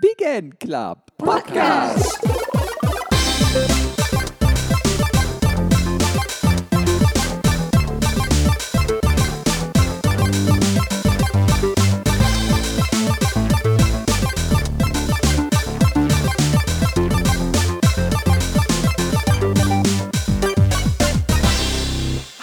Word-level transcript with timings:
Big 0.00 0.22
N 0.22 0.52
Club 0.58 1.10
Podcast. 1.18 2.20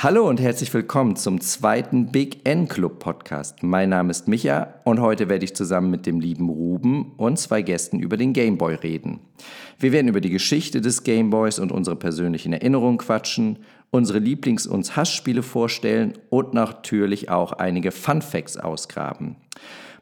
Hallo 0.07 0.25
und 0.25 0.39
herzlich 0.39 0.73
willkommen 0.73 1.17
zum 1.17 1.41
zweiten 1.41 2.13
Big 2.13 2.47
N 2.47 2.69
Club 2.69 2.99
Podcast. 2.99 3.61
Mein 3.61 3.89
Name 3.89 4.11
ist 4.11 4.29
Micha 4.29 4.75
und 4.85 5.01
heute 5.01 5.27
werde 5.27 5.43
ich 5.43 5.53
zusammen 5.53 5.91
mit 5.91 6.05
dem 6.05 6.21
lieben 6.21 6.47
Ruben 6.47 7.11
und 7.17 7.37
zwei 7.37 7.61
Gästen 7.61 7.99
über 7.99 8.15
den 8.15 8.31
Gameboy 8.31 8.75
reden. 8.75 9.19
Wir 9.77 9.91
werden 9.91 10.07
über 10.07 10.21
die 10.21 10.29
Geschichte 10.29 10.79
des 10.79 11.03
Gameboys 11.03 11.59
und 11.59 11.73
unsere 11.73 11.97
persönlichen 11.97 12.53
Erinnerungen 12.53 12.99
quatschen, 12.99 13.59
unsere 13.91 14.19
Lieblings- 14.19 14.65
und 14.65 14.95
Hassspiele 14.95 15.43
vorstellen 15.43 16.13
und 16.29 16.53
natürlich 16.53 17.29
auch 17.29 17.51
einige 17.51 17.91
Fun 17.91 18.21
Facts 18.21 18.55
ausgraben. 18.55 19.35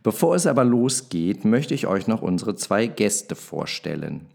Bevor 0.04 0.35
es 0.35 0.46
aber 0.46 0.66
losgeht, 0.66 1.46
möchte 1.46 1.74
ich 1.74 1.88
euch 1.88 2.05
noch 2.05 2.22
unsere 2.22 2.54
zwei 2.54 2.85
Gäste 2.85 3.34
vorstellen. 3.34 4.27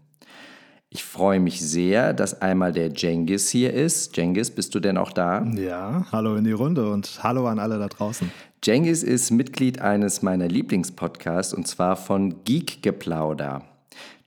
Ich 0.93 1.05
freue 1.05 1.39
mich 1.39 1.61
sehr, 1.61 2.13
dass 2.13 2.41
einmal 2.41 2.73
der 2.73 2.89
Jengis 2.89 3.47
hier 3.49 3.73
ist. 3.73 4.17
Jengis, 4.17 4.51
bist 4.51 4.75
du 4.75 4.81
denn 4.81 4.97
auch 4.97 5.13
da? 5.13 5.41
Ja, 5.55 6.05
hallo 6.11 6.35
in 6.35 6.43
die 6.43 6.51
Runde 6.51 6.91
und 6.91 7.21
hallo 7.23 7.47
an 7.47 7.59
alle 7.59 7.79
da 7.79 7.87
draußen. 7.87 8.29
Jengis 8.61 9.01
ist 9.01 9.31
Mitglied 9.31 9.79
eines 9.79 10.21
meiner 10.21 10.49
Lieblingspodcasts 10.49 11.53
und 11.53 11.65
zwar 11.65 11.95
von 11.95 12.43
Geek 12.43 12.83
Geplauder. 12.83 13.61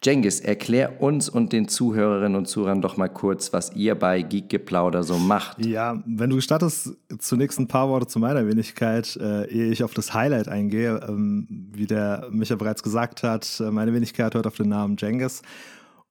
Jengis, 0.02 0.40
erklär 0.40 1.02
uns 1.02 1.28
und 1.28 1.52
den 1.52 1.68
Zuhörerinnen 1.68 2.34
und 2.34 2.46
Zuhörern 2.46 2.80
doch 2.80 2.96
mal 2.96 3.08
kurz, 3.08 3.52
was 3.52 3.76
ihr 3.76 3.94
bei 3.94 4.22
Geek 4.22 4.48
Geplauder 4.48 5.02
so 5.02 5.18
macht. 5.18 5.62
Ja, 5.62 6.02
wenn 6.06 6.30
du 6.30 6.36
gestattest, 6.36 6.96
zunächst 7.18 7.58
ein 7.58 7.68
paar 7.68 7.90
Worte 7.90 8.06
zu 8.06 8.18
meiner 8.18 8.46
Wenigkeit, 8.46 9.16
äh, 9.16 9.44
ehe 9.50 9.70
ich 9.70 9.84
auf 9.84 9.92
das 9.92 10.14
Highlight 10.14 10.48
eingehe. 10.48 10.98
Ähm, 11.06 11.46
wie 11.74 11.86
der 11.86 12.28
Micha 12.30 12.56
bereits 12.56 12.82
gesagt 12.82 13.22
hat, 13.22 13.60
äh, 13.60 13.70
meine 13.70 13.92
Wenigkeit 13.92 14.34
hört 14.34 14.46
auf 14.46 14.56
den 14.56 14.70
Namen 14.70 14.96
Jengis 14.96 15.42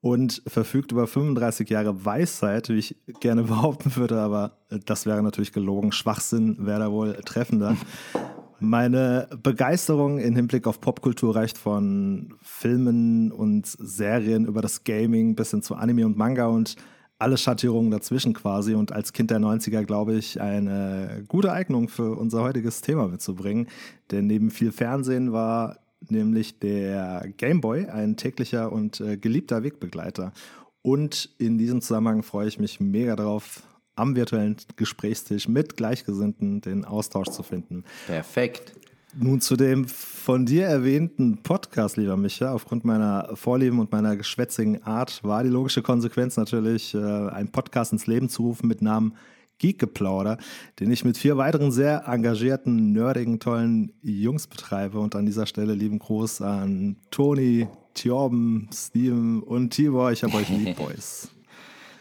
und 0.04 0.42
verfügt 0.46 0.92
über 0.92 1.08
35 1.08 1.70
Jahre 1.70 2.04
Weisheit, 2.04 2.68
wie 2.68 2.78
ich 2.78 2.98
gerne 3.22 3.44
behaupten 3.44 3.96
würde, 3.96 4.20
aber 4.20 4.58
das 4.86 5.06
wäre 5.06 5.24
natürlich 5.24 5.54
gelogen. 5.54 5.94
Schwachsinn 5.94 6.58
wäre 6.60 6.82
da 6.82 6.92
wohl 6.92 7.14
treffender. 7.24 7.78
Meine 8.60 9.30
Begeisterung 9.42 10.20
im 10.20 10.36
Hinblick 10.36 10.68
auf 10.68 10.82
Popkultur 10.82 11.38
reicht 11.38 11.58
von 11.58 12.34
Filmen 12.42 13.32
und 13.32 13.66
Serien 13.66 14.46
über 14.46 14.62
das 14.62 14.84
Gaming 14.84 15.36
bis 15.36 15.52
hin 15.52 15.62
zu 15.62 15.76
Anime 15.76 16.06
und 16.06 16.18
Manga 16.18 16.48
und 16.48 16.76
alle 17.18 17.38
Schattierungen 17.38 17.90
dazwischen 17.90 18.34
quasi. 18.34 18.74
Und 18.74 18.92
als 18.92 19.14
Kind 19.14 19.32
der 19.32 19.40
90er 19.40 19.84
glaube 19.84 20.16
ich, 20.16 20.42
eine 20.42 21.24
gute 21.30 21.54
Eignung 21.54 21.88
für 21.88 22.18
unser 22.18 22.42
heutiges 22.42 22.82
Thema 22.82 23.08
mitzubringen. 23.08 23.68
Denn 24.12 24.28
neben 24.28 24.52
viel 24.52 24.74
Fernsehen 24.74 25.32
war 25.32 25.78
nämlich 26.10 26.60
der 26.60 27.28
Game 27.38 27.62
Boy, 27.62 27.88
ein 27.88 28.18
täglicher 28.18 28.72
und 28.72 29.00
äh, 29.00 29.18
geliebter 29.18 29.64
Wegbegleiter. 29.64 30.34
Und 30.82 31.30
in 31.38 31.58
diesem 31.58 31.82
Zusammenhang 31.82 32.24
freue 32.24 32.48
ich 32.48 32.60
mich 32.60 32.80
mega 32.80 33.16
darauf, 33.16 33.64
am 33.96 34.16
virtuellen 34.16 34.58
Gesprächstisch 34.76 35.48
mit 35.48 35.78
Gleichgesinnten 35.78 36.62
den 36.62 36.84
Austausch 36.84 37.30
zu 37.30 37.44
finden. 37.44 37.84
Perfekt. 38.08 38.74
Nun 39.16 39.42
zu 39.42 39.56
dem 39.56 39.88
von 39.88 40.48
dir 40.48 40.66
erwähnten 40.66 41.44
Podcast, 41.44 41.98
lieber 41.98 42.18
Micha. 42.18 42.52
Aufgrund 42.52 42.84
meiner 42.84 43.30
Vorlieben 43.36 43.80
und 43.80 43.92
meiner 43.92 44.18
geschwätzigen 44.18 44.82
Art 44.82 45.24
war 45.24 45.44
die 45.44 45.50
logische 45.50 45.84
Konsequenz 45.84 46.36
natürlich, 46.36 46.96
äh, 46.96 46.98
einen 46.98 47.50
Podcast 47.50 47.94
ins 47.94 48.08
Leben 48.08 48.28
zu 48.28 48.42
rufen 48.42 48.68
mit 48.68 48.82
Namen 48.82 49.14
Geekgeplauder, 49.60 50.38
den 50.80 50.92
ich 50.92 51.06
mit 51.06 51.18
vier 51.18 51.38
weiteren 51.38 51.72
sehr 51.72 52.08
engagierten, 52.08 52.92
nerdigen, 52.92 53.40
tollen 53.40 53.94
Jungs 54.02 54.48
betreibe. 54.48 55.00
Und 55.00 55.16
an 55.16 55.26
dieser 55.26 55.46
Stelle 55.46 55.74
lieben 55.74 56.00
Gruß 56.00 56.42
an 56.42 56.98
Toni, 57.12 57.68
Thorben, 57.94 58.70
Steven 58.74 59.42
und 59.42 59.72
Tibor. 59.72 60.12
Ich 60.12 60.24
habe 60.24 60.36
euch 60.36 60.50
lieb, 60.50 60.76
Boys. 60.78 61.30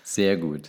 Sehr 0.03 0.37
gut. 0.37 0.69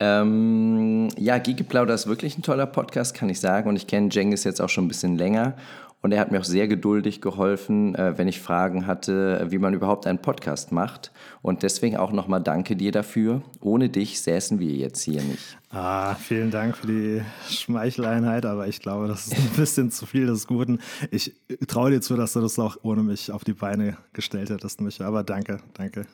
Ähm, 0.00 1.08
ja, 1.16 1.38
Geekgeplauder 1.38 1.94
ist 1.94 2.06
wirklich 2.06 2.36
ein 2.36 2.42
toller 2.42 2.66
Podcast, 2.66 3.14
kann 3.14 3.28
ich 3.28 3.40
sagen. 3.40 3.68
Und 3.68 3.76
ich 3.76 3.86
kenne 3.86 4.08
Jengis 4.10 4.44
jetzt 4.44 4.60
auch 4.60 4.68
schon 4.68 4.84
ein 4.84 4.88
bisschen 4.88 5.16
länger. 5.16 5.56
Und 6.04 6.12
er 6.12 6.20
hat 6.20 6.30
mir 6.30 6.38
auch 6.38 6.44
sehr 6.44 6.68
geduldig 6.68 7.22
geholfen, 7.22 7.94
äh, 7.94 8.18
wenn 8.18 8.28
ich 8.28 8.38
Fragen 8.38 8.86
hatte, 8.86 9.46
wie 9.48 9.56
man 9.56 9.72
überhaupt 9.72 10.06
einen 10.06 10.18
Podcast 10.18 10.70
macht. 10.70 11.12
Und 11.40 11.62
deswegen 11.62 11.96
auch 11.96 12.12
nochmal 12.12 12.42
danke 12.42 12.76
dir 12.76 12.92
dafür. 12.92 13.40
Ohne 13.62 13.88
dich 13.88 14.20
säßen 14.20 14.58
wir 14.58 14.72
jetzt 14.72 15.00
hier 15.00 15.22
nicht. 15.22 15.56
Ah, 15.70 16.14
vielen 16.16 16.50
Dank 16.50 16.76
für 16.76 16.88
die 16.88 17.22
Schmeicheleinheit, 17.48 18.44
aber 18.44 18.68
ich 18.68 18.80
glaube, 18.80 19.08
das 19.08 19.28
ist 19.28 19.38
ein 19.38 19.48
bisschen 19.56 19.90
zu 19.90 20.04
viel 20.04 20.26
des 20.26 20.46
Guten. 20.46 20.80
Ich 21.10 21.32
traue 21.68 21.90
dir 21.90 22.02
zu, 22.02 22.16
dass 22.16 22.34
du 22.34 22.42
das 22.42 22.58
auch 22.58 22.76
ohne 22.82 23.02
mich 23.02 23.32
auf 23.32 23.42
die 23.42 23.54
Beine 23.54 23.96
gestellt 24.12 24.50
hättest, 24.50 24.82
Micha. 24.82 25.06
Aber 25.06 25.24
danke, 25.24 25.60
danke. 25.72 26.04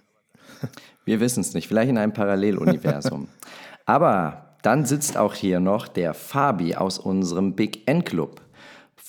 Wir 1.05 1.19
wissen 1.19 1.41
es 1.41 1.53
nicht, 1.53 1.67
vielleicht 1.67 1.91
in 1.91 1.99
einem 1.99 2.13
Paralleluniversum. 2.13 3.27
aber 3.87 4.55
dann 4.63 4.85
sitzt 4.85 5.17
auch 5.17 5.35
hier 5.35 5.59
noch 5.59 5.89
der 5.89 6.15
Fabi 6.15 6.77
aus 6.77 7.01
unserem 7.01 7.57
Big 7.57 7.89
N 7.89 8.05
Club. 8.05 8.41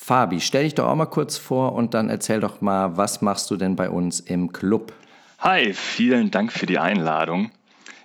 Fabi, 0.04 0.40
stell 0.40 0.64
dich 0.64 0.74
doch 0.74 0.88
auch 0.88 0.96
mal 0.96 1.06
kurz 1.06 1.38
vor 1.38 1.74
und 1.74 1.94
dann 1.94 2.08
erzähl 2.08 2.40
doch 2.40 2.60
mal, 2.60 2.96
was 2.96 3.22
machst 3.22 3.48
du 3.52 3.56
denn 3.56 3.76
bei 3.76 3.88
uns 3.88 4.18
im 4.18 4.52
Club? 4.52 4.92
Hi, 5.38 5.72
vielen 5.74 6.32
Dank 6.32 6.52
für 6.52 6.66
die 6.66 6.80
Einladung. 6.80 7.52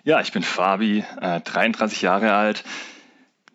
Ja, 0.04 0.22
ich 0.22 0.32
bin 0.32 0.44
Fabi, 0.44 1.04
äh, 1.20 1.42
33 1.42 2.04
Jahre 2.04 2.34
alt, 2.34 2.64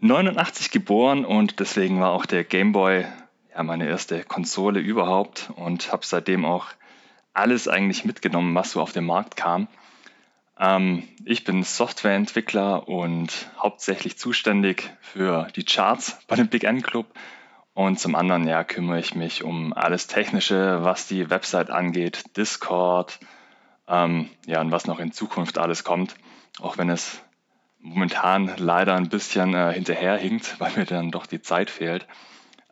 89 0.00 0.72
geboren 0.72 1.24
und 1.24 1.60
deswegen 1.60 2.00
war 2.00 2.10
auch 2.10 2.26
der 2.26 2.42
Game 2.42 2.72
Boy 2.72 3.04
ja, 3.54 3.62
meine 3.62 3.86
erste 3.86 4.24
Konsole 4.24 4.80
überhaupt 4.80 5.52
und 5.54 5.92
habe 5.92 6.04
seitdem 6.04 6.44
auch 6.44 6.66
alles 7.34 7.68
eigentlich 7.68 8.04
mitgenommen, 8.04 8.56
was 8.56 8.72
so 8.72 8.80
auf 8.80 8.90
den 8.90 9.04
Markt 9.04 9.36
kam. 9.36 9.68
Ähm, 10.58 11.04
ich 11.24 11.44
bin 11.44 11.62
Softwareentwickler 11.62 12.88
und 12.88 13.52
hauptsächlich 13.56 14.18
zuständig 14.18 14.92
für 15.00 15.46
die 15.54 15.64
Charts 15.64 16.18
bei 16.26 16.34
dem 16.34 16.48
Big 16.48 16.64
N 16.64 16.82
Club 16.82 17.06
und 17.74 17.98
zum 17.98 18.14
anderen 18.14 18.46
ja, 18.46 18.64
kümmere 18.64 18.98
ich 18.98 19.14
mich 19.14 19.44
um 19.44 19.72
alles 19.72 20.06
Technische, 20.06 20.82
was 20.82 21.06
die 21.06 21.30
Website 21.30 21.70
angeht, 21.70 22.36
Discord, 22.36 23.18
ähm, 23.88 24.28
ja, 24.46 24.60
und 24.60 24.70
was 24.70 24.86
noch 24.86 24.98
in 24.98 25.12
Zukunft 25.12 25.58
alles 25.58 25.84
kommt. 25.84 26.14
Auch 26.60 26.78
wenn 26.78 26.90
es 26.90 27.22
momentan 27.78 28.52
leider 28.58 28.94
ein 28.94 29.08
bisschen 29.08 29.54
äh, 29.54 29.72
hinterherhinkt, 29.72 30.56
weil 30.60 30.72
mir 30.76 30.84
dann 30.84 31.10
doch 31.10 31.26
die 31.26 31.42
Zeit 31.42 31.70
fehlt. 31.70 32.06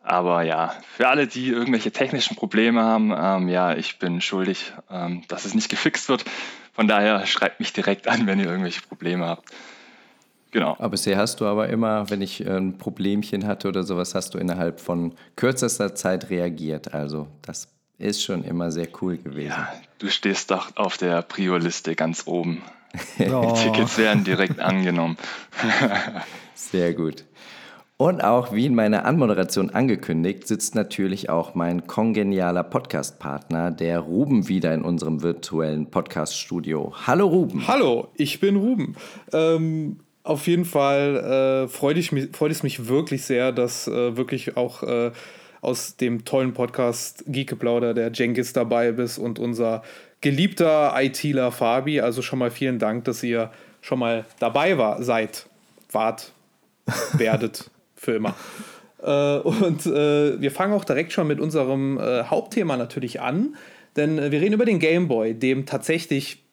Aber 0.03 0.41
ja, 0.41 0.73
für 0.95 1.09
alle, 1.09 1.27
die 1.27 1.49
irgendwelche 1.49 1.91
technischen 1.91 2.35
Probleme 2.35 2.81
haben, 2.81 3.13
ähm, 3.15 3.49
ja, 3.49 3.75
ich 3.75 3.99
bin 3.99 4.19
schuldig, 4.19 4.73
ähm, 4.89 5.23
dass 5.27 5.45
es 5.45 5.53
nicht 5.53 5.69
gefixt 5.69 6.09
wird. 6.09 6.25
Von 6.73 6.87
daher 6.87 7.25
schreibt 7.27 7.59
mich 7.59 7.73
direkt 7.73 8.07
an, 8.07 8.25
wenn 8.25 8.39
ihr 8.39 8.47
irgendwelche 8.47 8.81
Probleme 8.81 9.27
habt. 9.27 9.45
Genau. 10.51 10.75
Aber 10.77 10.89
bisher 10.89 11.17
hast 11.17 11.39
du 11.39 11.45
aber 11.45 11.69
immer, 11.69 12.09
wenn 12.09 12.21
ich 12.21 12.45
äh, 12.45 12.49
ein 12.49 12.77
Problemchen 12.77 13.47
hatte 13.47 13.69
oder 13.69 13.83
sowas, 13.83 14.13
hast 14.15 14.33
du 14.33 14.37
innerhalb 14.37 14.79
von 14.79 15.13
kürzester 15.37 15.95
Zeit 15.95 16.29
reagiert. 16.29 16.93
Also 16.93 17.27
das 17.41 17.69
ist 17.97 18.21
schon 18.23 18.43
immer 18.43 18.71
sehr 18.71 18.87
cool 19.01 19.17
gewesen. 19.17 19.49
Ja, 19.49 19.71
du 19.99 20.09
stehst 20.09 20.51
doch 20.51 20.75
auf 20.75 20.97
der 20.97 21.21
Prio-Liste 21.21 21.95
ganz 21.95 22.27
oben. 22.27 22.61
Oh. 23.19 23.53
Die 23.55 23.63
Tickets 23.63 23.97
werden 23.97 24.25
direkt 24.25 24.59
angenommen. 24.59 25.15
sehr 26.55 26.93
gut. 26.93 27.23
Und 27.95 28.21
auch 28.21 28.51
wie 28.51 28.65
in 28.65 28.75
meiner 28.75 29.05
Anmoderation 29.05 29.69
angekündigt, 29.69 30.45
sitzt 30.45 30.75
natürlich 30.75 31.29
auch 31.29 31.55
mein 31.55 31.87
kongenialer 31.87 32.63
Podcast-Partner, 32.63 33.71
der 33.71 33.99
Ruben, 33.99 34.49
wieder 34.49 34.73
in 34.73 34.81
unserem 34.81 35.21
virtuellen 35.21 35.89
Podcast-Studio. 35.89 36.93
Hallo 37.07 37.27
Ruben. 37.27 37.65
Hallo, 37.65 38.09
ich 38.15 38.41
bin 38.41 38.57
Ruben. 38.57 38.97
Ähm, 39.31 39.99
auf 40.23 40.47
jeden 40.47 40.65
Fall 40.65 41.65
äh, 41.65 41.67
freut, 41.67 41.97
ich 41.97 42.11
freut 42.33 42.51
es 42.51 42.63
mich 42.63 42.87
wirklich 42.87 43.23
sehr, 43.23 43.51
dass 43.51 43.87
äh, 43.87 44.15
wirklich 44.17 44.55
auch 44.57 44.83
äh, 44.83 45.11
aus 45.61 45.95
dem 45.95 46.25
tollen 46.25 46.53
Podcast 46.53 47.23
Geekeplauder 47.27 47.93
der 47.93 48.11
Jengis 48.11 48.53
dabei 48.53 48.91
bist 48.91 49.19
und 49.19 49.39
unser 49.39 49.83
geliebter 50.21 50.93
ITler 50.95 51.51
Fabi. 51.51 52.01
Also 52.01 52.21
schon 52.21 52.39
mal 52.39 52.51
vielen 52.51 52.79
Dank, 52.79 53.05
dass 53.05 53.23
ihr 53.23 53.51
schon 53.81 53.99
mal 53.99 54.25
dabei 54.39 54.77
war, 54.77 55.01
seid, 55.03 55.47
wart, 55.91 56.31
werdet 57.13 57.69
für 57.95 58.13
immer. 58.13 58.35
Äh, 59.01 59.37
und 59.37 59.85
äh, 59.85 60.39
wir 60.39 60.51
fangen 60.51 60.73
auch 60.73 60.85
direkt 60.85 61.13
schon 61.13 61.27
mit 61.27 61.39
unserem 61.39 61.97
äh, 61.97 62.23
Hauptthema 62.23 62.77
natürlich 62.77 63.21
an, 63.21 63.55
denn 63.95 64.17
wir 64.17 64.39
reden 64.39 64.53
über 64.53 64.65
den 64.65 64.79
Game 64.79 65.07
Boy, 65.07 65.33
dem 65.33 65.65
tatsächlich 65.65 66.43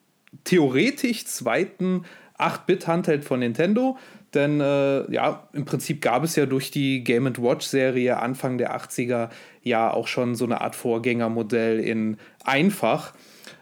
theoretisch 0.44 1.24
zweiten 1.26 2.04
8-Bit-Handheld 2.38 3.24
von 3.24 3.40
Nintendo. 3.40 3.96
Denn 4.34 4.60
äh, 4.60 5.10
ja, 5.10 5.48
im 5.52 5.64
Prinzip 5.64 6.02
gab 6.02 6.22
es 6.22 6.36
ja 6.36 6.46
durch 6.46 6.70
die 6.70 7.02
Game 7.02 7.24
Watch-Serie 7.24 8.18
Anfang 8.18 8.58
der 8.58 8.76
80er 8.76 9.30
ja 9.62 9.90
auch 9.90 10.06
schon 10.06 10.34
so 10.34 10.44
eine 10.44 10.60
Art 10.60 10.76
Vorgängermodell 10.76 11.80
in 11.80 12.18
einfach. 12.44 13.14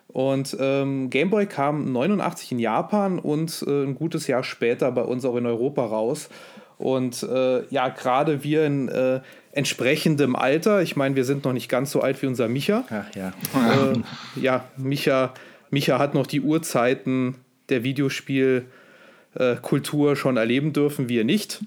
Und 0.09 0.57
ähm, 0.59 1.11
Game 1.11 1.31
Boy 1.31 1.47
kam 1.47 1.93
89 1.93 2.53
in 2.53 2.59
Japan 2.59 3.19
und 3.19 3.65
äh, 3.67 3.85
ein 3.85 3.95
gutes 3.95 4.27
Jahr 4.27 4.43
später 4.43 4.91
bei 4.91 5.03
uns 5.03 5.25
auch 5.25 5.37
in 5.37 5.47
Europa 5.47 5.85
raus. 5.85 6.31
Und 6.79 7.23
äh, 7.23 7.67
ja, 7.69 7.89
gerade 7.89 8.43
wir 8.43 8.67
in 8.67 8.89
äh, 8.89 9.21
entsprechendem 9.53 10.37
Alter, 10.37 10.83
ich 10.83 10.97
meine, 10.97 11.17
wir 11.17 11.25
sind 11.25 11.45
noch 11.45 11.53
nicht 11.53 11.69
ganz 11.69 11.91
so 11.91 12.01
alt 12.01 12.21
wie 12.23 12.27
unser 12.27 12.49
Micha. 12.49 12.85
Ach 12.91 13.15
ja. 13.15 13.29
Äh, 13.29 14.41
ja, 14.41 14.65
Micha, 14.77 15.33
Micha 15.71 15.99
hat 15.99 16.15
noch 16.15 16.27
die 16.27 16.41
Urzeiten 16.41 17.37
der 17.69 17.85
Videospielkultur 17.85 20.17
schon 20.17 20.37
erleben 20.37 20.73
dürfen, 20.73 21.09
wir 21.09 21.25
nicht. 21.25 21.61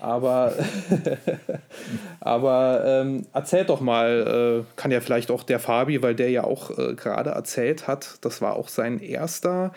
Aber, 0.00 0.52
aber 2.20 2.82
ähm, 2.84 3.26
erzählt 3.32 3.68
doch 3.68 3.80
mal, 3.80 4.62
äh, 4.62 4.64
kann 4.76 4.90
ja 4.90 5.00
vielleicht 5.00 5.30
auch 5.30 5.42
der 5.42 5.58
Fabi, 5.58 6.02
weil 6.02 6.14
der 6.14 6.30
ja 6.30 6.44
auch 6.44 6.76
äh, 6.78 6.94
gerade 6.94 7.30
erzählt 7.30 7.86
hat, 7.86 8.18
das 8.22 8.42
war 8.42 8.56
auch 8.56 8.68
sein 8.68 9.00
erster 9.00 9.72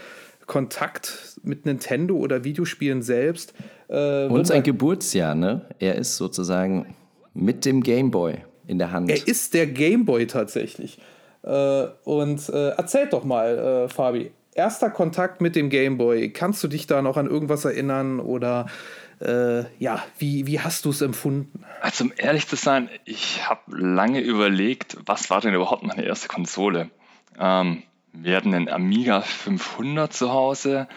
Kontakt 0.45 1.39
mit 1.43 1.65
Nintendo 1.65 2.15
oder 2.15 2.43
Videospielen 2.43 3.01
selbst. 3.01 3.53
Äh, 3.87 4.25
Und 4.25 4.47
sein 4.47 4.63
Geburtsjahr, 4.63 5.35
ne? 5.35 5.61
Er 5.79 5.95
ist 5.95 6.17
sozusagen 6.17 6.95
mit 7.33 7.65
dem 7.65 7.81
Gameboy 7.81 8.37
in 8.67 8.77
der 8.77 8.91
Hand. 8.91 9.09
Er 9.09 9.27
ist 9.27 9.53
der 9.53 9.67
Gameboy 9.67 10.27
tatsächlich. 10.27 10.99
Äh, 11.43 11.87
und 12.03 12.49
äh, 12.49 12.69
erzählt 12.69 13.13
doch 13.13 13.23
mal, 13.23 13.85
äh, 13.85 13.89
Fabi, 13.89 14.31
erster 14.55 14.89
Kontakt 14.89 15.41
mit 15.41 15.55
dem 15.55 15.69
Gameboy. 15.69 16.29
Kannst 16.31 16.63
du 16.63 16.67
dich 16.67 16.87
da 16.87 17.01
noch 17.01 17.17
an 17.17 17.27
irgendwas 17.27 17.65
erinnern 17.65 18.19
oder 18.19 18.67
äh, 19.19 19.63
ja, 19.79 20.03
wie, 20.17 20.47
wie 20.47 20.59
hast 20.59 20.85
du 20.85 20.89
es 20.89 21.01
empfunden? 21.01 21.63
Also, 21.81 22.05
um 22.05 22.13
ehrlich 22.17 22.47
zu 22.47 22.55
sein, 22.55 22.89
ich 23.05 23.47
habe 23.47 23.61
lange 23.67 24.19
überlegt, 24.19 24.97
was 25.05 25.29
war 25.29 25.41
denn 25.41 25.53
überhaupt 25.53 25.83
meine 25.83 26.03
erste 26.03 26.27
Konsole? 26.27 26.89
Ähm, 27.39 27.83
wir 28.11 28.35
hatten 28.35 28.53
einen 28.53 28.69
Amiga 28.69 29.21
500 29.21 30.13
zu 30.13 30.31
Hause, 30.31 30.87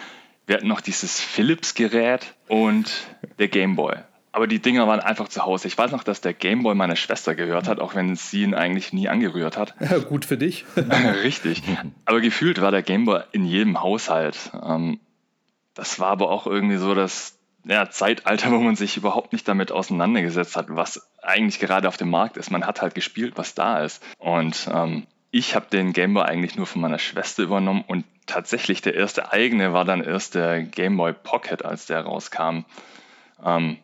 wir 0.46 0.56
hatten 0.56 0.68
noch 0.68 0.80
dieses 0.80 1.20
Philips-Gerät 1.20 2.34
und 2.48 2.92
der 3.38 3.48
Gameboy. 3.48 3.96
Aber 4.36 4.46
die 4.46 4.60
Dinger 4.60 4.86
waren 4.86 5.00
einfach 5.00 5.28
zu 5.28 5.46
Hause. 5.46 5.66
Ich 5.66 5.78
weiß 5.78 5.92
noch, 5.92 6.04
dass 6.04 6.20
der 6.20 6.34
Gameboy 6.34 6.74
meiner 6.74 6.94
Schwester 6.94 7.34
gehört 7.34 7.68
hat, 7.68 7.80
auch 7.80 7.94
wenn 7.94 8.16
sie 8.16 8.42
ihn 8.42 8.52
eigentlich 8.52 8.92
nie 8.92 9.08
angerührt 9.08 9.56
hat. 9.56 9.74
Ja, 9.80 9.96
gut 9.96 10.26
für 10.26 10.36
dich. 10.36 10.66
Richtig. 11.22 11.62
Aber 12.04 12.20
gefühlt 12.20 12.60
war 12.60 12.70
der 12.70 12.82
Gameboy 12.82 13.22
in 13.32 13.46
jedem 13.46 13.80
Haushalt. 13.80 14.50
Ähm, 14.62 15.00
das 15.72 16.00
war 16.00 16.08
aber 16.08 16.30
auch 16.30 16.46
irgendwie 16.46 16.76
so 16.76 16.94
das 16.94 17.38
ja, 17.64 17.88
Zeitalter, 17.88 18.50
wo 18.50 18.58
man 18.58 18.76
sich 18.76 18.98
überhaupt 18.98 19.32
nicht 19.32 19.48
damit 19.48 19.72
auseinandergesetzt 19.72 20.54
hat, 20.54 20.66
was 20.68 21.08
eigentlich 21.22 21.58
gerade 21.58 21.88
auf 21.88 21.96
dem 21.96 22.10
Markt 22.10 22.36
ist. 22.36 22.50
Man 22.50 22.66
hat 22.66 22.82
halt 22.82 22.94
gespielt, 22.94 23.38
was 23.38 23.54
da 23.54 23.82
ist. 23.82 24.04
Und 24.18 24.68
ähm, 24.70 25.06
ich 25.30 25.54
habe 25.54 25.64
den 25.72 25.94
Gameboy 25.94 26.24
eigentlich 26.24 26.56
nur 26.56 26.66
von 26.66 26.82
meiner 26.82 26.98
Schwester 26.98 27.42
übernommen 27.42 27.84
und 27.86 28.04
tatsächlich 28.26 28.82
der 28.82 28.96
erste 28.96 29.32
eigene 29.32 29.72
war 29.72 29.86
dann 29.86 30.04
erst 30.04 30.34
der 30.34 30.62
Gameboy 30.62 31.14
Pocket, 31.14 31.64
als 31.64 31.86
der 31.86 32.02
rauskam. 32.02 32.66
Ähm, 33.42 33.78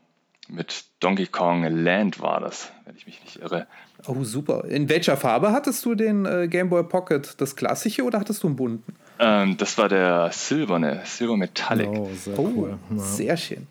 mit 0.52 0.84
Donkey 1.00 1.26
Kong 1.26 1.64
Land 1.64 2.20
war 2.20 2.40
das, 2.40 2.70
wenn 2.84 2.96
ich 2.96 3.06
mich 3.06 3.20
nicht 3.25 3.37
irre. 3.37 3.66
Oh, 4.06 4.22
super. 4.25 4.64
In 4.66 4.88
welcher 4.88 5.16
Farbe 5.16 5.52
hattest 5.52 5.84
du 5.84 5.94
den 5.94 6.26
äh, 6.26 6.49
Game 6.49 6.69
Boy 6.69 6.82
Pocket? 6.84 7.34
Das 7.40 7.56
klassische 7.56 8.02
oder 8.04 8.20
hattest 8.20 8.43
du 8.43 8.49
einen 8.49 8.56
bunten? 8.56 8.94
Ähm, 9.19 9.56
das 9.56 9.78
war 9.78 9.88
der 9.88 10.31
silberne, 10.32 11.02
Silver 11.04 11.37
Metallic. 11.37 11.88
Oh, 11.88 12.10
sehr 12.14 12.38
Oh, 12.38 12.52
cool. 12.56 12.78
Ja. 12.90 12.99
sehr 12.99 13.37
schön. 13.37 13.66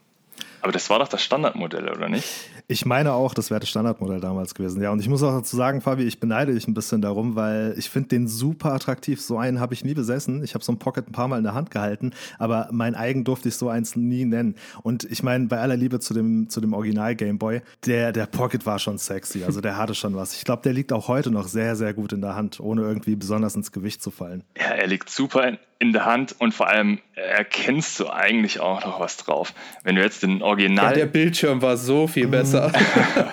Aber 0.61 0.71
das 0.71 0.89
war 0.89 0.99
doch 0.99 1.07
das 1.07 1.23
Standardmodell, 1.23 1.89
oder 1.89 2.07
nicht? 2.07 2.50
Ich 2.71 2.85
meine 2.85 3.11
auch, 3.11 3.33
das 3.33 3.49
wäre 3.49 3.59
das 3.59 3.67
Standardmodell 3.67 4.21
damals 4.21 4.55
gewesen. 4.55 4.81
Ja, 4.81 4.91
und 4.91 5.01
ich 5.01 5.09
muss 5.09 5.21
auch 5.23 5.33
dazu 5.33 5.57
sagen, 5.57 5.81
Fabi, 5.81 6.03
ich 6.03 6.21
beneide 6.21 6.53
dich 6.53 6.69
ein 6.69 6.73
bisschen 6.73 7.01
darum, 7.01 7.35
weil 7.35 7.75
ich 7.77 7.89
finde 7.89 8.07
den 8.07 8.29
super 8.29 8.71
attraktiv. 8.71 9.19
So 9.19 9.37
einen 9.37 9.59
habe 9.59 9.73
ich 9.73 9.83
nie 9.83 9.93
besessen. 9.93 10.41
Ich 10.41 10.53
habe 10.53 10.63
so 10.63 10.71
ein 10.71 10.79
Pocket 10.79 11.05
ein 11.05 11.11
paar 11.11 11.27
Mal 11.27 11.37
in 11.37 11.43
der 11.43 11.53
Hand 11.53 11.69
gehalten, 11.69 12.11
aber 12.39 12.69
mein 12.71 12.95
eigen 12.95 13.25
durfte 13.25 13.49
ich 13.49 13.55
so 13.55 13.67
eins 13.67 13.97
nie 13.97 14.23
nennen. 14.23 14.55
Und 14.83 15.03
ich 15.03 15.21
meine, 15.21 15.47
bei 15.47 15.59
aller 15.59 15.75
Liebe 15.75 15.99
zu 15.99 16.13
dem, 16.13 16.47
zu 16.47 16.61
dem 16.61 16.71
Original 16.71 17.13
Game 17.13 17.37
Boy, 17.37 17.61
der, 17.85 18.13
der 18.13 18.25
Pocket 18.25 18.65
war 18.65 18.79
schon 18.79 18.97
sexy. 18.97 19.43
Also 19.43 19.59
der 19.59 19.75
hatte 19.75 19.93
schon 19.93 20.15
was. 20.15 20.33
Ich 20.33 20.45
glaube, 20.45 20.61
der 20.63 20.71
liegt 20.71 20.93
auch 20.93 21.09
heute 21.09 21.29
noch 21.29 21.49
sehr, 21.49 21.75
sehr 21.75 21.93
gut 21.93 22.13
in 22.13 22.21
der 22.21 22.37
Hand, 22.37 22.61
ohne 22.61 22.83
irgendwie 22.83 23.17
besonders 23.17 23.53
ins 23.53 23.73
Gewicht 23.73 24.01
zu 24.01 24.11
fallen. 24.11 24.45
Ja, 24.57 24.67
er 24.67 24.87
liegt 24.87 25.09
super 25.09 25.45
in, 25.45 25.57
in 25.79 25.91
der 25.91 26.05
Hand 26.05 26.35
und 26.39 26.53
vor 26.53 26.69
allem 26.69 26.99
erkennst 27.15 27.99
du 27.99 28.09
eigentlich 28.09 28.59
auch 28.59 28.85
noch 28.85 28.99
was 28.99 29.17
drauf. 29.17 29.53
Wenn 29.83 29.95
du 29.95 30.01
jetzt 30.01 30.23
den 30.23 30.41
Original. 30.41 30.91
Ja, 30.91 30.93
der 30.93 31.05
Bildschirm 31.07 31.61
war 31.61 31.75
so 31.75 32.07
viel 32.07 32.27
besser. 32.27 32.60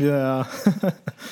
Ja. 0.00 0.46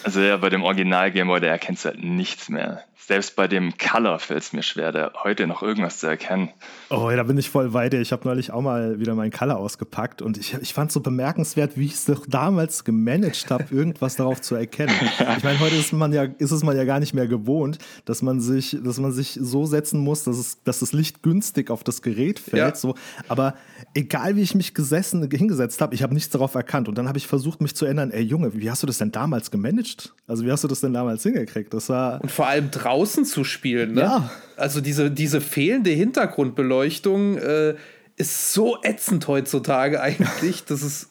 Also 0.05 0.21
ja, 0.21 0.37
bei 0.37 0.49
dem 0.49 0.63
Original 0.63 1.13
Game 1.13 1.29
Boy, 1.29 1.41
da 1.41 1.49
erkennst 1.49 1.85
du 1.85 1.91
halt 1.91 2.03
nichts 2.03 2.49
mehr. 2.49 2.83
Selbst 3.07 3.37
bei 3.37 3.47
dem 3.47 3.75
Color 3.77 4.19
fällt 4.19 4.43
es 4.43 4.53
mir 4.53 4.63
schwer, 4.63 4.91
da 4.91 5.13
heute 5.23 5.47
noch 5.47 5.63
irgendwas 5.63 5.99
zu 5.99 6.07
erkennen. 6.07 6.51
Oh, 6.89 7.11
ja, 7.11 7.17
da 7.17 7.25
bin 7.25 7.37
ich 7.37 7.51
voll 7.51 7.71
dir. 7.91 8.01
Ich 8.01 8.11
habe 8.11 8.27
neulich 8.27 8.53
auch 8.53 8.63
mal 8.63 8.99
wieder 9.01 9.15
meinen 9.15 9.31
Color 9.31 9.59
ausgepackt 9.59 10.23
und 10.23 10.39
ich, 10.39 10.55
ich 10.55 10.73
fand 10.73 10.91
so 10.91 11.01
bemerkenswert, 11.01 11.77
wie 11.77 11.87
ich 11.87 11.95
es 11.95 12.05
doch 12.07 12.25
damals 12.27 12.85
gemanagt 12.85 13.51
habe, 13.51 13.65
irgendwas 13.71 14.17
darauf 14.17 14.41
zu 14.41 14.55
erkennen. 14.55 14.95
Ich 15.37 15.45
meine, 15.45 15.61
heute 15.61 15.77
ist 15.77 15.93
man 15.93 16.13
ja, 16.13 16.25
ist 16.39 16.53
es 16.53 16.63
man 16.63 16.77
ja 16.77 16.85
gar 16.85 17.01
nicht 17.01 17.15
mehr 17.15 17.27
gewohnt, 17.27 17.79
dass 18.05 18.23
man 18.23 18.41
sich, 18.41 18.77
dass 18.83 18.99
man 18.99 19.13
sich 19.13 19.39
so 19.41 19.67
setzen 19.67 20.01
muss, 20.01 20.25
dass, 20.25 20.39
es, 20.39 20.63
dass 20.63 20.81
das 20.81 20.93
Licht 20.93 21.23
günstig 21.23 21.71
auf 21.71 21.85
das 21.85 22.03
Gerät 22.03 22.39
fällt. 22.39 22.75
Ja. 22.75 22.75
So. 22.75 22.95
Aber 23.29 23.55
egal 23.95 24.37
wie 24.37 24.43
ich 24.43 24.55
mich 24.55 24.75
gesessen, 24.75 25.29
hingesetzt 25.31 25.81
habe, 25.81 25.95
ich 25.95 26.03
habe 26.03 26.15
nichts 26.15 26.31
darauf 26.31 26.55
erkannt. 26.55 26.89
Und 26.89 26.97
dann 26.97 27.09
habe 27.09 27.19
ich 27.19 27.27
versucht, 27.27 27.61
mich 27.61 27.75
zu 27.75 27.85
erinnern, 27.85 28.11
ey 28.11 28.23
Junge, 28.23 28.53
wie 28.55 28.71
hast 28.71 28.83
du 28.83 28.87
das 28.87 28.99
denn 28.99 29.13
damals 29.13 29.51
gemanagt? 29.51 30.15
Also 30.27 30.45
wie 30.45 30.51
hast 30.51 30.65
du 30.65 30.69
das 30.69 30.81
denn 30.81 30.93
damals 30.93 31.23
hingekriegt? 31.23 31.73
Das 31.75 31.89
war. 31.89 32.21
Und 32.23 32.31
vor 32.31 32.47
allem 32.47 32.71
draußen 32.71 33.25
zu 33.25 33.45
spielen. 33.45 33.95
Ne? 33.95 34.01
Ja. 34.03 34.31
Also 34.57 34.81
diese, 34.81 35.11
diese 35.11 35.41
fehlende 35.41 35.91
Hintergrundbeleuchtung 35.91 37.39
äh, 37.39 37.75
ist 38.17 38.53
so 38.53 38.79
ätzend 38.83 39.29
heutzutage 39.29 40.01
eigentlich. 40.03 40.65
Das 40.65 40.83
ist, 40.83 41.09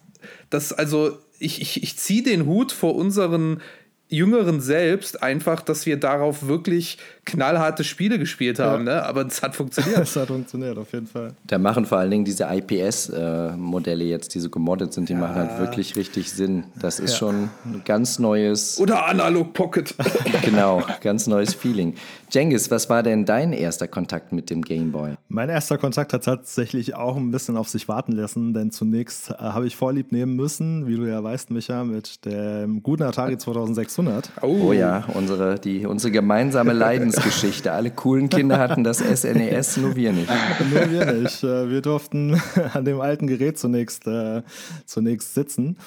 das, 0.49 0.73
also 0.73 1.17
ich, 1.39 1.61
ich, 1.61 1.83
ich 1.83 1.97
ziehe 1.97 2.23
den 2.23 2.45
Hut 2.45 2.71
vor 2.71 2.95
unseren 2.95 3.61
Jüngeren 4.11 4.59
selbst 4.59 5.23
einfach, 5.23 5.61
dass 5.61 5.85
wir 5.85 5.97
darauf 5.97 6.47
wirklich 6.47 6.97
knallharte 7.25 7.83
Spiele 7.83 8.19
gespielt 8.19 8.59
haben. 8.59 8.83
Ne? 8.83 9.03
Aber 9.03 9.25
es 9.25 9.41
hat 9.41 9.55
funktioniert. 9.55 9.97
Das 10.01 10.15
hat 10.15 10.27
funktioniert, 10.27 10.77
auf 10.77 10.91
jeden 10.91 11.07
Fall. 11.07 11.33
Da 11.45 11.57
machen 11.57 11.85
vor 11.85 11.99
allen 11.99 12.11
Dingen 12.11 12.25
diese 12.25 12.45
IPS-Modelle 12.45 14.03
jetzt, 14.03 14.33
die 14.35 14.39
so 14.39 14.49
gemoddet 14.49 14.93
sind, 14.93 15.07
die 15.09 15.13
machen 15.13 15.35
halt 15.35 15.59
wirklich 15.59 15.95
richtig 15.95 16.31
Sinn. 16.31 16.65
Das 16.79 16.99
ist 16.99 17.15
schon 17.15 17.49
ein 17.65 17.83
ganz 17.85 18.19
neues, 18.19 18.79
Oder 18.79 19.05
Analog 19.07 19.53
Pocket. 19.53 19.95
genau, 20.43 20.83
ganz 21.01 21.27
neues 21.27 21.53
Feeling. 21.53 21.95
Jengis, 22.31 22.71
was 22.71 22.89
war 22.89 23.03
denn 23.03 23.25
dein 23.25 23.53
erster 23.53 23.87
Kontakt 23.87 24.31
mit 24.31 24.49
dem 24.49 24.61
Gameboy? 24.61 25.15
Mein 25.27 25.49
erster 25.49 25.77
Kontakt 25.77 26.13
hat 26.13 26.23
tatsächlich 26.23 26.95
auch 26.95 27.15
ein 27.15 27.31
bisschen 27.31 27.57
auf 27.57 27.69
sich 27.69 27.87
warten 27.87 28.13
lassen, 28.13 28.53
denn 28.53 28.71
zunächst 28.71 29.29
äh, 29.29 29.35
habe 29.35 29.67
ich 29.67 29.75
Vorlieb 29.75 30.11
nehmen 30.11 30.35
müssen, 30.35 30.87
wie 30.87 30.95
du 30.95 31.05
ja 31.05 31.23
weißt, 31.23 31.51
Micha, 31.51 31.83
mit 31.83 32.25
dem 32.25 32.81
guten 32.83 33.03
Atari 33.03 33.37
2600. 33.37 34.00
Oh 34.41 34.73
ja, 34.73 35.05
unsere, 35.13 35.59
die, 35.59 35.85
unsere 35.85 36.11
gemeinsame 36.11 36.73
Leidensgeschichte. 36.73 37.71
Alle 37.71 37.91
coolen 37.91 38.29
Kinder 38.29 38.59
hatten 38.59 38.83
das 38.83 38.99
SNES, 38.99 39.77
nur 39.77 39.95
wir 39.95 40.11
nicht. 40.11 40.29
Nur 40.71 40.91
wir 40.91 41.13
nicht. 41.13 41.43
Äh, 41.43 41.69
Wir 41.69 41.81
durften 41.81 42.41
an 42.73 42.85
dem 42.85 43.01
alten 43.01 43.27
Gerät 43.27 43.57
zunächst, 43.57 44.07
äh, 44.07 44.43
zunächst 44.85 45.33
sitzen. 45.33 45.77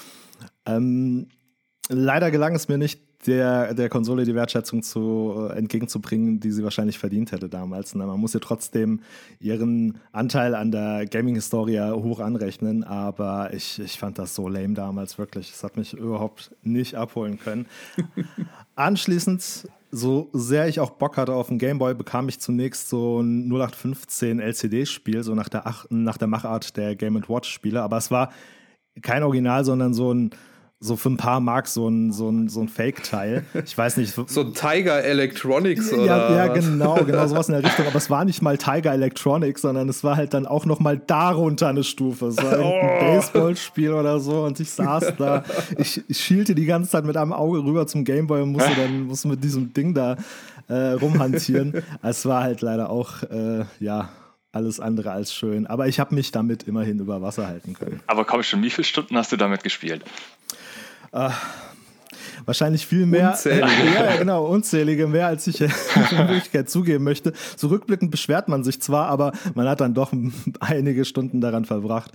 Ähm, 0.65 1.27
leider 1.89 2.31
gelang 2.31 2.55
es 2.55 2.67
mir 2.67 2.77
nicht, 2.77 3.01
der, 3.27 3.73
der 3.73 3.89
Konsole 3.89 4.25
die 4.25 4.35
Wertschätzung 4.35 4.83
zu, 4.83 5.49
äh, 5.49 5.57
entgegenzubringen, 5.57 6.39
die 6.39 6.51
sie 6.51 6.63
wahrscheinlich 6.63 6.99
verdient 6.99 7.31
hätte 7.31 7.49
damals. 7.49 7.95
Na, 7.95 8.05
Man 8.05 8.19
muss 8.19 8.35
ihr 8.35 8.41
trotzdem 8.41 9.01
ihren 9.39 9.99
Anteil 10.11 10.55
an 10.55 10.71
der 10.71 11.05
Gaming-Historie 11.05 11.91
hoch 11.91 12.19
anrechnen, 12.19 12.83
aber 12.83 13.53
ich, 13.53 13.79
ich 13.79 13.97
fand 13.97 14.19
das 14.19 14.35
so 14.35 14.47
lame 14.47 14.73
damals 14.73 15.17
wirklich. 15.17 15.51
Es 15.51 15.63
hat 15.63 15.77
mich 15.77 15.93
überhaupt 15.93 16.55
nicht 16.63 16.95
abholen 16.95 17.39
können. 17.39 17.65
Anschließend, 18.75 19.67
so 19.91 20.29
sehr 20.33 20.67
ich 20.67 20.79
auch 20.79 20.91
Bock 20.91 21.17
hatte 21.17 21.33
auf 21.33 21.47
den 21.47 21.57
Gameboy, 21.57 21.93
bekam 21.93 22.27
ich 22.27 22.39
zunächst 22.39 22.89
so 22.89 23.21
ein 23.21 23.49
0815 23.49 24.39
LCD-Spiel, 24.39 25.23
so 25.23 25.35
nach 25.35 25.49
der, 25.49 25.65
Ach 25.65 25.85
nach 25.89 26.17
der 26.17 26.27
Machart 26.27 26.75
der 26.77 26.95
Game 26.95 27.15
Watch-Spiele. 27.15 27.81
Aber 27.81 27.97
es 27.97 28.11
war 28.11 28.31
kein 29.01 29.23
Original, 29.23 29.63
sondern 29.65 29.93
so 29.93 30.13
ein 30.13 30.31
so 30.79 30.97
für 30.97 31.09
ein 31.09 31.17
paar 31.17 31.39
Mark 31.39 31.67
so 31.67 31.87
ein, 31.87 32.11
so 32.11 32.29
ein, 32.29 32.49
so 32.49 32.61
ein 32.61 32.67
Fake-Teil. 32.67 33.45
Ich 33.63 33.77
weiß 33.77 33.97
nicht. 33.97 34.13
So 34.13 34.41
ein 34.41 34.53
Tiger 34.53 35.03
Electronics 35.03 35.91
oder. 35.93 36.05
ja, 36.05 36.35
ja, 36.35 36.47
genau, 36.47 36.95
genau 36.95 37.25
sowas 37.27 37.47
in 37.47 37.53
der 37.53 37.63
Richtung. 37.63 37.87
Aber 37.87 37.95
es 37.95 38.09
war 38.09 38.25
nicht 38.25 38.41
mal 38.41 38.57
Tiger 38.57 38.93
Electronics, 38.93 39.61
sondern 39.61 39.87
es 39.87 40.03
war 40.03 40.17
halt 40.17 40.33
dann 40.33 40.45
auch 40.45 40.65
noch 40.65 40.79
mal 40.79 40.97
darunter 40.97 41.69
eine 41.69 41.83
Stufe. 41.83 42.27
Es 42.27 42.37
war 42.37 42.53
ein 42.59 42.99
Baseballspiel 42.99 43.93
oder 43.93 44.19
so 44.19 44.43
und 44.43 44.59
ich 44.59 44.69
saß 44.71 45.13
da. 45.17 45.43
Ich, 45.77 46.03
ich 46.07 46.19
schielte 46.19 46.55
die 46.55 46.65
ganze 46.65 46.91
Zeit 46.91 47.05
mit 47.05 47.17
einem 47.17 47.33
Auge 47.33 47.63
rüber 47.63 47.87
zum 47.87 48.03
Gameboy 48.03 48.41
und 48.41 48.51
musste 48.51 48.75
dann 48.75 49.03
musste 49.03 49.27
mit 49.27 49.43
diesem 49.43 49.73
Ding 49.73 49.93
da 49.93 50.15
äh, 50.67 50.91
rumhantieren. 50.91 51.83
Es 52.01 52.25
war 52.25 52.43
halt 52.43 52.61
leider 52.61 52.89
auch, 52.89 53.23
äh, 53.23 53.65
ja, 53.79 54.09
alles 54.55 54.79
andere 54.79 55.11
als 55.11 55.33
schön. 55.33 55.67
Aber 55.67 55.87
ich 55.87 55.99
habe 55.99 56.15
mich 56.15 56.31
damit 56.31 56.63
immerhin 56.63 56.99
über 56.99 57.21
Wasser 57.21 57.47
halten 57.47 57.73
können. 57.73 58.01
Aber 58.07 58.25
komm 58.25 58.43
schon, 58.43 58.63
wie 58.63 58.69
viele 58.69 58.85
Stunden 58.85 59.17
hast 59.17 59.31
du 59.31 59.37
damit 59.37 59.63
gespielt? 59.63 60.03
wahrscheinlich 62.45 62.85
viel 62.85 63.05
mehr. 63.05 63.31
Unzählige. 63.31 63.65
Ja, 63.95 64.05
ja, 64.05 64.17
genau, 64.17 64.45
unzählige, 64.45 65.07
mehr 65.07 65.27
als 65.27 65.47
ich 65.47 65.61
in 65.61 65.69
Wirklichkeit 65.69 66.69
zugeben 66.69 67.03
möchte. 67.03 67.33
So 67.55 67.67
rückblickend 67.67 68.11
beschwert 68.11 68.47
man 68.47 68.63
sich 68.63 68.81
zwar, 68.81 69.07
aber 69.07 69.31
man 69.53 69.67
hat 69.67 69.81
dann 69.81 69.93
doch 69.93 70.11
einige 70.59 71.05
Stunden 71.05 71.41
daran 71.41 71.65
verbracht. 71.65 72.11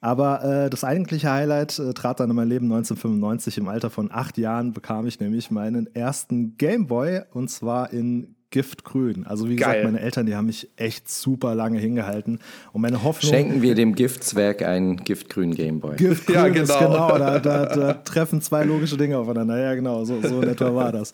Aber 0.00 0.44
äh, 0.44 0.70
das 0.70 0.84
eigentliche 0.84 1.30
Highlight 1.30 1.78
äh, 1.78 1.94
trat 1.94 2.20
dann 2.20 2.28
in 2.28 2.36
mein 2.36 2.48
Leben 2.48 2.66
1995. 2.66 3.56
Im 3.56 3.68
Alter 3.68 3.88
von 3.88 4.10
acht 4.12 4.36
Jahren 4.36 4.74
bekam 4.74 5.06
ich 5.06 5.18
nämlich 5.18 5.50
meinen 5.50 5.94
ersten 5.94 6.58
Gameboy 6.58 7.22
und 7.32 7.50
zwar 7.50 7.90
in 7.90 8.36
Giftgrün. 8.54 9.26
Also 9.26 9.48
wie 9.48 9.56
gesagt, 9.56 9.74
Geil. 9.74 9.84
meine 9.84 9.98
Eltern, 9.98 10.26
die 10.26 10.36
haben 10.36 10.46
mich 10.46 10.68
echt 10.76 11.10
super 11.10 11.56
lange 11.56 11.80
hingehalten. 11.80 12.38
Und 12.72 12.82
meine 12.82 13.02
Hoffnung. 13.02 13.32
Schenken 13.32 13.62
wir 13.62 13.74
dem 13.74 13.96
Giftzwerg 13.96 14.62
einen 14.62 14.98
giftgrünen 14.98 15.56
Gameboy. 15.56 15.96
Giftgrün 15.96 16.36
Ja, 16.36 16.46
ist 16.46 16.68
genau. 16.68 16.78
genau, 16.78 17.18
da, 17.18 17.40
da, 17.40 17.66
da 17.66 17.92
treffen 17.94 18.40
zwei 18.40 18.62
logische 18.62 18.96
Dinge 18.96 19.18
aufeinander. 19.18 19.58
Ja, 19.58 19.74
genau, 19.74 20.04
so, 20.04 20.22
so 20.22 20.40
in 20.40 20.50
etwa 20.50 20.72
war 20.72 20.92
das. 20.92 21.10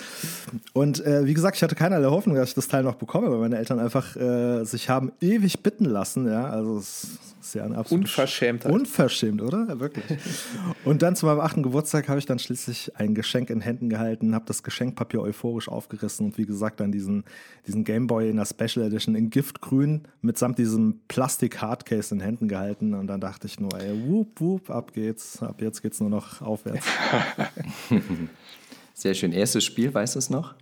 Und 0.75 1.03
äh, 1.07 1.25
wie 1.25 1.33
gesagt, 1.33 1.57
ich 1.57 1.63
hatte 1.63 1.75
keinerlei 1.75 2.11
Hoffnung, 2.11 2.37
dass 2.37 2.51
ich 2.51 2.55
das 2.55 2.69
Teil 2.69 2.83
noch 2.83 2.97
bekomme, 2.97 3.31
weil 3.31 3.39
meine 3.39 3.57
Eltern 3.57 3.79
einfach 3.79 4.17
äh, 4.17 4.63
sich 4.65 4.91
haben 4.91 5.11
ewig 5.23 5.63
bitten 5.63 5.87
lassen. 5.87 6.27
Ja, 6.27 6.45
also 6.51 6.77
es 6.77 7.19
ist 7.51 7.55
ja 7.55 7.65
eine 7.65 7.79
absolute 7.79 8.05
Unverschämtheit. 8.05 8.73
Unverschämt, 8.73 9.43
oder? 9.43 9.67
Ja, 9.69 9.81
wirklich. 9.81 10.05
Und 10.85 11.03
dann 11.03 11.17
zu 11.17 11.27
meinem 11.27 11.41
achten 11.41 11.63
Geburtstag 11.63 12.09
habe 12.09 12.19
ich 12.19 12.27
dann 12.27 12.39
schließlich 12.39 12.97
ein 12.97 13.15
Geschenk 13.15 13.51
in 13.51 13.61
Händen 13.61 13.89
gehalten, 13.89 14.35
habe 14.35 14.45
das 14.47 14.63
Geschenkpapier 14.63 15.21
euphorisch 15.21 15.69
aufgerissen 15.69 16.27
und 16.27 16.39
wie 16.39 16.47
gesagt 16.47 16.81
dann 16.81 16.93
diesen, 16.93 17.25
diesen 17.67 17.85
Gameboy 17.85 18.31
in 18.31 18.37
der 18.37 18.47
Special 18.47 18.87
Edition 18.87 19.15
in 19.15 19.31
Giftgrün 19.31 20.03
mitsamt 20.23 20.59
diesem 20.59 21.01
Plastik-Hardcase 21.09 22.15
in 22.15 22.21
Händen 22.21 22.49
gehalten 22.49 22.95
und 22.95 23.09
dann 23.09 23.21
dachte 23.21 23.47
ich 23.47 23.59
nur, 23.59 23.73
ey, 23.81 24.01
whoop, 24.07 24.41
whoop, 24.41 24.71
ab 24.71 24.93
geht's, 24.93 25.43
ab 25.43 25.61
jetzt 25.61 25.83
geht's 25.83 26.01
nur 26.01 26.11
noch 26.11 26.41
aufwärts. 26.41 26.87
Sehr 28.95 29.15
schön. 29.15 29.33
Erstes 29.33 29.65
Spiel, 29.65 29.93
weißt 29.93 30.15
du 30.15 30.19
es 30.19 30.31
noch? 30.31 30.55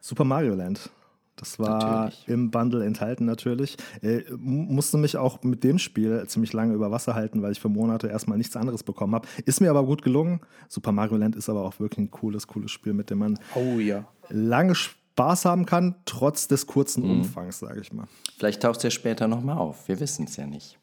Super 0.00 0.24
Mario 0.24 0.54
Land. 0.54 0.90
Das 1.36 1.58
war 1.58 2.04
Natürlich. 2.04 2.28
im 2.28 2.50
Bundle 2.50 2.84
enthalten 2.84 3.24
natürlich. 3.24 3.76
Äh, 4.02 4.22
mu- 4.36 4.72
musste 4.72 4.98
mich 4.98 5.16
auch 5.16 5.42
mit 5.42 5.64
dem 5.64 5.78
Spiel 5.78 6.24
ziemlich 6.28 6.52
lange 6.52 6.74
über 6.74 6.90
Wasser 6.92 7.14
halten, 7.14 7.42
weil 7.42 7.50
ich 7.52 7.60
für 7.60 7.68
Monate 7.68 8.06
erstmal 8.06 8.38
nichts 8.38 8.56
anderes 8.56 8.84
bekommen 8.84 9.14
habe. 9.16 9.26
Ist 9.44 9.60
mir 9.60 9.70
aber 9.70 9.84
gut 9.84 10.02
gelungen. 10.02 10.40
Super 10.68 10.92
Mario 10.92 11.16
Land 11.16 11.34
ist 11.34 11.48
aber 11.48 11.62
auch 11.64 11.80
wirklich 11.80 11.98
ein 11.98 12.10
cooles, 12.12 12.46
cooles 12.46 12.70
Spiel, 12.70 12.92
mit 12.92 13.10
dem 13.10 13.18
man 13.18 13.38
Oh 13.56 13.80
ja. 13.80 14.06
lange 14.28 14.76
Spaß 14.76 15.44
haben 15.44 15.66
kann, 15.66 15.96
trotz 16.04 16.46
des 16.46 16.66
kurzen 16.68 17.02
Mhm. 17.04 17.10
Umfangs, 17.10 17.58
sage 17.58 17.80
ich 17.80 17.92
mal. 17.92 18.06
Vielleicht 18.38 18.62
taucht 18.62 18.76
es 18.78 18.82
ja 18.84 18.90
später 18.90 19.26
nochmal 19.26 19.58
auf. 19.58 19.88
Wir 19.88 19.98
wissen 19.98 20.26
es 20.26 20.36
ja 20.36 20.46
nicht. 20.46 20.78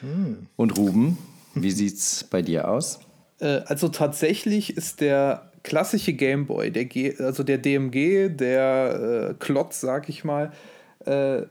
Hm. 0.00 0.46
Und 0.56 0.76
Ruben, 0.76 1.16
wie 1.54 1.70
sieht's 1.70 2.24
bei 2.24 2.42
dir 2.42 2.68
aus? 2.68 2.98
Äh, 3.38 3.60
also 3.66 3.88
tatsächlich 3.88 4.76
ist 4.76 5.00
der 5.00 5.52
klassische 5.66 6.12
Gameboy, 6.12 6.70
der 6.70 6.84
G, 6.84 7.16
also 7.18 7.42
der 7.42 7.58
DMG, 7.58 8.28
der 8.28 9.30
äh, 9.30 9.34
Klotz, 9.40 9.80
sag 9.80 10.08
ich 10.08 10.22
mal, 10.22 10.52
äh, 11.04 11.42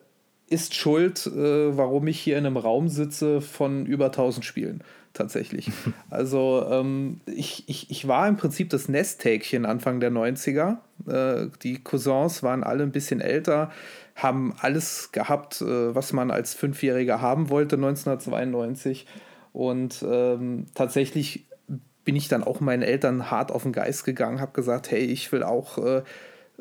ist 0.47 0.73
schuld, 0.73 1.27
äh, 1.27 1.75
warum 1.77 2.07
ich 2.07 2.21
hier 2.21 2.37
in 2.37 2.45
einem 2.45 2.55
Raum 2.55 2.87
sitze 2.87 3.41
von 3.41 3.85
über 3.85 4.05
1000 4.05 4.45
Spielen. 4.45 4.83
Tatsächlich. 5.13 5.69
Also 6.09 6.65
ähm, 6.71 7.19
ich, 7.25 7.65
ich, 7.67 7.91
ich 7.91 8.07
war 8.07 8.27
im 8.29 8.37
Prinzip 8.37 8.69
das 8.69 8.87
Nesthäkchen 8.87 9.65
Anfang 9.65 9.99
der 9.99 10.11
90er. 10.11 10.77
Äh, 11.07 11.49
die 11.61 11.83
Cousins 11.83 12.41
waren 12.41 12.63
alle 12.63 12.83
ein 12.83 12.91
bisschen 12.93 13.19
älter, 13.19 13.69
haben 14.15 14.53
alles 14.61 15.11
gehabt, 15.11 15.61
äh, 15.61 15.93
was 15.93 16.13
man 16.13 16.31
als 16.31 16.53
Fünfjähriger 16.53 17.19
haben 17.19 17.49
wollte 17.49 17.75
1992. 17.75 19.07
Und 19.51 20.05
ähm, 20.09 20.67
tatsächlich 20.73 21.47
bin 22.05 22.15
ich 22.15 22.27
dann 22.27 22.43
auch 22.43 22.59
meinen 22.59 22.83
Eltern 22.83 23.29
hart 23.29 23.51
auf 23.51 23.63
den 23.63 23.73
Geist 23.73 24.05
gegangen, 24.05 24.39
habe 24.39 24.53
gesagt, 24.53 24.91
hey, 24.91 25.01
ich 25.01 25.31
will 25.31 25.43
auch 25.43 25.77
äh, 25.79 26.03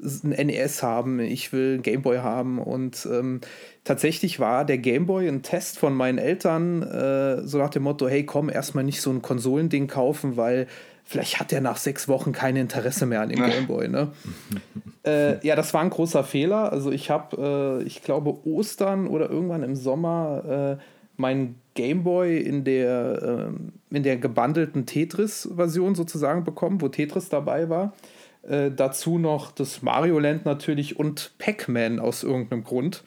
ein 0.02 0.46
NES 0.46 0.82
haben, 0.82 1.20
ich 1.20 1.52
will 1.52 1.76
ein 1.76 1.82
Gameboy 1.82 2.18
haben 2.18 2.58
und 2.58 3.06
ähm, 3.10 3.40
tatsächlich 3.84 4.40
war 4.40 4.64
der 4.64 4.78
Gameboy 4.78 5.28
ein 5.28 5.42
Test 5.42 5.78
von 5.78 5.94
meinen 5.94 6.18
Eltern, 6.18 6.82
äh, 6.82 7.42
so 7.46 7.58
nach 7.58 7.70
dem 7.70 7.84
Motto, 7.84 8.08
hey, 8.08 8.24
komm, 8.24 8.48
erstmal 8.48 8.84
nicht 8.84 9.00
so 9.00 9.10
ein 9.10 9.22
Konsolending 9.22 9.86
kaufen, 9.86 10.36
weil 10.36 10.66
vielleicht 11.04 11.38
hat 11.38 11.52
er 11.52 11.60
nach 11.60 11.76
sechs 11.76 12.08
Wochen 12.08 12.32
kein 12.32 12.56
Interesse 12.56 13.06
mehr 13.06 13.20
an 13.20 13.28
dem 13.28 13.44
Gameboy, 13.44 13.88
ne? 13.88 14.12
äh, 15.06 15.46
ja, 15.46 15.54
das 15.54 15.74
war 15.74 15.82
ein 15.82 15.90
großer 15.90 16.24
Fehler. 16.24 16.72
Also 16.72 16.90
ich 16.90 17.10
habe, 17.10 17.80
äh, 17.82 17.84
ich 17.84 18.02
glaube, 18.02 18.46
Ostern 18.46 19.06
oder 19.06 19.30
irgendwann 19.30 19.62
im 19.62 19.76
Sommer 19.76 20.78
äh, 20.80 20.82
meinen 21.16 21.60
Gameboy 21.74 22.38
in 22.38 22.64
der, 22.64 23.48
ähm, 23.50 23.72
in 23.90 24.02
der 24.02 24.16
gebundelten 24.16 24.86
Tetris-Version 24.86 25.94
sozusagen 25.94 26.44
bekommen, 26.44 26.80
wo 26.80 26.88
Tetris 26.88 27.28
dabei 27.28 27.68
war. 27.68 27.94
Äh, 28.42 28.70
dazu 28.70 29.18
noch 29.18 29.52
das 29.52 29.82
Mario 29.82 30.18
Land 30.18 30.44
natürlich 30.44 30.98
und 30.98 31.32
Pac-Man 31.38 31.98
aus 31.98 32.22
irgendeinem 32.22 32.64
Grund. 32.64 33.04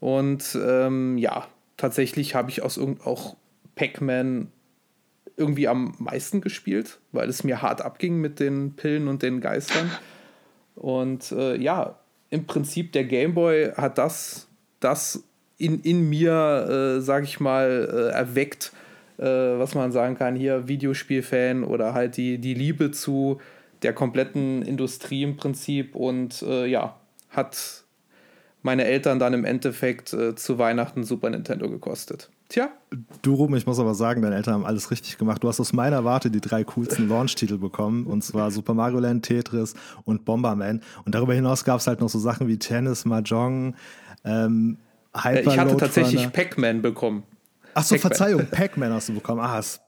Und 0.00 0.58
ähm, 0.62 1.18
ja, 1.18 1.46
tatsächlich 1.76 2.34
habe 2.34 2.50
ich 2.50 2.62
aus 2.62 2.76
irgend 2.76 3.06
auch 3.06 3.36
Pac-Man 3.74 4.48
irgendwie 5.36 5.68
am 5.68 5.94
meisten 5.98 6.40
gespielt, 6.40 6.98
weil 7.12 7.28
es 7.28 7.44
mir 7.44 7.62
hart 7.62 7.82
abging 7.82 8.20
mit 8.20 8.40
den 8.40 8.74
Pillen 8.76 9.08
und 9.08 9.22
den 9.22 9.40
Geistern. 9.40 9.90
Und 10.76 11.32
äh, 11.32 11.56
ja, 11.56 11.98
im 12.30 12.46
Prinzip 12.46 12.92
der 12.92 13.04
Gameboy 13.04 13.72
hat 13.76 13.98
das, 13.98 14.48
das 14.80 15.24
in, 15.58 15.80
in 15.80 16.08
mir, 16.08 16.96
äh, 16.98 17.00
sag 17.00 17.24
ich 17.24 17.40
mal, 17.40 17.88
äh, 17.90 18.14
erweckt, 18.14 18.72
äh, 19.18 19.24
was 19.24 19.74
man 19.74 19.92
sagen 19.92 20.16
kann, 20.16 20.34
hier 20.34 20.68
Videospielfan 20.68 21.64
oder 21.64 21.94
halt 21.94 22.16
die, 22.16 22.38
die 22.38 22.54
Liebe 22.54 22.90
zu 22.90 23.40
der 23.82 23.92
kompletten 23.92 24.62
Industrie 24.62 25.22
im 25.22 25.36
Prinzip 25.36 25.94
und 25.94 26.42
äh, 26.42 26.66
ja, 26.66 26.96
hat 27.30 27.84
meine 28.62 28.84
Eltern 28.84 29.18
dann 29.18 29.34
im 29.34 29.44
Endeffekt 29.44 30.12
äh, 30.14 30.34
zu 30.34 30.58
Weihnachten 30.58 31.04
Super 31.04 31.30
Nintendo 31.30 31.68
gekostet. 31.68 32.30
Tja, 32.48 32.70
Du, 33.22 33.34
Ruben, 33.34 33.56
ich 33.56 33.66
muss 33.66 33.78
aber 33.78 33.94
sagen, 33.94 34.22
deine 34.22 34.36
Eltern 34.36 34.54
haben 34.54 34.66
alles 34.66 34.90
richtig 34.90 35.18
gemacht. 35.18 35.42
Du 35.42 35.48
hast 35.48 35.60
aus 35.60 35.72
meiner 35.72 36.04
Warte 36.04 36.30
die 36.30 36.40
drei 36.40 36.64
coolsten 36.64 37.08
Launch-Titel 37.08 37.58
bekommen, 37.58 38.06
und 38.06 38.22
zwar 38.22 38.50
Super 38.50 38.74
Mario 38.74 39.00
Land, 39.00 39.24
Tetris 39.24 39.74
und 40.04 40.24
Bomberman. 40.24 40.82
Und 41.04 41.14
darüber 41.14 41.34
hinaus 41.34 41.64
gab 41.64 41.80
es 41.80 41.86
halt 41.86 42.00
noch 42.00 42.08
so 42.08 42.18
Sachen 42.18 42.46
wie 42.46 42.58
Tennis, 42.58 43.04
Mahjong, 43.04 43.74
ähm, 44.24 44.76
äh, 44.76 44.83
Hyper 45.16 45.50
ich 45.52 45.58
hatte 45.58 45.76
tatsächlich. 45.76 46.32
Pac-Man 46.32 46.82
bekommen. 46.82 47.22
Ach 47.74 47.82
so, 47.82 47.94
Pac-Man. 47.94 48.10
Verzeihung, 48.10 48.46
Pac-Man 48.50 48.92
hast 48.92 49.08
du 49.08 49.14
bekommen. 49.14 49.40
Ah, 49.40 49.58
ist 49.58 49.80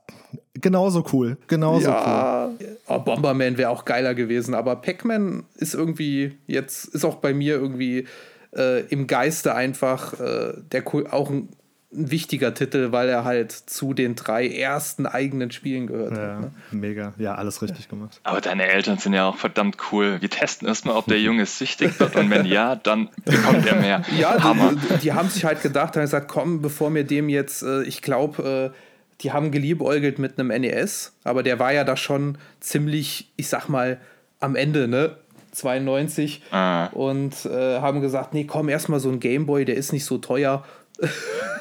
genauso 0.55 1.05
cool. 1.13 1.37
Genauso 1.47 1.89
cool. 1.89 1.95
ja, 1.95 2.51
oh, 2.89 2.99
Bomberman 2.99 3.57
wäre 3.59 3.71
auch 3.71 3.85
geiler 3.85 4.15
gewesen, 4.15 4.55
aber 4.55 4.77
Pac-Man 4.77 5.45
ist 5.57 5.75
irgendwie 5.75 6.37
jetzt, 6.47 6.87
ist 6.87 7.05
auch 7.05 7.17
bei 7.17 7.33
mir 7.35 7.55
irgendwie 7.55 8.07
äh, 8.57 8.81
im 8.87 9.07
Geiste 9.07 9.55
einfach 9.55 10.19
äh, 10.21 10.55
der, 10.73 10.95
cool- 10.95 11.07
auch 11.09 11.31
ein, 11.31 11.49
ein 11.93 12.11
wichtiger 12.11 12.53
Titel, 12.53 12.91
weil 12.93 13.09
er 13.09 13.25
halt 13.25 13.53
zu 13.53 13.95
den 13.95 14.17
drei 14.17 14.49
ersten 14.49 15.07
eigenen 15.07 15.51
Spielen 15.51 15.87
gehört 15.87 16.13
hat. 16.13 16.19
Ja, 16.19 16.41
Ne? 16.41 16.51
mega. 16.73 17.13
Ja, 17.17 17.35
alles 17.37 17.63
richtig 17.63 17.89
gemacht. 17.89 18.21
Aber 18.25 18.41
deine 18.41 18.67
Eltern 18.67 18.99
sind 18.99 19.13
ja 19.15 19.29
auch 19.29 19.37
verdammt 19.37 19.77
cool. 19.93 20.17
Wir 20.21 20.29
testen 20.29 20.67
erstmal, 20.69 20.97
ob 20.97 21.07
der 21.07 21.21
Junge 21.21 21.47
süchtig 21.47 21.99
wird 22.01 22.17
und 22.17 22.29
wenn 22.31 22.45
ja, 22.45 22.75
dann 22.77 23.09
bekommt 23.25 23.65
er 23.67 23.77
mehr. 23.77 24.03
Ja, 24.19 24.43
Hammer. 24.43 24.73
die, 24.75 24.99
die 24.99 25.13
haben 25.13 25.29
sich 25.29 25.45
halt 25.45 25.63
gedacht, 25.63 25.95
haben 25.95 26.03
gesagt, 26.03 26.29
komm, 26.29 26.61
bevor 26.61 26.91
mir 26.91 27.05
dem 27.05 27.29
jetzt, 27.29 27.63
äh, 27.63 27.83
ich 27.85 28.03
glaube, 28.03 28.73
äh, 28.75 28.77
die 29.23 29.33
haben 29.33 29.51
geliebäugelt 29.51 30.19
mit 30.19 30.39
einem 30.39 30.49
NES, 30.49 31.15
aber 31.25 31.43
der 31.43 31.59
war 31.59 31.73
ja 31.73 31.85
da 31.85 31.97
schon 31.97 32.37
ziemlich, 32.61 33.33
ich 33.37 33.49
sag 33.49 33.69
mal, 33.69 33.99
am 34.41 34.57
Ende, 34.57 34.89
ne? 34.89 35.17
92 35.53 36.43
Ah. 36.51 36.87
und 36.89 37.47
äh, 37.47 37.81
haben 37.81 38.01
gesagt, 38.03 38.35
nee, 38.35 38.45
komm, 38.45 38.69
erstmal 38.69 39.01
so 39.01 39.09
ein 39.09 39.21
Gameboy, 39.21 39.65
der 39.65 39.77
ist 39.77 39.93
nicht 39.93 40.05
so 40.05 40.19
teuer. 40.19 40.65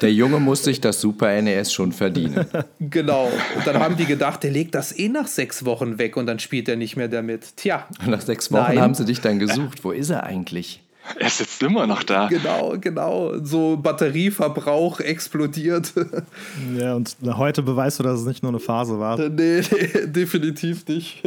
Der 0.00 0.12
Junge 0.12 0.40
muss 0.40 0.64
sich 0.64 0.80
das 0.80 1.00
Super 1.00 1.40
NES 1.42 1.72
schon 1.72 1.92
verdienen. 1.92 2.46
Genau. 2.80 3.30
Und 3.56 3.66
dann 3.66 3.78
haben 3.78 3.96
die 3.96 4.04
gedacht, 4.06 4.42
der 4.42 4.50
legt 4.50 4.74
das 4.74 4.96
eh 4.96 5.08
nach 5.08 5.26
sechs 5.26 5.64
Wochen 5.64 5.98
weg 5.98 6.16
und 6.16 6.26
dann 6.26 6.38
spielt 6.38 6.68
er 6.68 6.76
nicht 6.76 6.96
mehr 6.96 7.08
damit. 7.08 7.56
Tja, 7.56 7.86
Nach 8.06 8.20
sechs 8.20 8.50
Wochen 8.52 8.62
Nein. 8.74 8.80
haben 8.80 8.94
sie 8.94 9.04
dich 9.04 9.20
dann 9.20 9.38
gesucht. 9.38 9.82
Wo 9.84 9.92
ist 9.92 10.10
er 10.10 10.22
eigentlich? 10.24 10.82
Er 11.18 11.30
sitzt 11.30 11.62
immer 11.62 11.86
noch 11.86 12.02
da. 12.02 12.26
genau, 12.28 12.74
genau. 12.80 13.38
So 13.44 13.76
Batterieverbrauch 13.76 15.00
explodiert. 15.00 15.92
Ja, 16.76 16.94
und 16.94 17.16
heute 17.24 17.62
beweist 17.62 17.98
du, 17.98 18.02
dass 18.02 18.20
es 18.20 18.26
nicht 18.26 18.42
nur 18.42 18.50
eine 18.52 18.60
Phase 18.60 18.98
war. 18.98 19.16
Nee, 19.18 19.28
nee, 19.60 19.62
definitiv 20.06 20.86
nicht. 20.88 21.22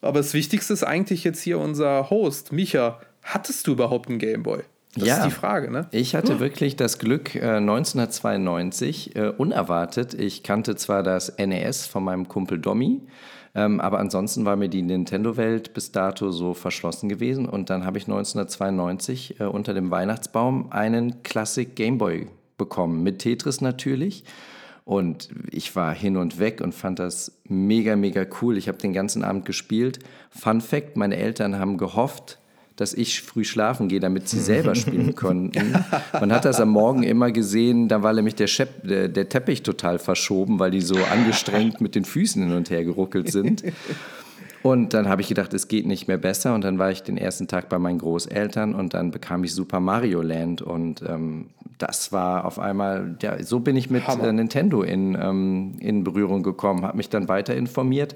Aber 0.00 0.20
das 0.20 0.34
Wichtigste 0.34 0.72
ist 0.72 0.84
eigentlich 0.84 1.24
jetzt 1.24 1.42
hier 1.42 1.58
unser 1.58 2.10
Host, 2.10 2.52
Micha. 2.52 3.00
Hattest 3.22 3.66
du 3.66 3.72
überhaupt 3.72 4.08
einen 4.08 4.18
Gameboy? 4.18 4.60
Das 4.94 5.08
Ja. 5.08 5.16
ist 5.18 5.24
die 5.26 5.30
Frage, 5.30 5.70
ne? 5.70 5.86
Ich 5.90 6.14
hatte 6.14 6.38
wirklich 6.38 6.76
das 6.76 6.98
Glück, 6.98 7.34
äh, 7.34 7.60
1992, 7.60 9.16
äh, 9.16 9.28
unerwartet, 9.28 10.14
ich 10.14 10.42
kannte 10.42 10.76
zwar 10.76 11.02
das 11.02 11.38
NES 11.38 11.86
von 11.86 12.04
meinem 12.04 12.28
Kumpel 12.28 12.58
Dommy, 12.58 13.00
ähm, 13.54 13.80
aber 13.80 13.98
ansonsten 13.98 14.44
war 14.44 14.56
mir 14.56 14.68
die 14.68 14.82
Nintendo-Welt 14.82 15.74
bis 15.74 15.92
dato 15.92 16.30
so 16.30 16.54
verschlossen 16.54 17.08
gewesen. 17.08 17.46
Und 17.46 17.68
dann 17.70 17.84
habe 17.84 17.98
ich 17.98 18.06
1992 18.06 19.40
äh, 19.40 19.44
unter 19.44 19.74
dem 19.74 19.90
Weihnachtsbaum 19.90 20.72
einen 20.72 21.22
Classic 21.22 21.74
Gameboy 21.74 22.28
bekommen, 22.56 23.02
mit 23.02 23.18
Tetris 23.20 23.60
natürlich. 23.60 24.24
Und 24.84 25.28
ich 25.50 25.76
war 25.76 25.94
hin 25.94 26.16
und 26.16 26.38
weg 26.38 26.60
und 26.60 26.74
fand 26.74 26.98
das 26.98 27.40
mega, 27.44 27.94
mega 27.94 28.24
cool. 28.40 28.56
Ich 28.58 28.68
habe 28.68 28.78
den 28.78 28.92
ganzen 28.92 29.22
Abend 29.22 29.44
gespielt. 29.44 30.00
Fun 30.30 30.60
Fact, 30.60 30.96
meine 30.96 31.16
Eltern 31.16 31.58
haben 31.58 31.76
gehofft, 31.76 32.38
dass 32.82 32.94
ich 32.94 33.22
früh 33.22 33.44
schlafen 33.44 33.86
gehe, 33.86 34.00
damit 34.00 34.28
sie 34.28 34.40
selber 34.40 34.74
spielen 34.74 35.14
konnten. 35.16 35.74
Man 36.12 36.32
hat 36.32 36.44
das 36.44 36.60
am 36.60 36.70
Morgen 36.70 37.04
immer 37.04 37.30
gesehen, 37.30 37.86
da 37.88 38.02
war 38.02 38.12
nämlich 38.12 38.34
der, 38.34 38.48
Schepp, 38.48 38.86
der, 38.86 39.08
der 39.08 39.28
Teppich 39.28 39.62
total 39.62 40.00
verschoben, 40.00 40.58
weil 40.58 40.72
die 40.72 40.80
so 40.80 40.96
angestrengt 41.12 41.80
mit 41.80 41.94
den 41.94 42.04
Füßen 42.04 42.42
hin 42.42 42.52
und 42.52 42.70
her 42.70 42.84
geruckelt 42.84 43.30
sind. 43.30 43.62
Und 44.62 44.94
dann 44.94 45.08
habe 45.08 45.22
ich 45.22 45.28
gedacht, 45.28 45.52
es 45.54 45.68
geht 45.68 45.86
nicht 45.86 46.08
mehr 46.08 46.18
besser. 46.18 46.54
Und 46.54 46.62
dann 46.62 46.78
war 46.78 46.90
ich 46.90 47.02
den 47.02 47.16
ersten 47.16 47.48
Tag 47.48 47.68
bei 47.68 47.78
meinen 47.78 47.98
Großeltern 47.98 48.74
und 48.74 48.94
dann 48.94 49.10
bekam 49.10 49.42
ich 49.44 49.54
Super 49.54 49.80
Mario 49.80 50.22
Land. 50.22 50.62
Und 50.62 51.02
ähm, 51.08 51.50
das 51.78 52.12
war 52.12 52.44
auf 52.44 52.58
einmal, 52.58 53.16
ja, 53.22 53.42
so 53.42 53.60
bin 53.60 53.76
ich 53.76 53.90
mit 53.90 54.04
äh, 54.08 54.32
Nintendo 54.32 54.82
in, 54.82 55.16
ähm, 55.20 55.74
in 55.80 56.04
Berührung 56.04 56.42
gekommen, 56.42 56.84
habe 56.84 56.96
mich 56.96 57.08
dann 57.08 57.28
weiter 57.28 57.56
informiert, 57.56 58.14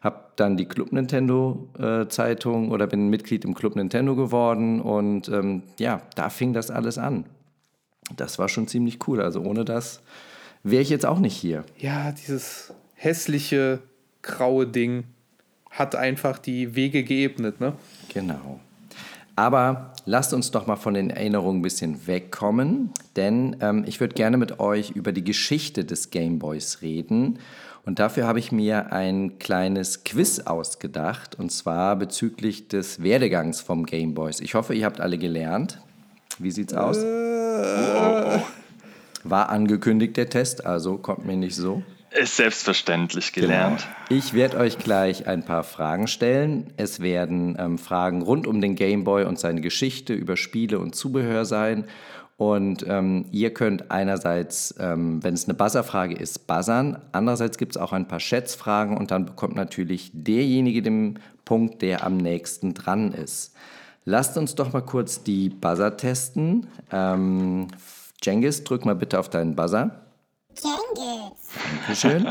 habe 0.00 0.20
dann 0.36 0.56
die 0.56 0.66
Club 0.66 0.92
Nintendo 0.92 1.68
äh, 1.78 2.06
Zeitung 2.08 2.70
oder 2.70 2.86
bin 2.86 3.08
Mitglied 3.08 3.44
im 3.44 3.54
Club 3.54 3.76
Nintendo 3.76 4.14
geworden. 4.14 4.80
Und 4.80 5.28
ähm, 5.28 5.62
ja, 5.78 6.02
da 6.14 6.30
fing 6.30 6.52
das 6.52 6.70
alles 6.70 6.98
an. 6.98 7.24
Das 8.16 8.38
war 8.38 8.48
schon 8.48 8.68
ziemlich 8.68 9.06
cool. 9.08 9.20
Also 9.20 9.42
ohne 9.42 9.64
das 9.64 10.00
wäre 10.62 10.82
ich 10.82 10.90
jetzt 10.90 11.06
auch 11.06 11.18
nicht 11.18 11.36
hier. 11.36 11.64
Ja, 11.76 12.12
dieses 12.12 12.72
hässliche, 12.94 13.80
graue 14.22 14.66
Ding 14.66 15.04
hat 15.70 15.94
einfach 15.94 16.38
die 16.38 16.74
Wege 16.74 17.04
geebnet, 17.04 17.60
ne? 17.60 17.74
Genau. 18.12 18.60
Aber 19.36 19.92
lasst 20.04 20.34
uns 20.34 20.50
doch 20.50 20.66
mal 20.66 20.76
von 20.76 20.94
den 20.94 21.10
Erinnerungen 21.10 21.60
ein 21.60 21.62
bisschen 21.62 22.08
wegkommen, 22.08 22.90
denn 23.14 23.56
ähm, 23.60 23.84
ich 23.86 24.00
würde 24.00 24.14
gerne 24.14 24.36
mit 24.36 24.58
euch 24.58 24.90
über 24.90 25.12
die 25.12 25.22
Geschichte 25.22 25.84
des 25.84 26.10
Gameboys 26.10 26.82
reden. 26.82 27.38
Und 27.88 28.00
dafür 28.00 28.26
habe 28.26 28.38
ich 28.38 28.52
mir 28.52 28.92
ein 28.92 29.38
kleines 29.38 30.04
Quiz 30.04 30.40
ausgedacht, 30.40 31.38
und 31.38 31.50
zwar 31.50 31.96
bezüglich 31.96 32.68
des 32.68 33.02
Werdegangs 33.02 33.62
vom 33.62 33.86
Gameboys. 33.86 34.40
Ich 34.40 34.52
hoffe, 34.52 34.74
ihr 34.74 34.84
habt 34.84 35.00
alle 35.00 35.16
gelernt. 35.16 35.80
Wie 36.38 36.50
sieht's 36.50 36.74
aus? 36.74 36.98
Äh. 36.98 38.40
War 39.24 39.48
angekündigt 39.48 40.18
der 40.18 40.28
Test, 40.28 40.66
also 40.66 40.98
kommt 40.98 41.24
mir 41.24 41.38
nicht 41.38 41.56
so. 41.56 41.82
Ist 42.10 42.36
selbstverständlich 42.36 43.32
gelernt. 43.32 43.86
Genau. 44.08 44.20
Ich 44.20 44.34
werde 44.34 44.58
euch 44.58 44.76
gleich 44.76 45.26
ein 45.26 45.46
paar 45.46 45.64
Fragen 45.64 46.08
stellen. 46.08 46.66
Es 46.76 47.00
werden 47.00 47.56
ähm, 47.58 47.78
Fragen 47.78 48.20
rund 48.20 48.46
um 48.46 48.60
den 48.60 48.74
Gameboy 48.74 49.24
und 49.24 49.38
seine 49.38 49.62
Geschichte 49.62 50.12
über 50.12 50.36
Spiele 50.36 50.78
und 50.78 50.94
Zubehör 50.94 51.46
sein. 51.46 51.84
Und 52.38 52.86
ähm, 52.86 53.24
ihr 53.32 53.52
könnt 53.52 53.90
einerseits, 53.90 54.72
ähm, 54.78 55.22
wenn 55.24 55.34
es 55.34 55.46
eine 55.46 55.54
Buzzerfrage 55.54 56.14
ist, 56.14 56.46
buzzern. 56.46 57.02
Andererseits 57.10 57.58
gibt 57.58 57.72
es 57.72 57.82
auch 57.82 57.92
ein 57.92 58.06
paar 58.06 58.20
Schätzfragen 58.20 58.96
und 58.96 59.10
dann 59.10 59.26
bekommt 59.26 59.56
natürlich 59.56 60.12
derjenige 60.14 60.80
den 60.80 61.18
Punkt, 61.44 61.82
der 61.82 62.06
am 62.06 62.16
nächsten 62.16 62.74
dran 62.74 63.12
ist. 63.12 63.56
Lasst 64.04 64.38
uns 64.38 64.54
doch 64.54 64.72
mal 64.72 64.82
kurz 64.82 65.24
die 65.24 65.48
Buzzer 65.48 65.96
testen. 65.96 66.68
Ähm, 66.92 67.66
Jengis, 68.22 68.62
drück 68.62 68.84
mal 68.84 68.94
bitte 68.94 69.18
auf 69.18 69.28
deinen 69.28 69.56
Buzzer. 69.56 70.02
Cengiz. 70.54 71.48
Dankeschön. 71.80 72.28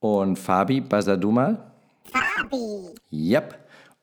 Und 0.00 0.38
Fabi, 0.38 0.80
buzzer 0.80 1.18
du 1.18 1.32
mal. 1.32 1.70
Fabi. 2.04 2.94
Yep. 3.12 3.58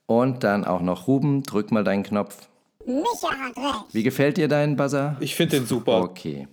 Und 0.05 0.43
dann 0.43 0.65
auch 0.65 0.81
noch 0.81 1.07
Ruben, 1.07 1.41
drück 1.41 1.71
mal 1.71 1.83
deinen 1.83 2.03
Knopf. 2.03 2.48
Micha 2.89 3.29
hat 3.29 3.57
recht. 3.57 3.85
Wie 3.93 4.03
gefällt 4.03 4.37
dir 4.37 4.47
dein 4.47 4.75
Buzzer? 4.75 5.15
Ich 5.19 5.35
finde 5.35 5.57
den 5.57 5.65
super. 5.65 6.01
Okay. 6.01 6.47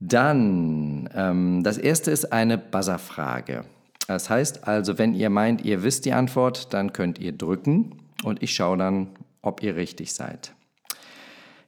Dann, 0.00 1.08
ähm, 1.14 1.62
das 1.62 1.78
erste 1.78 2.10
ist 2.10 2.32
eine 2.32 2.58
Buzzerfrage. 2.58 3.64
Das 4.06 4.28
heißt 4.28 4.68
also, 4.68 4.98
wenn 4.98 5.14
ihr 5.14 5.30
meint, 5.30 5.64
ihr 5.64 5.82
wisst 5.82 6.04
die 6.04 6.12
Antwort, 6.12 6.74
dann 6.74 6.92
könnt 6.92 7.18
ihr 7.18 7.32
drücken 7.32 8.02
und 8.22 8.42
ich 8.42 8.54
schaue 8.54 8.76
dann, 8.76 9.08
ob 9.40 9.62
ihr 9.62 9.76
richtig 9.76 10.12
seid. 10.12 10.52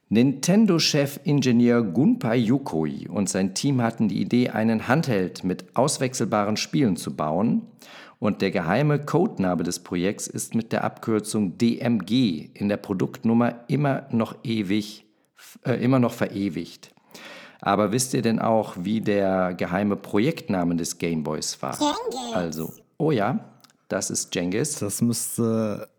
Nintendo-Chef-Ingenieur 0.09 1.83
Gunpei 1.83 2.37
Yokoi 2.37 3.07
und 3.09 3.27
sein 3.27 3.53
Team 3.55 3.81
hatten 3.81 4.07
die 4.07 4.21
Idee, 4.21 4.49
einen 4.49 4.87
Handheld 4.87 5.43
mit 5.43 5.75
auswechselbaren 5.75 6.55
Spielen 6.55 6.95
zu 6.95 7.15
bauen. 7.15 7.63
Und 8.19 8.41
der 8.41 8.51
geheime 8.51 8.99
Codename 8.99 9.63
des 9.63 9.79
Projekts 9.79 10.27
ist 10.27 10.55
mit 10.55 10.71
der 10.71 10.83
Abkürzung 10.83 11.57
DMG 11.57 12.49
in 12.53 12.67
der 12.67 12.77
Produktnummer 12.77 13.63
immer 13.67 14.07
noch 14.11 14.35
ewig, 14.43 15.05
äh, 15.63 15.73
immer 15.73 15.99
noch 15.99 16.13
verewigt. 16.13 16.93
Aber 17.61 17.91
wisst 17.91 18.13
ihr 18.13 18.21
denn 18.21 18.39
auch, 18.39 18.75
wie 18.79 19.01
der 19.01 19.53
geheime 19.53 19.95
Projektname 19.95 20.75
des 20.75 20.97
Gameboys 20.97 21.61
war? 21.61 21.73
Cengiz. 21.73 22.33
Also, 22.33 22.73
oh 22.97 23.11
ja, 23.11 23.39
das 23.87 24.09
ist 24.09 24.33
Jengis. 24.35 24.79
Das 24.79 25.01
müsste. 25.01 25.89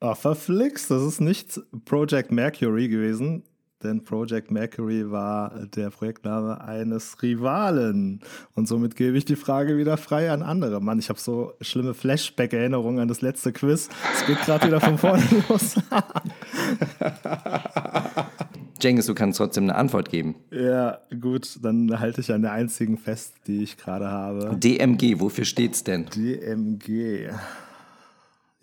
Ah, 0.00 0.14
verflixt, 0.14 0.90
das 0.90 1.02
ist 1.02 1.20
nicht 1.20 1.60
Project 1.84 2.32
Mercury 2.32 2.88
gewesen, 2.88 3.42
denn 3.82 4.04
Project 4.04 4.50
Mercury 4.50 5.10
war 5.10 5.66
der 5.74 5.90
Projektname 5.90 6.60
eines 6.60 7.22
Rivalen. 7.22 8.20
Und 8.54 8.68
somit 8.68 8.96
gebe 8.96 9.16
ich 9.16 9.24
die 9.24 9.36
Frage 9.36 9.76
wieder 9.78 9.96
frei 9.96 10.30
an 10.30 10.42
andere. 10.42 10.80
Mann, 10.80 10.98
ich 10.98 11.08
habe 11.08 11.18
so 11.18 11.54
schlimme 11.60 11.94
Flashback-Erinnerungen 11.94 13.00
an 13.00 13.08
das 13.08 13.20
letzte 13.22 13.52
Quiz. 13.52 13.88
Es 14.14 14.26
geht 14.26 14.40
gerade 14.42 14.66
wieder 14.66 14.80
von 14.80 14.98
vorne 14.98 15.22
los. 15.48 15.76
Jengis, 18.80 19.06
du 19.06 19.14
kannst 19.14 19.38
trotzdem 19.38 19.64
eine 19.64 19.74
Antwort 19.74 20.08
geben. 20.10 20.36
ja, 20.50 20.98
gut, 21.20 21.58
dann 21.62 22.00
halte 22.00 22.20
ich 22.22 22.32
an 22.32 22.42
der 22.42 22.52
einzigen 22.52 22.96
fest, 22.96 23.34
die 23.46 23.62
ich 23.62 23.76
gerade 23.76 24.08
habe. 24.10 24.56
DMG, 24.56 25.20
wofür 25.20 25.44
steht's 25.44 25.84
denn? 25.84 26.06
DMG. 26.06 27.28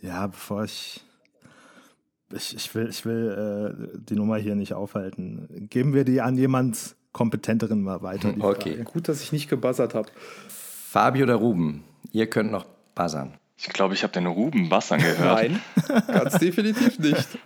Ja, 0.01 0.27
bevor 0.27 0.63
ich. 0.63 1.03
Ich, 2.35 2.55
ich 2.55 2.75
will, 2.75 2.87
ich 2.89 3.05
will 3.05 3.75
äh, 3.95 3.97
die 4.09 4.15
Nummer 4.15 4.37
hier 4.37 4.55
nicht 4.55 4.73
aufhalten. 4.73 5.67
Geben 5.69 5.93
wir 5.93 6.03
die 6.03 6.21
an 6.21 6.37
jemand 6.37 6.95
Kompetenteren 7.13 7.81
mal 7.81 8.01
weiter. 8.01 8.31
die 8.33 8.41
Okay. 8.41 8.71
Frage. 8.71 8.83
Gut, 8.83 9.07
dass 9.07 9.21
ich 9.21 9.31
nicht 9.31 9.49
gebuzzert 9.49 9.93
habe. 9.95 10.09
Fabio 10.49 11.23
oder 11.23 11.35
Ruben, 11.35 11.83
ihr 12.11 12.27
könnt 12.29 12.51
noch 12.51 12.65
buzzern. 12.95 13.33
Ich 13.59 13.69
glaube, 13.69 13.93
ich 13.95 14.03
habe 14.03 14.13
den 14.13 14.27
Ruben 14.27 14.69
Bassern 14.69 14.99
gehört. 14.99 15.49
Nein, 15.49 15.61
ganz 16.07 16.37
definitiv 16.37 16.99
nicht. 16.99 17.27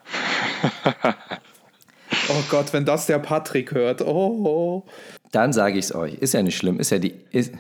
Oh 2.29 2.43
Gott, 2.49 2.71
wenn 2.73 2.85
das 2.85 3.07
der 3.07 3.19
Patrick 3.19 3.71
hört. 3.73 4.01
Oh, 4.01 4.85
Dann 5.31 5.53
sage 5.53 5.79
ich 5.79 5.85
es 5.85 5.95
euch. 5.95 6.15
Ist 6.15 6.33
ja 6.33 6.43
nicht 6.43 6.55
schlimm. 6.57 6.79
Ist 6.79 6.91
ja, 6.91 6.99
die, 6.99 7.13
ist, 7.31 7.53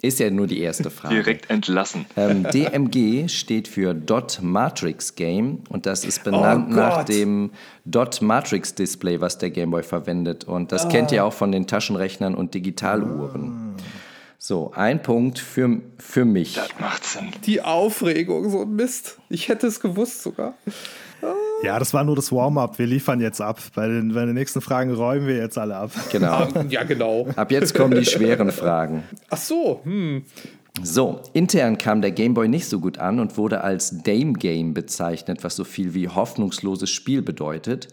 ist 0.00 0.20
ja 0.20 0.30
nur 0.30 0.46
die 0.46 0.60
erste 0.60 0.90
Frage. 0.90 1.16
Direkt 1.16 1.50
entlassen. 1.50 2.06
Ähm, 2.16 2.44
DMG 2.44 3.28
steht 3.28 3.66
für 3.66 3.94
Dot 3.94 4.38
Matrix 4.40 5.16
Game 5.16 5.64
und 5.70 5.86
das 5.86 6.04
ist 6.04 6.22
benannt 6.22 6.68
Oh 6.70 6.74
nach 6.74 7.04
dem 7.04 7.50
Dot 7.84 8.22
Matrix 8.22 8.74
Display, 8.74 9.20
was 9.20 9.38
der 9.38 9.50
Gameboy 9.50 9.82
verwendet. 9.82 10.44
Und 10.44 10.70
das 10.70 10.88
kennt 10.88 11.10
ihr 11.10 11.24
auch 11.24 11.32
von 11.32 11.50
den 11.50 11.66
Taschenrechnern 11.66 12.36
und 12.36 12.54
Digitaluhren. 12.54 13.74
So, 14.40 14.70
ein 14.72 15.02
Punkt 15.02 15.40
für, 15.40 15.80
für 15.98 16.24
mich. 16.24 16.54
Das 16.54 16.78
macht 16.78 17.04
Sinn. 17.04 17.30
die 17.44 17.60
Aufregung, 17.60 18.50
so 18.50 18.62
ein 18.62 18.76
Mist. 18.76 19.18
Ich 19.28 19.48
hätte 19.48 19.66
es 19.66 19.80
gewusst 19.80 20.22
sogar. 20.22 20.54
Ja, 21.62 21.78
das 21.78 21.92
war 21.92 22.04
nur 22.04 22.14
das 22.14 22.30
Warm-up. 22.30 22.78
Wir 22.78 22.86
liefern 22.86 23.20
jetzt 23.20 23.40
ab. 23.40 23.60
Bei 23.74 23.88
den, 23.88 24.14
bei 24.14 24.24
den 24.24 24.34
nächsten 24.34 24.60
Fragen 24.60 24.94
räumen 24.94 25.26
wir 25.26 25.36
jetzt 25.36 25.58
alle 25.58 25.76
ab. 25.76 25.90
Genau. 26.12 26.46
Ja, 26.68 26.84
genau. 26.84 27.26
Ab 27.34 27.50
jetzt 27.50 27.74
kommen 27.74 27.94
die 27.94 28.04
schweren 28.04 28.52
Fragen. 28.52 29.02
Ach 29.28 29.38
so, 29.38 29.80
hm. 29.84 30.22
So, 30.82 31.20
intern 31.32 31.76
kam 31.76 32.02
der 32.02 32.12
Gameboy 32.12 32.46
nicht 32.46 32.66
so 32.66 32.78
gut 32.78 32.98
an 32.98 33.18
und 33.18 33.36
wurde 33.36 33.62
als 33.62 34.02
Dame 34.04 34.34
Game 34.34 34.74
bezeichnet, 34.74 35.42
was 35.42 35.56
so 35.56 35.64
viel 35.64 35.94
wie 35.94 36.08
hoffnungsloses 36.08 36.88
Spiel 36.88 37.22
bedeutet. 37.22 37.88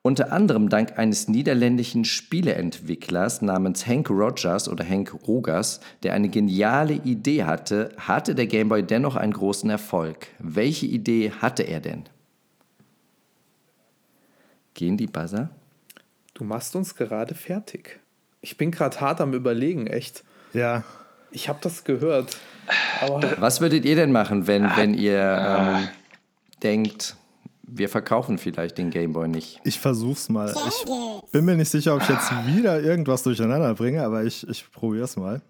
Unter 0.00 0.32
anderem 0.32 0.68
dank 0.68 0.98
eines 0.98 1.28
niederländischen 1.28 2.04
Spieleentwicklers 2.04 3.42
namens 3.42 3.86
Hank 3.86 4.10
Rogers 4.10 4.68
oder 4.68 4.86
Hank 4.86 5.14
Rogers, 5.26 5.80
der 6.02 6.12
eine 6.14 6.28
geniale 6.28 6.94
Idee 6.94 7.44
hatte, 7.44 7.90
hatte 7.98 8.34
der 8.34 8.46
Gameboy 8.46 8.82
dennoch 8.82 9.16
einen 9.16 9.32
großen 9.32 9.68
Erfolg. 9.68 10.26
Welche 10.38 10.86
Idee 10.86 11.32
hatte 11.40 11.62
er 11.62 11.80
denn? 11.80 12.04
Gehen 14.74 14.96
die 14.96 15.06
Buzzer? 15.06 15.50
Du 16.34 16.44
machst 16.44 16.74
uns 16.74 16.94
gerade 16.96 17.34
fertig. 17.34 18.00
Ich 18.40 18.56
bin 18.56 18.70
gerade 18.70 19.00
hart 19.00 19.20
am 19.20 19.32
Überlegen, 19.32 19.86
echt. 19.86 20.24
Ja, 20.52 20.84
Ich 21.30 21.48
habe 21.48 21.58
das 21.62 21.84
gehört. 21.84 22.36
Aber 23.00 23.40
Was 23.40 23.60
würdet 23.60 23.84
ihr 23.84 23.96
denn 23.96 24.12
machen, 24.12 24.46
wenn, 24.46 24.64
wenn 24.76 24.94
ihr 24.94 25.18
ähm, 25.20 25.88
denkt, 26.62 27.16
wir 27.62 27.88
verkaufen 27.88 28.38
vielleicht 28.38 28.78
den 28.78 28.90
Gameboy 28.90 29.28
nicht? 29.28 29.60
ich 29.64 29.78
versuch's 29.80 30.28
mal. 30.28 30.54
Ich 30.66 31.30
bin 31.32 31.44
mir 31.44 31.56
nicht 31.56 31.70
sicher, 31.70 31.94
ob 31.94 32.02
ich 32.02 32.08
jetzt 32.08 32.30
wieder 32.46 32.80
irgendwas 32.80 33.22
durcheinander 33.22 33.74
bringe, 33.74 34.02
aber 34.04 34.24
ich, 34.24 34.46
ich 34.48 34.70
probiere 34.70 35.04
es 35.04 35.16
mal. 35.16 35.40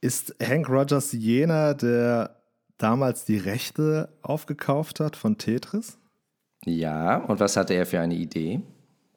Ist 0.00 0.34
Hank 0.42 0.68
Rogers 0.68 1.12
jener, 1.12 1.74
der 1.74 2.36
damals 2.78 3.24
die 3.24 3.38
Rechte 3.38 4.08
aufgekauft 4.22 4.98
hat 5.00 5.14
von 5.16 5.38
Tetris? 5.38 5.96
Ja, 6.64 7.16
und 7.16 7.40
was 7.40 7.56
hatte 7.56 7.74
er 7.74 7.86
für 7.86 8.00
eine 8.00 8.14
Idee? 8.14 8.60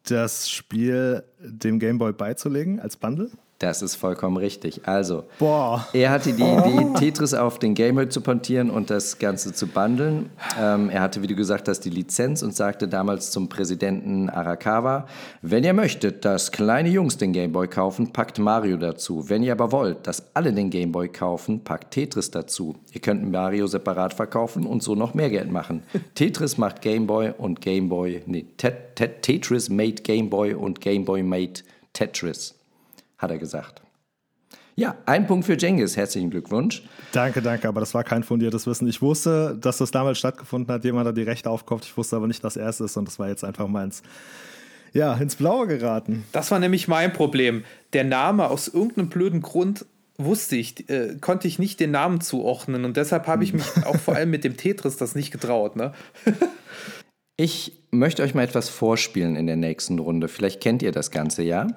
Das 0.03 0.49
Spiel 0.49 1.23
dem 1.39 1.79
Gameboy 1.79 2.13
beizulegen 2.13 2.79
als 2.79 2.97
Bundle? 2.97 3.31
Das 3.59 3.81
ist 3.81 3.95
vollkommen 3.95 4.35
richtig. 4.35 4.81
Also, 4.85 5.23
Boah. 5.39 5.87
er 5.93 6.11
hatte 6.11 6.33
die 6.33 6.43
Idee, 6.43 6.87
Tetris 6.99 7.33
auf 7.33 7.57
den 7.57 7.73
Gameboy 7.73 8.09
zu 8.09 8.19
portieren 8.19 8.69
und 8.69 8.89
das 8.89 9.17
Ganze 9.17 9.53
zu 9.53 9.67
bundeln. 9.67 10.29
Ähm, 10.59 10.89
er 10.89 11.01
hatte, 11.01 11.21
wie 11.21 11.27
du 11.27 11.35
gesagt 11.35 11.69
hast, 11.69 11.79
die 11.81 11.89
Lizenz 11.89 12.43
und 12.43 12.53
sagte 12.53 12.89
damals 12.89 13.31
zum 13.31 13.47
Präsidenten 13.47 14.29
Arakawa, 14.29 15.07
wenn 15.41 15.63
ihr 15.63 15.73
möchtet, 15.73 16.25
dass 16.25 16.51
kleine 16.51 16.89
Jungs 16.89 17.17
den 17.17 17.31
Gameboy 17.31 17.69
kaufen, 17.69 18.11
packt 18.11 18.39
Mario 18.39 18.75
dazu. 18.75 19.29
Wenn 19.29 19.41
ihr 19.41 19.53
aber 19.53 19.71
wollt, 19.71 20.05
dass 20.05 20.35
alle 20.35 20.51
den 20.51 20.69
Gameboy 20.69 21.07
kaufen, 21.07 21.63
packt 21.63 21.91
Tetris 21.91 22.31
dazu. 22.31 22.75
Ihr 22.91 22.99
könnt 22.99 23.31
Mario 23.31 23.67
separat 23.67 24.13
verkaufen 24.13 24.65
und 24.65 24.83
so 24.83 24.95
noch 24.95 25.13
mehr 25.13 25.29
Geld 25.29 25.49
machen. 25.49 25.83
Tetris 26.15 26.57
macht 26.57 26.81
Gameboy 26.81 27.31
und 27.37 27.61
Gameboy, 27.61 28.23
nee, 28.25 28.47
Tet 28.57 28.97
Tet 28.97 29.21
Tetris 29.21 29.69
made 29.69 30.01
Gameboy 30.03 30.53
und 30.55 30.81
Gameboy 30.81 31.23
made 31.23 31.61
Tetris 31.93 32.53
hat 33.17 33.31
er 33.31 33.37
gesagt. 33.37 33.81
Ja, 34.77 34.97
ein 35.05 35.25
Punkt 35.25 35.45
für 35.45 35.57
Jengis. 35.57 35.95
Herzlichen 35.95 36.29
Glückwunsch. 36.29 36.83
Danke, 37.13 37.41
danke, 37.41 37.67
aber 37.69 37.79
das 37.79 37.93
war 37.93 38.03
kein 38.03 38.23
fundiertes 38.23 38.67
Wissen. 38.67 38.89
Ich 38.89 39.01
wusste, 39.01 39.57
dass 39.59 39.77
das 39.77 39.91
damals 39.91 40.19
stattgefunden 40.19 40.73
hat, 40.73 40.83
jemand 40.83 41.07
hat 41.07 41.15
die 41.15 41.23
Rechte 41.23 41.49
aufgekauft. 41.49 41.85
Ich 41.85 41.95
wusste 41.95 42.17
aber 42.17 42.27
nicht, 42.27 42.43
dass 42.43 42.57
er 42.57 42.67
es 42.67 42.81
ist 42.81 42.97
und 42.97 43.07
das 43.07 43.17
war 43.17 43.29
jetzt 43.29 43.45
einfach 43.45 43.69
mal 43.69 43.85
ins, 43.85 44.03
ja, 44.91 45.13
ins 45.13 45.37
Blaue 45.37 45.67
geraten. 45.67 46.25
Das 46.33 46.51
war 46.51 46.59
nämlich 46.59 46.89
mein 46.89 47.13
Problem. 47.13 47.63
Der 47.93 48.03
Name 48.03 48.49
aus 48.49 48.67
irgendeinem 48.67 49.07
blöden 49.07 49.41
Grund 49.41 49.85
wusste 50.17 50.57
ich, 50.57 50.89
äh, 50.89 51.15
konnte 51.21 51.47
ich 51.47 51.57
nicht 51.57 51.79
den 51.79 51.91
Namen 51.91 52.19
zuordnen 52.19 52.83
und 52.83 52.97
deshalb 52.97 53.27
habe 53.27 53.45
ich 53.45 53.53
mich 53.53 53.65
auch 53.85 53.97
vor 53.97 54.15
allem 54.15 54.29
mit 54.29 54.43
dem 54.45 54.57
Tetris 54.57 54.97
das 54.97 55.15
nicht 55.15 55.31
getraut. 55.31 55.77
Ne? 55.77 55.93
Ich 57.37 57.73
möchte 57.91 58.23
euch 58.23 58.33
mal 58.33 58.43
etwas 58.43 58.67
vorspielen 58.67 59.37
in 59.37 59.47
der 59.47 59.57
nächsten 59.57 59.99
Runde. 59.99 60.27
Vielleicht 60.27 60.61
kennt 60.61 60.81
ihr 60.81 60.91
das 60.91 61.11
Ganze, 61.11 61.43
ja? 61.43 61.67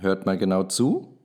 Hört 0.00 0.26
mal 0.26 0.38
genau 0.38 0.64
zu. 0.64 1.18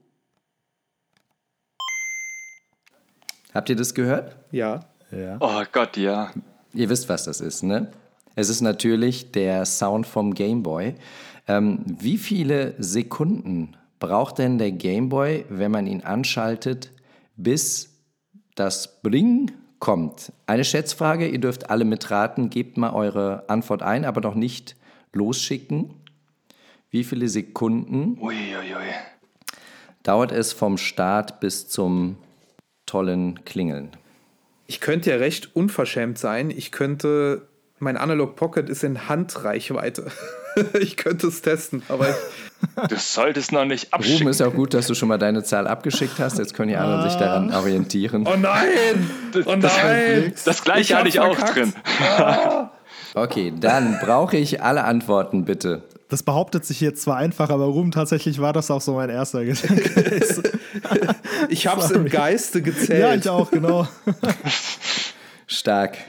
Habt 3.54 3.70
ihr 3.70 3.76
das 3.76 3.94
gehört? 3.94 4.36
Ja. 4.52 4.80
Ja. 5.10 5.38
Oh 5.40 5.62
Gott, 5.72 5.96
ja. 5.96 6.30
Ihr 6.74 6.88
wisst, 6.90 7.08
was 7.08 7.24
das 7.24 7.40
ist, 7.40 7.62
ne? 7.62 7.90
Es 8.34 8.48
ist 8.48 8.60
natürlich 8.60 9.32
der 9.32 9.64
Sound 9.64 10.06
vom 10.06 10.34
Gameboy. 10.34 10.94
Ähm, 11.48 11.84
wie 11.86 12.18
viele 12.18 12.74
Sekunden 12.78 13.76
braucht 13.98 14.38
denn 14.38 14.58
der 14.58 14.70
Gameboy, 14.70 15.46
wenn 15.48 15.72
man 15.72 15.86
ihn 15.86 16.02
anschaltet, 16.02 16.92
bis 17.36 17.96
das 18.54 19.00
Bring 19.02 19.50
kommt? 19.80 20.32
Eine 20.46 20.64
Schätzfrage, 20.64 21.26
ihr 21.26 21.40
dürft 21.40 21.70
alle 21.70 21.84
mitraten, 21.84 22.50
gebt 22.50 22.76
mal 22.76 22.92
eure 22.92 23.48
Antwort 23.48 23.82
ein, 23.82 24.04
aber 24.04 24.20
noch 24.20 24.34
nicht 24.34 24.76
losschicken. 25.12 25.94
Wie 26.90 27.04
viele 27.04 27.28
Sekunden 27.28 28.18
Uiuiui. 28.20 28.92
dauert 30.02 30.32
es 30.32 30.52
vom 30.52 30.78
Start 30.78 31.40
bis 31.40 31.68
zum 31.68 32.16
tollen 32.86 33.44
Klingeln? 33.44 33.90
Ich 34.66 34.80
könnte 34.80 35.10
ja 35.10 35.16
recht 35.16 35.54
unverschämt 35.54 36.18
sein. 36.18 36.50
Ich 36.50 36.72
könnte, 36.72 37.48
mein 37.78 37.96
Analog 37.96 38.36
Pocket 38.36 38.68
ist 38.68 38.84
in 38.84 39.08
Handreichweite. 39.08 40.10
ich 40.80 40.96
könnte 40.96 41.26
es 41.28 41.42
testen, 41.42 41.82
aber 41.88 42.08
ich, 42.08 42.16
Du 42.88 42.96
solltest 42.96 43.52
noch 43.52 43.64
nicht 43.64 43.84
Ruben, 43.86 43.94
abschicken. 43.94 44.28
ist 44.28 44.42
auch 44.42 44.52
gut, 44.52 44.74
dass 44.74 44.88
du 44.88 44.94
schon 44.94 45.08
mal 45.08 45.18
deine 45.18 45.44
Zahl 45.44 45.68
abgeschickt 45.68 46.18
hast. 46.18 46.38
Jetzt 46.38 46.54
können 46.54 46.70
die 46.70 46.76
anderen 46.76 47.08
sich 47.08 47.18
daran 47.18 47.54
orientieren. 47.54 48.26
Oh 48.26 48.34
nein! 48.36 49.08
Oh 49.46 49.54
nein! 49.54 50.32
Das 50.44 50.64
gleiche 50.64 50.80
Ich 50.80 50.92
hatte 50.94 51.08
ich 51.08 51.20
auch 51.20 51.36
verkackt. 51.36 51.56
drin. 51.56 52.68
Okay, 53.14 53.52
dann 53.58 53.98
brauche 54.00 54.36
ich 54.36 54.60
alle 54.62 54.84
Antworten 54.84 55.44
bitte. 55.44 55.82
Das 56.08 56.22
behauptet 56.22 56.64
sich 56.64 56.80
jetzt 56.80 57.02
zwar 57.02 57.16
einfach, 57.18 57.50
aber 57.50 57.66
Ruben, 57.66 57.90
tatsächlich 57.90 58.40
war 58.40 58.54
das 58.54 58.70
auch 58.70 58.80
so 58.80 58.94
mein 58.94 59.10
erster 59.10 59.44
Gedanke. 59.44 60.20
Ich 61.48 61.66
hab's 61.66 61.90
im 61.90 62.06
Geiste 62.06 62.62
gezählt. 62.62 63.00
ja, 63.00 63.14
ich 63.14 63.28
auch, 63.28 63.50
genau. 63.50 63.86
Stark. 65.48 65.98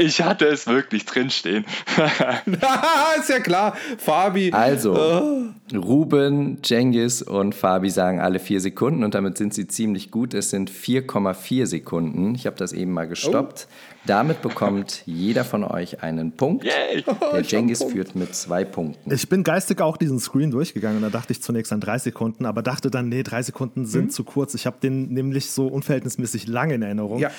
Ich 0.00 0.22
hatte 0.22 0.46
es 0.46 0.68
wirklich 0.68 1.06
drinstehen. 1.06 1.64
ist 3.18 3.28
ja 3.28 3.40
klar. 3.40 3.76
Fabi. 3.98 4.52
Also, 4.52 5.50
Ruben, 5.74 6.58
Jengis 6.62 7.20
und 7.20 7.52
Fabi 7.52 7.90
sagen 7.90 8.20
alle 8.20 8.38
vier 8.38 8.60
Sekunden 8.60 9.02
und 9.02 9.16
damit 9.16 9.36
sind 9.36 9.54
sie 9.54 9.66
ziemlich 9.66 10.12
gut. 10.12 10.34
Es 10.34 10.50
sind 10.50 10.70
4,4 10.70 11.66
Sekunden. 11.66 12.36
Ich 12.36 12.46
habe 12.46 12.54
das 12.54 12.72
eben 12.72 12.92
mal 12.92 13.08
gestoppt. 13.08 13.66
Damit 14.06 14.40
bekommt 14.40 15.02
jeder 15.04 15.44
von 15.44 15.64
euch 15.64 16.04
einen 16.04 16.30
Punkt. 16.30 16.64
Yay. 16.64 17.04
Der 17.32 17.42
Jengis 17.42 17.82
führt 17.82 18.14
mit 18.14 18.36
zwei 18.36 18.64
Punkten. 18.64 19.12
Ich 19.12 19.28
bin 19.28 19.42
geistig 19.42 19.80
auch 19.80 19.96
diesen 19.96 20.20
Screen 20.20 20.52
durchgegangen 20.52 20.98
und 20.98 21.02
da 21.02 21.10
dachte 21.10 21.32
ich 21.32 21.42
zunächst 21.42 21.72
an 21.72 21.80
drei 21.80 21.98
Sekunden, 21.98 22.46
aber 22.46 22.62
dachte 22.62 22.88
dann, 22.88 23.08
nee, 23.08 23.24
drei 23.24 23.42
Sekunden 23.42 23.84
sind 23.84 24.12
zu 24.12 24.22
kurz. 24.22 24.54
Ich 24.54 24.64
habe 24.64 24.76
den 24.80 25.12
nämlich 25.12 25.50
so 25.50 25.66
unverhältnismäßig 25.66 26.46
lang 26.46 26.70
in 26.70 26.82
Erinnerung. 26.82 27.18
Ja. 27.18 27.32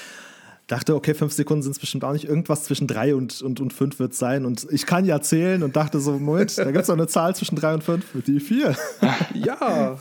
Dachte, 0.69 0.93
okay, 0.93 1.15
fünf 1.15 1.33
Sekunden 1.33 1.63
sind 1.63 1.71
es 1.71 1.79
bestimmt 1.79 2.03
auch 2.03 2.13
nicht. 2.13 2.25
Irgendwas 2.25 2.63
zwischen 2.63 2.85
drei 2.85 3.15
und, 3.15 3.41
und, 3.41 3.59
und 3.59 3.73
fünf 3.73 3.97
wird 3.97 4.13
es 4.13 4.19
sein. 4.19 4.45
Und 4.45 4.67
ich 4.69 4.85
kann 4.85 5.03
ja 5.03 5.19
zählen 5.19 5.63
und 5.63 5.75
dachte 5.75 5.99
so, 5.99 6.19
Moment, 6.19 6.55
da 6.59 6.65
gibt 6.65 6.77
es 6.77 6.87
doch 6.87 6.93
eine 6.93 7.07
Zahl 7.07 7.35
zwischen 7.35 7.55
drei 7.55 7.73
und 7.73 7.83
fünf. 7.83 8.05
Die 8.25 8.39
vier. 8.39 8.75
Ja. 9.33 9.97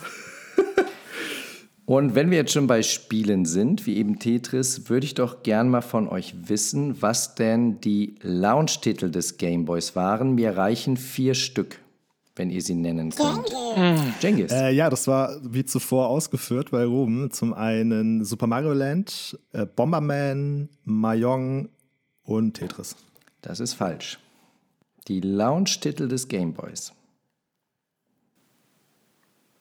Und 1.86 2.14
wenn 2.14 2.30
wir 2.30 2.36
jetzt 2.36 2.52
schon 2.52 2.66
bei 2.66 2.82
Spielen 2.82 3.46
sind, 3.46 3.86
wie 3.86 3.96
eben 3.96 4.18
Tetris, 4.18 4.90
würde 4.90 5.06
ich 5.06 5.14
doch 5.14 5.42
gern 5.42 5.70
mal 5.70 5.80
von 5.80 6.06
euch 6.06 6.34
wissen, 6.44 7.00
was 7.00 7.34
denn 7.34 7.80
die 7.80 8.16
Launch-Titel 8.20 9.10
des 9.10 9.38
Gameboys 9.38 9.96
waren. 9.96 10.34
Mir 10.34 10.54
reichen 10.54 10.98
vier 10.98 11.32
Stück, 11.32 11.78
wenn 12.38 12.50
ihr 12.50 12.62
sie 12.62 12.74
nennen 12.74 13.10
könnt. 13.10 13.52
Jengis. 14.22 14.52
Äh, 14.52 14.70
ja, 14.70 14.88
das 14.90 15.06
war 15.06 15.36
wie 15.42 15.64
zuvor 15.64 16.08
ausgeführt 16.08 16.70
bei 16.70 16.84
Ruben. 16.84 17.30
Zum 17.30 17.52
einen 17.52 18.24
Super 18.24 18.46
Mario 18.46 18.72
Land, 18.72 19.38
äh, 19.52 19.66
Bomberman, 19.66 20.68
Mahjong 20.84 21.68
und 22.22 22.54
Tetris. 22.54 22.96
Das 23.42 23.60
ist 23.60 23.74
falsch. 23.74 24.18
Die 25.08 25.20
Launch-Titel 25.20 26.08
des 26.08 26.28
Gameboys. 26.28 26.92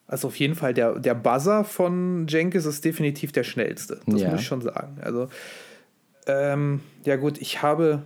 Also 0.07 0.27
auf 0.29 0.37
jeden 0.37 0.55
Fall, 0.55 0.73
der, 0.73 0.99
der 0.99 1.15
Buzzer 1.15 1.63
von 1.65 2.27
Jenkins 2.29 2.65
ist 2.65 2.85
definitiv 2.85 3.31
der 3.33 3.43
schnellste. 3.43 3.99
Das 4.05 4.21
Ja. 4.21 4.31
muss 4.31 4.41
ich 4.41 4.47
schon 4.47 4.61
sagen. 4.61 4.97
Also, 5.01 5.27
ähm, 6.27 6.79
ja 7.03 7.17
gut, 7.17 7.39
ich 7.39 7.61
habe 7.61 8.03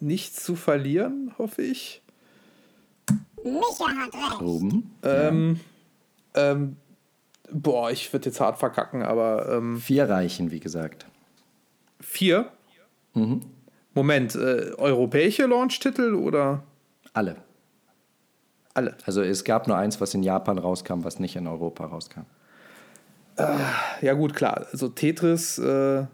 nichts 0.00 0.42
zu 0.42 0.56
verlieren, 0.56 1.32
hoffe 1.38 1.62
ich. 1.62 2.02
Micha 3.52 3.88
hat 3.88 4.14
recht. 4.14 4.40
Ruben. 4.40 4.94
Ähm, 5.02 5.60
ähm, 6.34 6.76
boah, 7.52 7.90
ich 7.90 8.12
würde 8.12 8.26
jetzt 8.26 8.40
hart 8.40 8.58
verkacken, 8.58 9.02
aber 9.02 9.48
ähm, 9.56 9.78
Vier 9.78 10.08
reichen, 10.08 10.50
wie 10.50 10.60
gesagt. 10.60 11.06
vier. 12.00 12.50
Moment, 13.94 14.34
äh, 14.34 14.72
europäische 14.76 15.46
Launch-Titel 15.46 16.14
oder 16.14 16.62
Alle. 17.14 17.36
alle? 18.74 18.94
Also 19.06 19.22
es 19.22 19.42
gab 19.44 19.66
nur 19.68 19.76
eins, 19.78 20.00
was 20.02 20.12
in 20.12 20.22
Japan 20.22 20.58
rauskam, 20.58 21.02
was 21.04 21.18
nicht 21.18 21.34
in 21.36 21.46
Europa 21.46 21.86
rauskam. 21.86 22.22
Ja 24.00 24.12
gut, 24.14 24.34
klar. 24.34 24.66
Also 24.72 24.88
Tetris, 24.88 25.58
äh, 25.58 26.06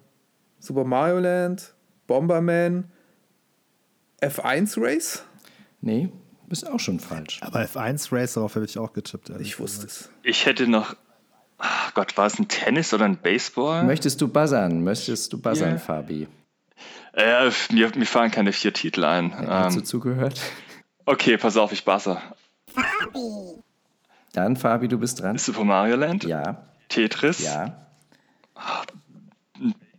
Super 0.60 0.84
Mario 0.84 1.18
Land, 1.20 1.72
Bomberman, 2.06 2.90
F1 4.20 4.74
Race. 4.80 5.24
Nee, 5.80 6.08
bist 6.52 6.68
auch 6.68 6.78
schon 6.78 7.00
falsch. 7.00 7.40
Aber 7.42 7.60
F1 7.62 8.12
Race, 8.12 8.34
darauf 8.34 8.54
hätte 8.54 8.66
ich 8.66 8.78
auch 8.78 8.92
getippt. 8.92 9.30
Ich 9.40 9.58
wusste 9.58 9.86
es. 9.86 10.10
Ich 10.22 10.44
hätte 10.46 10.68
noch. 10.68 10.94
Ach 11.58 11.94
Gott, 11.94 12.16
war 12.18 12.26
es 12.26 12.38
ein 12.38 12.48
Tennis 12.48 12.92
oder 12.92 13.04
ein 13.06 13.16
Baseball? 13.16 13.84
Möchtest 13.84 14.20
du 14.20 14.28
buzzern? 14.28 14.84
Möchtest 14.84 15.32
du 15.32 15.40
buzzern, 15.40 15.72
Ja. 15.72 15.78
Fabi? 15.78 16.28
Äh, 17.14 17.50
mir, 17.72 17.90
mir 17.96 18.04
fallen 18.06 18.30
keine 18.30 18.52
vier 18.52 18.72
Titel 18.72 19.04
ein. 19.04 19.32
Hast 19.48 19.76
du 19.76 19.80
Ähm, 19.80 19.84
zugehört? 19.86 20.40
okay, 21.06 21.36
pass 21.38 21.56
auf, 21.56 21.72
ich 21.72 21.84
buzzer. 21.84 22.20
Fabi. 22.68 23.62
Dann, 24.32 24.56
Fabi, 24.56 24.88
du 24.88 24.98
bist 24.98 25.20
dran. 25.20 25.38
Super 25.38 25.64
Mario 25.64 25.96
Land, 25.96 26.24
Ja, 26.24 26.66
Tetris, 26.88 27.40
ja, 27.44 27.76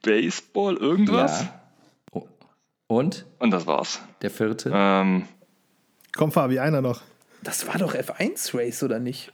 Baseball, 0.01 0.75
irgendwas. 0.77 1.41
ja. 1.43 2.21
Und 2.87 3.25
Und 3.39 3.51
das 3.51 3.65
war's. 3.65 4.01
der 4.21 4.29
vierte? 4.29 4.71
Ähm, 4.73 5.25
Komm, 6.15 6.32
Fabi, 6.32 6.60
einer 6.60 6.82
noch. 6.82 7.02
Das 7.41 7.67
war 7.67 7.78
doch 7.78 7.93
F1 7.93 8.58
Race, 8.58 8.84
oder 8.84 8.99
nicht? 8.99 9.32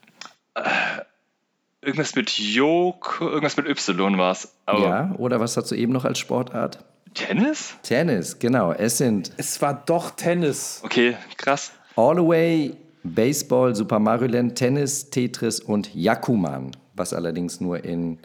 irgendwas 1.82 2.16
mit 2.16 2.38
Jok, 2.38 3.20
irgendwas 3.22 3.58
mit 3.58 3.68
Y 3.68 4.18
war's. 4.18 4.54
Aber 4.66 4.82
ja, 4.82 5.16
oder 5.18 5.40
was 5.40 5.56
hast 5.58 5.72
du 5.72 5.76
eben 5.76 5.94
noch 5.94 6.06
als 6.06 6.20
Sportart? 6.20 6.84
Tennis? 7.14 7.76
Tennis, 7.84 8.38
genau. 8.40 8.72
Es 8.72 8.98
sind 8.98 9.32
Es 9.38 9.62
war 9.62 9.74
doch 9.86 10.12
Tennis. 10.12 10.82
Okay, 10.84 11.16
krass. 11.38 11.72
All 11.96 12.20
Away, 12.20 12.76
Baseball, 13.04 13.76
Super 13.76 14.00
Mario 14.00 14.28
Land, 14.28 14.56
Tennis, 14.56 15.10
Tetris 15.10 15.60
und 15.60 15.94
Yakuman, 15.96 16.72
was 16.94 17.14
allerdings 17.14 17.60
nur 17.60 17.84
in 17.84 18.20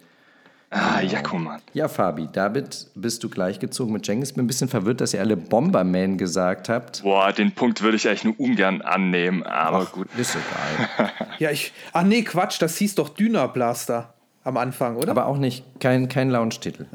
Ah, 0.77 1.01
Jakuman. 1.01 1.61
Ja, 1.73 1.87
Fabi, 1.87 2.29
damit 2.33 2.89
bist 2.97 3.23
du 3.23 3.29
gleichgezogen 3.29 3.93
mit 3.93 4.05
Cengiz. 4.05 4.33
Bin 4.33 4.43
ein 4.43 4.49
bisschen 4.49 4.69
verwirrt, 4.69 5.01
dass 5.01 5.15
ihr 5.15 5.21
alle 5.21 5.37
Bomberman 5.37 6.19
gesagt 6.19 6.69
habt. 6.69 7.03
Boah, 7.05 7.33
den 7.33 7.53
Punkt 7.53 7.81
würde 7.83 7.97
ich 7.97 8.09
eigentlich 8.09 8.25
nur 8.25 8.41
ungern 8.41 8.83
annehmen, 8.83 9.45
aber 9.45 9.85
gut. 9.87 10.09
Ist 10.19 10.35
egal. 10.37 11.11
Ja, 11.39 11.51
ich. 11.51 11.73
Ach 11.93 12.03
nee, 12.03 12.23
Quatsch, 12.23 12.61
das 12.61 12.77
hieß 12.77 12.97
doch 12.97 13.09
Dynablaster 13.09 14.15
am 14.43 14.57
Anfang, 14.57 14.97
oder? 14.97 15.11
Aber 15.13 15.27
auch 15.27 15.37
nicht, 15.37 15.65
kein, 15.81 16.09
kein 16.09 16.29
Launch-Titel. 16.31 16.87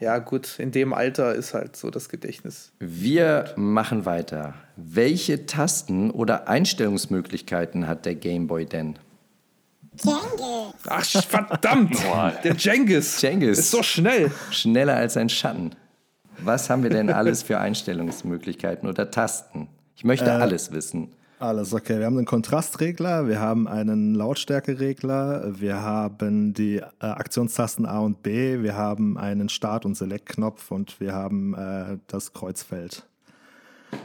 ja, 0.00 0.18
gut, 0.18 0.58
in 0.58 0.70
dem 0.70 0.92
Alter 0.94 1.34
ist 1.34 1.52
halt 1.54 1.76
so 1.76 1.90
das 1.90 2.08
Gedächtnis. 2.08 2.72
Wir 2.78 3.46
machen 3.56 4.06
weiter. 4.06 4.54
Welche 4.76 5.44
Tasten 5.46 6.10
oder 6.10 6.48
Einstellungsmöglichkeiten 6.48 7.86
hat 7.86 8.06
der 8.06 8.14
Game 8.14 8.46
Boy 8.46 8.64
denn? 8.66 8.98
Cengiz. 9.96 10.74
Ach, 10.88 11.04
verdammt! 11.22 11.96
der 12.44 12.54
Jengis. 12.54 13.16
Cengiz. 13.18 13.58
Ist 13.58 13.70
so 13.70 13.82
schnell. 13.82 14.30
Schneller 14.50 14.96
als 14.96 15.16
ein 15.16 15.28
Schatten. 15.28 15.74
Was 16.38 16.70
haben 16.70 16.82
wir 16.82 16.90
denn 16.90 17.10
alles 17.10 17.42
für 17.42 17.58
Einstellungsmöglichkeiten 17.58 18.88
oder 18.88 19.10
Tasten? 19.10 19.68
Ich 19.94 20.04
möchte 20.04 20.32
alles 20.32 20.72
wissen. 20.72 21.10
Alles 21.38 21.74
okay. 21.74 21.98
Wir 21.98 22.06
haben 22.06 22.16
einen 22.18 22.26
Kontrastregler, 22.26 23.26
wir 23.26 23.40
haben 23.40 23.66
einen 23.66 24.14
Lautstärkeregler, 24.14 25.60
wir 25.60 25.82
haben 25.82 26.54
die 26.54 26.76
äh, 26.76 26.84
Aktionstasten 27.00 27.84
A 27.84 27.98
und 27.98 28.22
B, 28.22 28.62
wir 28.62 28.76
haben 28.76 29.18
einen 29.18 29.48
Start- 29.48 29.84
und 29.84 29.96
Select-Knopf 29.96 30.70
und 30.70 31.00
wir 31.00 31.12
haben 31.12 31.54
äh, 31.54 31.98
das 32.06 32.32
Kreuzfeld. 32.32 33.04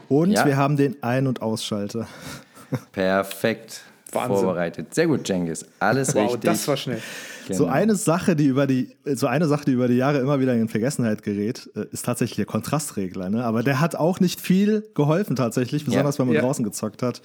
Und 0.10 0.32
Ja. 0.32 0.46
wir 0.46 0.58
haben 0.58 0.78
den 0.78 1.02
Ein- 1.04 1.28
und 1.28 1.42
Ausschalter. 1.44 2.08
Perfekt 2.92 3.82
Wahnsinn. 4.12 4.36
vorbereitet. 4.38 4.94
Sehr 4.94 5.08
gut, 5.08 5.26
Cengiz. 5.28 5.66
Alles 5.80 6.16
Wow, 6.16 6.24
richtig. 6.34 6.42
das 6.42 6.68
war 6.68 6.78
schnell. 6.78 7.02
Genau. 7.48 7.58
So 7.60 7.66
eine 7.68 7.96
Sache, 7.96 8.36
die 8.36 8.46
über 8.48 8.68
die, 8.68 8.90
so 9.06 9.28
eine 9.28 9.48
Sache, 9.48 9.66
die 9.66 9.72
über 9.72 9.88
die 9.88 9.96
Jahre 9.96 10.20
immer 10.20 10.40
wieder 10.40 10.54
in 10.54 10.68
Vergessenheit 10.68 11.24
gerät, 11.24 11.70
äh, 11.76 11.86
ist 11.92 12.06
tatsächlich 12.06 12.36
der 12.36 12.46
Kontrastregler. 12.46 13.30
Ne? 13.30 13.44
Aber 13.44 13.64
der 13.64 13.80
hat 13.80 13.96
auch 13.96 14.20
nicht 14.20 14.42
viel 14.42 14.84
geholfen 14.96 15.36
tatsächlich, 15.36 15.86
besonders 15.86 16.20
wenn 16.20 16.28
man 16.28 16.36
Ja. 16.36 16.42
draußen 16.42 16.64
gezockt 16.66 17.04
hat. 17.04 17.22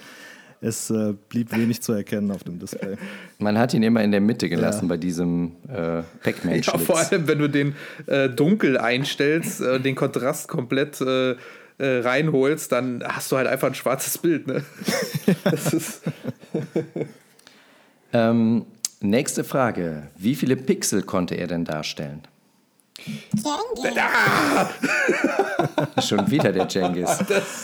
Es 0.65 0.91
äh, 0.91 1.15
blieb 1.29 1.51
wenig 1.57 1.83
zu 1.83 1.93
erkennen 1.93 2.31
auf 2.31 2.45
dem 2.45 2.61
Display. 2.61 2.97
Man 3.41 3.59
hat 3.59 3.75
ihn 3.75 3.83
immer 3.83 4.01
in 4.05 4.13
der 4.13 4.21
Mitte 4.21 4.49
gelassen 4.49 4.87
bei 4.87 4.97
diesem 4.97 5.57
äh, 5.67 6.03
Pac-Man-Schlitz. 6.23 6.67
Ja, 6.67 6.79
vor 6.79 6.99
allem, 7.01 7.27
wenn 7.27 7.41
du 7.41 7.49
den 7.49 7.75
äh, 8.07 8.29
dunkel 8.29 8.79
einstellst, 8.79 9.61
äh, 9.61 9.81
den 9.81 9.97
Kontrast 9.97 10.47
komplett 10.47 11.01
äh, 11.01 11.33
äh, 11.33 11.37
reinholst, 11.79 12.71
dann 12.71 13.03
hast 13.05 13.33
du 13.33 13.39
halt 13.39 13.49
einfach 13.49 13.67
ein 13.67 13.75
schwarzes 13.75 14.19
Bild. 14.19 14.47
Ne? 14.47 14.63
Das 15.43 15.73
ist, 15.75 16.03
ähm, 18.13 18.67
nächste 19.01 19.45
Frage. 19.45 20.09
Wie 20.17 20.35
viele 20.35 20.57
Pixel 20.57 21.03
konnte 21.03 21.35
er 21.37 21.47
denn 21.47 21.65
darstellen? 21.65 22.23
Cengiz. 23.77 24.69
Schon 26.07 26.31
wieder 26.31 26.53
der 26.53 26.69
Cengiz. 26.69 27.19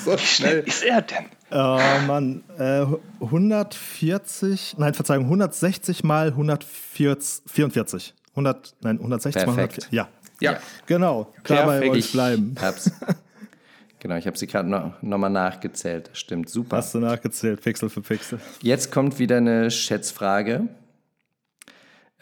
so 0.05 0.14
Wie 0.14 0.18
schnell 0.18 0.61
ist 0.61 0.83
er 0.83 1.03
denn? 1.03 1.27
Oh 1.51 1.79
Mann, 2.07 2.42
äh, 2.59 2.85
140, 3.20 4.77
nein, 4.79 4.94
Verzeihung, 4.94 5.24
160 5.27 6.03
mal 6.05 6.29
144. 6.29 8.14
100, 8.31 8.74
nein, 8.81 8.96
160 8.98 9.46
mal 9.46 9.55
Perfekt. 9.55 9.85
140. 9.85 9.92
Ja, 9.92 10.09
Ja. 10.40 10.59
genau. 10.87 11.33
Dabei 11.44 11.62
Perfekt. 11.62 11.87
wollte 11.87 11.98
ich 11.98 12.12
bleiben. 12.12 12.55
Hab's. 12.61 12.90
Genau, 14.00 14.16
ich 14.16 14.26
habe 14.26 14.38
sie 14.38 14.46
gerade 14.46 14.68
noch, 14.68 15.02
noch 15.02 15.18
mal 15.18 15.28
nachgezählt. 15.28 16.11
Stimmt, 16.12 16.48
super. 16.48 16.76
Hast 16.76 16.94
du 16.94 17.00
nachgezählt, 17.00 17.61
Pixel 17.62 17.90
für 17.90 18.00
Pixel. 18.00 18.38
Jetzt 18.62 18.92
kommt 18.92 19.18
wieder 19.18 19.38
eine 19.38 19.70
Schätzfrage. 19.70 20.68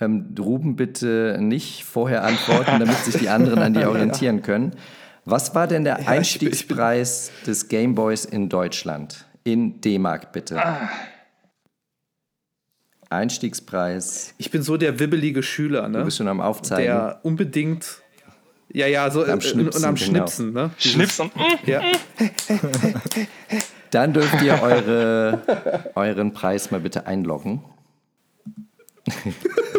Ähm, 0.01 0.35
Ruben, 0.39 0.77
bitte 0.77 1.37
nicht 1.41 1.85
vorher 1.85 2.25
antworten, 2.25 2.65
damit 2.81 2.97
sich 2.99 3.17
die 3.17 3.29
anderen 3.29 3.59
an 3.61 3.75
dir 3.75 3.89
orientieren 3.91 4.43
können. 4.43 4.75
Was 5.25 5.55
war 5.55 5.67
denn 5.67 5.85
der 5.85 5.99
ich 5.99 6.07
bin- 6.07 6.15
Einstiegspreis 6.15 7.31
des 7.47 7.69
Gameboys 7.69 8.25
in 8.25 8.49
Deutschland? 8.49 9.27
In 9.45 9.81
D-Mark, 9.81 10.33
bitte. 10.33 10.61
Einstiegspreis. 13.09 14.35
Ich 14.39 14.51
bin 14.51 14.63
so 14.63 14.77
der 14.77 14.99
wibbelige 14.99 15.43
Schüler, 15.43 15.83
Du 15.83 15.99
ne? 15.99 16.05
bist 16.05 16.17
schon 16.17 16.29
am 16.29 16.41
Aufzeigen. 16.41 16.87
der 16.87 17.21
unbedingt. 17.23 18.03
Ja, 18.77 18.87
ja, 18.87 19.11
so 19.11 19.25
Am 19.25 19.39
äh, 19.39 19.41
Schnipsen, 19.41 19.83
und 19.83 19.89
am 19.89 19.95
genau. 19.95 20.07
Schnipsen, 20.07 20.53
ne? 20.53 20.71
Dieses- 20.79 20.93
Schnips 20.93 21.21
und. 21.21 21.33
Mm, 21.37 21.41
Ja. 21.71 21.81
Dann 23.91 24.13
dürft 24.13 24.43
ihr 24.43 24.61
eure, 24.63 25.41
euren 25.95 26.35
Preis 26.35 26.71
mal 26.71 26.81
bitte 26.81 27.07
einloggen. 27.07 27.63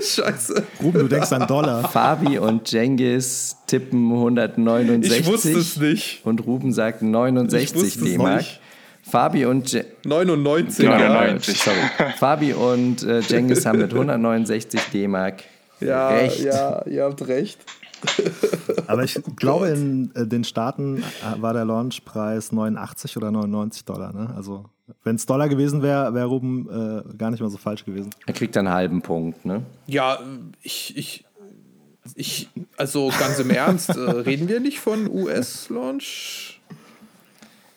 Scheiße. 0.01 0.63
Ruben, 0.81 0.99
du 1.01 1.07
denkst 1.10 1.31
an 1.33 1.45
Dollar. 1.47 1.88
Fabi 1.89 2.39
und 2.39 2.71
Jengis 2.71 3.57
tippen 3.67 4.12
169. 4.12 5.19
Ich 5.19 5.25
wusste 5.27 5.51
es 5.51 5.77
nicht. 5.77 6.21
Und 6.25 6.45
Ruben 6.47 6.71
sagt 6.73 7.01
Ich 7.01 7.07
69 7.07 7.75
wusste 7.75 7.88
es 8.05 8.12
D-Mark. 8.12 8.38
nicht. 8.38 8.62
Fabi 9.03 9.45
und 9.45 9.71
Je 9.71 9.83
99. 10.05 10.86
genau, 10.86 10.97
ja. 10.97 11.10
99. 11.10 11.62
sorry. 11.62 11.77
Fabi 12.17 12.53
und 12.53 13.03
äh, 13.03 13.19
Jengis 13.19 13.65
haben 13.65 13.79
mit 13.79 13.93
169 13.93 14.79
D-Mark 14.93 15.43
Ja, 15.81 16.10
recht. 16.10 16.39
ja, 16.43 16.83
ihr 16.86 17.03
habt 17.03 17.27
recht. 17.27 17.60
Aber 18.88 19.03
ich 19.03 19.19
glaube, 19.36 19.69
in 19.69 20.12
äh, 20.15 20.25
den 20.27 20.43
Staaten 20.43 20.97
äh, 20.97 21.41
war 21.41 21.53
der 21.53 21.65
Launchpreis 21.65 22.51
89 22.51 23.17
oder 23.17 23.31
99 23.31 23.86
Dollar. 23.86 24.13
Ne? 24.13 24.33
Also, 24.36 24.65
wenn 25.03 25.15
es 25.15 25.25
Dollar 25.25 25.49
gewesen 25.49 25.81
wäre, 25.81 26.13
wäre 26.13 26.27
Ruben 26.27 26.67
äh, 26.69 27.17
gar 27.17 27.31
nicht 27.31 27.41
mal 27.41 27.49
so 27.49 27.57
falsch 27.57 27.86
gewesen. 27.86 28.10
Er 28.25 28.33
kriegt 28.33 28.55
einen 28.57 28.69
halben 28.69 29.01
Punkt, 29.01 29.45
ne? 29.45 29.63
Ja, 29.88 30.19
ich, 30.62 30.95
ich, 30.97 31.25
ich, 32.15 32.49
also 32.77 33.12
ganz 33.19 33.39
im 33.39 33.49
Ernst, 33.49 33.89
äh, 33.89 33.99
reden 33.99 34.47
wir 34.47 34.60
nicht 34.60 34.79
von 34.79 35.10
US-Launch? 35.10 36.62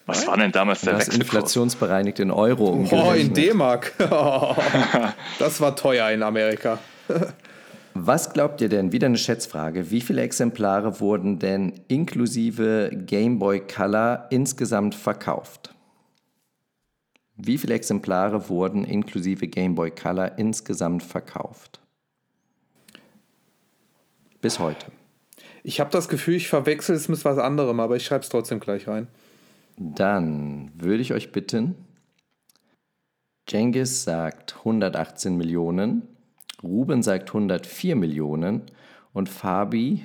Was 0.07 0.27
war 0.27 0.37
denn 0.37 0.51
damals 0.51 0.81
der 0.81 0.95
Das 0.95 1.07
Wechselkurs? 1.07 1.25
inflationsbereinigt 1.29 2.19
in 2.19 2.31
Euro 2.33 2.85
Oh, 2.91 3.13
in. 3.13 3.33
D-Mark. 3.33 3.93
das 5.39 5.61
war 5.61 5.77
teuer 5.77 6.11
in 6.11 6.23
Amerika. 6.23 6.79
Was 7.95 8.33
glaubt 8.33 8.61
ihr 8.61 8.69
denn, 8.69 8.93
wieder 8.93 9.07
eine 9.07 9.19
Schätzfrage, 9.19 9.91
wie 9.91 10.01
viele 10.01 10.23
Exemplare 10.23 11.01
wurden 11.01 11.39
denn 11.39 11.81
inklusive 11.89 12.91
Game 12.93 13.39
Boy 13.39 13.61
Color 13.61 14.29
insgesamt 14.31 14.95
verkauft? 14.95 15.75
Wie 17.37 17.59
viele 17.59 17.75
Exemplare 17.75 18.49
wurden 18.49 18.85
inklusive 18.85 19.49
Game 19.49 19.75
Boy 19.75 19.91
Color 19.91 20.39
insgesamt 20.39 21.03
verkauft? 21.03 21.81
Bis 24.41 24.59
heute. 24.59 24.87
Ich 25.63 25.81
habe 25.81 25.91
das 25.91 26.09
Gefühl, 26.09 26.37
ich 26.37 26.49
verwechsel 26.49 26.95
es 26.97 27.09
mit 27.09 27.25
was 27.25 27.39
anderem, 27.39 27.81
aber 27.81 27.97
ich 27.97 28.05
schreibe 28.05 28.23
es 28.23 28.29
trotzdem 28.29 28.61
gleich 28.61 28.87
rein. 28.89 29.09
Dann 29.77 30.71
würde 30.75 31.03
ich 31.03 31.13
euch 31.13 31.33
bitten, 31.33 31.75
Jengis 33.49 34.05
sagt 34.05 34.59
118 34.59 35.37
Millionen, 35.37 36.07
Ruben 36.63 37.03
sagt 37.03 37.31
104 37.31 37.97
Millionen 37.97 38.63
und 39.13 39.29
Fabi, 39.29 40.05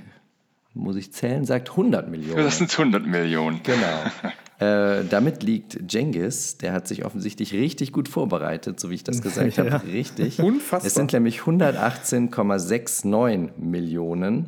muss 0.74 0.96
ich 0.96 1.14
zählen, 1.14 1.46
sagt 1.46 1.70
100 1.72 2.10
Millionen. 2.10 2.44
Das 2.44 2.58
sind 2.58 2.72
100 2.72 3.06
Millionen. 3.06 3.62
Genau. 3.64 3.78
Äh, 4.58 5.04
damit 5.10 5.44
liegt 5.44 5.92
Jengis, 5.92 6.58
der 6.58 6.72
hat 6.72 6.88
sich 6.88 7.04
offensichtlich 7.04 7.52
richtig 7.52 7.92
gut 7.92 8.08
vorbereitet, 8.08 8.80
so 8.80 8.90
wie 8.90 8.96
ich 8.96 9.04
das 9.04 9.22
gesagt 9.22 9.58
Ja. 9.58 9.70
habe. 9.70 9.86
Richtig. 9.86 10.40
Unfassbar. 10.40 10.88
Es 10.88 10.94
sind 10.94 11.12
nämlich 11.12 11.42
118,69 11.42 13.50
Millionen. 13.58 14.48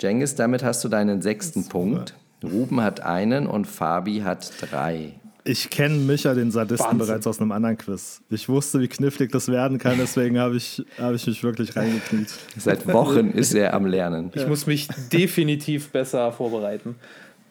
Jengis, 0.00 0.34
damit 0.34 0.64
hast 0.64 0.82
du 0.82 0.88
deinen 0.88 1.22
sechsten 1.22 1.68
Punkt. 1.68 2.16
Ruben 2.42 2.80
hat 2.82 3.02
einen 3.02 3.46
und 3.46 3.66
Fabi 3.66 4.22
hat 4.24 4.52
drei. 4.60 5.12
Ich 5.44 5.70
kenne 5.70 5.94
Micha, 5.96 6.34
den 6.34 6.50
Sadisten, 6.50 6.84
Wahnsinn. 6.86 7.06
bereits 7.06 7.26
aus 7.26 7.40
einem 7.40 7.52
anderen 7.52 7.78
Quiz. 7.78 8.20
Ich 8.30 8.48
wusste, 8.48 8.80
wie 8.80 8.88
knifflig 8.88 9.32
das 9.32 9.48
werden 9.48 9.78
kann, 9.78 9.96
deswegen 9.98 10.38
habe 10.38 10.56
ich, 10.56 10.84
hab 10.98 11.14
ich 11.14 11.26
mich 11.26 11.42
wirklich 11.42 11.74
reingekniet. 11.76 12.28
Seit 12.58 12.86
Wochen 12.92 13.30
ist 13.30 13.54
er 13.54 13.72
am 13.74 13.86
Lernen. 13.86 14.30
Ich 14.34 14.46
muss 14.46 14.66
mich 14.66 14.88
definitiv 15.12 15.90
besser 15.90 16.30
vorbereiten. 16.32 16.96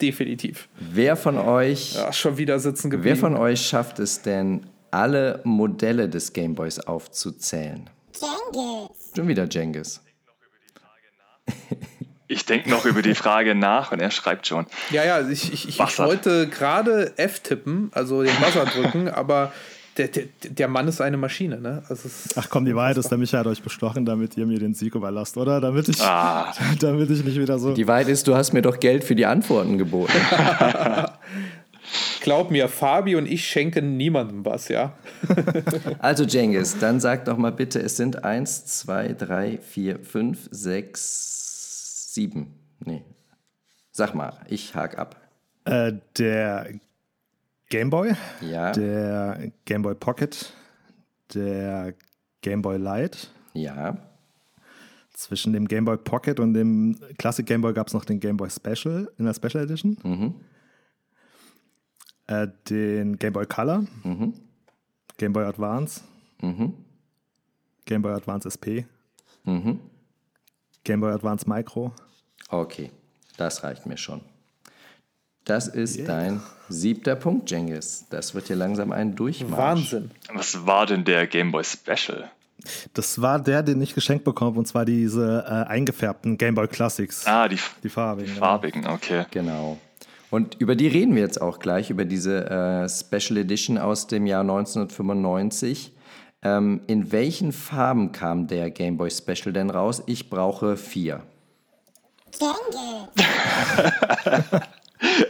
Definitiv. 0.02 0.70
Wer 0.80 1.16
von 1.16 1.38
euch, 1.38 1.96
Ja, 1.96 2.14
schon 2.14 2.38
wieder 2.38 2.60
sitzen 2.60 2.90
geblieben. 2.90 3.06
wer 3.16 3.16
von 3.20 3.36
euch 3.36 3.62
schafft 3.66 4.00
es 4.00 4.22
denn, 4.22 4.66
alle 4.92 5.42
Modelle 5.44 6.08
des 6.08 6.32
Gameboys 6.32 6.80
aufzuzählen? 6.80 7.90
Cengiz. 8.14 9.12
Schon 9.16 9.28
wieder 9.28 9.46
Jengis. 9.50 10.02
Ich 12.32 12.46
denke 12.46 12.70
noch 12.70 12.86
über 12.86 13.02
die 13.02 13.16
Frage 13.16 13.56
nach 13.56 13.92
und 13.92 14.00
er 14.00 14.12
schreibt 14.12 14.46
schon. 14.46 14.68
Ja, 14.92 15.04
ja, 15.04 15.28
ich, 15.28 15.52
ich, 15.52 15.68
ich, 15.68 15.80
wollte 15.98 16.48
gerade 16.48 17.12
F 17.18 17.40
tippen, 17.40 17.90
also 17.92 18.22
den 18.22 18.36
Buzzer 18.36 18.66
drücken, 18.66 19.10
aber 19.14 19.52
der, 19.98 20.10
der, 20.10 20.26
der 20.44 20.68
Mann 20.68 20.88
ist 20.88 21.02
eine 21.02 21.18
Maschine, 21.18 21.60
ne? 21.60 21.82
Also 21.90 22.08
es 22.08 22.38
Ach 22.38 22.48
komm, 22.48 22.66
die 22.66 22.76
Wahrheit 22.76 22.98
ist, 22.98 23.10
der 23.10 23.18
Micha 23.18 23.40
hat 23.40 23.48
euch 23.48 23.64
bestochen, 23.64 24.06
damit 24.06 24.38
ihr 24.38 24.46
mir 24.46 24.60
den 24.60 24.76
Sieg 24.76 24.94
überlasst, 24.94 25.38
oder? 25.38 25.60
Damit 25.60 25.90
ich, 25.90 26.00
Ah. 26.02 26.54
damit 26.80 27.10
ich 27.10 27.26
nicht 27.26 27.40
wieder 27.40 27.58
so. 27.58 27.74
Die 27.74 27.88
Wahrheit 27.88 28.08
ist, 28.08 28.28
du 28.28 28.36
hast 28.36 28.54
mir 28.54 28.62
doch 28.62 28.80
Geld 28.80 29.04
für 29.04 29.16
die 29.16 29.26
Antworten 29.26 29.80
geboten. 29.80 30.14
glaub 32.22 32.52
mir, 32.52 32.70
Fabi 32.70 33.16
und 33.16 33.26
ich 33.26 33.48
schenken 33.48 33.98
niemandem 33.98 34.46
was, 34.46 34.68
ja. 34.68 34.94
Also 35.98 36.26
Jengis, 36.26 36.78
dann 36.78 37.00
sag 37.00 37.26
doch 37.26 37.38
mal 37.38 37.52
bitte, 37.52 37.80
es 37.80 37.98
sind 37.98 38.24
1, 38.24 38.66
2, 38.66 39.16
3, 39.18 39.60
4, 39.68 40.00
5, 40.00 40.38
6, 40.52 41.39
7. 42.14 42.48
Nee. 42.86 43.04
Sag 43.92 44.14
mal, 44.16 44.40
ich 44.48 44.76
hak 44.76 44.98
ab. 44.98 45.16
Äh, 45.66 45.94
der 46.18 46.80
Game 47.70 47.90
Boy, 47.90 48.14
Ja, 48.42 48.72
der 48.72 49.52
Game 49.66 49.82
Boy 49.84 49.94
Pocket, 49.96 50.54
der 51.34 51.94
Game 52.42 52.62
Boy 52.62 52.78
Light. 52.78 53.30
ja, 53.54 53.98
Zwischen 55.14 55.52
dem 55.54 55.68
Game 55.68 55.84
Boy 55.86 55.98
Pocket 55.98 56.40
und 56.40 56.54
dem 56.54 56.98
Classic 57.18 57.46
Game 57.46 57.62
Boy 57.62 57.74
gab 57.74 57.88
es 57.88 57.94
noch 57.94 58.06
den 58.06 58.20
Game 58.22 58.38
Boy 58.38 58.50
Special 58.50 59.12
in 59.18 59.26
der 59.26 59.34
Special 59.34 59.64
Edition. 59.64 59.98
Mhm. 60.04 60.36
Äh, 62.28 62.48
den 62.70 63.18
Game 63.18 63.34
Boy 63.34 63.46
Color, 63.46 63.86
Mhm. 64.04 64.34
Game 65.18 65.34
Boy 65.34 65.44
Advance, 65.44 66.02
Game 66.40 68.02
Boy 68.02 68.14
Advance 68.14 68.48
SP, 68.48 68.86
Mhm. 69.44 69.80
Game 70.84 71.02
Boy 71.02 71.12
Advance 71.12 71.48
Micro. 71.50 71.92
okay. 72.50 72.92
Das 73.38 73.64
reicht 73.64 73.86
mir 73.86 73.96
schon. 73.96 74.20
Das 75.46 75.70
ist 75.70 76.06
dein 76.10 76.42
siebter 76.68 77.16
Punkt, 77.16 77.50
Jengis. 77.50 78.06
Das 78.10 78.36
wird 78.36 78.48
hier 78.48 78.58
langsam 78.58 78.92
ein 78.92 79.16
Durchmarsch. 79.16 79.58
Wahnsinn. 79.94 80.12
Was 80.34 80.66
war 80.66 80.86
denn 80.86 81.06
der 81.06 81.26
Game 81.26 81.54
Boy 81.54 81.64
Special? 81.64 82.30
Das 82.94 83.22
war 83.22 83.40
der, 83.40 83.64
den 83.64 83.82
ich 83.82 83.96
geschenkt 83.96 84.26
bekommen 84.26 84.52
habe, 84.52 84.60
und 84.60 84.66
zwar 84.68 84.84
diese 84.84 85.46
äh, 85.48 85.70
eingefärbten 85.70 86.38
Game 86.38 86.56
Boy 86.56 86.68
Classics. 86.68 87.26
Ah, 87.26 87.48
die, 87.48 87.58
Die 87.82 87.88
farbigen. 87.90 88.34
genau. 88.34 88.46
farbigen, 88.46 88.86
okay. 88.88 89.26
Genau. 89.32 89.78
Und 90.30 90.56
über 90.60 90.76
die 90.76 90.88
reden 90.88 91.16
wir 91.16 91.22
jetzt 91.22 91.42
auch 91.42 91.60
gleich, 91.60 91.90
über 91.90 92.04
diese 92.04 92.46
äh, 92.50 92.90
Special 92.90 93.38
Edition 93.38 93.78
aus 93.78 94.08
dem 94.08 94.28
Jahr 94.28 94.42
1995. 94.42 95.94
Ähm, 96.42 96.82
in 96.88 97.12
welchen 97.12 97.52
Farben 97.52 98.12
kam 98.12 98.48
der 98.48 98.72
Game 98.72 98.98
Boy 98.98 99.12
Special 99.12 99.52
denn 99.52 99.70
raus? 99.70 100.02
Ich 100.06 100.30
brauche 100.30 100.78
vier. 100.78 101.24
Jengis. 102.40 103.10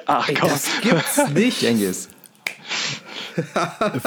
Ach 0.06 0.30
komm, 0.39 0.52
Gibt's 0.82 1.30
nicht. 1.30 1.62
Jengis. 1.62 2.10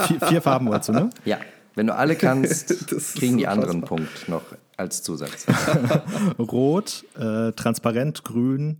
Vier, 0.06 0.20
vier 0.28 0.42
Farben 0.42 0.66
wolltest 0.66 0.90
du, 0.90 0.92
ne? 0.92 1.10
Ja, 1.24 1.38
wenn 1.74 1.86
du 1.86 1.94
alle 1.94 2.16
kannst, 2.16 2.70
Das 2.92 3.14
kriegen 3.14 3.38
die 3.38 3.46
anderen 3.46 3.82
unfassbar. 3.82 3.98
Punkt 3.98 4.28
noch 4.28 4.42
als 4.76 5.02
Zusatz. 5.02 5.46
Rot, 6.38 7.04
äh, 7.16 7.52
transparent, 7.52 8.24
grün, 8.24 8.78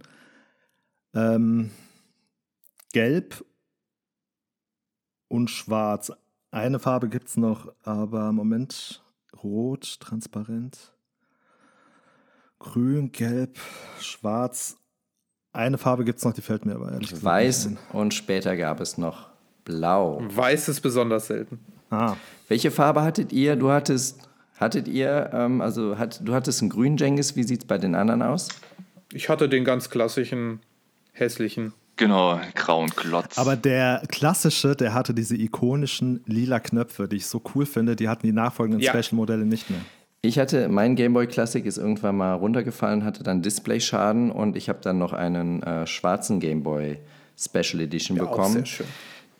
ähm, 1.15 1.71
gelb 2.93 3.45
und 5.29 5.49
schwarz. 5.49 6.13
Eine 6.53 6.79
Farbe 6.79 7.09
gibt 7.09 7.29
es 7.29 7.39
noch, 7.39 7.73
aber 7.83 8.31
Moment. 8.31 9.03
Rot, 9.43 9.99
transparent, 10.01 10.93
grün, 12.59 13.11
gelb, 13.11 13.59
schwarz. 13.99 14.77
Eine 15.55 15.79
Farbe 15.79 16.05
gibt 16.05 16.19
es 16.19 16.25
noch, 16.27 16.35
die 16.35 16.43
fällt 16.43 16.67
mir 16.67 16.75
aber 16.75 16.93
ehrlich 16.93 17.09
gesagt 17.09 17.25
Weiß 17.25 17.71
und 17.93 18.13
später 18.13 18.55
gab 18.57 18.81
es 18.81 18.99
noch 18.99 19.31
Blau. 19.65 20.23
Weiß 20.29 20.69
ist 20.69 20.83
besonders 20.83 21.29
selten. 21.29 21.59
Ah, 21.91 22.17
Welche 22.49 22.71
Farbe 22.71 23.03
hattet 23.03 23.33
ihr? 23.33 23.57
Du 23.57 23.71
hattest, 23.71 24.29
hattet 24.57 24.89
ihr, 24.89 25.31
ähm, 25.33 25.63
also 25.63 25.97
hat, 25.99 26.21
du 26.23 26.35
hattest 26.35 26.61
einen 26.61 26.71
grünen 26.71 26.99
Jengis. 26.99 27.35
Wie 27.35 27.45
sieht 27.45 27.63
es 27.63 27.67
bei 27.67 27.79
den 27.79 27.95
anderen 27.95 28.21
aus? 28.21 28.49
Ich 29.13 29.31
hatte 29.31 29.49
den 29.49 29.65
ganz 29.65 29.89
klassischen, 29.89 30.61
hässlichen. 31.13 31.73
Genau, 31.97 32.41
grauen 32.55 32.91
Klotz. 32.91 33.39
aber 33.39 33.57
der 33.57 34.03
klassische, 34.09 34.75
der 34.77 34.95
hatte 34.95 35.15
diese 35.15 35.37
ikonischen 35.37 36.23
lila 36.27 36.61
Knöpfe, 36.61 37.09
die 37.09 37.17
ich 37.17 37.27
so 37.27 37.43
cool 37.55 37.67
finde. 37.67 37.97
Die 37.97 38.09
hatten 38.09 38.27
die 38.27 38.33
nachfolgenden 38.33 38.81
Ja. 38.81 38.93
Special-Modelle 38.93 39.45
nicht 39.45 39.71
mehr. 39.71 39.81
Ich 40.25 40.39
hatte, 40.39 40.69
mein 40.69 40.95
Game 40.95 41.15
Boy 41.15 41.27
Classic 41.27 41.65
ist 41.67 41.79
irgendwann 41.79 42.17
mal 42.17 42.35
runtergefallen, 42.35 43.05
hatte 43.05 43.25
dann 43.25 43.43
Displayschaden 43.43 44.31
und 44.31 44.57
ich 44.57 44.69
habe 44.69 44.79
dann 44.81 44.99
noch 44.99 45.13
einen 45.13 45.63
äh, 45.65 45.87
schwarzen 45.87 46.39
Game 46.39 46.63
Boy 46.63 46.99
Special 47.37 47.81
Edition 47.83 48.17
Ja, 48.17 48.25
auch 48.25 48.31
bekommen. 48.31 48.53
sehr 48.55 48.67
schön. 48.67 48.87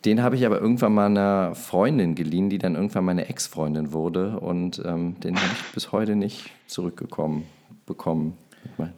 Den 0.03 0.21
habe 0.21 0.35
ich 0.35 0.45
aber 0.45 0.59
irgendwann 0.59 0.93
mal 0.93 1.05
einer 1.05 1.55
Freundin 1.55 2.15
geliehen, 2.15 2.49
die 2.49 2.57
dann 2.57 2.75
irgendwann 2.75 3.05
meine 3.05 3.29
Ex-Freundin 3.29 3.93
wurde 3.93 4.37
und 4.41 4.81
ähm, 4.85 5.17
den 5.21 5.37
habe 5.37 5.47
ich 5.53 5.73
bis 5.73 5.93
heute 5.93 6.17
nicht 6.17 6.49
zurückgekommen 6.67 7.45
bekommen. 7.85 8.37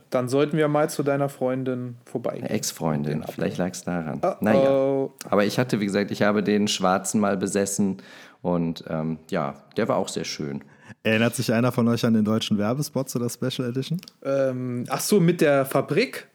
Dann 0.10 0.30
sollten 0.30 0.58
wir 0.58 0.67
mal 0.67 0.89
zu 0.89 1.04
deiner 1.04 1.30
Freundin 1.30 1.95
vorbeigehen. 2.06 2.45
Ex-Freundin, 2.47 3.23
vielleicht 3.30 3.58
lag 3.58 3.71
es 3.71 3.84
daran. 3.84 4.21
Oh, 4.23 4.34
Naja. 4.39 5.10
Aber 5.30 5.45
ich 5.45 5.60
hatte, 5.60 5.80
wie 5.80 5.86
gesagt, 5.86 6.12
ich 6.12 6.21
habe 6.21 6.43
den 6.43 6.67
schwarzen 6.67 7.19
mal 7.19 7.38
besessen 7.38 7.97
und 8.41 8.84
ähm, 8.88 9.19
ja, 9.30 9.56
der 9.78 9.88
war 9.88 9.97
auch 9.97 10.08
sehr 10.08 10.23
schön. 10.23 10.63
Erinnert 11.04 11.36
sich 11.36 11.51
einer 11.51 11.71
von 11.71 11.88
euch 11.88 12.06
an 12.06 12.13
den 12.13 12.25
deutschen 12.25 12.58
Werbespot 12.58 13.10
zu 13.10 13.19
der 13.19 13.30
Special 13.30 13.69
Edition? 13.69 13.99
Ähm, 14.23 14.86
ach 14.89 15.01
so, 15.01 15.19
mit 15.19 15.41
der 15.41 15.65
Fabrik? 15.65 16.28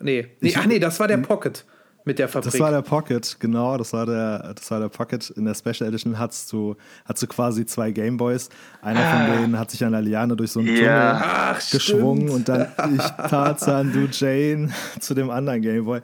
Nee. 0.00 0.26
nee 0.40 0.54
ach 0.56 0.66
nee, 0.66 0.78
das 0.78 1.00
war 1.00 1.08
der 1.08 1.18
Pocket 1.18 1.64
mit 2.04 2.18
der 2.18 2.28
Fabrik. 2.28 2.52
Das 2.52 2.60
war 2.60 2.70
der 2.70 2.82
Pocket, 2.82 3.36
genau, 3.40 3.76
das 3.78 3.92
war 3.92 4.04
der, 4.06 4.54
das 4.54 4.70
war 4.70 4.80
der 4.80 4.88
Pocket. 4.88 5.30
In 5.30 5.44
der 5.46 5.54
Special 5.54 5.88
Edition 5.88 6.18
hattest 6.18 6.52
du, 6.52 6.76
hattest 7.04 7.22
du 7.22 7.26
quasi 7.28 7.64
zwei 7.66 7.90
Gameboys. 7.92 8.48
Einer 8.82 9.00
Ah. 9.00 9.26
von 9.26 9.36
denen 9.42 9.58
hat 9.58 9.70
sich 9.70 9.84
an 9.84 9.92
der 9.92 10.02
Liane 10.02 10.36
durch 10.36 10.52
so 10.52 10.60
einen 10.60 10.68
Ja. 10.68 10.74
Tunnel 10.76 11.22
Ach, 11.24 11.70
geschwungen 11.70 12.22
stimmt. 12.28 12.30
und 12.32 12.48
dann 12.48 12.94
ich 12.96 13.02
Tarzan, 13.30 13.92
du 13.92 14.06
Jane 14.10 14.70
zu 15.00 15.14
dem 15.14 15.30
anderen 15.30 15.62
Gameboy. 15.62 16.00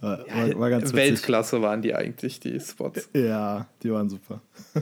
War, 0.00 0.18
war, 0.18 0.58
war 0.58 0.70
ganz 0.70 0.84
witzig. 0.84 0.96
Weltklasse 0.96 1.62
waren 1.62 1.80
die 1.82 1.94
eigentlich, 1.94 2.40
die 2.40 2.58
Spots. 2.58 3.08
Ja, 3.14 3.66
die 3.82 3.92
waren 3.92 4.08
super. 4.10 4.40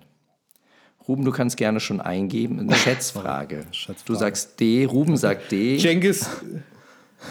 Ruben, 1.09 1.25
du 1.25 1.33
kannst 1.33 1.57
gerne 1.57 1.81
schon 1.81 2.03
eingeben. 2.03 2.61
Eine 2.61 2.75
Schätzfrage. 2.75 3.65
Schätzfrage. 3.73 4.05
Du 4.05 4.15
sagst 4.15 4.61
D, 4.61 4.85
Ruben 4.85 5.17
sagt 5.17 5.53
D. 5.53 5.77
Jengis, 5.77 6.29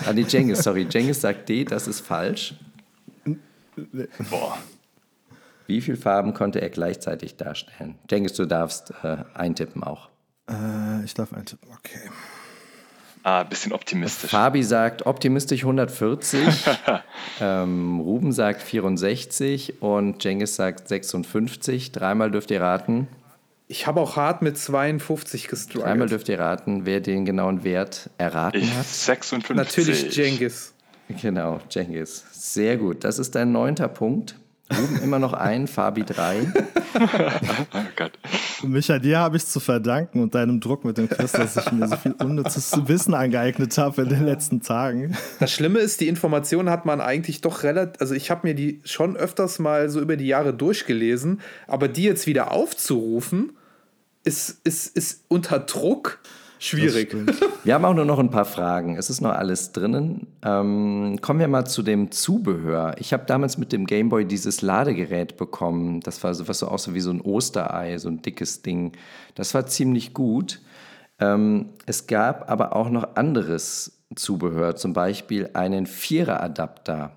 Ah, 0.03 0.13
nee, 0.13 0.25
Jengis, 0.27 0.63
sorry. 0.63 0.87
Jengis 0.89 1.21
sagt 1.21 1.47
D, 1.47 1.63
das 1.63 1.87
ist 1.87 1.99
falsch. 1.99 2.55
Boah, 4.31 4.57
Wie 5.67 5.81
viele 5.81 5.97
Farben 5.97 6.33
konnte 6.33 6.61
er 6.61 6.69
gleichzeitig 6.69 7.37
darstellen? 7.37 7.95
Jengis, 8.09 8.33
du 8.33 8.45
darfst 8.45 8.93
äh, 9.03 9.17
eintippen 9.33 9.83
auch. 9.83 10.09
Äh, 10.49 11.03
ich 11.03 11.13
darf 11.13 11.33
eintippen, 11.33 11.69
okay. 11.71 12.09
ah, 13.23 13.43
bisschen 13.43 13.73
optimistisch. 13.73 14.29
Fabi 14.29 14.63
sagt 14.63 15.05
optimistisch 15.05 15.63
140, 15.63 16.47
ähm, 17.41 17.99
Ruben 17.99 18.31
sagt 18.31 18.61
64 18.61 19.81
und 19.81 20.23
Jengis 20.23 20.55
sagt 20.55 20.87
56. 20.87 21.91
Dreimal 21.91 22.29
dürft 22.29 22.51
ihr 22.51 22.61
raten. 22.61 23.07
ich 23.67 23.87
habe 23.87 24.01
auch 24.01 24.15
hart 24.17 24.43
mit 24.43 24.57
52 24.59 25.43
Dreimal 25.43 25.49
gestruggelt. 25.49 26.11
dürft 26.11 26.29
ihr 26.29 26.39
raten, 26.39 26.85
wer 26.85 26.99
den 26.99 27.25
genauen 27.25 27.63
Wert 27.63 28.11
erraten 28.19 28.61
Ich 28.61 28.73
hat. 28.75 28.85
56. 28.85 29.55
Natürlich 29.55 30.15
Jengis. 30.15 30.73
Genau, 31.21 31.59
Jengis. 31.71 32.23
Sehr 32.31 32.77
gut. 32.77 33.03
Das 33.03 33.17
ist 33.17 33.33
dein 33.33 33.51
neunter 33.51 33.87
Punkt. 33.87 34.35
Ruben 34.71 34.99
immer 35.03 35.19
noch 35.19 35.33
ein, 35.33 35.67
Fabi 35.67 36.03
drei. 36.03 36.51
Oh 37.73 37.79
Gott. 37.95 38.13
Micha, 38.63 38.99
dir 38.99 39.19
habe 39.19 39.37
ich 39.37 39.45
zu 39.45 39.59
verdanken 39.59 40.23
und 40.23 40.33
deinem 40.33 40.59
Druck 40.59 40.85
mit 40.85 40.97
dem 40.97 41.09
Quiz, 41.09 41.33
dass 41.33 41.57
ich 41.57 41.71
mir 41.71 41.87
so 41.87 41.97
viel 41.97 42.13
unnützes 42.13 42.71
Wissen 42.87 43.13
angeeignet 43.13 43.77
habe 43.77 44.01
in 44.01 44.09
den 44.09 44.25
letzten 44.25 44.61
Tagen. 44.61 45.15
Das 45.39 45.51
Schlimme 45.51 45.79
ist, 45.79 46.01
die 46.01 46.07
Informationen 46.07 46.69
hat 46.69 46.85
man 46.85 47.01
eigentlich 47.01 47.41
doch 47.41 47.63
relativ, 47.63 48.01
also 48.01 48.15
ich 48.15 48.31
habe 48.31 48.47
mir 48.47 48.55
die 48.55 48.81
schon 48.85 49.15
öfters 49.15 49.59
mal 49.59 49.89
so 49.89 49.99
über 49.99 50.17
die 50.17 50.27
Jahre 50.27 50.53
durchgelesen, 50.53 51.41
aber 51.67 51.87
die 51.87 52.03
jetzt 52.03 52.25
wieder 52.25 52.51
aufzurufen, 52.51 53.51
ist, 54.23 54.61
ist, 54.63 54.95
ist 54.95 55.25
unter 55.27 55.59
Druck 55.59 56.19
schwierig. 56.65 57.15
Wir 57.63 57.73
haben 57.73 57.85
auch 57.85 57.93
nur 57.93 58.05
noch 58.05 58.19
ein 58.19 58.29
paar 58.29 58.45
Fragen. 58.45 58.97
Es 58.97 59.09
ist 59.09 59.21
noch 59.21 59.31
alles 59.31 59.71
drinnen. 59.71 60.27
Ähm, 60.43 61.17
kommen 61.21 61.39
wir 61.39 61.47
mal 61.47 61.65
zu 61.65 61.83
dem 61.83 62.11
Zubehör. 62.11 62.95
Ich 62.99 63.13
habe 63.13 63.25
damals 63.25 63.57
mit 63.57 63.71
dem 63.71 63.85
Gameboy 63.85 64.25
dieses 64.25 64.61
Ladegerät 64.61 65.37
bekommen. 65.37 66.01
Das 66.01 66.23
war 66.23 66.33
so 66.33 66.47
was 66.47 66.59
so 66.59 66.67
aussah 66.67 66.93
wie 66.93 67.01
so 67.01 67.11
ein 67.11 67.21
Osterei, 67.21 67.97
so 67.97 68.09
ein 68.09 68.21
dickes 68.21 68.61
Ding. 68.61 68.93
Das 69.35 69.53
war 69.53 69.65
ziemlich 69.65 70.13
gut. 70.13 70.61
Ähm, 71.19 71.69
es 71.85 72.07
gab 72.07 72.49
aber 72.49 72.75
auch 72.75 72.89
noch 72.89 73.15
anderes 73.15 74.03
Zubehör, 74.15 74.75
zum 74.75 74.93
Beispiel 74.93 75.49
einen 75.53 75.85
Vierer-Adapter. 75.85 77.11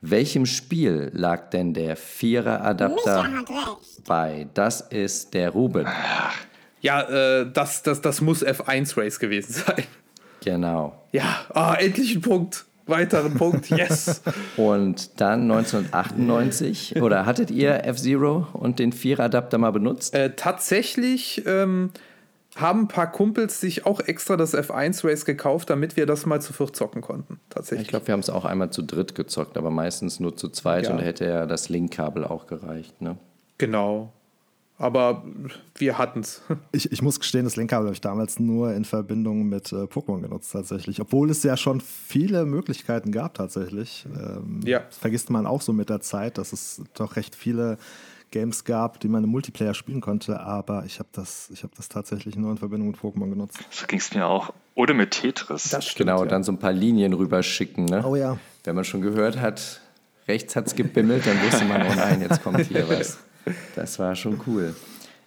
Welchem 0.00 0.46
Spiel 0.46 1.10
lag 1.12 1.50
denn 1.50 1.74
der 1.74 1.96
Vierer-Adapter 1.96 3.26
bei? 4.06 4.46
Das 4.54 4.80
ist 4.80 5.34
der 5.34 5.50
Ruben. 5.50 5.86
Ja, 6.80 7.02
äh, 7.40 7.46
das, 7.52 7.82
das, 7.82 8.00
das 8.00 8.20
muss 8.20 8.44
F1 8.44 8.96
Race 8.96 9.18
gewesen 9.18 9.52
sein. 9.66 9.84
Genau. 10.44 10.94
Ja, 11.12 11.44
ah, 11.54 11.74
endlich 11.74 12.14
ein 12.14 12.20
Punkt. 12.20 12.64
Weiteren 12.86 13.34
Punkt, 13.34 13.68
yes. 13.70 14.22
Und 14.56 15.20
dann 15.20 15.42
1998, 15.42 17.02
oder 17.02 17.26
hattet 17.26 17.50
ihr 17.50 17.84
F-Zero 17.84 18.46
und 18.54 18.78
den 18.78 18.92
Vierer-Adapter 18.92 19.58
mal 19.58 19.72
benutzt? 19.72 20.14
Äh, 20.14 20.36
tatsächlich 20.36 21.42
ähm, 21.44 21.90
haben 22.56 22.82
ein 22.84 22.88
paar 22.88 23.12
Kumpels 23.12 23.60
sich 23.60 23.84
auch 23.84 24.00
extra 24.00 24.38
das 24.38 24.54
F1 24.54 25.06
Race 25.06 25.26
gekauft, 25.26 25.68
damit 25.68 25.98
wir 25.98 26.06
das 26.06 26.24
mal 26.24 26.40
zu 26.40 26.54
viert 26.54 26.74
zocken 26.74 27.02
konnten. 27.02 27.38
Tatsächlich. 27.50 27.82
Ich 27.82 27.88
glaube, 27.88 28.06
wir 28.06 28.12
haben 28.14 28.20
es 28.20 28.30
auch 28.30 28.46
einmal 28.46 28.70
zu 28.70 28.80
dritt 28.82 29.14
gezockt, 29.14 29.58
aber 29.58 29.70
meistens 29.70 30.18
nur 30.18 30.34
zu 30.36 30.48
zweit 30.48 30.86
Ja. 30.86 30.92
und 30.92 30.98
da 30.98 31.04
hätte 31.04 31.26
ja 31.26 31.44
das 31.44 31.68
Linkkabel 31.68 32.24
auch 32.24 32.46
gereicht. 32.46 33.02
Ne? 33.02 33.18
Genau. 33.58 34.12
Aber 34.78 35.24
wir 35.76 35.98
hatten's. 35.98 36.42
Ich, 36.72 36.92
ich 36.92 37.02
muss 37.02 37.18
gestehen, 37.18 37.44
das 37.44 37.56
Linkkabel 37.56 37.86
habe 37.86 37.94
ich 37.94 38.00
damals 38.00 38.38
nur 38.38 38.72
in 38.74 38.84
Verbindung 38.84 39.48
mit 39.48 39.72
äh, 39.72 39.84
Pokémon 39.84 40.20
genutzt 40.20 40.52
tatsächlich. 40.52 41.00
Obwohl 41.00 41.30
es 41.30 41.42
ja 41.42 41.56
schon 41.56 41.80
viele 41.80 42.44
Möglichkeiten 42.44 43.10
gab 43.10 43.34
tatsächlich. 43.34 44.06
Ähm, 44.14 44.60
Ja. 44.64 44.80
Das 44.80 44.98
vergisst 44.98 45.30
man 45.30 45.46
auch 45.46 45.62
so 45.62 45.72
mit 45.72 45.88
der 45.88 46.00
Zeit, 46.00 46.38
dass 46.38 46.52
es 46.52 46.82
doch 46.94 47.16
recht 47.16 47.34
viele 47.34 47.78
Games 48.30 48.64
gab, 48.64 49.00
die 49.00 49.08
man 49.08 49.24
im 49.24 49.30
Multiplayer 49.30 49.74
spielen 49.74 50.00
konnte. 50.00 50.40
Aber 50.40 50.84
ich 50.84 50.98
habe 50.98 51.08
das, 51.12 51.50
ich 51.52 51.62
hab 51.64 51.74
das 51.74 51.88
tatsächlich 51.88 52.36
nur 52.36 52.50
in 52.50 52.58
Verbindung 52.58 52.88
mit 52.88 52.98
Pokémon 52.98 53.30
genutzt. 53.30 53.58
So 53.70 53.86
ging 53.86 53.98
es 53.98 54.14
mir 54.14 54.26
auch. 54.26 54.52
Oder 54.74 54.94
mit 54.94 55.10
Tetris. 55.12 55.70
Das 55.70 55.86
stimmt. 55.86 56.08
Genau, 56.08 56.22
ja. 56.22 56.28
dann 56.28 56.44
so 56.44 56.52
ein 56.52 56.58
paar 56.58 56.72
Linien 56.72 57.14
rüberschicken. 57.14 57.86
Ne? 57.86 58.04
Oh 58.06 58.14
ja. 58.14 58.38
Wenn 58.64 58.76
man 58.76 58.84
schon 58.84 59.00
gehört 59.00 59.40
hat, 59.40 59.80
rechts 60.28 60.54
hat 60.54 60.66
es 60.66 60.74
gebimmelt, 60.76 61.26
dann 61.26 61.40
wusste 61.42 61.64
man, 61.64 61.82
oh 61.82 61.94
nein, 61.96 62.20
jetzt 62.20 62.42
kommt 62.42 62.60
hier 62.60 62.88
was. 62.90 63.18
Das 63.76 63.98
war 63.98 64.14
schon 64.14 64.40
cool. 64.46 64.74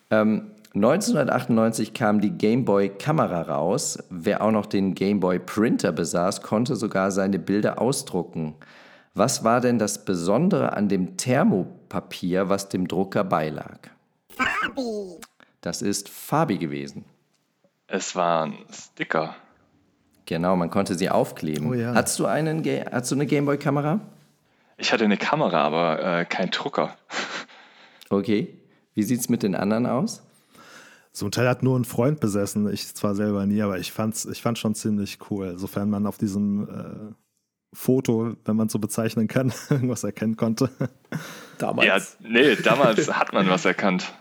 Ähm, 0.09 0.51
1998 0.73 1.93
kam 1.93 2.21
die 2.21 2.31
Game 2.31 2.63
Boy 2.63 2.89
Kamera 2.89 3.41
raus. 3.41 3.99
Wer 4.09 4.41
auch 4.41 4.51
noch 4.51 4.65
den 4.65 4.95
Game 4.95 5.19
Boy 5.19 5.39
Printer 5.39 5.91
besaß, 5.91 6.41
konnte 6.41 6.75
sogar 6.77 7.11
seine 7.11 7.39
Bilder 7.39 7.81
ausdrucken. 7.81 8.55
Was 9.13 9.43
war 9.43 9.59
denn 9.59 9.79
das 9.79 10.05
Besondere 10.05 10.71
an 10.73 10.87
dem 10.87 11.17
Thermopapier, 11.17 12.47
was 12.47 12.69
dem 12.69 12.87
Drucker 12.87 13.25
beilag? 13.25 13.89
Fabi. 14.29 15.19
Das 15.59 15.81
ist 15.81 16.07
Fabi 16.07 16.57
gewesen. 16.57 17.03
Es 17.87 18.15
waren 18.15 18.53
Sticker. 18.71 19.35
Genau, 20.25 20.55
man 20.55 20.69
konnte 20.69 20.95
sie 20.95 21.09
aufkleben. 21.09 21.69
Oh 21.69 21.73
ja. 21.73 21.93
Hast 21.93 22.17
du, 22.17 22.25
einen, 22.25 22.63
hast 22.89 23.11
du 23.11 23.15
eine 23.15 23.25
Game 23.25 23.45
Boy 23.45 23.57
Kamera? 23.57 23.99
Ich 24.77 24.93
hatte 24.93 25.03
eine 25.03 25.17
Kamera, 25.17 25.61
aber 25.61 26.19
äh, 26.21 26.25
kein 26.25 26.49
Drucker. 26.49 26.95
Okay. 28.11 28.57
Wie 28.93 29.03
sieht 29.03 29.21
es 29.21 29.29
mit 29.29 29.43
den 29.43 29.55
anderen 29.55 29.85
aus? 29.85 30.21
So 31.13 31.25
ein 31.25 31.31
Teil 31.31 31.47
hat 31.49 31.63
nur 31.63 31.77
ein 31.77 31.85
Freund 31.85 32.19
besessen, 32.19 32.71
ich 32.71 32.93
zwar 32.95 33.15
selber 33.15 33.45
nie, 33.45 33.61
aber 33.61 33.79
ich 33.79 33.91
fand's, 33.91 34.25
ich 34.25 34.41
fand 34.41 34.57
schon 34.57 34.75
ziemlich 34.75 35.17
cool. 35.29 35.57
Sofern 35.57 35.89
man 35.89 36.05
auf 36.07 36.17
diesem 36.17 36.69
äh, 36.69 37.13
Foto, 37.73 38.33
wenn 38.45 38.55
man 38.55 38.67
es 38.67 38.73
so 38.73 38.79
bezeichnen 38.79 39.27
kann, 39.27 39.51
irgendwas 39.69 40.03
erkennen 40.03 40.37
konnte. 40.37 40.69
Damals. 41.57 41.87
Ja, 41.87 41.97
nee, 42.29 42.55
damals 42.55 43.11
hat 43.11 43.33
man 43.33 43.49
was 43.49 43.65
erkannt. 43.65 44.13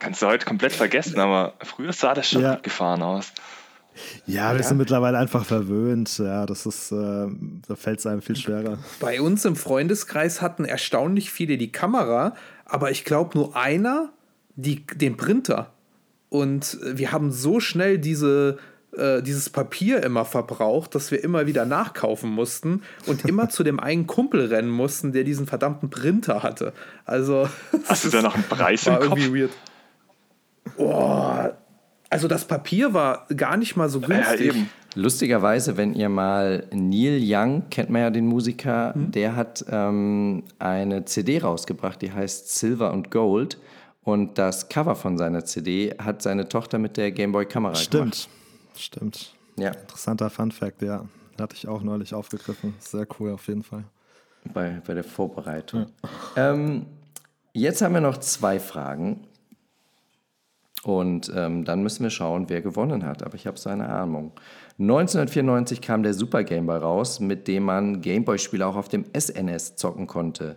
Kannst 0.00 0.22
du 0.22 0.26
heute 0.26 0.44
komplett 0.44 0.72
vergessen, 0.72 1.20
aber 1.20 1.54
früher 1.62 1.92
sah 1.92 2.14
das 2.14 2.28
schon 2.28 2.42
Ja. 2.42 2.54
abgefahren 2.54 3.02
aus. 3.02 3.32
Ja, 4.26 4.56
wir 4.56 4.62
sind 4.64 4.76
mittlerweile 4.78 5.18
einfach 5.18 5.44
verwöhnt. 5.44 6.18
Ja, 6.18 6.46
das 6.46 6.66
ist, 6.66 6.90
äh, 6.90 7.28
da 7.68 7.76
fällt 7.76 8.00
es 8.00 8.06
einem 8.06 8.22
viel 8.22 8.34
schwerer. 8.34 8.78
Bei 8.98 9.20
uns 9.20 9.44
im 9.44 9.54
Freundeskreis 9.54 10.42
hatten 10.42 10.64
erstaunlich 10.64 11.30
viele 11.30 11.58
die 11.58 11.70
Kamera, 11.70 12.34
aber 12.64 12.90
ich 12.90 13.04
glaube 13.04 13.36
nur 13.36 13.56
einer 13.56 14.12
die, 14.56 14.86
den 14.86 15.16
Printer. 15.16 15.72
Und 16.28 16.78
äh, 16.82 16.98
wir 16.98 17.12
haben 17.12 17.30
so 17.30 17.60
schnell 17.60 17.98
diese, 17.98 18.58
äh, 18.96 19.22
dieses 19.22 19.50
Papier 19.50 20.02
immer 20.02 20.24
verbraucht, 20.24 20.94
dass 20.94 21.10
wir 21.10 21.22
immer 21.22 21.46
wieder 21.46 21.66
nachkaufen 21.66 22.30
mussten 22.30 22.82
und 23.06 23.24
immer 23.28 23.48
zu 23.48 23.62
dem 23.62 23.80
einen 23.80 24.06
Kumpel 24.06 24.46
rennen 24.46 24.70
mussten, 24.70 25.12
der 25.12 25.24
diesen 25.24 25.46
verdammten 25.46 25.90
Printer 25.90 26.42
hatte. 26.42 26.72
Also. 27.04 27.48
Hast 27.86 28.04
du 28.04 28.10
da 28.10 28.22
noch 28.22 28.34
einen 28.34 28.44
Preis 28.44 28.86
im 28.86 28.92
war 28.94 29.00
Kopf? 29.00 29.18
irgendwie 29.18 29.42
weird. 29.42 29.52
Oh, 30.76 31.48
also 32.14 32.28
das 32.28 32.44
Papier 32.46 32.94
war 32.94 33.26
gar 33.36 33.56
nicht 33.56 33.74
mal 33.76 33.88
so 33.88 34.00
Ja, 34.00 34.06
günstig. 34.06 34.40
eben. 34.46 34.70
Lustigerweise, 34.94 35.76
wenn 35.76 35.94
ihr 35.94 36.08
mal 36.08 36.66
Neil 36.72 37.18
Young, 37.20 37.64
kennt 37.68 37.90
man 37.90 38.02
ja 38.02 38.10
den 38.10 38.26
Musiker, 38.26 38.92
der 38.96 39.34
hat 39.34 39.64
ähm, 39.68 40.44
eine 40.60 41.04
CD 41.04 41.40
rausgebracht, 41.40 42.00
die 42.00 42.12
heißt 42.12 42.56
Silver 42.56 42.92
und 42.92 43.10
Gold. 43.10 43.58
Und 44.04 44.38
das 44.38 44.68
Cover 44.68 44.94
von 44.94 45.18
seiner 45.18 45.44
CD 45.44 45.94
hat 45.98 46.22
seine 46.22 46.46
Tochter 46.48 46.78
mit 46.78 46.96
der 46.96 47.10
Gameboy-Kamera 47.10 47.72
gemacht. 47.72 47.84
Stimmt, 47.84 48.28
stimmt. 48.76 49.34
Ja, 49.56 49.70
Interessanter 49.72 50.30
Fun 50.30 50.52
Fact, 50.52 50.82
ja. 50.82 51.04
Hatte 51.40 51.56
ich 51.56 51.66
auch 51.66 51.82
neulich 51.82 52.14
aufgegriffen. 52.14 52.74
Sehr 52.78 53.06
cool 53.18 53.32
auf 53.32 53.48
jeden 53.48 53.64
Fall. 53.64 53.82
bei, 54.52 54.80
bei 54.86 54.94
der 54.94 55.02
Vorbereitung. 55.04 55.86
Ähm, 56.36 56.86
jetzt 57.52 57.82
haben 57.82 57.94
wir 57.94 58.00
noch 58.00 58.18
zwei 58.18 58.60
Fragen. 58.60 59.26
Und 60.84 61.32
ähm, 61.34 61.64
dann 61.64 61.82
müssen 61.82 62.02
wir 62.02 62.10
schauen, 62.10 62.48
wer 62.48 62.60
gewonnen 62.60 63.04
hat. 63.04 63.22
Aber 63.22 63.34
ich 63.34 63.46
habe 63.46 63.58
so 63.58 63.70
eine 63.70 63.88
Ahnung. 63.88 64.32
1994 64.78 65.80
kam 65.80 66.02
der 66.02 66.14
Super 66.14 66.44
Game 66.44 66.66
Boy 66.66 66.78
raus, 66.78 67.20
mit 67.20 67.48
dem 67.48 67.64
man 67.64 68.00
Gameboy-Spiele 68.00 68.66
auch 68.66 68.76
auf 68.76 68.88
dem 68.88 69.04
SNS 69.16 69.76
zocken 69.76 70.06
konnte. 70.06 70.56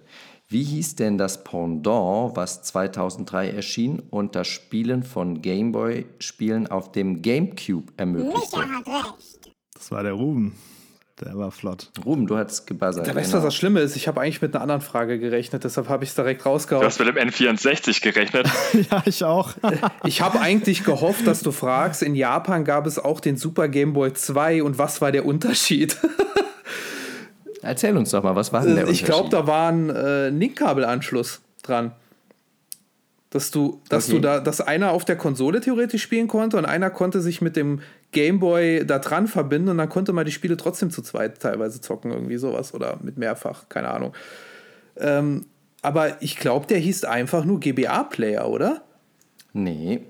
Wie 0.49 0.63
hieß 0.63 0.95
denn 0.95 1.17
das 1.17 1.43
Pendant, 1.43 2.35
was 2.35 2.63
2003 2.63 3.49
erschien 3.49 3.99
und 3.99 4.35
das 4.35 4.47
Spielen 4.47 5.03
von 5.03 5.41
Gameboy-Spielen 5.41 6.67
auf 6.67 6.91
dem 6.91 7.21
GameCube 7.21 7.91
ermöglichte? 7.97 8.57
Micha 8.57 8.69
hat 8.69 8.87
recht. 8.87 9.51
Das 9.73 9.91
war 9.91 10.03
der 10.03 10.13
Ruben. 10.13 10.55
Der 11.19 11.35
war 11.35 11.49
flott. 11.49 11.89
Ruben, 12.05 12.27
du 12.27 12.37
hast 12.37 12.67
gebuzzert. 12.67 13.07
Da 13.07 13.15
weißt 13.15 13.29
du, 13.29 13.31
genau. 13.31 13.37
was 13.37 13.53
das 13.53 13.55
Schlimme 13.55 13.79
ist? 13.79 13.95
Ich 13.95 14.07
habe 14.07 14.21
eigentlich 14.21 14.39
mit 14.41 14.53
einer 14.53 14.61
anderen 14.61 14.81
Frage 14.81 15.17
gerechnet, 15.17 15.63
deshalb 15.63 15.89
habe 15.89 16.03
ich 16.03 16.11
es 16.11 16.15
direkt 16.15 16.45
Du 16.45 16.49
rausgehauen. 16.49 16.85
hast 16.85 16.99
mit 16.99 17.07
dem 17.07 17.15
N64 17.17 18.03
gerechnet. 18.03 18.47
ja, 18.91 19.01
ich 19.05 19.23
auch. 19.23 19.53
Ich 20.03 20.21
habe 20.21 20.39
eigentlich 20.39 20.83
gehofft, 20.83 21.25
dass 21.25 21.41
du 21.41 21.51
fragst, 21.51 22.03
in 22.03 22.13
Japan 22.13 22.63
gab 22.65 22.85
es 22.85 22.99
auch 22.99 23.19
den 23.19 23.35
Super 23.35 23.67
Game 23.67 23.93
Boy 23.93 24.13
2 24.13 24.61
und 24.61 24.77
was 24.77 25.01
war 25.01 25.11
der 25.11 25.25
Unterschied? 25.25 25.97
Erzähl 27.61 27.97
uns 27.97 28.11
doch 28.11 28.23
mal, 28.23 28.35
was 28.35 28.53
war 28.53 28.63
denn 28.63 28.75
der 28.75 28.87
ich 28.87 29.03
glaube, 29.03 29.25
Unterschied? 29.25 29.43
da 29.43 29.47
war 29.47 29.69
ein 29.71 29.89
äh, 29.89 30.29
Link-Kabelanschluss 30.29 31.41
dran. 31.63 31.91
Dass 33.31 33.51
du, 33.51 33.81
dass 33.89 34.05
Okay. 34.05 34.15
du 34.17 34.21
da, 34.21 34.39
dass 34.39 34.61
einer 34.61 34.91
auf 34.91 35.03
der 35.03 35.17
Konsole 35.17 35.59
theoretisch 35.59 36.01
spielen 36.03 36.27
konnte 36.27 36.57
und 36.57 36.65
einer 36.65 36.89
konnte 36.89 37.19
sich 37.19 37.41
mit 37.41 37.55
dem 37.57 37.81
Game 38.11 38.39
Boy 38.39 38.85
da 38.85 38.99
dran 38.99 39.27
verbinden 39.27 39.69
und 39.69 39.77
dann 39.77 39.89
konnte 39.89 40.13
man 40.13 40.25
die 40.25 40.31
Spiele 40.31 40.57
trotzdem 40.57 40.89
zu 40.89 41.01
zweit 41.01 41.39
teilweise 41.39 41.81
zocken, 41.81 42.11
irgendwie 42.11 42.37
sowas 42.37 42.73
oder 42.73 42.97
mit 43.01 43.17
mehrfach, 43.17 43.69
keine 43.69 43.89
Ahnung. 43.89 44.13
Ähm, 44.97 45.45
aber 45.81 46.21
ich 46.21 46.37
glaube, 46.37 46.67
der 46.67 46.79
hieß 46.79 47.03
einfach 47.03 47.45
nur 47.45 47.59
GBA-Player, 47.59 48.47
oder? 48.47 48.81
Nee. 49.53 50.01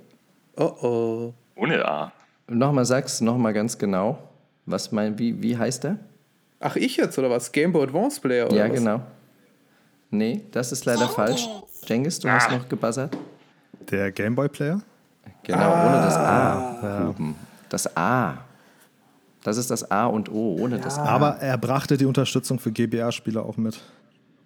Oh 0.56 0.64
oh. 0.82 1.34
Ohne 1.56 1.86
A. 1.86 2.12
Nochmal 2.48 2.86
sag's 2.86 3.20
nochmal 3.22 3.54
ganz 3.54 3.78
genau. 3.78 4.20
Was 4.66 4.92
mein, 4.92 5.18
wie, 5.20 5.42
wie 5.42 5.58
heißt 5.58 5.84
der? 5.84 5.98
Ach, 6.60 6.76
ich 6.76 6.98
jetzt 6.98 7.18
oder 7.18 7.30
was? 7.30 7.52
Game 7.52 7.74
Boy 7.74 7.84
Advance 7.84 8.22
Player 8.22 8.48
oder 8.48 8.56
ja, 8.56 8.70
was? 8.70 8.80
genau. 8.80 9.02
Nee, 10.10 10.42
das 10.52 10.72
ist 10.72 10.86
leider 10.86 11.10
Cengiz. 11.10 11.16
falsch. 11.16 11.48
Jengis, 11.86 12.20
du 12.20 12.30
hast 12.30 12.52
noch 12.52 12.68
gebuzzert? 12.68 13.16
Der 13.92 14.12
Gameboy 14.12 14.50
Player? 14.50 14.82
Genau, 15.44 15.72
ohne 15.72 16.02
das 16.02 16.16
A. 16.16 17.04
Ruben. 17.08 17.36
Das 17.70 17.96
A. 17.98 18.40
Das 19.44 19.58
ist 19.58 19.72
das 19.72 19.90
A 19.92 20.08
und 20.08 20.30
O, 20.32 20.58
ohne 20.60 20.80
das 20.80 20.98
A. 20.98 21.04
Aber 21.06 21.38
er 21.38 21.58
brachte 21.58 21.98
die 21.98 22.06
Unterstützung 22.06 22.60
für 22.60 22.72
GBA-Spieler 22.72 23.46
auch 23.46 23.58
mit. 23.58 23.80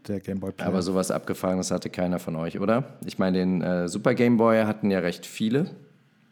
Der 0.07 0.19
Gameboy 0.19 0.51
Player. 0.51 0.67
Aber 0.67 0.81
sowas 0.81 1.11
Abgefahrenes 1.11 1.71
hatte 1.71 1.89
keiner 1.89 2.19
von 2.19 2.35
euch, 2.35 2.59
oder? 2.59 2.83
Ich 3.05 3.19
meine, 3.19 3.37
den 3.37 3.61
äh, 3.61 3.87
Super 3.87 4.15
Game 4.15 4.37
Boy 4.37 4.63
hatten 4.63 4.89
ja 4.89 4.99
recht 4.99 5.25
viele. 5.25 5.69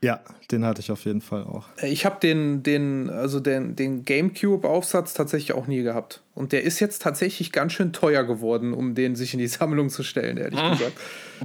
ja, 0.01 0.19
den 0.51 0.65
hatte 0.65 0.81
ich 0.81 0.91
auf 0.91 1.05
jeden 1.05 1.21
Fall 1.21 1.43
auch. 1.43 1.65
Ich 1.83 2.05
habe 2.05 2.19
den, 2.19 2.63
den, 2.63 3.09
also 3.11 3.39
den, 3.39 3.75
den 3.75 4.05
GameCube-Aufsatz 4.05 5.13
tatsächlich 5.13 5.53
auch 5.53 5.67
nie 5.67 5.83
gehabt. 5.83 6.21
Und 6.33 6.51
der 6.51 6.63
ist 6.63 6.79
jetzt 6.79 7.01
tatsächlich 7.03 7.51
ganz 7.51 7.73
schön 7.73 7.93
teuer 7.93 8.23
geworden, 8.23 8.73
um 8.73 8.95
den 8.95 9.15
sich 9.15 9.33
in 9.33 9.39
die 9.39 9.47
Sammlung 9.59 9.89
zu 9.89 10.01
stellen, 10.03 10.37
ehrlich 10.37 10.59
gesagt. 10.59 10.93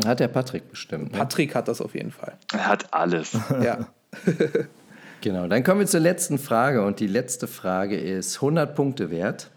Hat 0.06 0.20
der 0.20 0.28
Patrick 0.28 0.70
bestimmt. 0.70 1.12
Ne? 1.12 1.18
Patrick 1.18 1.54
hat 1.54 1.68
das 1.68 1.80
auf 1.82 1.94
jeden 1.94 2.10
Fall. 2.10 2.38
Er 2.52 2.66
hat 2.68 2.92
alles. 2.94 3.36
Ja. 3.62 3.86
Genau, 5.24 5.46
dann 5.46 5.64
kommen 5.64 5.80
wir 5.80 5.86
zur 5.86 6.00
letzten 6.00 6.36
Frage 6.36 6.84
und 6.84 7.00
die 7.00 7.06
letzte 7.06 7.46
Frage 7.46 7.96
ist 7.96 8.36
100 8.36 8.76
Punkte 8.76 9.10
wert. 9.10 9.48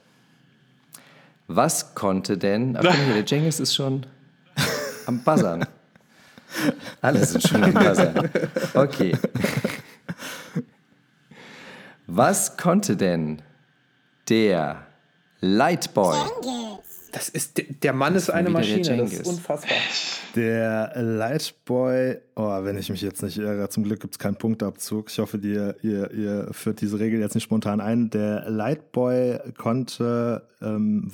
Was 1.47 1.93
konnte 1.93 2.37
denn, 2.37 2.79
hier, 2.79 3.15
der 3.15 3.23
Jengis 3.25 3.59
ist 3.59 3.75
schon 3.75 4.05
am 5.07 5.21
Buzzern. 5.25 5.65
Alle 7.01 7.25
sind 7.25 7.45
schon 7.45 7.65
am 7.65 7.73
Buzzern. 7.73 8.29
Okay. 8.75 9.17
Was 12.05 12.55
konnte 12.55 12.95
denn 12.95 13.41
der 14.29 14.85
Lightboy? 15.41 16.15
Cengiz. 16.15 16.86
Das 17.17 17.29
ist, 17.29 17.63
der 17.81 17.93
Mann 17.93 18.13
ist 18.13 18.29
eine 18.29 18.49
wieder 18.49 18.61
der 18.61 18.77
Maschine, 18.77 18.97
das 18.97 19.11
ist 19.11 19.25
unfassbar. 19.25 19.75
Der 20.35 20.91
Lightboy, 21.01 22.17
oh, 22.35 22.63
wenn 22.63 22.77
ich 22.77 22.91
mich 22.91 23.01
jetzt 23.01 23.23
nicht 23.23 23.39
irre, 23.39 23.69
zum 23.69 23.85
Glück 23.85 24.01
gibt 24.01 24.13
es 24.13 24.19
keinen 24.19 24.35
Punktabzug. 24.35 25.09
Ich 25.09 25.17
hoffe, 25.17 25.37
ihr, 25.37 25.75
ihr, 25.81 26.11
ihr 26.11 26.49
führt 26.51 26.79
diese 26.79 26.99
Regel 26.99 27.19
jetzt 27.19 27.33
nicht 27.33 27.45
spontan 27.45 27.81
ein. 27.81 28.11
Der 28.11 28.47
Lightboy 28.47 29.39
konnte, 29.57 30.47
ähm, 30.61 31.11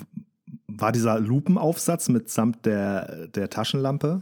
war 0.66 0.92
dieser 0.92 1.18
Lupenaufsatz 1.20 2.10
mitsamt 2.10 2.66
der, 2.66 3.28
der 3.28 3.48
Taschenlampe 3.48 4.20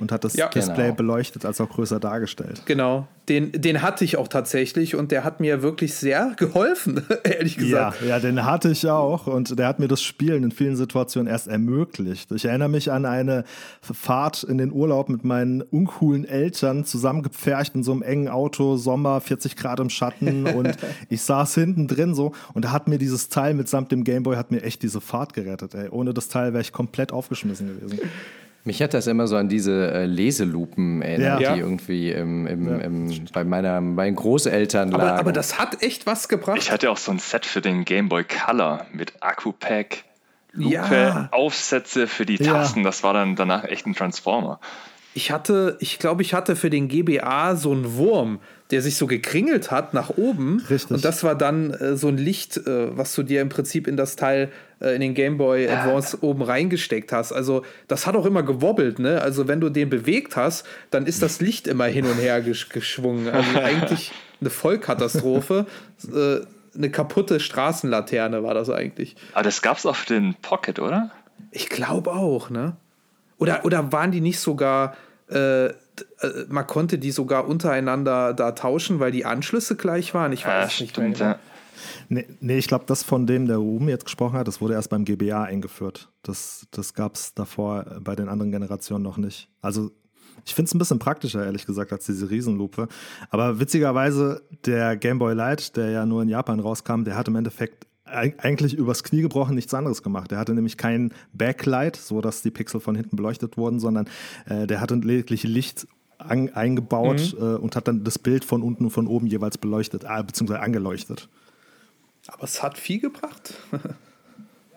und 0.00 0.12
hat 0.12 0.24
das 0.24 0.34
Ja. 0.34 0.48
Display 0.48 0.84
Genau. 0.84 0.94
beleuchtet 0.94 1.44
als 1.44 1.60
auch 1.60 1.68
größer 1.68 1.98
dargestellt. 1.98 2.62
Genau, 2.66 3.06
den, 3.28 3.52
den 3.52 3.82
hatte 3.82 4.04
ich 4.04 4.16
auch 4.16 4.28
tatsächlich 4.28 4.94
und 4.94 5.10
der 5.12 5.24
hat 5.24 5.40
mir 5.40 5.62
wirklich 5.62 5.94
sehr 5.94 6.34
geholfen, 6.36 7.02
ehrlich 7.24 7.56
Ja, 7.56 7.62
gesagt. 7.90 8.02
ja, 8.06 8.18
den 8.20 8.44
hatte 8.44 8.70
ich 8.70 8.88
auch 8.88 9.26
und 9.26 9.58
der 9.58 9.66
hat 9.68 9.78
mir 9.78 9.88
das 9.88 10.02
Spielen 10.02 10.44
in 10.44 10.50
vielen 10.52 10.76
Situationen 10.76 11.30
erst 11.30 11.48
ermöglicht. 11.48 12.30
Ich 12.32 12.44
erinnere 12.44 12.68
mich 12.68 12.92
an 12.92 13.06
eine 13.06 13.44
Fahrt 13.80 14.42
in 14.44 14.58
den 14.58 14.72
Urlaub 14.72 15.08
mit 15.08 15.24
meinen 15.24 15.62
uncoolen 15.62 16.24
Eltern, 16.24 16.84
zusammengepfercht 16.84 17.74
in 17.74 17.82
so 17.82 17.92
einem 17.92 18.02
engen 18.02 18.28
Auto, 18.28 18.76
Sommer, 18.76 19.20
40 19.20 19.56
Grad 19.56 19.80
im 19.80 19.90
Schatten 19.90 20.46
und 20.54 20.76
ich 21.08 21.22
saß 21.22 21.54
hinten 21.54 21.88
drin 21.88 22.14
so 22.14 22.32
und 22.54 22.64
da 22.64 22.72
hat 22.72 22.88
mir 22.88 22.98
dieses 22.98 23.28
Teil 23.28 23.54
mitsamt 23.54 23.90
dem 23.92 24.04
Gameboy 24.04 24.36
hat 24.36 24.50
mir 24.50 24.62
echt 24.62 24.82
diese 24.82 25.00
Fahrt 25.00 25.32
gerettet. 25.34 25.74
Ey. 25.74 25.88
Ohne 25.88 26.12
das 26.14 26.28
Teil 26.28 26.52
wäre 26.52 26.60
ich 26.60 26.72
komplett 26.72 27.12
aufgeschmissen 27.12 27.68
gewesen. 27.80 27.98
Mich 28.64 28.80
hat 28.80 28.94
das 28.94 29.06
immer 29.08 29.26
so 29.26 29.36
an 29.36 29.48
diese 29.48 29.90
äh, 29.92 30.06
Leselupen 30.06 31.02
erinnert, 31.02 31.40
Ja. 31.40 31.54
die 31.54 31.60
irgendwie 31.60 32.10
im, 32.12 32.46
im, 32.46 32.80
im, 32.80 33.24
bei 33.32 33.42
meiner, 33.44 33.80
meinen 33.80 34.14
Großeltern 34.14 34.90
lagen. 34.92 35.02
Aber, 35.02 35.18
aber 35.18 35.32
das 35.32 35.58
hat 35.58 35.82
echt 35.82 36.06
was 36.06 36.28
gebracht. 36.28 36.58
Ich 36.58 36.70
hatte 36.70 36.90
auch 36.90 36.96
so 36.96 37.10
ein 37.10 37.18
Set 37.18 37.44
für 37.44 37.60
den 37.60 37.84
Game 37.84 38.08
Boy 38.08 38.24
Color 38.24 38.86
mit 38.92 39.14
Akku-Pack, 39.20 40.04
Lupe, 40.52 40.74
Ja. 40.74 41.28
Aufsätze 41.32 42.06
für 42.06 42.24
die 42.24 42.36
Ja. 42.36 42.52
Tasten. 42.52 42.84
Das 42.84 43.02
war 43.02 43.14
dann 43.14 43.34
danach 43.36 43.64
echt 43.64 43.86
ein 43.86 43.94
Transformer. 43.94 44.60
Ich 45.14 45.30
hatte, 45.30 45.76
ich 45.80 45.98
glaube, 45.98 46.22
ich 46.22 46.32
hatte 46.32 46.56
für 46.56 46.70
den 46.70 46.88
GBA 46.88 47.56
so 47.56 47.72
einen 47.72 47.96
Wurm, 47.96 48.38
der 48.72 48.80
sich 48.82 48.96
so 48.96 49.06
gekringelt 49.06 49.70
hat 49.70 49.92
nach 49.92 50.10
oben. 50.10 50.64
Richtig. 50.68 50.90
Und 50.90 51.04
das 51.04 51.22
war 51.22 51.34
dann 51.34 51.72
äh, 51.72 51.96
so 51.96 52.08
ein 52.08 52.16
Licht, 52.16 52.56
äh, 52.56 52.96
was 52.96 53.14
du 53.14 53.22
dir 53.22 53.42
im 53.42 53.50
Prinzip 53.50 53.86
in 53.86 53.98
das 53.98 54.16
Teil, 54.16 54.50
äh, 54.80 54.94
in 54.94 55.02
den 55.02 55.14
Game 55.14 55.36
Boy 55.36 55.68
Advance 55.68 56.18
oben 56.22 56.42
reingesteckt 56.42 57.12
hast. 57.12 57.32
Also 57.32 57.64
das 57.86 58.06
hat 58.06 58.16
auch 58.16 58.24
immer 58.24 58.42
gewobbelt, 58.42 58.98
ne? 58.98 59.20
Also 59.20 59.46
wenn 59.46 59.60
du 59.60 59.68
den 59.68 59.90
bewegt 59.90 60.36
hast, 60.36 60.66
dann 60.90 61.04
ist 61.04 61.20
das 61.20 61.40
Licht 61.40 61.68
immer 61.68 61.84
hin 61.84 62.06
und 62.06 62.16
her 62.16 62.40
gesch 62.40 62.70
geschwungen. 62.70 63.28
Also 63.28 63.58
eigentlich 63.62 64.10
eine 64.40 64.50
Vollkatastrophe. 64.50 65.66
äh, 66.12 66.40
eine 66.74 66.90
kaputte 66.90 67.38
Straßenlaterne 67.38 68.42
war 68.42 68.54
das 68.54 68.70
eigentlich. 68.70 69.16
Aber 69.34 69.42
das 69.42 69.60
gab 69.60 69.76
es 69.76 69.84
auf 69.84 70.06
den 70.06 70.34
Pocket, 70.40 70.78
oder? 70.78 71.10
Ich 71.50 71.68
glaube 71.68 72.12
auch, 72.12 72.48
ne? 72.48 72.76
Oder, 73.36 73.66
oder 73.66 73.92
waren 73.92 74.10
die 74.10 74.22
nicht 74.22 74.38
sogar, 74.40 74.96
äh, 75.28 75.70
man 76.48 76.66
konnte 76.66 76.98
die 76.98 77.10
sogar 77.10 77.46
untereinander 77.46 78.34
da 78.34 78.52
tauschen, 78.52 79.00
weil 79.00 79.12
die 79.12 79.24
Anschlüsse 79.24 79.76
gleich 79.76 80.14
waren? 80.14 80.32
Ich 80.32 80.42
Ja, 80.42 80.48
weiß 80.62 80.72
es 80.74 80.80
nicht 80.80 80.96
mehr. 80.96 81.06
stimmt, 81.06 81.18
genau. 81.18 81.30
ja. 81.30 81.38
Nee, 82.08 82.26
nee 82.40 82.58
ich 82.58 82.68
glaube, 82.68 82.84
das, 82.86 83.02
von 83.02 83.26
dem 83.26 83.46
der 83.46 83.56
Ruben 83.56 83.88
jetzt 83.88 84.04
gesprochen 84.04 84.38
hat, 84.38 84.46
das 84.48 84.60
wurde 84.60 84.74
erst 84.74 84.90
beim 84.90 85.04
GBA 85.04 85.42
eingeführt. 85.42 86.10
Das, 86.22 86.66
das 86.70 86.94
gab 86.94 87.14
es 87.14 87.34
davor 87.34 87.86
äh, 87.86 88.00
bei 88.00 88.14
den 88.14 88.28
anderen 88.28 88.52
Generationen 88.52 89.02
noch 89.02 89.16
nicht. 89.16 89.48
Also 89.60 89.90
ich 90.44 90.54
finde 90.54 90.68
es 90.68 90.74
ein 90.74 90.78
bisschen 90.78 90.98
praktischer, 90.98 91.44
ehrlich 91.44 91.66
gesagt, 91.66 91.92
als 91.92 92.06
diese 92.06 92.30
Riesenlupe. 92.30 92.88
Aber 93.30 93.60
witzigerweise, 93.60 94.42
der 94.64 94.96
Game 94.96 95.18
Boy 95.18 95.34
Light, 95.34 95.76
der 95.76 95.90
ja 95.90 96.06
nur 96.06 96.22
in 96.22 96.28
Japan 96.28 96.60
rauskam, 96.60 97.04
der 97.04 97.16
hat 97.16 97.28
im 97.28 97.36
Endeffekt 97.36 97.86
eigentlich 98.12 98.74
übers 98.74 99.02
Knie 99.02 99.22
gebrochen 99.22 99.54
nichts 99.54 99.74
anderes 99.74 100.02
gemacht. 100.02 100.30
Der 100.30 100.38
hatte 100.38 100.54
nämlich 100.54 100.76
kein 100.76 101.12
Backlight, 101.32 101.96
so 101.96 102.20
dass 102.20 102.42
die 102.42 102.50
Pixel 102.50 102.80
von 102.80 102.94
hinten 102.94 103.16
beleuchtet 103.16 103.56
wurden, 103.56 103.80
sondern 103.80 104.08
äh, 104.46 104.66
der 104.66 104.80
hatte 104.80 104.94
lediglich 104.96 105.42
Licht 105.44 105.86
an, 106.18 106.50
eingebaut 106.50 107.34
äh, 107.38 107.42
und 107.42 107.76
hat 107.76 107.88
dann 107.88 108.04
das 108.04 108.18
Bild 108.18 108.44
von 108.44 108.62
unten 108.62 108.84
und 108.84 108.90
von 108.90 109.06
oben 109.06 109.26
jeweils 109.26 109.58
beleuchtet, 109.58 110.04
äh, 110.04 110.22
beziehungsweise 110.22 110.60
angeleuchtet. 110.60 111.28
Aber 112.28 112.44
es 112.44 112.62
hat 112.62 112.78
viel 112.78 113.00
gebracht. 113.00 113.54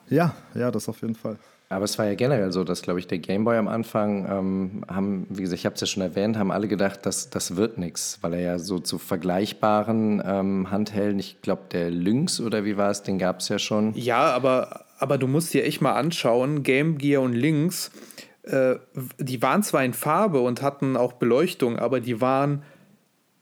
Ja, 0.07 0.35
ja, 0.53 0.69
das 0.69 0.87
auf 0.87 1.01
jeden 1.01 1.15
Fall. 1.15 1.39
Aber 1.75 1.83
es 1.83 1.99
war 1.99 2.05
ja 2.05 2.15
generell 2.15 2.53
so, 2.53 2.63
dass, 2.63 2.81
glaube 2.81 2.99
ich, 2.99 3.07
der 3.07 3.17
Gameboy 3.17 3.57
am 3.57 3.67
Anfang, 3.67 4.25
ähm, 4.29 4.85
haben, 4.87 5.27
wie 5.29 5.41
gesagt, 5.41 5.59
ich 5.59 5.65
habe 5.65 5.75
es 5.75 5.81
ja 5.81 5.87
schon 5.87 6.03
erwähnt, 6.03 6.37
haben 6.37 6.49
alle 6.49 6.69
gedacht, 6.69 7.05
dass 7.05 7.29
das 7.29 7.57
wird 7.57 7.77
nichts, 7.77 8.17
weil 8.21 8.33
er 8.35 8.39
ja 8.39 8.59
so 8.59 8.79
zu 8.79 8.97
vergleichbaren 8.97 10.23
ähm, 10.25 10.71
Handhelden, 10.71 11.19
ich 11.19 11.41
glaube, 11.41 11.63
der 11.73 11.91
Lynx 11.91 12.39
oder 12.39 12.63
wie 12.63 12.77
war 12.77 12.91
es, 12.91 13.03
den 13.03 13.17
gab 13.17 13.41
es 13.41 13.49
ja 13.49 13.59
schon. 13.59 13.93
Ja, 13.93 14.31
aber, 14.33 14.85
aber 14.99 15.17
du 15.17 15.27
musst 15.27 15.53
dir 15.53 15.65
echt 15.65 15.81
mal 15.81 15.95
anschauen, 15.95 16.63
Game 16.63 16.97
Gear 16.97 17.21
und 17.21 17.33
Lynx, 17.33 17.91
äh, 18.43 18.75
die 19.19 19.41
waren 19.41 19.61
zwar 19.61 19.83
in 19.83 19.93
Farbe 19.93 20.39
und 20.39 20.61
hatten 20.61 20.95
auch 20.95 21.11
Beleuchtung, 21.11 21.77
aber 21.77 21.99
die 21.99 22.21
waren, 22.21 22.63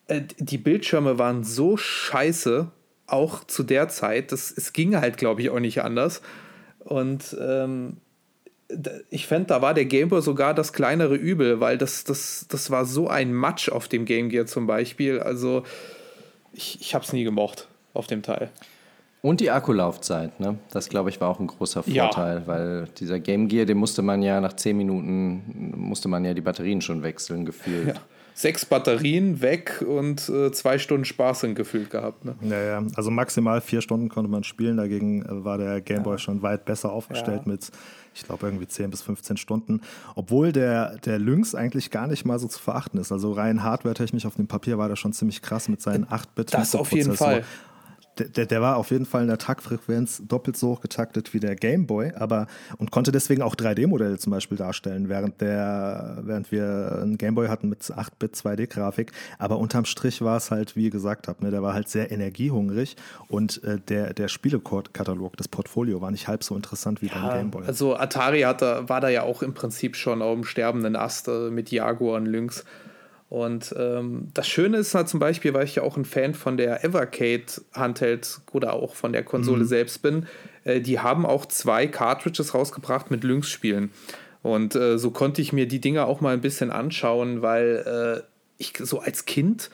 äh, 0.08 0.22
die 0.40 0.58
Bildschirme 0.58 1.20
waren 1.20 1.44
so 1.44 1.78
scheiße, 1.78 2.72
auch 3.06 3.44
zu 3.44 3.62
der 3.62 3.90
Zeit, 3.90 4.32
das, 4.32 4.52
es 4.52 4.74
ging 4.74 4.96
halt, 4.96 5.18
glaube 5.18 5.44
ich, 5.44 5.52
auch 5.52 5.60
nicht 5.60 5.84
anders. 5.84 6.24
Und 6.80 7.38
ähm, 7.40 7.98
ich 9.10 9.28
fände, 9.28 9.48
da 9.48 9.62
war 9.62 9.74
der 9.74 9.86
Game 9.86 10.10
Boy 10.10 10.22
sogar 10.22 10.54
das 10.54 10.74
kleinere 10.74 11.16
Übel, 11.16 11.60
weil 11.60 11.78
das, 11.78 12.04
das, 12.04 12.46
das 12.50 12.72
war 12.72 12.86
so 12.86 13.08
ein 13.08 13.34
Matsch 13.34 13.70
auf 13.70 13.88
dem 13.88 14.06
Game 14.06 14.30
Gear 14.30 14.46
zum 14.46 14.68
Beispiel. 14.68 15.20
Also 15.20 15.64
ich, 16.54 16.80
ich 16.82 16.96
habe 16.96 17.04
es 17.04 17.14
nie 17.14 17.24
gemocht 17.24 17.68
auf 17.94 18.08
dem 18.08 18.22
Teil. 18.22 18.50
Und 19.22 19.40
die 19.40 19.50
Akkulaufzeit, 19.52 20.38
ne? 20.42 20.58
Das, 20.72 20.90
glaube 20.90 21.10
ich, 21.10 21.22
war 21.22 21.30
auch 21.30 21.40
ein 21.40 21.48
großer 21.48 21.84
Ja. 21.86 22.06
Vorteil, 22.06 22.46
weil 22.46 22.90
dieser 23.00 23.20
Game 23.20 23.48
Gear, 23.48 23.66
den 23.66 23.78
musste 23.78 24.02
man 24.02 24.22
ja 24.22 24.42
nach 24.42 24.54
zehn 24.54 24.76
Minuten, 24.76 25.74
musste 25.78 26.10
man 26.10 26.26
ja 26.26 26.34
die 26.34 26.42
Batterien 26.42 26.82
schon 26.82 27.04
wechseln, 27.04 27.46
gefühlt. 27.46 27.88
Ja. 27.88 27.94
Sechs 28.36 28.66
Batterien 28.66 29.42
weg 29.42 29.84
und 29.88 30.28
äh, 30.28 30.52
zwei 30.52 30.80
Stunden 30.80 31.06
Spaß 31.06 31.44
in 31.44 31.56
gefühlt 31.56 31.90
gehabt. 31.90 32.26
Ne? 32.26 32.36
Ja, 32.42 32.62
ja. 32.62 32.84
Also 32.96 33.12
maximal 33.12 33.62
vier 33.62 33.82
Stunden 33.82 34.10
konnte 34.10 34.30
man 34.30 34.44
spielen. 34.44 34.78
Dagegen 34.78 35.24
äh, 35.24 35.44
war 35.44 35.58
der 35.58 35.82
Game 35.82 36.04
Boy 36.04 36.18
schon 36.18 36.42
weit 36.42 36.66
besser 36.66 36.92
aufgestellt 36.92 37.44
Ja. 37.46 37.52
mit, 37.52 37.70
ich 38.16 38.24
glaube, 38.24 38.48
irgendwie 38.48 38.68
10 38.68 38.90
bis 38.90 39.02
15 39.04 39.38
Stunden. 39.38 39.82
Obwohl 40.16 40.52
der, 40.52 40.98
der 40.98 41.20
Lynx 41.20 41.54
eigentlich 41.54 41.92
gar 41.92 42.08
nicht 42.08 42.26
mal 42.26 42.40
so 42.40 42.48
zu 42.48 42.60
verachten 42.60 43.00
ist. 43.00 43.12
Also 43.12 43.34
rein 43.34 43.64
hardware-technisch 43.64 44.26
auf 44.26 44.36
dem 44.36 44.48
Papier 44.48 44.78
war 44.78 44.90
der 44.90 44.96
schon 44.96 45.14
ziemlich 45.14 45.42
krass 45.42 45.70
mit 45.70 45.82
seinen 45.82 46.06
8-Bit. 46.06 46.54
Das 46.54 46.76
auf 46.76 46.92
jeden. 46.92 47.16
Fall. 47.16 47.44
Der, 48.18 48.46
der, 48.46 48.62
war 48.62 48.78
auf 48.78 48.92
jeden 48.92 49.06
Fall 49.06 49.24
in 49.24 49.28
der 49.28 49.40
Taktfrequenz 49.40 50.22
doppelt 50.28 50.56
so 50.56 50.70
hoch 50.70 50.82
getaktet 50.82 51.34
wie 51.34 51.40
der 51.40 51.56
Game 51.56 51.88
Boy, 51.88 52.12
aber 52.16 52.48
und 52.78 52.92
konnte 52.92 53.12
deswegen 53.12 53.42
auch 53.42 53.56
3D-Modelle 53.56 54.18
zum 54.20 54.32
Beispiel 54.32 54.58
darstellen, 54.58 55.10
während 55.10 55.42
der, 55.42 56.20
während 56.22 56.52
wir 56.52 57.00
einen 57.02 57.18
Game 57.18 57.36
Boy 57.36 57.48
hatten 57.48 57.70
mit 57.70 57.82
8-Bit 57.82 58.36
2D-Grafik. 58.36 59.12
Aber 59.40 59.58
unterm 59.58 59.86
Strich 59.86 60.22
war 60.22 60.38
es 60.38 60.52
halt, 60.52 60.76
wie 60.76 60.86
ihr 60.86 60.92
gesagt 60.92 61.28
habt, 61.28 61.42
ne, 61.42 61.50
der 61.50 61.64
war 61.64 61.74
halt 61.74 61.90
sehr 61.90 62.12
energiehungrig 62.12 62.96
und 63.28 63.64
äh, 63.64 63.80
der, 63.80 64.14
der 64.14 64.28
Spielekatalog, 64.28 65.36
das 65.38 65.48
Portfolio 65.48 66.02
war 66.02 66.12
nicht 66.12 66.28
halb 66.28 66.44
so 66.44 66.56
interessant 66.56 67.02
wie 67.02 67.08
beim 67.08 67.30
Game 67.30 67.52
Boy. 67.52 67.66
Also 67.66 67.96
Atari 67.96 68.42
hat 68.42 68.62
da, 68.62 68.88
war 68.90 69.02
da 69.02 69.10
ja 69.10 69.24
auch 69.24 69.42
im 69.42 69.54
Prinzip 69.54 69.96
schon 69.96 70.22
auf 70.22 70.34
dem 70.36 70.44
sterbenden 70.44 70.96
Ast 70.96 71.28
äh, 71.28 71.50
mit 71.50 71.72
Jaguar 71.72 72.18
und 72.18 72.26
Lynx. 72.26 72.64
Und 73.34 73.74
ähm, 73.80 74.28
das 74.36 74.48
Schöne 74.48 74.78
ist 74.78 74.94
halt 74.94 75.10
zum 75.10 75.20
Beispiel, 75.20 75.56
weil 75.56 75.66
ich 75.66 75.74
ja 75.74 75.82
auch 75.82 75.98
ein 75.98 76.06
Fan 76.06 76.36
von 76.36 76.56
der 76.56 76.86
Evercade 76.86 77.46
Handheld 77.74 78.42
oder 78.52 78.74
auch 78.74 78.94
von 78.94 79.12
der 79.12 79.24
Konsole 79.24 79.66
selbst 79.66 80.04
bin, 80.04 80.28
äh, 80.66 80.82
die 80.82 81.00
haben 81.00 81.26
auch 81.26 81.48
zwei 81.48 81.88
Cartridges 81.88 82.54
rausgebracht 82.54 83.10
mit 83.10 83.24
Lynx-Spielen. 83.24 83.90
Und 84.44 84.76
äh, 84.76 85.00
so 85.00 85.10
konnte 85.10 85.42
ich 85.42 85.52
mir 85.52 85.68
die 85.68 85.82
Dinger 85.82 86.06
auch 86.06 86.22
mal 86.22 86.36
ein 86.36 86.42
bisschen 86.42 86.70
anschauen, 86.70 87.42
weil 87.42 88.22
äh, 88.22 88.24
ich 88.60 88.74
so 88.78 89.00
als 89.00 89.26
Kind 89.26 89.72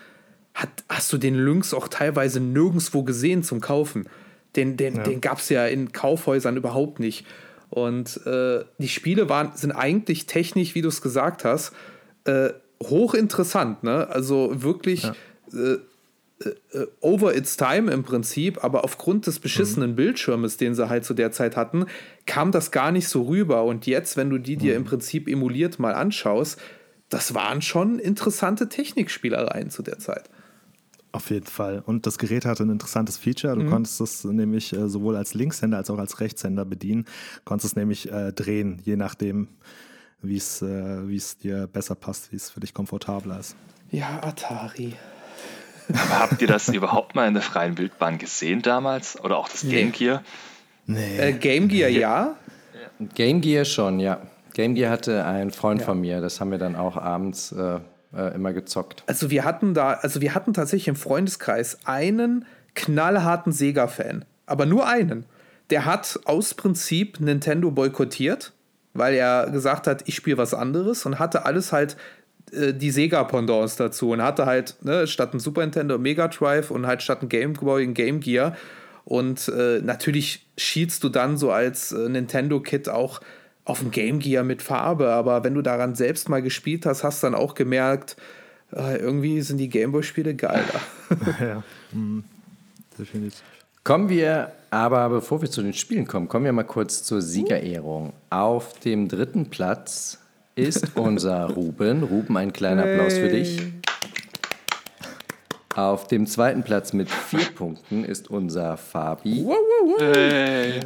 hat, 0.53 0.69
hast 0.87 1.11
du 1.11 1.17
den 1.17 1.35
Lynx 1.35 1.73
auch 1.73 1.89
teilweise 1.89 2.39
nirgendwo 2.39 3.03
gesehen 3.03 3.43
zum 3.43 3.59
Kaufen. 3.59 4.07
Den, 4.55 4.77
den, 4.77 5.03
den 5.03 5.19
gab 5.19 5.39
es 5.39 5.49
ja 5.49 5.65
in 5.65 5.91
Kaufhäusern 5.91 6.55
überhaupt 6.55 7.01
nicht. 7.01 7.25
Und 7.69 8.25
äh, 8.25 8.63
die 8.77 8.87
Spiele 8.87 9.27
waren, 9.27 9.51
sind 9.55 9.73
eigentlich 9.73 10.27
technisch, 10.27 10.75
wie 10.75 10.81
du 10.81 10.87
es 10.87 11.01
gesagt 11.01 11.43
hast, 11.43 11.73
äh, 12.23 12.51
hochinteressant. 12.81 13.83
Ne? 13.83 14.07
Also 14.09 14.61
wirklich 14.61 15.11
äh, 15.53 15.77
äh, 16.41 16.87
over 17.01 17.35
its 17.35 17.57
time 17.57 17.91
im 17.91 18.03
Prinzip, 18.03 18.63
aber 18.63 18.85
aufgrund 18.85 19.27
des 19.27 19.39
beschissenen 19.39 19.95
Bildschirmes, 19.95 20.55
den 20.55 20.73
sie 20.73 20.87
halt 20.87 21.03
zu 21.03 21.13
der 21.13 21.31
Zeit 21.33 21.57
hatten, 21.57 21.85
kam 22.25 22.51
das 22.51 22.71
gar 22.71 22.91
nicht 22.91 23.09
so 23.09 23.23
rüber. 23.23 23.65
Und 23.65 23.85
jetzt, 23.87 24.15
wenn 24.15 24.29
du 24.29 24.37
die 24.37 24.55
dir 24.55 24.75
im 24.75 24.85
Prinzip 24.85 25.27
emuliert 25.27 25.79
mal 25.79 25.93
anschaust, 25.93 26.57
das 27.09 27.33
waren 27.33 27.61
schon 27.61 27.99
interessante 27.99 28.69
Technikspielereien 28.69 29.69
zu 29.69 29.83
der 29.83 29.99
Zeit. 29.99 30.29
Auf 31.11 31.31
jeden 31.31 31.47
Fall. 31.47 31.81
Und 31.85 32.05
das 32.05 32.19
Gerät 32.19 32.45
hatte 32.45 32.63
ein 32.63 32.69
interessantes 32.69 33.17
Feature. 33.17 33.55
Mhm. 33.55 33.59
Du 33.61 33.69
konntest 33.69 33.99
es 33.99 34.23
nämlich 34.23 34.73
äh, 34.73 34.87
sowohl 34.87 35.17
als 35.17 35.33
Linkshänder 35.33 35.77
als 35.77 35.89
auch 35.89 35.97
als 35.97 36.19
Rechtshänder 36.19 36.65
bedienen. 36.65 37.05
Konntest 37.45 37.73
es 37.73 37.75
nämlich 37.75 38.11
äh, 38.11 38.31
drehen, 38.31 38.79
je 38.85 38.95
nachdem, 38.95 39.47
wie 40.21 40.37
es 40.37 40.61
äh, 40.61 41.07
wie 41.07 41.15
es 41.15 41.37
dir 41.37 41.67
besser 41.67 41.95
passt, 41.95 42.31
wie 42.31 42.35
es 42.35 42.49
für 42.49 42.59
dich 42.59 42.73
komfortabler 42.73 43.39
ist. 43.39 43.55
Ja, 43.91 44.21
Atari. 44.21 44.95
Aber 45.89 46.19
habt 46.19 46.41
ihr 46.41 46.47
das 46.47 46.67
überhaupt 46.73 47.15
mal 47.15 47.27
in 47.27 47.33
der 47.33 47.43
freien 47.43 47.77
Wildbahn 47.77 48.17
gesehen 48.17 48.61
damals? 48.61 49.19
Oder 49.23 49.37
auch 49.37 49.49
das 49.49 49.61
Game 49.67 49.91
Gear? 49.91 50.23
Nee. 50.85 51.17
Äh, 51.17 51.33
Game 51.33 51.67
Gear 51.67 51.89
ja. 51.89 52.35
Game 53.15 53.41
Gear 53.41 53.65
schon, 53.65 53.99
ja. 53.99 54.21
Game 54.53 54.75
Gear 54.75 54.91
hatte 54.91 55.25
ein 55.25 55.51
Freund 55.51 55.81
von 55.81 56.01
mir, 56.01 56.21
das 56.21 56.41
haben 56.41 56.51
wir 56.51 56.57
dann 56.57 56.75
auch 56.75 56.97
abends 56.97 57.51
äh, 57.51 57.79
äh, 58.13 58.35
immer 58.35 58.53
gezockt. 58.53 59.03
Also 59.07 59.29
wir 59.29 59.45
hatten 59.45 59.73
da, 59.73 59.91
also 59.93 60.21
wir 60.21 60.35
hatten 60.35 60.53
tatsächlich 60.53 60.87
im 60.87 60.95
Freundeskreis 60.95 61.79
einen 61.85 62.45
knallharten 62.75 63.51
Sega-Fan, 63.51 64.25
aber 64.45 64.65
nur 64.65 64.87
einen. 64.87 65.25
Der 65.69 65.85
hat 65.85 66.19
aus 66.25 66.55
Prinzip 66.55 67.19
Nintendo 67.19 67.71
boykottiert, 67.71 68.53
weil 68.93 69.13
er 69.15 69.49
gesagt 69.51 69.87
hat, 69.87 70.07
ich 70.07 70.15
spiele 70.15 70.37
was 70.37 70.53
anderes 70.53 71.05
und 71.05 71.19
hatte 71.19 71.45
alles 71.45 71.71
halt 71.71 71.97
äh, 72.51 72.73
die 72.73 72.91
Sega-Pendants 72.91 73.75
dazu 73.75 74.11
und 74.11 74.21
hatte 74.21 74.45
halt 74.45 74.75
ne, 74.81 75.07
statt 75.07 75.33
ein 75.33 75.39
Super 75.39 75.61
Nintendo 75.61 75.97
Mega 75.97 76.27
Drive 76.27 76.71
und 76.71 76.87
halt 76.87 77.01
statt 77.01 77.21
ein 77.21 77.29
Game 77.29 77.53
Boy 77.53 77.83
ein 77.83 77.93
Game 77.93 78.19
Gear. 78.19 78.55
Und 79.05 79.47
äh, 79.49 79.81
natürlich 79.81 80.45
schielst 80.57 81.03
du 81.03 81.09
dann 81.09 81.37
so 81.37 81.51
als 81.51 81.91
äh, 81.91 82.09
Nintendo-Kid 82.09 82.89
auch 82.89 83.21
auf 83.65 83.81
ein 83.81 83.91
Game 83.91 84.19
Gear 84.19 84.43
mit 84.43 84.61
Farbe, 84.61 85.09
aber 85.09 85.43
wenn 85.43 85.53
du 85.53 85.61
daran 85.61 85.95
selbst 85.95 86.27
mal 86.27 86.41
gespielt 86.41 86.85
hast, 86.85 87.03
hast 87.03 87.21
du 87.21 87.27
dann 87.27 87.35
auch 87.35 87.53
gemerkt, 87.53 88.17
äh, 88.75 88.97
irgendwie 88.97 89.41
sind 89.41 89.57
die 89.57 89.69
Gameboy-Spiele 89.69 90.35
geiler. 90.35 90.81
ja, 91.39 91.63
mhm. 91.91 92.23
definitiv. 92.97 93.41
Kommen 93.83 94.09
wir 94.09 94.51
aber, 94.71 95.09
bevor 95.09 95.41
wir 95.41 95.49
zu 95.49 95.61
den 95.61 95.73
Spielen 95.73 96.05
kommen, 96.07 96.27
kommen 96.27 96.45
wir 96.45 96.53
mal 96.53 96.63
kurz 96.63 97.03
zur 97.03 97.21
Siegerehrung. 97.21 98.13
Auf 98.29 98.79
dem 98.79 99.07
dritten 99.07 99.49
Platz 99.49 100.19
ist 100.55 100.91
unser 100.95 101.45
Ruben. 101.51 102.03
Ruben, 102.03 102.37
ein 102.37 102.53
kleiner 102.53 102.83
Applaus 102.83 103.13
für 103.13 103.29
dich. 103.29 103.61
Auf 105.75 106.07
dem 106.07 106.27
zweiten 106.27 106.63
Platz 106.63 106.93
mit 106.93 107.09
vier 107.09 107.45
Punkten 107.55 108.03
ist 108.03 108.29
unser 108.29 108.75
Fabi. 108.75 109.45
Hey. 109.99 110.79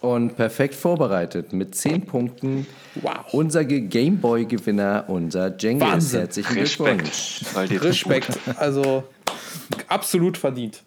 Und 0.00 0.36
perfekt 0.36 0.74
vorbereitet 0.74 1.52
mit 1.52 1.74
zehn 1.74 2.04
Punkten 2.04 2.66
Wow. 2.96 3.32
unser 3.32 3.64
Gameboy-Gewinner, 3.64 5.04
unser 5.08 5.56
Jengis. 5.56 6.12
Herzlichen 6.12 6.58
Respekt. 6.58 6.98
Glückwunsch. 6.98 7.40
Dir 7.70 7.82
Respekt, 7.82 8.38
also 8.56 9.04
absolut 9.88 10.36
verdient. 10.36 10.82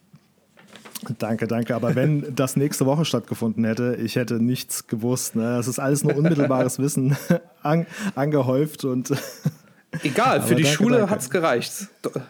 Danke, 1.20 1.48
danke. 1.48 1.76
Aber 1.76 1.96
wenn 1.96 2.36
das 2.36 2.56
nächste 2.56 2.86
Woche 2.86 3.06
stattgefunden 3.06 3.64
hätte, 3.66 3.96
ich 4.02 4.16
hätte 4.16 4.36
nichts 4.36 4.88
gewusst. 4.88 5.36
Ne? 5.36 5.56
Das 5.58 5.68
ist 5.68 5.80
alles 5.80 6.04
nur 6.04 6.16
unmittelbares 6.18 6.80
Wissen 6.80 7.16
an, 7.64 7.86
angehäuft 8.16 8.86
und 8.86 9.12
Egal, 10.04 10.42
für 10.42 10.56
die 10.56 10.64
danke, 10.64 10.76
Schule 10.78 11.10
hat 11.10 11.22
es 11.22 11.30
gereicht. 11.30 11.72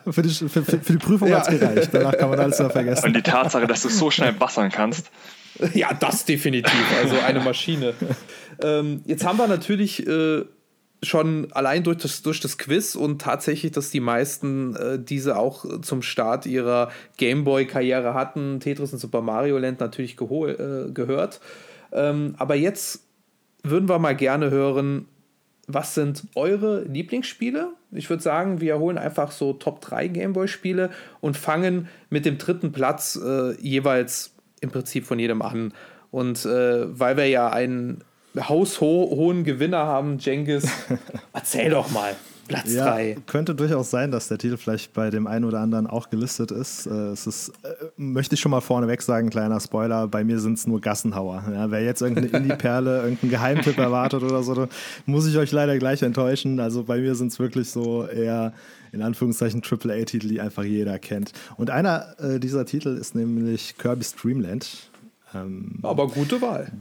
für 0.10 0.22
die, 0.22 0.30
für, 0.30 0.48
für, 0.50 0.64
für 0.64 0.80
die 0.94 0.98
Prüfung 1.00 1.30
Ja. 1.30 1.40
hat 1.40 1.52
es 1.52 1.60
gereicht. 1.60 1.90
Danach 1.94 2.16
kann 2.18 2.30
man 2.30 2.40
alles 2.40 2.60
wieder 2.60 2.70
vergessen. 2.70 3.08
Und 3.08 3.16
die 3.16 3.24
Tatsache, 3.24 3.66
dass 3.66 3.82
du 3.82 3.90
so 3.90 4.12
schnell 4.12 4.40
wassern 4.40 4.70
kannst. 4.70 5.10
Ja, 5.74 5.94
das 5.94 6.26
definitiv. 6.26 6.74
Also 7.02 7.16
eine 7.26 7.40
Maschine. 7.40 7.94
ähm, 8.62 9.02
jetzt 9.06 9.26
haben 9.26 9.40
wir 9.40 9.48
natürlich 9.48 10.06
äh, 10.06 10.44
schon 11.06 11.52
allein 11.52 11.84
durch 11.84 11.98
das, 11.98 12.22
durch 12.22 12.40
das 12.40 12.58
Quiz 12.58 12.96
und 12.96 13.22
tatsächlich, 13.22 13.72
dass 13.72 13.92
die 13.92 14.00
meisten 14.00 14.76
äh, 14.76 15.00
diese 15.00 15.38
auch 15.38 15.82
zum 15.82 16.02
Start 16.02 16.46
ihrer 16.46 16.90
Gameboy-Karriere 17.18 18.14
hatten, 18.14 18.60
Tetris 18.60 18.94
und 18.94 19.00
Super 19.00 19.22
Mario 19.22 19.58
Land 19.58 19.80
natürlich 19.80 20.20
äh, 20.20 20.92
gehört. 20.92 21.40
Ähm, 21.92 22.36
aber 22.38 22.56
jetzt 22.56 23.04
würden 23.64 23.90
wir 23.90 24.00
mal 24.00 24.16
gerne 24.16 24.52
hören, 24.52 25.08
was 25.68 25.96
sind 25.96 26.24
eure 26.36 26.84
Lieblingsspiele? 26.84 27.70
Ich 27.92 28.10
würde 28.10 28.22
sagen, 28.22 28.62
wir 28.62 28.78
holen 28.78 28.98
einfach 28.98 29.32
so 29.32 29.54
Top 29.54 29.82
3 29.82 30.10
Gameboy-Spiele 30.10 30.92
und 31.22 31.38
fangen 31.38 31.88
mit 32.10 32.26
dem 32.26 32.38
dritten 32.38 32.72
Platz 32.72 33.20
äh, 33.24 33.54
jeweils 33.60 34.36
im 34.62 34.70
Prinzip 34.70 35.06
von 35.06 35.18
jedem 35.18 35.42
an. 35.42 35.74
Und 36.12 36.46
äh, 36.46 37.00
weil 37.00 37.18
wir 37.18 37.28
ja 37.28 37.50
einen 37.50 38.04
haushohen 38.38 39.44
Gewinner 39.44 39.86
haben, 39.86 40.18
Jengis, 40.20 40.68
erzähl 41.34 41.70
doch 41.70 41.92
mal. 41.92 42.16
Platz 42.48 42.72
Ja, 42.72 42.94
3. 42.94 43.18
könnte 43.26 43.56
durchaus 43.56 43.90
sein, 43.90 44.12
dass 44.12 44.28
der 44.28 44.38
Titel 44.38 44.58
vielleicht 44.58 44.94
bei 44.94 45.10
dem 45.10 45.26
einen 45.26 45.46
oder 45.46 45.62
anderen 45.62 45.88
auch 45.88 46.12
gelistet 46.12 46.52
ist. 46.52 46.86
Äh, 46.86 46.92
Es 47.10 47.26
ist, 47.26 47.50
äh, 47.64 47.70
möchte 47.98 48.36
ich 48.36 48.40
schon 48.42 48.52
mal 48.52 48.62
vorneweg 48.62 49.02
sagen, 49.02 49.32
kleiner 49.32 49.60
Spoiler, 49.60 50.08
bei 50.08 50.24
mir 50.24 50.40
sind 50.40 50.60
es 50.60 50.68
nur 50.68 50.80
Gassenhauer. 50.80 51.44
Ja, 51.52 51.72
wer 51.72 51.82
jetzt 51.84 52.04
irgendeine 52.04 52.28
Indie-Perle, 52.38 53.02
irgendeinen 53.02 53.32
Geheimtipp 53.32 53.80
erwartet 53.80 54.22
oder 54.22 54.44
so, 54.44 54.68
muss 55.08 55.26
ich 55.26 55.38
euch 55.38 55.52
leider 55.52 55.76
gleich 55.80 56.04
enttäuschen. 56.04 56.60
Also 56.60 56.84
bei 56.84 57.00
mir 57.00 57.16
sind 57.16 57.32
es 57.32 57.40
wirklich 57.40 57.72
so 57.72 58.06
eher 58.06 58.54
in 58.92 59.02
Anführungszeichen 59.02 59.64
AAA-Titel, 59.68 60.28
die 60.28 60.40
einfach 60.40 60.64
jeder 60.64 61.00
kennt. 61.00 61.32
Und 61.58 61.72
einer 61.72 62.14
äh, 62.20 62.40
dieser 62.40 62.68
Titel 62.68 62.90
ist 62.96 63.16
nämlich 63.16 63.76
Kirby's 63.80 64.14
Dream 64.14 64.42
Land. 64.42 64.92
Ähm, 65.34 65.80
Aber 65.82 66.08
gute 66.10 66.40
Wahl. 66.44 66.72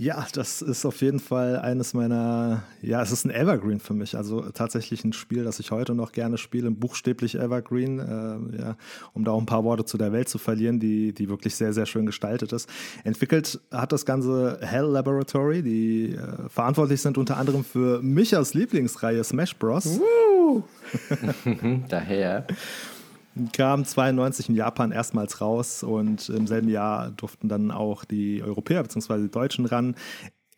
Ja, 0.00 0.24
das 0.32 0.62
ist 0.62 0.86
auf 0.86 1.00
jeden 1.00 1.18
Fall 1.18 1.58
eines 1.58 1.92
meiner, 1.92 2.62
ja, 2.82 3.02
es 3.02 3.10
ist 3.10 3.24
ein 3.24 3.32
Evergreen 3.32 3.80
für 3.80 3.94
mich. 3.94 4.16
Also 4.16 4.42
tatsächlich 4.50 5.04
ein 5.04 5.12
Spiel, 5.12 5.42
das 5.42 5.58
ich 5.58 5.72
heute 5.72 5.96
noch 5.96 6.12
gerne 6.12 6.38
spiele, 6.38 6.70
buchstäblich 6.70 7.34
Evergreen, 7.34 7.98
äh, 7.98 8.60
ja, 8.60 8.76
um 9.12 9.24
da 9.24 9.32
auch 9.32 9.40
ein 9.40 9.46
paar 9.46 9.64
Worte 9.64 9.84
zu 9.84 9.98
der 9.98 10.12
Welt 10.12 10.28
zu 10.28 10.38
verlieren, 10.38 10.78
die, 10.78 11.12
die 11.12 11.28
wirklich 11.28 11.56
sehr, 11.56 11.72
sehr 11.72 11.84
schön 11.84 12.06
gestaltet 12.06 12.52
ist. 12.52 12.68
Entwickelt 13.02 13.60
hat 13.72 13.90
das 13.90 14.06
Ganze 14.06 14.60
Hell 14.62 14.86
Laboratory, 14.86 15.64
die 15.64 16.14
äh, 16.14 16.48
verantwortlich 16.48 17.02
sind 17.02 17.18
unter 17.18 17.36
anderem 17.36 17.64
für 17.64 18.00
Michas 18.00 18.54
Lieblingsreihe 18.54 19.24
Smash 19.24 19.56
Bros. 19.56 19.98
Daher. 21.88 22.46
Kam 23.52 23.84
92 23.84 24.50
in 24.50 24.54
Japan 24.54 24.92
erstmals 24.92 25.40
raus 25.40 25.82
und 25.82 26.28
im 26.28 26.46
selben 26.46 26.68
Jahr 26.68 27.10
durften 27.10 27.48
dann 27.48 27.70
auch 27.70 28.04
die 28.04 28.42
Europäer 28.42 28.82
bzw. 28.82 29.22
die 29.22 29.30
Deutschen 29.30 29.66
ran. 29.66 29.94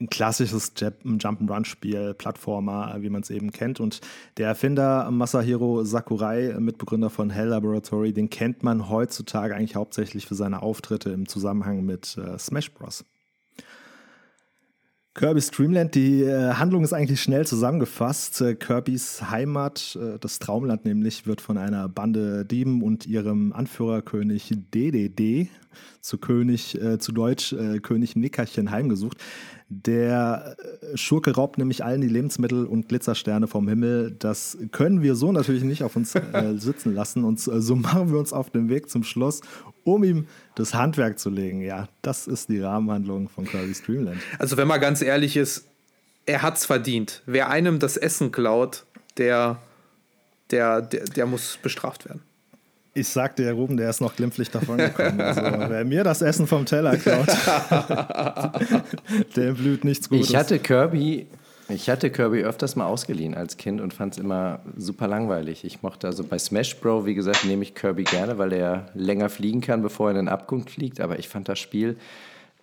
Ein 0.00 0.08
klassisches 0.08 0.74
Jump'n'Run-Spiel, 0.76 2.14
Plattformer, 2.14 2.96
wie 3.00 3.10
man 3.10 3.20
es 3.20 3.28
eben 3.28 3.52
kennt. 3.52 3.80
Und 3.80 4.00
der 4.38 4.48
Erfinder 4.48 5.10
Masahiro 5.10 5.84
Sakurai, 5.84 6.56
Mitbegründer 6.58 7.10
von 7.10 7.28
Hell 7.28 7.48
Laboratory, 7.48 8.14
den 8.14 8.30
kennt 8.30 8.62
man 8.62 8.88
heutzutage 8.88 9.54
eigentlich 9.54 9.76
hauptsächlich 9.76 10.26
für 10.26 10.34
seine 10.34 10.62
Auftritte 10.62 11.10
im 11.10 11.28
Zusammenhang 11.28 11.84
mit 11.84 12.16
äh, 12.16 12.38
Smash 12.38 12.72
Bros. 12.72 13.04
Kirby's 15.20 15.50
Dreamland, 15.50 15.94
die 15.94 16.22
äh, 16.22 16.54
Handlung 16.54 16.82
ist 16.82 16.94
eigentlich 16.94 17.20
schnell 17.20 17.46
zusammengefasst. 17.46 18.40
Äh, 18.40 18.54
Kirbys 18.54 19.30
Heimat, 19.30 19.98
äh, 20.00 20.18
das 20.18 20.38
Traumland 20.38 20.86
nämlich, 20.86 21.26
wird 21.26 21.42
von 21.42 21.58
einer 21.58 21.90
Bande 21.90 22.46
Dieben 22.46 22.82
und 22.82 23.06
ihrem 23.06 23.52
Anführerkönig 23.52 24.50
DDD 24.72 25.50
zu 26.00 26.16
König, 26.16 26.80
äh, 26.80 26.98
zu 26.98 27.12
Deutsch 27.12 27.52
äh, 27.52 27.80
König 27.80 28.16
Nickerchen 28.16 28.70
heimgesucht. 28.70 29.18
Der 29.68 30.56
äh, 30.58 30.96
Schurke 30.96 31.34
raubt 31.34 31.58
nämlich 31.58 31.84
allen 31.84 32.00
die 32.00 32.08
Lebensmittel 32.08 32.64
und 32.64 32.88
Glitzersterne 32.88 33.46
vom 33.46 33.68
Himmel. 33.68 34.16
Das 34.18 34.56
können 34.72 35.02
wir 35.02 35.16
so 35.16 35.32
natürlich 35.32 35.64
nicht 35.64 35.82
auf 35.84 35.96
uns 35.96 36.14
sitzen 36.56 36.94
lassen. 36.94 37.24
Und 37.24 37.40
so 37.40 37.76
machen 37.76 38.10
wir 38.10 38.18
uns 38.18 38.32
auf 38.32 38.48
den 38.48 38.70
Weg 38.70 38.88
zum 38.88 39.02
Schloss, 39.02 39.42
um 39.84 40.02
ihm 40.02 40.26
das 40.60 40.74
Handwerk 40.74 41.18
zu 41.18 41.30
legen. 41.30 41.62
Ja, 41.62 41.88
das 42.02 42.26
ist 42.26 42.48
die 42.48 42.60
Rahmenhandlung 42.60 43.28
von 43.28 43.46
Kirby's 43.46 43.82
Dreamland. 43.82 44.20
Also, 44.38 44.56
wenn 44.56 44.68
man 44.68 44.80
ganz 44.80 45.02
ehrlich 45.02 45.36
ist, 45.36 45.66
er 46.26 46.42
hat's 46.42 46.66
verdient. 46.66 47.22
Wer 47.26 47.50
einem 47.50 47.78
das 47.78 47.96
Essen 47.96 48.30
klaut, 48.30 48.84
der, 49.16 49.58
der, 50.50 50.82
der, 50.82 51.04
der 51.04 51.26
muss 51.26 51.58
bestraft 51.62 52.06
werden. 52.06 52.22
Ich 52.92 53.08
sagte 53.08 53.44
ja, 53.44 53.52
Ruben, 53.52 53.76
der 53.76 53.88
ist 53.88 54.00
noch 54.00 54.16
glimpflich 54.16 54.50
davon 54.50 54.78
gekommen. 54.78 55.20
Also, 55.20 55.42
wer 55.42 55.84
mir 55.84 56.04
das 56.04 56.22
Essen 56.22 56.46
vom 56.46 56.66
Teller 56.66 56.96
klaut, 56.96 57.28
der 59.36 59.52
blüht 59.52 59.84
nichts 59.84 60.08
Gutes. 60.08 60.30
Ich 60.30 60.36
hatte 60.36 60.58
Kirby, 60.58 61.26
ich 61.70 61.88
hatte 61.88 62.10
Kirby 62.10 62.42
öfters 62.42 62.76
mal 62.76 62.86
ausgeliehen 62.86 63.34
als 63.34 63.56
Kind 63.56 63.80
und 63.80 63.94
fand 63.94 64.14
es 64.14 64.18
immer 64.18 64.60
super 64.76 65.08
langweilig. 65.08 65.64
Ich 65.64 65.82
mochte 65.82 66.06
also 66.06 66.24
bei 66.24 66.38
Smash 66.38 66.76
Bro, 66.80 67.06
wie 67.06 67.14
gesagt, 67.14 67.44
nehme 67.44 67.62
ich 67.62 67.74
Kirby 67.74 68.04
gerne, 68.04 68.38
weil 68.38 68.52
er 68.52 68.86
länger 68.94 69.28
fliegen 69.28 69.60
kann, 69.60 69.82
bevor 69.82 70.08
er 70.08 70.10
in 70.12 70.26
den 70.26 70.28
Abgrund 70.28 70.70
fliegt. 70.70 71.00
Aber 71.00 71.18
ich 71.18 71.28
fand 71.28 71.48
das 71.48 71.58
Spiel, 71.58 71.96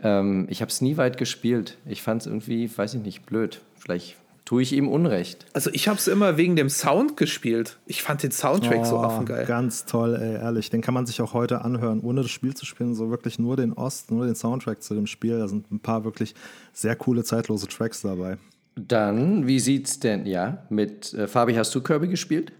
ähm, 0.01 0.47
ich 0.49 0.62
habe 0.62 0.70
es 0.70 0.82
nie 0.82 0.97
weit 0.97 1.18
gespielt. 1.18 1.78
Ich 1.86 2.01
fand 2.01 2.22
es 2.22 2.28
irgendwie, 2.28 2.70
weiß 2.76 2.95
ich 2.95 3.01
nicht, 3.01 3.26
blöd. 3.26 3.62
Vielleicht 3.76 4.18
tue 4.45 4.62
ich 4.62 4.72
ihm 4.72 4.88
Unrecht. 4.88 5.45
Also, 5.53 5.70
ich 5.74 5.88
hab's 5.88 6.08
immer 6.08 6.38
wegen 6.38 6.55
dem 6.55 6.70
Sound 6.70 7.18
gespielt. 7.18 7.78
Ich 7.86 8.01
fand 8.01 8.24
den 8.24 8.32
Soundtrack 8.32 8.86
so 8.86 8.97
Oh, 8.97 9.01
affengeil. 9.01 9.45
Ganz 9.45 9.86
toll, 9.86 10.16
ey, 10.16 10.36
ehrlich. 10.36 10.70
Den 10.70 10.82
kann 10.82 10.93
man 10.93 11.05
sich 11.05 11.22
auch 11.22 11.34
heute 11.34 11.66
anhören, 11.66 11.99
ohne 11.99 12.22
das 12.22 12.32
Spiel 12.32 12.55
zu 12.55 12.66
spielen. 12.66 12.95
So 12.95 13.10
wirklich 13.10 13.39
nur 13.39 13.58
den 13.58 13.74
Ost, 13.74 14.10
nur 14.12 14.26
den 14.26 14.36
Soundtrack 14.36 14.82
zu 14.82 14.93
dem 14.93 15.05
Spiel. 15.08 15.39
Da 15.39 15.47
sind 15.47 15.70
ein 15.72 15.80
paar 15.80 16.05
wirklich 16.05 16.34
sehr 16.74 16.95
coole, 16.95 17.24
zeitlose 17.24 17.68
Tracks 17.68 18.01
dabei. 18.01 18.38
Dann, 18.78 19.48
wie 19.48 19.60
sieht's 19.60 20.00
denn, 20.00 20.26
ja, 20.28 20.60
mit 20.70 21.14
äh, 21.14 21.28
Fabi, 21.28 21.56
hast 21.56 21.74
du 21.74 21.82
Kirby 21.82 22.08
gespielt? 22.08 22.52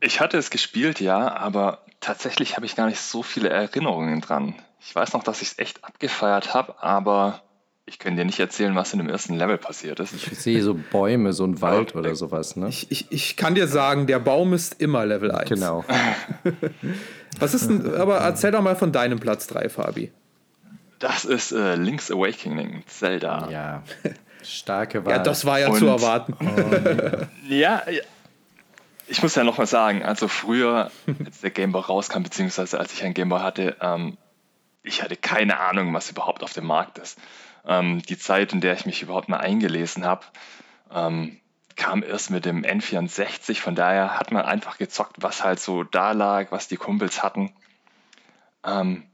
Ich 0.00 0.20
hatte 0.20 0.38
es 0.38 0.50
gespielt, 0.50 1.00
ja, 1.00 1.34
aber 1.34 1.84
tatsächlich 2.00 2.56
habe 2.56 2.66
ich 2.66 2.76
gar 2.76 2.86
nicht 2.86 3.00
so 3.00 3.22
viele 3.22 3.48
Erinnerungen 3.48 4.20
dran. 4.20 4.54
Ich 4.80 4.94
weiß 4.94 5.12
noch, 5.12 5.24
dass 5.24 5.42
ich 5.42 5.52
es 5.52 5.58
echt 5.58 5.84
abgefeiert 5.84 6.54
habe, 6.54 6.82
aber 6.82 7.42
ich 7.84 7.98
kann 7.98 8.16
dir 8.16 8.24
nicht 8.24 8.38
erzählen, 8.38 8.76
was 8.76 8.92
in 8.92 9.00
dem 9.00 9.08
ersten 9.08 9.34
Level 9.34 9.58
passiert 9.58 9.98
ist. 9.98 10.14
Ich 10.14 10.38
sehe 10.38 10.62
so 10.62 10.74
Bäume, 10.74 11.32
so 11.32 11.44
ein 11.44 11.60
Wald 11.60 11.96
oder 11.96 12.14
sowas, 12.14 12.54
ne? 12.54 12.68
Ich, 12.68 12.90
ich, 12.92 13.06
ich 13.10 13.36
kann 13.36 13.56
dir 13.56 13.66
sagen, 13.66 14.06
der 14.06 14.20
Baum 14.20 14.52
ist 14.52 14.80
immer 14.80 15.04
Level 15.04 15.32
1. 15.32 15.48
Genau. 15.48 15.84
Was 17.40 17.54
ist 17.54 17.68
denn, 17.68 17.94
aber 17.94 18.18
erzähl 18.18 18.52
doch 18.52 18.62
mal 18.62 18.76
von 18.76 18.92
deinem 18.92 19.18
Platz 19.18 19.48
3, 19.48 19.68
Fabi. 19.68 20.12
Das 21.00 21.24
ist 21.24 21.50
äh, 21.50 21.74
Link's 21.74 22.10
Awakening, 22.10 22.84
Zelda. 22.86 23.48
Ja, 23.50 23.82
starke 24.44 25.04
Wahl. 25.04 25.12
Ja, 25.14 25.18
das 25.18 25.44
war 25.44 25.58
ja 25.60 25.68
Und- 25.68 25.78
zu 25.78 25.86
erwarten. 25.86 26.36
Ja, 27.48 27.82
ja. 27.90 28.02
ich 29.08 29.22
muss 29.22 29.34
ja 29.34 29.44
noch 29.44 29.58
mal 29.58 29.66
sagen, 29.66 30.02
also 30.04 30.28
früher, 30.28 30.90
als 31.24 31.40
der 31.40 31.50
Gameboy 31.50 31.82
rauskam, 31.82 32.22
beziehungsweise 32.22 32.78
als 32.78 32.92
ich 32.92 33.02
einen 33.04 33.14
Gameboy 33.14 33.40
hatte, 33.40 33.76
ähm, 33.80 34.16
ich 34.82 35.02
hatte 35.02 35.16
keine 35.16 35.58
Ahnung, 35.60 35.92
was 35.94 36.10
überhaupt 36.10 36.42
auf 36.42 36.52
dem 36.52 36.66
Markt 36.66 36.98
ist. 36.98 37.18
Ähm, 37.66 38.02
die 38.02 38.18
Zeit, 38.18 38.52
in 38.52 38.60
der 38.60 38.74
ich 38.74 38.86
mich 38.86 39.02
überhaupt 39.02 39.28
mal 39.28 39.38
eingelesen 39.38 40.04
habe, 40.04 40.24
ähm, 40.92 41.38
kam 41.76 42.02
erst 42.02 42.30
mit 42.30 42.44
dem 42.44 42.64
N64. 42.64 43.60
Von 43.60 43.74
daher 43.74 44.18
hat 44.18 44.30
man 44.32 44.44
einfach 44.44 44.78
gezockt, 44.78 45.16
was 45.20 45.44
halt 45.44 45.60
so 45.60 45.84
da 45.84 46.12
lag, 46.12 46.50
was 46.50 46.68
die 46.68 46.76
Kumpels 46.76 47.22
hatten. 47.22 47.52
Ähm, 48.64 49.04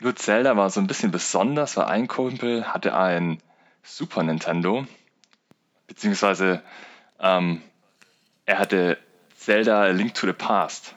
nur 0.00 0.14
Zelda 0.16 0.56
war 0.56 0.70
so 0.70 0.80
ein 0.80 0.86
bisschen 0.86 1.10
besonders, 1.10 1.76
weil 1.76 1.86
ein 1.86 2.08
Kumpel 2.08 2.72
hatte 2.72 2.96
ein 2.96 3.42
Super 3.88 4.22
Nintendo, 4.22 4.86
beziehungsweise 5.86 6.62
ähm, 7.20 7.62
er 8.44 8.58
hatte 8.58 8.98
Zelda 9.36 9.86
Link 9.88 10.14
to 10.14 10.26
the 10.26 10.32
Past. 10.32 10.94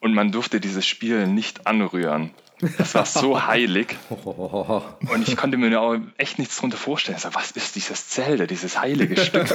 Und 0.00 0.14
man 0.14 0.30
durfte 0.30 0.60
dieses 0.60 0.86
Spiel 0.86 1.26
nicht 1.26 1.66
anrühren. 1.66 2.32
Das 2.78 2.94
war 2.94 3.04
so 3.04 3.46
heilig. 3.46 3.96
Und 4.10 5.26
ich 5.26 5.36
konnte 5.36 5.56
mir 5.56 5.80
auch 5.80 5.96
echt 6.16 6.38
nichts 6.38 6.56
drunter 6.56 6.76
vorstellen. 6.76 7.18
Sag, 7.18 7.34
was 7.34 7.50
ist 7.52 7.76
dieses 7.76 8.08
Zelda, 8.08 8.46
dieses 8.46 8.80
heilige 8.80 9.20
Stück? 9.24 9.48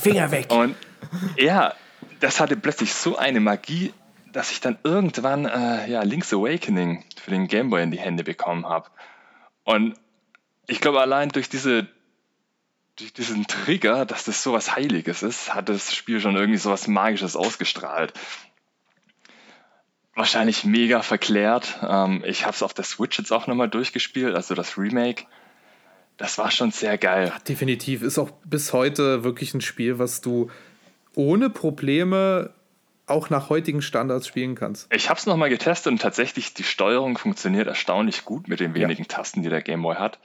Finger 0.00 0.30
weg. 0.30 0.50
Und 0.50 0.76
ja, 1.36 1.74
das 2.20 2.40
hatte 2.40 2.56
plötzlich 2.56 2.92
so 2.92 3.16
eine 3.16 3.40
Magie, 3.40 3.92
dass 4.32 4.50
ich 4.50 4.60
dann 4.60 4.78
irgendwann 4.82 5.46
äh, 5.46 5.88
ja, 5.88 6.02
Link's 6.02 6.32
Awakening 6.32 7.04
für 7.16 7.30
den 7.30 7.46
Gameboy 7.46 7.82
in 7.82 7.90
die 7.90 8.00
Hände 8.00 8.24
bekommen 8.24 8.68
habe. 8.68 8.88
Und 9.62 9.94
ich 10.66 10.80
glaube, 10.80 11.00
allein 11.00 11.28
durch, 11.30 11.48
diese, 11.48 11.88
durch 12.96 13.12
diesen 13.12 13.46
Trigger, 13.46 14.04
dass 14.06 14.24
das 14.24 14.42
sowas 14.42 14.74
Heiliges 14.74 15.22
ist, 15.22 15.54
hat 15.54 15.68
das 15.68 15.94
Spiel 15.94 16.20
schon 16.20 16.36
irgendwie 16.36 16.58
sowas 16.58 16.86
Magisches 16.88 17.36
ausgestrahlt. 17.36 18.12
Wahrscheinlich 20.14 20.64
mega 20.64 21.02
verklärt. 21.02 21.78
Ähm, 21.82 22.22
ich 22.24 22.46
habe 22.46 22.54
es 22.54 22.62
auf 22.62 22.72
der 22.72 22.84
Switch 22.84 23.18
jetzt 23.18 23.32
auch 23.32 23.46
nochmal 23.46 23.68
durchgespielt, 23.68 24.34
also 24.34 24.54
das 24.54 24.78
Remake. 24.78 25.24
Das 26.16 26.38
war 26.38 26.52
schon 26.52 26.70
sehr 26.70 26.96
geil. 26.96 27.32
Definitiv. 27.48 28.02
Ist 28.02 28.18
auch 28.18 28.30
bis 28.44 28.72
heute 28.72 29.24
wirklich 29.24 29.52
ein 29.54 29.60
Spiel, 29.60 29.98
was 29.98 30.20
du 30.20 30.50
ohne 31.16 31.50
Probleme 31.50 32.54
auch 33.06 33.30
nach 33.30 33.50
heutigen 33.50 33.82
Standards 33.82 34.26
spielen 34.26 34.54
kannst. 34.54 34.92
Ich 34.92 35.10
habe 35.10 35.18
es 35.18 35.26
nochmal 35.26 35.50
getestet 35.50 35.92
und 35.92 36.00
tatsächlich 36.00 36.54
die 36.54 36.62
Steuerung 36.62 37.18
funktioniert 37.18 37.66
erstaunlich 37.66 38.24
gut 38.24 38.48
mit 38.48 38.60
den 38.60 38.74
wenigen 38.74 39.06
Tasten, 39.08 39.42
die 39.42 39.50
der 39.50 39.62
Gameboy 39.62 39.96
hat. 39.96 40.18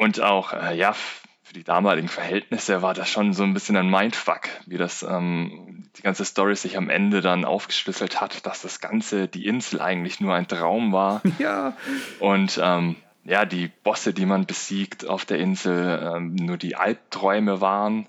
Und 0.00 0.18
auch, 0.22 0.54
äh, 0.54 0.74
ja, 0.78 0.94
für 0.94 1.52
die 1.52 1.62
damaligen 1.62 2.08
Verhältnisse 2.08 2.80
war 2.80 2.94
das 2.94 3.10
schon 3.10 3.34
so 3.34 3.42
ein 3.42 3.52
bisschen 3.52 3.76
ein 3.76 3.90
Mindfuck, 3.90 4.48
wie 4.64 4.78
das 4.78 5.02
ähm, 5.02 5.84
die 5.98 6.00
ganze 6.00 6.24
Story 6.24 6.56
sich 6.56 6.78
am 6.78 6.88
Ende 6.88 7.20
dann 7.20 7.44
aufgeschlüsselt 7.44 8.18
hat, 8.18 8.46
dass 8.46 8.62
das 8.62 8.80
Ganze, 8.80 9.28
die 9.28 9.44
Insel 9.44 9.82
eigentlich 9.82 10.18
nur 10.18 10.34
ein 10.34 10.48
Traum 10.48 10.92
war. 10.92 11.20
Ja, 11.38 11.76
Und 12.18 12.58
ähm, 12.62 12.96
ja, 13.24 13.44
die 13.44 13.70
Bosse, 13.84 14.14
die 14.14 14.24
man 14.24 14.46
besiegt 14.46 15.06
auf 15.06 15.26
der 15.26 15.38
Insel, 15.38 16.00
ähm, 16.02 16.34
nur 16.34 16.56
die 16.56 16.76
Albträume 16.76 17.60
waren. 17.60 18.06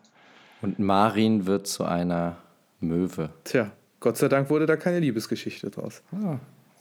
Und 0.61 0.79
Marin 0.79 1.45
wird 1.45 1.67
zu 1.67 1.83
einer 1.83 2.37
Möwe. 2.79 3.31
tja, 3.43 3.69
Gott 3.99 4.15
sei 4.15 4.29
Dank 4.29 4.49
wurde 4.49 4.65
da 4.65 4.77
keine 4.77 4.99
Liebesgeschichte 4.99 5.69
draus. 5.69 6.03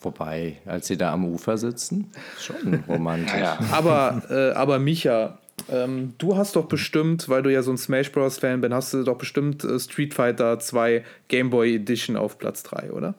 Wobei, 0.03 0.57
als 0.65 0.87
sie 0.87 0.97
da 0.97 1.13
am 1.13 1.27
Ufer 1.27 1.59
sitzen, 1.59 2.11
schon 2.39 2.83
romantisch. 2.89 3.39
Ja, 3.39 3.59
Aber, 3.71 4.23
äh, 4.31 4.53
aber 4.53 4.79
Micha, 4.79 5.39
ähm, 5.71 6.15
du 6.19 6.37
hast 6.37 6.57
doch 6.57 6.67
bestimmt, 6.67 7.29
weil 7.29 7.43
du 7.43 7.53
ja 7.53 7.63
so 7.63 7.71
ein 7.71 7.79
Smash 7.79 8.11
Bros. 8.11 8.39
Fan 8.39 8.61
bist, 8.61 8.73
hast 8.73 8.95
du 8.95 9.05
doch 9.05 9.19
bestimmt 9.19 9.63
äh, 9.65 9.79
Street 9.79 10.15
Fighter 10.15 10.59
2 10.59 11.05
Game 11.29 11.51
Boy 11.51 11.77
Edition 11.77 12.17
auf 12.17 12.39
Platz 12.39 12.63
3, 12.63 12.93
oder? 12.93 13.15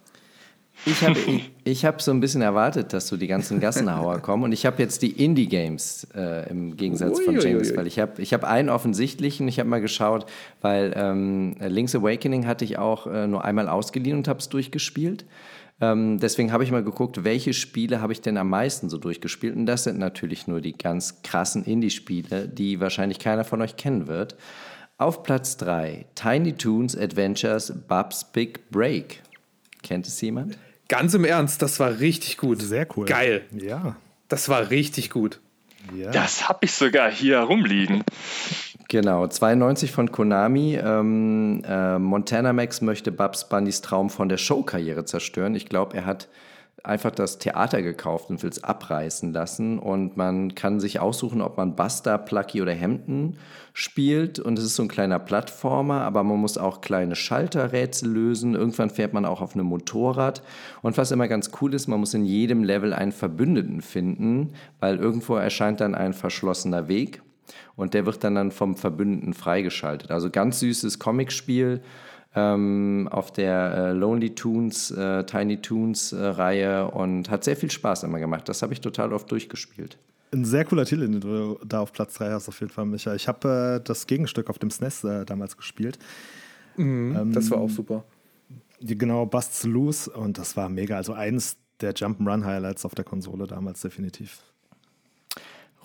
Ich 0.86 1.04
habe 1.04 1.20
ich 1.64 1.86
hab 1.86 2.02
so 2.02 2.12
ein 2.12 2.20
bisschen 2.20 2.42
erwartet, 2.42 2.94
dass 2.94 3.08
so 3.08 3.16
die 3.16 3.28
ganzen 3.28 3.60
Gassenhauer 3.60 4.20
kommen. 4.22 4.44
Und 4.44 4.52
ich 4.52 4.66
habe 4.66 4.82
jetzt 4.82 5.04
die 5.04 5.12
Indie-Games 5.24 6.08
äh, 6.16 6.50
im 6.50 6.76
Gegensatz 6.76 7.20
von 7.20 7.36
Uiuiui. 7.36 7.52
James, 7.52 7.78
weil 7.78 7.86
ich 7.86 8.00
habe 8.00 8.20
ich 8.22 8.34
hab 8.34 8.44
einen 8.44 8.70
offensichtlichen, 8.70 9.48
ich 9.48 9.60
habe 9.60 9.70
mal 9.70 9.82
geschaut, 9.82 10.26
weil 10.62 10.94
ähm, 10.96 11.56
Link's 11.60 11.96
Awakening 11.96 12.48
hatte 12.48 12.66
ich 12.66 12.80
auch 12.80 13.06
äh, 13.06 13.28
nur 13.28 13.46
einmal 13.46 13.70
ausgeliehen 13.70 14.18
und 14.18 14.28
habe 14.28 14.40
es 14.40 14.50
durchgespielt. 14.50 15.26
Ähm, 15.82 16.20
deswegen 16.20 16.52
habe 16.52 16.64
ich 16.64 16.72
mal 16.72 16.84
geguckt, 16.84 17.24
welche 17.24 17.54
Spiele 17.54 18.02
habe 18.02 18.14
ich 18.14 18.22
denn 18.22 18.38
am 18.38 18.50
meisten 18.50 18.90
so 18.90 18.98
durchgespielt. 19.00 19.56
Und 19.56 19.66
das 19.66 19.84
sind 19.84 19.98
natürlich 19.98 20.48
nur 20.48 20.62
die 20.62 20.78
ganz 20.78 21.24
krassen 21.24 21.66
Indie-Spiele, 21.66 22.48
die 22.48 22.80
wahrscheinlich 22.80 23.18
keiner 23.18 23.44
von 23.44 23.62
euch 23.62 23.76
kennen 23.76 24.08
wird. 24.08 24.36
Auf 25.00 25.24
Platz 25.24 25.58
3, 25.58 26.06
Tiny 26.14 26.54
Toons 26.54 26.96
Adventures 26.96 27.74
Bub's 27.88 28.24
Big 28.32 28.70
Break. 28.70 29.24
Kennt 29.82 30.06
es 30.06 30.22
jemand? 30.22 30.60
Ganz 30.88 31.16
im 31.16 31.26
Ernst, 31.26 31.64
das 31.64 31.80
war 31.80 32.00
richtig 32.00 32.38
gut. 32.38 32.62
Sehr 32.62 32.88
cool. 32.96 33.08
Geil. 33.08 33.44
Ja. 33.52 33.96
Das 34.28 34.50
war 34.50 34.70
richtig 34.70 35.10
gut. 35.10 35.40
ja. 35.96 36.12
das 36.12 36.48
habe 36.48 36.60
ich 36.66 36.74
sogar 36.74 37.10
hier 37.10 37.40
rumliegen. 37.40 38.04
Genau, 38.92 39.26
92 39.26 39.90
von 39.90 40.12
Konami. 40.12 40.76
Ähm, 40.76 41.64
äh, 41.66 41.98
Montana 41.98 42.52
Max 42.52 42.82
möchte 42.82 43.14
Babs 43.14 43.48
Bundys 43.48 43.80
Traum 43.80 44.10
von 44.10 44.28
der 44.28 44.36
Showkarriere 44.36 45.06
zerstören. 45.06 45.56
Ich 45.56 45.70
glaube, 45.70 45.96
er 45.96 46.06
hat 46.06 46.28
einfach 46.84 47.12
das 47.12 47.38
Theater 47.38 47.82
gekauft 47.84 48.30
und 48.30 48.44
will 48.44 48.50
es 48.50 48.66
abreißen 48.66 49.32
lassen. 49.32 49.80
Und 49.80 50.18
man 50.18 50.56
kann 50.56 50.82
sich 50.82 51.00
aussuchen, 51.00 51.40
ob 51.40 51.56
man 51.56 51.78
Buster, 51.78 52.18
Plucky 52.18 52.62
oder 52.62 52.78
Hampton 52.78 53.38
spielt. 53.72 54.40
Und 54.40 54.60
es 54.60 54.66
ist 54.66 54.76
so 54.76 54.84
ein 54.84 54.90
kleiner 54.90 55.20
Plattformer, 55.20 56.02
aber 56.02 56.24
man 56.24 56.42
muss 56.42 56.58
auch 56.58 56.82
kleine 56.82 57.16
Schalterrätsel 57.16 58.10
lösen. 58.10 58.56
Irgendwann 58.56 58.90
fährt 58.90 59.14
man 59.14 59.24
auch 59.24 59.40
auf 59.40 59.56
einem 59.56 59.68
Motorrad. 59.68 60.44
Und 60.82 60.98
was 60.98 61.12
immer 61.12 61.30
ganz 61.30 61.52
cool 61.62 61.74
ist, 61.74 61.88
man 61.88 62.02
muss 62.02 62.14
in 62.14 62.26
jedem 62.26 62.66
Level 62.66 62.92
einen 62.92 63.14
Verbündeten 63.14 63.82
finden, 63.82 64.52
weil 64.82 64.98
irgendwo 64.98 65.36
erscheint 65.36 65.80
dann 65.80 65.96
ein 65.96 66.12
verschlossener 66.12 66.90
Weg. 66.90 67.22
Und 67.76 67.94
der 67.94 68.06
wird 68.06 68.24
dann, 68.24 68.36
dann 68.36 68.52
vom 68.52 68.76
Verbündeten 68.76 69.34
freigeschaltet. 69.34 70.12
Also 70.12 70.30
ganz 70.30 70.60
süßes 70.60 71.00
Comicspiel 71.00 71.82
ähm, 72.36 73.10
auf 73.12 73.32
der 73.32 73.74
äh, 73.74 73.92
Lonely 73.92 74.36
Tunes, 74.36 74.92
äh, 74.92 75.24
Tiny 75.26 75.58
Toons 75.58 76.14
äh, 76.14 76.24
Reihe 76.24 76.90
und 76.90 77.30
hat 77.30 77.44
sehr 77.44 77.58
viel 77.58 77.72
Spaß 77.72 78.04
immer 78.04 78.20
gemacht. 78.20 78.48
Das 78.48 78.62
habe 78.62 78.74
ich 78.74 78.82
total 78.82 79.14
oft 79.14 79.30
durchgespielt. 79.32 79.98
Ein 80.34 80.46
sehr 80.46 80.64
cooler 80.64 80.86
Titel, 80.86 81.08
den 81.08 81.20
du 81.20 81.60
da 81.66 81.82
auf 81.82 81.92
Platz 81.92 82.14
3 82.14 82.32
hast, 82.32 82.48
auf 82.48 82.60
jeden 82.62 82.72
Fall, 82.72 82.86
Micha. 82.86 83.14
Ich 83.16 83.28
habe 83.28 83.80
äh, 83.82 83.84
das 83.86 84.08
Gegenstück 84.08 84.50
auf 84.50 84.60
dem 84.60 84.72
SNES 84.72 85.04
äh, 85.04 85.26
damals 85.26 85.58
gespielt. 85.58 86.00
Das 86.78 87.52
war 87.52 87.60
auch 87.60 87.70
super. 87.70 88.06
Die, 88.80 88.98
genau, 88.98 89.26
Busts 89.26 89.66
Loose 89.66 90.10
und 90.10 90.38
das 90.38 90.56
war 90.56 90.70
mega. 90.70 90.96
Also 90.96 91.12
eins 91.12 91.58
der 91.82 91.94
Jump'n'Run-Highlights 91.94 92.86
auf 92.86 92.96
der 92.96 93.04
Konsole 93.04 93.46
damals 93.46 93.82
definitiv. 93.82 94.40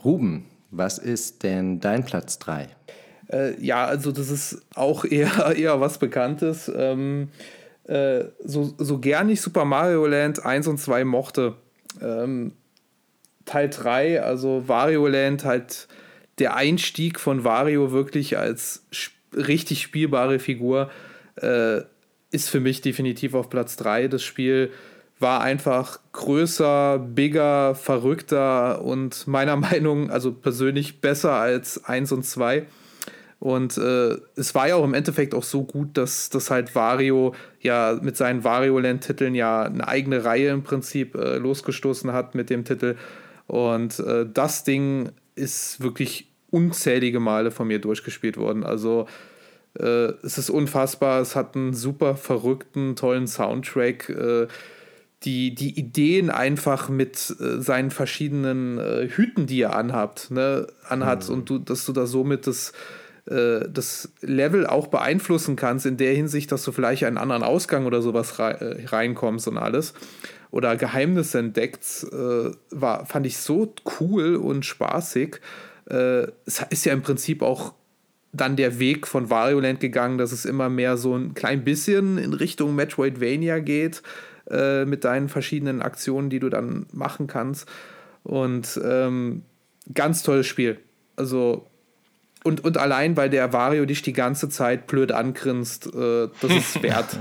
Ruben, 0.05 0.47
was 0.77 0.99
ist 0.99 1.43
denn 1.43 1.81
dein 1.81 2.05
Platz 2.05 2.39
3? 2.39 2.68
Äh, 3.33 3.61
ja, 3.61 3.85
also 3.85 4.12
das 4.12 4.31
ist 4.31 4.62
auch 4.74 5.05
eher, 5.11 5.55
eher 5.57 5.81
was 5.81 5.99
Bekanntes. 5.99 6.70
Ähm, 6.74 7.29
äh, 7.85 8.24
so, 8.45 8.74
so 8.79 8.99
gern 8.99 9.29
ich 9.29 9.41
Super 9.41 9.64
Mario 9.64 10.07
Land 10.07 10.45
1 10.45 10.66
und 10.66 10.79
2 10.79 11.05
mochte, 11.05 11.55
ähm, 12.01 12.53
Teil 13.45 13.70
3, 13.70 14.22
also 14.22 14.64
Wario 14.66 15.07
Land, 15.07 15.45
halt 15.45 15.87
der 16.39 16.57
Einstieg 16.57 17.18
von 17.18 17.45
Wario 17.45 17.93
wirklich 17.93 18.37
als 18.37 18.85
sp 18.93 19.14
richtig 19.33 19.83
spielbare 19.83 20.39
Figur, 20.39 20.91
äh, 21.43 21.81
ist 22.31 22.49
für 22.49 22.61
mich 22.61 22.81
definitiv 22.81 23.35
auf 23.35 23.51
Platz 23.51 23.77
3. 23.77 24.09
Das 24.09 24.22
Spiel 24.22 24.70
war 25.19 25.41
einfach 25.41 26.01
größer, 26.12 26.99
bigger, 26.99 27.75
verrückter 27.75 28.83
und 28.83 29.27
meiner 29.27 29.57
Meinung, 29.57 30.11
also 30.11 30.33
persönlich 30.33 31.01
besser 31.01 31.33
als 31.33 31.85
1 31.85 32.12
und 32.12 32.25
2. 32.25 32.67
Und 33.39 33.77
äh, 33.77 34.17
es 34.35 34.55
war 34.55 34.69
ja 34.69 34.77
auch 34.77 34.85
im 34.85 34.95
Endeffekt 34.95 35.35
auch 35.35 35.43
so 35.43 35.64
gut, 35.64 35.97
dass, 35.99 36.31
dass 36.31 36.51
halt 36.51 36.75
Wario 36.75 37.35
ja 37.61 37.99
mit 38.01 38.17
seinen 38.17 38.45
Wario-Land-Titeln 38.45 39.35
ja 39.35 39.62
eine 39.62 39.87
eigene 39.87 40.25
Reihe 40.25 40.51
im 40.51 40.62
Prinzip 40.62 41.14
äh, 41.14 41.37
losgestoßen 41.37 42.12
hat 42.12 42.35
mit 42.35 42.49
dem 42.49 42.64
Titel. 42.64 42.97
Und 43.47 43.99
äh, 44.01 44.27
das 44.33 44.64
Ding 44.64 45.11
ist 45.35 45.83
wirklich 45.83 46.29
unzählige 46.51 47.21
Male 47.21 47.51
von 47.51 47.69
mir 47.69 47.79
durchgespielt 47.79 48.39
worden. 48.39 48.64
Also 48.64 49.07
äh, 49.79 50.12
es 50.23 50.39
ist 50.39 50.49
unfassbar. 50.49 51.21
Es 51.21 51.37
hat 51.37 51.55
einen 51.57 51.75
super 51.75 52.17
verrückten, 52.17 52.97
tollen 52.97 53.27
Soundtrack. 53.27 54.09
Die, 55.23 55.55
die 55.55 55.79
Ideen 55.79 56.31
einfach 56.31 56.89
mit 56.89 57.35
äh, 57.41 57.61
seinen 57.61 57.91
verschiedenen 57.91 58.79
äh, 58.79 59.09
Hüten, 59.09 59.47
die 59.47 59.62
er 59.62 59.75
anhabt, 59.75 60.31
ne, 60.31 60.67
anhat 60.89 61.29
und 61.31 61.49
du, 61.49 61.59
dass 61.59 61.87
du 61.87 61.93
da 61.93 62.07
somit 62.07 62.47
das, 62.47 62.73
äh, 63.27 63.61
das 63.69 64.12
Level 64.21 64.67
auch 64.67 64.89
beeinflussen 64.89 65.57
kannst, 65.57 65.87
in 65.87 65.97
der 65.97 66.14
Hinsicht, 66.14 66.53
dass 66.53 66.64
du 66.64 66.71
vielleicht 66.71 67.05
einen 67.05 67.17
anderen 67.17 67.43
Ausgang 67.43 67.87
oder 67.87 68.03
sowas 68.03 68.39
rei 68.39 68.53
äh, 68.53 68.87
reinkommst 68.87 69.49
und 69.49 69.57
alles. 69.59 69.95
oder 70.51 70.77
Geheimnisse 70.77 71.39
entdeckt, 71.39 72.07
äh, 72.12 72.51
war, 72.71 73.07
fand 73.07 73.27
ich 73.27 73.39
so 73.39 73.75
cool 74.01 74.37
und 74.37 74.64
spaßig. 74.64 75.41
Äh, 75.89 76.29
es 76.45 76.64
ist 76.71 76.85
ja 76.87 76.93
im 76.93 77.03
Prinzip 77.03 77.43
auch 77.43 77.75
dann 78.33 78.57
der 78.57 78.79
Weg 78.79 79.07
von 79.07 79.31
Wario 79.31 79.61
Land 79.61 79.81
gegangen, 79.81 80.19
dass 80.19 80.33
es 80.33 80.45
immer 80.45 80.69
mehr 80.69 80.97
so 80.97 81.17
ein 81.17 81.35
klein 81.35 81.64
bisschen 81.64 82.19
in 82.19 82.33
Richtung 82.33 82.75
Metroidvania 82.75 83.59
geht, 83.61 84.03
äh, 84.51 84.84
mit 84.84 85.05
deinen 85.05 85.28
verschiedenen 85.28 85.82
Aktionen, 85.82 86.30
die 86.30 86.40
du 86.40 86.49
dann 86.49 86.86
machen 86.92 87.26
kannst. 87.26 87.68
Und 88.22 88.80
ähm, 88.84 89.42
ganz 89.92 90.22
tolles 90.22 90.47
Spiel. 90.47 90.78
Also, 91.16 91.66
und, 92.44 92.64
und 92.64 92.78
allein, 92.78 93.16
weil 93.16 93.30
der 93.30 93.53
Wario 93.53 93.86
dich 93.86 94.03
die 94.03 94.12
ganze 94.12 94.49
Zeit 94.49 94.86
blöd 94.86 95.12
angrinst, 95.12 95.86
äh, 95.86 96.28
das 96.40 96.51
ist 96.51 96.82
wert. 96.82 97.18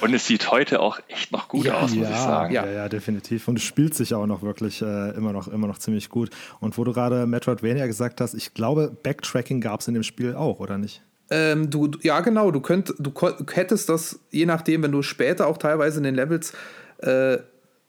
Und 0.00 0.14
es 0.14 0.26
sieht 0.26 0.50
heute 0.50 0.80
auch 0.80 1.00
echt 1.08 1.32
noch 1.32 1.48
gut 1.48 1.66
Ja, 1.66 1.80
aus, 1.80 1.94
muss 1.94 2.08
ja, 2.08 2.10
ich 2.10 2.20
sagen. 2.20 2.54
Ja. 2.54 2.70
ja, 2.70 2.88
definitiv. 2.88 3.48
Und 3.48 3.58
es 3.58 3.64
spielt 3.64 3.94
sich 3.94 4.14
auch 4.14 4.26
noch 4.26 4.42
wirklich 4.42 4.82
äh, 4.82 5.10
immer, 5.10 5.32
noch, 5.32 5.48
immer 5.48 5.66
noch 5.66 5.78
ziemlich 5.78 6.08
gut. 6.08 6.30
Und 6.60 6.78
wo 6.78 6.84
du 6.84 6.92
gerade 6.92 7.26
Metroidvania 7.26 7.86
gesagt 7.86 8.20
hast, 8.20 8.34
ich 8.34 8.54
glaube, 8.54 8.96
Backtracking 9.02 9.60
gab 9.60 9.80
es 9.80 9.88
in 9.88 9.94
dem 9.94 10.02
Spiel 10.02 10.34
auch, 10.34 10.60
oder 10.60 10.78
nicht? 10.78 11.02
Ähm, 11.34 11.70
du, 11.70 11.86
du- 11.88 11.98
ja, 12.02 12.20
genau, 12.20 12.50
du, 12.50 12.60
könnt, 12.60 12.92
du 12.98 13.12
hättest 13.52 13.88
das, 13.88 14.18
je 14.30 14.44
nachdem, 14.44 14.82
wenn 14.82 14.92
du 14.92 15.00
später 15.02 15.46
auch 15.46 15.56
teilweise 15.56 15.96
in 15.98 16.04
den 16.04 16.14
Levels 16.14 16.52
äh, 16.98 17.38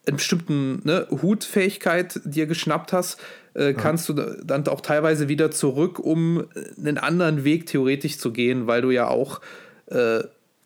einen 0.06 0.16
bestimmten 0.16 0.80
ne, 0.84 1.06
Hutfähigkeit 1.10 2.20
dir 2.24 2.46
geschnappt 2.46 2.92
hast, 2.92 3.20
äh, 3.54 3.72
kannst 3.74 4.08
du 4.08 4.14
da- 4.14 4.34
dann 4.42 4.66
auch 4.68 4.80
teilweise 4.80 5.28
wieder 5.28 5.50
zurück, 5.50 5.98
um 5.98 6.44
einen 6.78 6.98
anderen 6.98 7.44
Weg 7.44 7.66
theoretisch 7.66 8.18
zu 8.18 8.32
gehen, 8.32 8.66
weil 8.66 8.80
du 8.82 8.90
ja 8.90 9.08
auch 9.08 9.40
äh, 9.86 10.20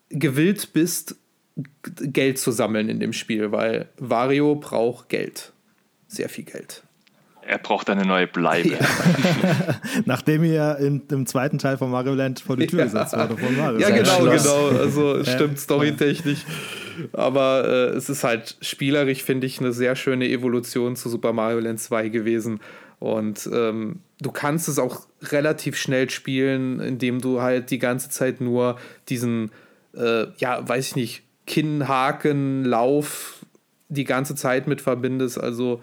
gewillt 0.09 0.71
bist, 0.73 1.15
Geld 1.83 2.37
zu 2.39 2.51
sammeln 2.51 2.87
in 2.87 2.99
dem 3.01 3.11
Spiel, 3.13 3.51
weil 3.51 3.89
Wario 3.97 4.55
braucht 4.55 5.09
Geld. 5.09 5.51
Sehr 6.07 6.29
viel 6.29 6.45
Geld. 6.45 6.83
Er 7.41 7.57
braucht 7.57 7.89
eine 7.89 8.05
neue 8.05 8.27
Bleibe. 8.27 8.77
Nachdem 10.05 10.43
ihr 10.43 10.77
in, 10.79 11.01
im 11.09 11.25
zweiten 11.25 11.57
Teil 11.57 11.77
von 11.77 11.89
Mario 11.89 12.13
Land 12.13 12.41
vor 12.41 12.57
die 12.57 12.67
Tür 12.67 12.83
gesetzt 12.83 13.17
wurde 13.17 13.37
von 13.37 13.57
Mario. 13.57 13.79
Ja, 13.79 13.87
Sein 13.87 13.95
genau, 13.97 14.15
Schloss. 14.17 14.43
genau. 14.43 14.79
Also 14.79 15.15
es 15.15 15.31
stimmt 15.31 15.59
storytechnisch. 15.59 16.45
Aber 17.13 17.65
äh, 17.65 17.95
es 17.95 18.09
ist 18.09 18.23
halt 18.23 18.57
spielerisch, 18.61 19.23
finde 19.23 19.47
ich, 19.47 19.59
eine 19.59 19.71
sehr 19.71 19.95
schöne 19.95 20.27
Evolution 20.27 20.95
zu 20.95 21.09
Super 21.09 21.33
Mario 21.33 21.59
Land 21.59 21.79
2 21.79 22.09
gewesen. 22.09 22.59
Und 22.99 23.49
ähm, 23.53 24.01
du 24.21 24.31
kannst 24.31 24.67
es 24.67 24.77
auch 24.77 25.07
relativ 25.23 25.77
schnell 25.77 26.09
spielen, 26.09 26.79
indem 26.79 27.21
du 27.21 27.41
halt 27.41 27.71
die 27.71 27.79
ganze 27.79 28.09
Zeit 28.09 28.41
nur 28.41 28.77
diesen, 29.07 29.51
äh, 29.95 30.25
ja, 30.37 30.67
weiß 30.67 30.89
ich 30.89 30.95
nicht, 30.95 31.23
Kinnhaken, 31.47 32.65
Lauf 32.65 33.45
die 33.87 34.03
ganze 34.03 34.35
Zeit 34.35 34.67
mit 34.67 34.81
verbindest. 34.81 35.39
Also 35.39 35.81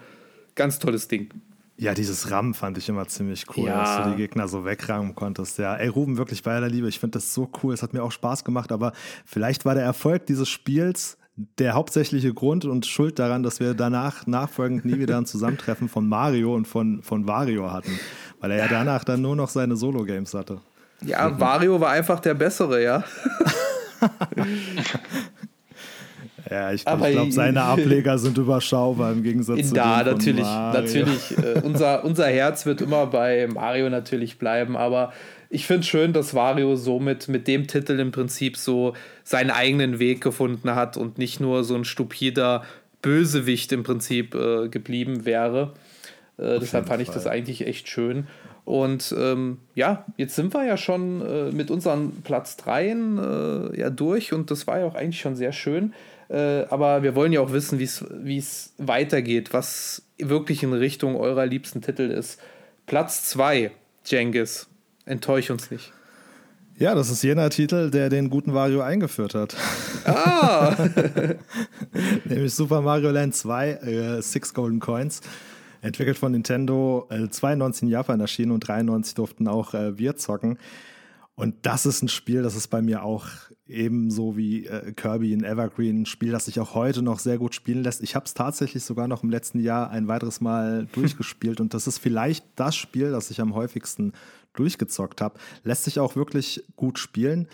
ganz 0.55 0.79
tolles 0.79 1.07
Ding. 1.07 1.29
Ja, 1.79 1.93
dieses 1.93 2.31
Rammen 2.31 2.55
fand 2.55 2.77
ich 2.79 2.89
immer 2.89 3.07
ziemlich 3.07 3.45
cool, 3.55 3.67
Ja. 3.67 3.81
dass 3.83 4.03
du 4.03 4.09
die 4.11 4.17
Gegner 4.17 4.47
so 4.47 4.65
wegrammen 4.65 5.13
konntest. 5.13 5.59
Ja, 5.59 5.75
ey, 5.75 5.87
Ruben, 5.87 6.17
wirklich 6.17 6.41
bei 6.41 6.55
aller 6.55 6.69
Liebe, 6.69 6.87
ich 6.89 6.99
finde 6.99 7.19
das 7.19 7.33
so 7.33 7.49
cool. 7.61 7.73
Es 7.73 7.83
hat 7.83 7.93
mir 7.93 8.01
auch 8.03 8.11
Spaß 8.11 8.43
gemacht, 8.43 8.71
aber 8.71 8.93
vielleicht 9.25 9.63
war 9.63 9.75
der 9.75 9.83
Erfolg 9.83 10.25
dieses 10.25 10.49
Spiels 10.49 11.17
der 11.59 11.73
hauptsächliche 11.75 12.33
Grund 12.33 12.65
und 12.65 12.87
Schuld 12.87 13.19
daran, 13.19 13.43
dass 13.43 13.59
wir 13.59 13.75
danach 13.75 14.25
nachfolgend 14.25 14.85
nie 14.85 14.97
wieder 14.97 15.19
ein 15.19 15.27
Zusammentreffen 15.27 15.87
von 15.87 16.07
Mario 16.09 16.55
und 16.55 16.67
von, 16.67 17.03
von 17.03 17.27
Wario 17.27 17.71
hatten. 17.71 17.99
Weil 18.39 18.49
er 18.51 18.57
ja 18.57 18.67
danach 18.67 19.03
dann 19.03 19.21
nur 19.21 19.35
noch 19.35 19.49
seine 19.49 19.75
Solo-Games 19.75 20.33
hatte. 20.33 20.59
Ja, 21.05 21.39
Wario 21.39 21.79
war 21.79 21.91
einfach 21.91 22.19
der 22.21 22.33
Bessere, 22.33 22.81
ja. 22.83 23.03
Ja, 26.49 26.71
ich, 26.71 26.85
ich 26.85 27.11
glaube, 27.11 27.31
seine 27.31 27.61
Ableger 27.63 28.17
sind 28.17 28.37
überschaubar 28.37 29.11
im 29.11 29.23
Gegensatz 29.23 29.69
zu 29.69 29.75
Da, 29.75 30.03
denen 30.03 30.17
natürlich, 30.17 30.43
Mario. 30.43 30.81
natürlich. 30.81 31.37
Äh, 31.37 31.61
unser, 31.63 32.03
unser 32.03 32.27
Herz 32.27 32.65
wird 32.65 32.81
immer 32.81 33.07
bei 33.07 33.47
Mario 33.47 33.89
natürlich 33.89 34.37
bleiben, 34.37 34.77
aber 34.77 35.13
ich 35.49 35.65
finde 35.65 35.81
es 35.81 35.87
schön, 35.87 36.13
dass 36.13 36.33
Wario 36.33 36.75
somit 36.75 37.27
mit 37.27 37.47
dem 37.47 37.67
Titel 37.67 37.99
im 37.99 38.11
Prinzip 38.11 38.57
so 38.57 38.93
seinen 39.23 39.51
eigenen 39.51 39.99
Weg 39.99 40.21
gefunden 40.21 40.75
hat 40.75 40.97
und 40.97 41.17
nicht 41.17 41.39
nur 41.39 41.63
so 41.63 41.75
ein 41.75 41.85
stupider 41.85 42.63
Bösewicht 43.01 43.71
im 43.71 43.83
Prinzip 43.83 44.35
äh, 44.35 44.67
geblieben 44.69 45.25
wäre. 45.25 45.73
Äh, 46.37 46.59
deshalb 46.59 46.87
fand 46.87 47.01
ich 47.01 47.09
das 47.09 47.27
eigentlich 47.27 47.65
echt 47.65 47.87
schön. 47.87 48.27
Und 48.65 49.15
ähm, 49.17 49.59
ja, 49.75 50.05
jetzt 50.17 50.35
sind 50.35 50.53
wir 50.53 50.65
ja 50.65 50.75
schon 50.75 51.21
äh, 51.21 51.51
mit 51.53 51.71
unseren 51.71 52.21
Platz 52.23 52.57
3 52.57 52.85
äh, 52.89 53.79
ja 53.79 53.89
durch 53.89 54.33
und 54.33 54.51
das 54.51 54.67
war 54.67 54.79
ja 54.79 54.85
auch 54.85 54.95
eigentlich 54.95 55.21
schon 55.21 55.37
sehr 55.37 55.53
schön. 55.53 55.93
Äh, 56.29 56.65
aber 56.69 57.03
wir 57.03 57.15
wollen 57.15 57.31
ja 57.31 57.41
auch 57.41 57.51
wissen, 57.51 57.79
wie 57.79 58.37
es 58.37 58.73
weitergeht, 58.77 59.53
was 59.53 60.03
wirklich 60.17 60.63
in 60.63 60.73
Richtung 60.73 61.15
eurer 61.15 61.45
liebsten 61.45 61.81
Titel 61.81 62.03
ist. 62.03 62.39
Platz 62.85 63.25
2, 63.29 63.71
Jengis. 64.05 64.67
Enttäusch 65.05 65.49
uns 65.49 65.71
nicht. 65.71 65.93
Ja, 66.79 66.93
das 66.93 67.09
ist 67.09 67.23
jener 67.23 67.49
Titel, 67.49 67.89
der 67.89 68.09
den 68.09 68.29
guten 68.29 68.53
Wario 68.53 68.81
eingeführt 68.81 69.33
hat. 69.33 69.55
Ah! 70.05 70.75
Nämlich 72.25 72.53
Super 72.53 72.81
Mario 72.81 73.09
Land 73.09 73.35
2, 73.35 73.69
äh, 73.71 74.21
Six 74.21 74.53
Golden 74.53 74.79
Coins. 74.79 75.21
Entwickelt 75.81 76.17
von 76.17 76.33
Nintendo, 76.33 77.07
äh, 77.09 77.29
92 77.29 77.83
in 77.83 77.89
Japan 77.89 78.19
erschienen 78.19 78.51
und 78.51 78.59
93 78.67 79.15
durften 79.15 79.47
auch 79.47 79.73
äh, 79.73 79.97
wir 79.97 80.17
zocken. 80.17 80.59
Und 81.33 81.55
das 81.63 81.85
ist 81.85 82.03
ein 82.03 82.09
Spiel, 82.09 82.43
das 82.43 82.55
ist 82.55 82.67
bei 82.67 82.81
mir 82.81 83.03
auch 83.03 83.25
ebenso 83.67 84.37
wie 84.37 84.65
äh, 84.65 84.93
Kirby 84.93 85.33
in 85.33 85.43
Evergreen 85.43 86.01
ein 86.01 86.05
Spiel, 86.05 86.31
das 86.31 86.45
sich 86.45 86.59
auch 86.59 86.73
heute 86.75 87.01
noch 87.01 87.19
sehr 87.19 87.37
gut 87.37 87.55
spielen 87.55 87.83
lässt. 87.83 88.01
Ich 88.01 88.15
habe 88.15 88.25
es 88.25 88.33
tatsächlich 88.33 88.83
sogar 88.83 89.07
noch 89.07 89.23
im 89.23 89.29
letzten 89.29 89.59
Jahr 89.59 89.89
ein 89.89 90.07
weiteres 90.07 90.41
Mal 90.41 90.87
durchgespielt 90.93 91.59
und 91.59 91.73
das 91.73 91.87
ist 91.87 91.97
vielleicht 91.97 92.45
das 92.55 92.75
Spiel, 92.75 93.11
das 93.11 93.31
ich 93.31 93.41
am 93.41 93.55
häufigsten 93.55 94.13
durchgezockt 94.53 95.21
habe. 95.21 95.39
Lässt 95.63 95.83
sich 95.83 95.99
auch 95.99 96.15
wirklich 96.15 96.63
gut 96.75 96.99
spielen. 96.99 97.47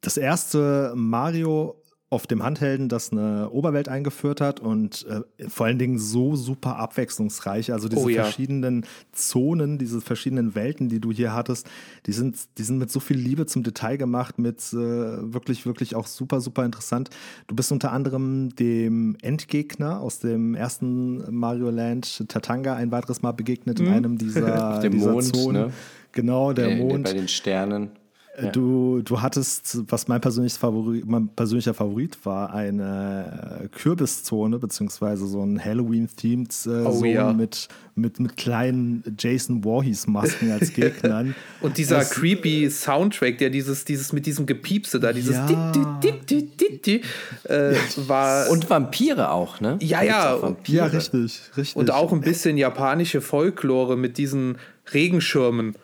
Das 0.00 0.16
erste 0.16 0.92
Mario 0.96 1.81
auf 2.12 2.26
dem 2.26 2.42
Handhelden, 2.42 2.88
das 2.90 3.10
eine 3.10 3.48
Oberwelt 3.50 3.88
eingeführt 3.88 4.40
hat 4.42 4.60
und 4.60 5.06
äh, 5.08 5.48
vor 5.48 5.64
allen 5.66 5.78
Dingen 5.78 5.98
so 5.98 6.36
super 6.36 6.76
abwechslungsreich. 6.76 7.72
Also 7.72 7.88
diese 7.88 8.02
Oh 8.02 8.08
ja. 8.08 8.24
verschiedenen 8.24 8.84
Zonen, 9.12 9.78
diese 9.78 10.00
verschiedenen 10.02 10.54
Welten, 10.54 10.88
die 10.90 11.00
du 11.00 11.10
hier 11.10 11.32
hattest, 11.32 11.68
die 12.06 12.12
sind, 12.12 12.36
die 12.58 12.62
sind 12.64 12.76
mit 12.78 12.90
so 12.90 13.00
viel 13.00 13.16
Liebe 13.16 13.46
zum 13.46 13.62
Detail 13.62 13.96
gemacht, 13.96 14.38
mit 14.38 14.58
äh, 14.72 14.76
wirklich, 14.76 15.64
wirklich 15.64 15.94
auch 15.94 16.06
super, 16.06 16.40
super 16.42 16.64
interessant. 16.66 17.08
Du 17.46 17.54
bist 17.54 17.72
unter 17.72 17.92
anderem 17.92 18.54
dem 18.56 19.16
Endgegner 19.22 20.00
aus 20.00 20.18
dem 20.18 20.54
ersten 20.54 21.34
Mario 21.34 21.70
Land, 21.70 22.28
Tatanga, 22.28 22.74
ein 22.74 22.92
weiteres 22.92 23.22
Mal 23.22 23.32
begegnet 23.32 23.80
in 23.80 23.88
einem 23.88 24.18
dieser, 24.18 24.80
dem 24.82 24.92
dieser 24.92 25.12
Mond, 25.12 25.34
Zonen. 25.34 25.62
ne? 25.68 25.72
Genau, 26.12 26.52
der 26.52 26.72
Äh, 26.72 26.76
Mond. 26.76 27.04
Bei 27.04 27.14
den 27.14 27.28
Sternen. 27.28 27.90
Äh, 28.34 28.50
Du, 28.50 29.02
du 29.02 29.20
hattest, 29.20 29.78
was 29.90 30.08
mein, 30.08 30.20
persönliches 30.20 30.56
Favorit, 30.56 31.04
mein 31.06 31.28
persönlicher 31.28 31.74
Favorit 31.74 32.16
war, 32.24 32.52
eine 32.54 33.60
äh, 33.64 33.68
Kürbiszone, 33.68 34.58
beziehungsweise 34.58 35.26
so 35.26 35.42
ein 35.44 35.62
Halloween-themed 35.62 36.50
äh, 36.66 36.70
Oh, 36.86 36.92
Zone 36.92 37.12
ja. 37.12 37.32
mit, 37.34 37.68
mit, 37.94 38.18
mit 38.20 38.36
kleinen 38.38 39.02
Jason 39.18 39.62
Voorhees-Masken 39.64 40.50
als 40.50 40.72
Gegnern. 40.74 41.34
Und 41.60 41.76
dieser 41.76 41.98
Das- 41.98 42.10
creepy 42.10 42.70
Soundtrack, 42.70 43.36
der 43.36 43.50
dieses, 43.50 43.84
dieses 43.84 44.12
mit 44.14 44.24
diesem 44.24 44.46
Gepiepse 44.46 44.98
da, 44.98 45.12
dieses 45.12 45.36
Ja. 45.36 45.72
dit, 46.02 46.30
dit, 46.30 46.60
dit, 46.86 47.04
äh, 47.44 47.74
war. 48.08 48.48
Und 48.50 48.68
Vampire 48.70 49.30
auch, 49.30 49.60
ne? 49.60 49.76
Ja, 49.82 50.02
ja. 50.02 50.54
ja, 50.66 50.86
richtig, 50.86 51.40
richtig. 51.56 51.76
Und 51.76 51.90
auch 51.90 52.12
ein 52.12 52.22
bisschen 52.22 52.56
japanische 52.56 53.20
Folklore 53.20 53.96
mit 53.98 54.16
diesen 54.16 54.56
Regenschirmen, 54.94 55.74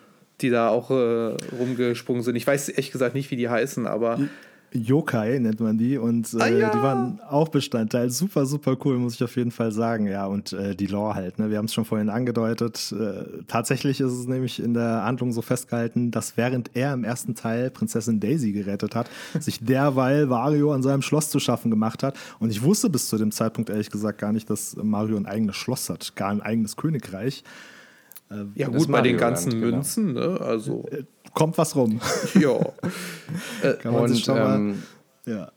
die 0.41 0.49
da 0.49 0.69
auch 0.69 0.91
äh, 0.91 1.35
rumgesprungen 1.59 2.23
sind. 2.23 2.35
Ich 2.35 2.47
weiß 2.47 2.69
ehrlich 2.69 2.91
gesagt 2.91 3.15
nicht, 3.15 3.31
wie 3.31 3.35
die 3.35 3.49
heißen, 3.49 3.87
aber 3.87 4.19
Yokai 4.71 5.39
nennt 5.39 5.59
man 5.59 5.79
die 5.79 5.97
und 5.97 6.31
äh, 6.33 6.37
Ah, 6.41 6.47
ja. 6.47 6.69
die 6.69 6.77
waren 6.81 7.19
auch 7.27 7.47
Bestandteil. 7.47 8.11
Super, 8.11 8.45
super 8.45 8.77
cool, 8.85 8.99
muss 8.99 9.15
ich 9.15 9.23
auf 9.23 9.35
jeden 9.35 9.49
Fall 9.49 9.71
sagen. 9.71 10.05
Ja, 10.05 10.27
und 10.27 10.53
äh, 10.53 10.75
die 10.75 10.85
Lore 10.85 11.15
halt, 11.15 11.39
ne? 11.39 11.49
wir 11.49 11.57
haben 11.57 11.65
es 11.65 11.73
schon 11.73 11.85
vorhin 11.85 12.09
angedeutet. 12.09 12.93
Äh, 12.97 13.41
tatsächlich 13.47 13.99
ist 13.99 14.11
es 14.11 14.27
nämlich 14.27 14.61
in 14.61 14.75
der 14.75 15.05
Handlung 15.05 15.31
so 15.31 15.41
festgehalten, 15.41 16.11
dass 16.11 16.37
während 16.37 16.71
er 16.75 16.93
im 16.93 17.03
ersten 17.03 17.33
Teil 17.33 17.71
Prinzessin 17.71 18.19
Daisy 18.19 18.51
gerettet 18.51 18.95
hat, 18.95 19.09
sich 19.39 19.59
derweil 19.59 20.29
Wario 20.29 20.71
an 20.71 20.83
seinem 20.83 21.01
Schloss 21.01 21.31
zu 21.31 21.39
schaffen 21.39 21.71
gemacht 21.71 22.03
hat. 22.03 22.15
Und 22.39 22.51
ich 22.51 22.61
wusste 22.61 22.91
bis 22.91 23.09
zu 23.09 23.17
dem 23.17 23.31
Zeitpunkt 23.31 23.71
ehrlich 23.71 23.89
gesagt 23.89 24.19
gar 24.19 24.33
nicht, 24.33 24.49
dass 24.51 24.75
Mario 24.75 25.17
ein 25.17 25.25
eigenes 25.25 25.55
Schloss 25.55 25.89
hat, 25.89 26.15
gar 26.15 26.29
ein 26.29 26.41
eigenes 26.41 26.75
Königreich. 26.75 27.43
Ja 28.55 28.67
Das 28.69 28.83
gut, 28.83 28.91
bei 28.91 29.01
den 29.01 29.17
ganzen 29.17 29.51
Land, 29.51 29.61
genau. 29.61 29.75
Münzen, 29.77 30.13
ne? 30.13 30.39
Also, 30.41 30.85
Kommt 31.33 31.57
was 31.57 31.75
rum. 31.75 31.99
ja. 32.39 32.57
Kann 33.81 33.93
man 33.93 34.07
sich 34.07 34.17
Und 34.17 34.25
schon 34.25 34.37
mal, 34.37 34.55
ähm, 34.55 34.83
ja. 35.25 35.51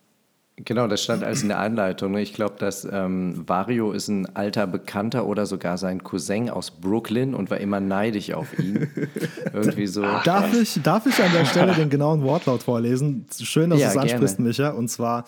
genau, 0.56 0.86
das 0.86 1.02
stand 1.02 1.24
als 1.24 1.42
in 1.42 1.48
der 1.48 1.58
Anleitung. 1.60 2.12
ne? 2.12 2.20
Ich 2.20 2.34
glaube, 2.34 2.56
dass 2.58 2.86
ähm, 2.90 3.42
Wario 3.46 3.92
ist 3.92 4.08
ein 4.08 4.26
alter 4.36 4.66
Bekannter 4.66 5.26
oder 5.26 5.46
sogar 5.46 5.78
sein 5.78 6.02
Cousin 6.02 6.50
aus 6.50 6.70
Brooklyn 6.70 7.34
und 7.34 7.50
war 7.50 7.58
immer 7.58 7.80
neidisch 7.80 8.32
auf 8.32 8.58
ihn. 8.58 8.88
Irgendwie 9.52 9.86
so. 9.86 10.02
Darf 10.24 10.52
ich, 10.54 10.80
darf 10.82 11.06
ich 11.06 11.22
an 11.22 11.32
der 11.32 11.46
Stelle 11.46 11.72
den 11.74 11.88
genauen 11.90 12.22
Wortlaut 12.22 12.62
vorlesen? 12.62 13.26
Schön, 13.40 13.70
dass 13.70 13.80
Ja, 13.80 13.86
du 13.92 13.98
es 13.98 14.02
ansprichst, 14.02 14.36
gerne. 14.36 14.48
Micha. 14.48 14.70
Und 14.70 14.88
zwar 14.88 15.24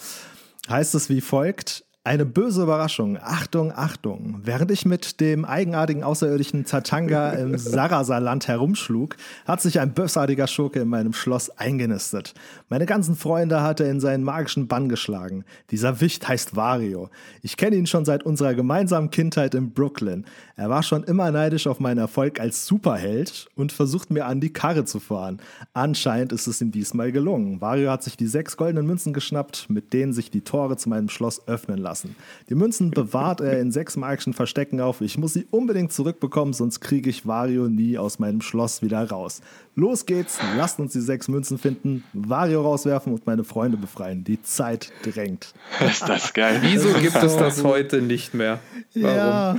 heißt 0.68 0.94
es 0.94 1.08
wie 1.08 1.20
folgt: 1.22 1.83
Eine 2.06 2.26
böse 2.26 2.64
Überraschung. 2.64 3.16
Achtung, 3.18 3.72
Achtung. 3.74 4.38
Während 4.44 4.70
ich 4.70 4.84
mit 4.84 5.22
dem 5.22 5.46
eigenartigen 5.46 6.02
außerirdischen 6.02 6.66
Tatanga 6.66 7.30
im 7.30 7.56
Sarasaland 7.58 8.46
herumschlug, 8.46 9.16
hat 9.46 9.62
sich 9.62 9.80
ein 9.80 9.94
bösartiger 9.94 10.46
Schurke 10.46 10.80
in 10.80 10.88
meinem 10.88 11.14
Schloss 11.14 11.48
eingenistet. 11.48 12.34
Meine 12.68 12.84
ganzen 12.84 13.16
Freunde 13.16 13.62
hat 13.62 13.80
er 13.80 13.90
in 13.90 14.00
seinen 14.00 14.22
magischen 14.22 14.68
Bann 14.68 14.90
geschlagen. 14.90 15.46
Dieser 15.70 16.02
Wicht 16.02 16.28
heißt 16.28 16.54
Wario. 16.54 17.08
Ich 17.40 17.56
kenne 17.56 17.76
ihn 17.76 17.86
schon 17.86 18.04
seit 18.04 18.22
unserer 18.22 18.52
gemeinsamen 18.52 19.08
Kindheit 19.08 19.54
in 19.54 19.70
Brooklyn. 19.70 20.26
Er 20.56 20.68
war 20.68 20.82
schon 20.82 21.04
immer 21.04 21.30
neidisch 21.30 21.66
auf 21.66 21.80
meinen 21.80 21.98
Erfolg 21.98 22.38
als 22.38 22.66
Superheld 22.66 23.48
und 23.54 23.72
versucht 23.72 24.10
mir 24.10 24.26
an 24.26 24.40
die 24.40 24.52
Karre 24.52 24.84
zu 24.84 25.00
fahren. 25.00 25.40
Anscheinend 25.72 26.32
ist 26.32 26.48
es 26.48 26.60
ihm 26.60 26.70
diesmal 26.70 27.12
gelungen. 27.12 27.62
Wario 27.62 27.90
hat 27.90 28.02
sich 28.02 28.18
die 28.18 28.26
sechs 28.26 28.58
goldenen 28.58 28.86
Münzen 28.86 29.14
geschnappt, 29.14 29.70
mit 29.70 29.94
denen 29.94 30.12
sich 30.12 30.30
die 30.30 30.42
Tore 30.42 30.76
zu 30.76 30.90
meinem 30.90 31.08
Schloss 31.08 31.48
öffnen 31.48 31.78
lassen 31.78 31.93
lassen. 31.94 32.16
Die 32.48 32.56
Münzen 32.56 32.90
bewahrt 32.90 33.40
er 33.40 33.60
in 33.60 33.70
sechs 33.70 33.96
magischen 33.96 34.32
Verstecken 34.32 34.80
auf. 34.80 35.00
Ich 35.00 35.16
muss 35.16 35.34
sie 35.34 35.46
unbedingt 35.52 35.92
zurückbekommen, 35.92 36.52
sonst 36.52 36.80
kriege 36.80 37.08
ich 37.08 37.24
Wario 37.24 37.68
nie 37.68 37.98
aus 37.98 38.18
meinem 38.18 38.40
Schloss 38.40 38.82
wieder 38.82 39.08
raus. 39.08 39.40
Los 39.76 40.04
geht's, 40.04 40.38
lasst 40.56 40.80
uns 40.80 40.92
die 40.92 41.00
sechs 41.00 41.28
Münzen 41.28 41.56
finden, 41.56 42.02
Wario 42.12 42.62
rauswerfen 42.62 43.12
und 43.12 43.26
meine 43.26 43.44
Freunde 43.44 43.76
befreien. 43.76 44.24
Die 44.24 44.42
Zeit 44.42 44.92
drängt. 45.02 45.54
Ist 45.88 46.08
das 46.08 46.34
geil. 46.34 46.58
Wieso 46.62 46.92
gibt 46.94 47.14
es 47.14 47.36
das 47.36 47.62
heute 47.62 48.02
nicht 48.02 48.34
mehr? 48.34 48.58
Ja, 48.92 49.56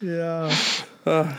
ja. 0.00 0.48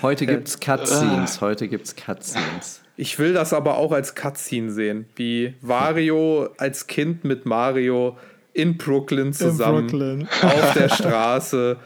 Heute 0.02 0.26
gibt's 0.26 0.62
Cutscenes. 0.62 1.42
Heute 1.42 1.68
gibt's 1.68 1.94
Cutscenes. 1.96 2.82
Ich 2.96 3.20
will 3.20 3.34
das 3.34 3.52
aber 3.52 3.78
auch 3.78 3.92
als 3.92 4.16
Cutscene 4.16 4.72
sehen, 4.72 5.06
wie 5.18 5.56
Wario 5.62 6.50
als 6.58 6.88
Kind 6.88 7.26
mit 7.26 7.46
Mario 7.46 8.18
in 8.58 8.78
Brooklyn 8.78 9.34
zusammen 9.34 9.88
Brooklyn. 9.88 10.28
auf 10.42 10.74
der 10.74 10.90
Straße 10.94 11.78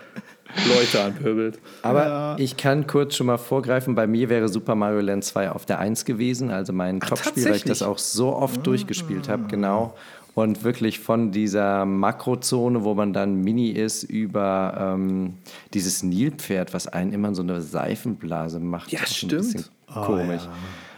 Leute 0.67 1.03
anpöbelt. 1.03 1.59
Aber 1.81 2.05
Ja. 2.05 2.35
ich 2.37 2.57
kann 2.57 2.87
kurz 2.87 3.15
schon 3.15 3.27
mal 3.27 3.37
vorgreifen, 3.37 3.95
bei 3.95 4.07
mir 4.07 4.29
wäre 4.29 4.47
Super 4.49 4.75
Mario 4.75 5.01
Land 5.01 5.23
2 5.23 5.51
auf 5.51 5.65
der 5.65 5.79
1 5.79 6.05
gewesen, 6.05 6.49
also 6.49 6.73
mein 6.73 6.99
Topspiel, 6.99 7.45
weil 7.45 7.55
ich 7.55 7.63
das 7.63 7.81
auch 7.81 7.97
so 7.97 8.35
oft 8.35 8.65
durchgespielt 8.65 9.29
habe, 9.29 9.43
genau. 9.47 9.95
Und 10.33 10.63
wirklich 10.63 10.99
von 10.99 11.31
dieser 11.31 11.85
Makrozone, 11.85 12.85
wo 12.85 12.93
man 12.93 13.11
dann 13.11 13.35
Mini 13.35 13.69
ist, 13.71 14.03
über 14.03 14.77
ähm, 14.95 15.33
dieses 15.73 16.03
Nilpferd, 16.03 16.73
was 16.73 16.87
einen 16.87 17.11
immer 17.11 17.27
in 17.29 17.35
so 17.35 17.41
eine 17.43 17.61
Seifenblase 17.61 18.61
macht. 18.61 18.93
Ja, 18.93 19.05
stimmt. 19.05 19.31
bisschen 19.33 19.65
komisch. 19.93 20.43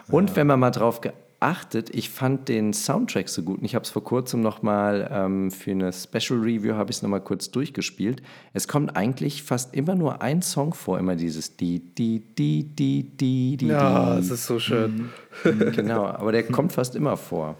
Und 0.09 0.35
wenn 0.35 0.45
man 0.45 0.59
mal 0.59 0.69
drauf 0.69 1.01
geachtet, 1.43 1.89
ich 1.93 2.09
fand 2.09 2.47
den 2.47 2.71
Soundtrack 2.71 3.27
so 3.27 3.43
gut. 3.43 3.59
Und 3.59 3.65
ich 3.65 3.75
habe 3.75 3.83
es 3.83 3.89
vor 3.89 4.03
kurzem 4.03 4.39
noch 4.41 4.61
mal 4.61 5.09
ähm, 5.11 5.51
für 5.51 5.71
eine 5.71 5.91
Special 5.91 6.39
Review 6.39 6.75
habe 6.75 6.89
ich 6.89 6.97
es 6.97 7.01
noch 7.03 7.09
mal 7.09 7.19
kurz 7.19 7.51
durchgespielt. 7.51 8.21
Es 8.53 8.67
kommt 8.67 8.95
eigentlich 8.95 9.43
fast 9.43 9.75
immer 9.75 9.95
nur 9.95 10.21
ein 10.21 10.41
Song 10.41 10.73
vor, 10.73 10.99
immer 10.99 11.15
dieses 11.15 11.57
die 11.57 11.79
die 11.79 12.19
die 12.37 12.63
die 12.63 13.03
die 13.03 13.57
die. 13.57 13.67
Ja, 13.67 14.17
es 14.17 14.29
ist 14.29 14.45
so 14.45 14.57
schön. 14.59 15.09
Genau, 15.43 16.05
aber 16.05 16.31
der 16.31 16.43
kommt 16.43 16.71
fast 16.71 16.95
immer 16.95 17.17
vor. 17.17 17.55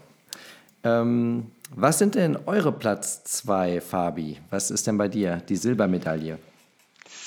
Ähm, 0.82 1.46
was 1.74 1.98
sind 1.98 2.14
denn 2.14 2.38
eure 2.46 2.72
Platz 2.72 3.24
zwei, 3.24 3.80
Fabi? 3.80 4.38
Was 4.50 4.70
ist 4.70 4.86
denn 4.86 4.96
bei 4.96 5.08
dir? 5.08 5.42
Die 5.48 5.56
Silbermedaille. 5.56 6.38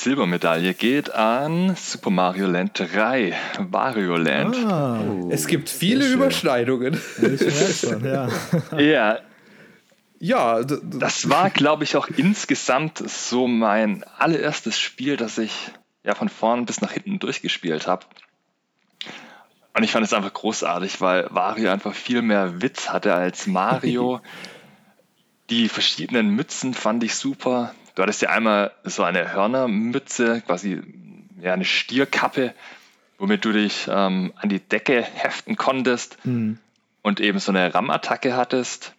Silbermedaille 0.01 0.75
geht 0.75 1.09
an 1.09 1.75
Super 1.75 2.11
Mario 2.11 2.45
Land 2.47 2.79
3, 2.79 3.33
Wario 3.57 4.15
Land. 4.15 4.55
Ah, 4.57 5.01
Es 5.31 5.47
gibt 5.47 5.69
viele 5.69 6.03
schön. 6.05 6.13
Überschneidungen. 6.13 7.01
ja. 8.03 8.29
Ja, 8.79 9.19
Ja, 10.19 10.63
d- 10.63 10.77
das 10.83 11.29
war, 11.31 11.49
glaube 11.49 11.83
ich, 11.83 11.95
auch 11.97 12.07
insgesamt 12.15 12.99
so 13.09 13.47
mein 13.47 14.03
allererstes 14.19 14.79
Spiel, 14.79 15.17
das 15.17 15.39
ich 15.39 15.51
ja 16.03 16.13
von 16.13 16.29
vorn 16.29 16.67
bis 16.67 16.79
nach 16.79 16.91
hinten 16.91 17.17
durchgespielt 17.17 17.87
habe. 17.87 18.05
Und 19.75 19.81
ich 19.83 19.91
fand 19.91 20.05
es 20.05 20.13
einfach 20.13 20.33
großartig, 20.33 21.01
weil 21.01 21.27
Wario 21.31 21.71
einfach 21.71 21.95
viel 21.95 22.21
mehr 22.21 22.61
Witz 22.61 22.89
hatte 22.89 23.15
als 23.15 23.47
Mario. 23.47 24.21
Die 25.49 25.69
verschiedenen 25.69 26.29
Mützen 26.35 26.75
fand 26.75 27.03
ich 27.03 27.15
super. 27.15 27.73
Du 27.97 28.03
hattest 28.03 28.21
ja 28.21 28.29
einmal 28.29 28.71
so 28.83 29.01
eine 29.01 29.33
Hörnermütze, 29.33 30.43
quasi 30.45 30.83
ja, 31.41 31.53
eine 31.53 31.65
Stierkappe, 31.65 32.53
womit 33.17 33.43
du 33.43 33.51
dich 33.51 33.87
ähm, 33.89 34.33
an 34.35 34.49
die 34.49 34.59
Decke 34.59 35.01
heften 35.01 35.55
konntest 35.55 36.19
und 37.01 37.19
eben 37.19 37.39
so 37.39 37.51
eine 37.51 37.73
Rammattacke 37.73 38.35
hattest. 38.37 38.93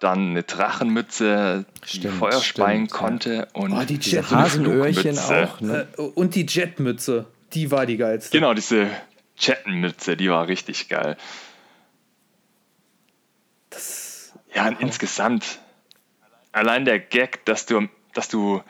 Dann 0.00 0.30
eine 0.30 0.42
Drachenmütze, 0.42 1.64
die 1.84 1.98
Stimmt, 1.98 2.14
Feuer 2.14 2.40
speien 2.42 2.86
stimmt, 2.88 2.90
ja. 2.90 2.96
konnte 2.98 3.48
und 3.52 3.72
Oh, 3.72 3.84
die 3.84 4.00
eine 4.18 4.30
Hasenöhrchen 4.30 5.16
auch, 5.16 5.60
ne? 5.60 5.86
äh, 5.96 6.00
und 6.00 6.34
die 6.34 6.44
Jetmütze, 6.46 7.26
die 7.52 7.70
war 7.70 7.86
die 7.86 7.98
geilste. 7.98 8.36
Genau, 8.36 8.52
diese 8.52 8.90
Chattenmütze, 9.40 10.16
die 10.16 10.28
war 10.28 10.48
richtig 10.48 10.88
geil. 10.88 11.16
ja, 14.52 14.66
und 14.66 14.80
insgesamt 14.80 15.60
allein 16.50 16.84
der 16.84 16.98
Gag, 16.98 17.44
dass 17.44 17.64
du, 17.66 17.88
dass 18.18 18.28
du 18.28 18.62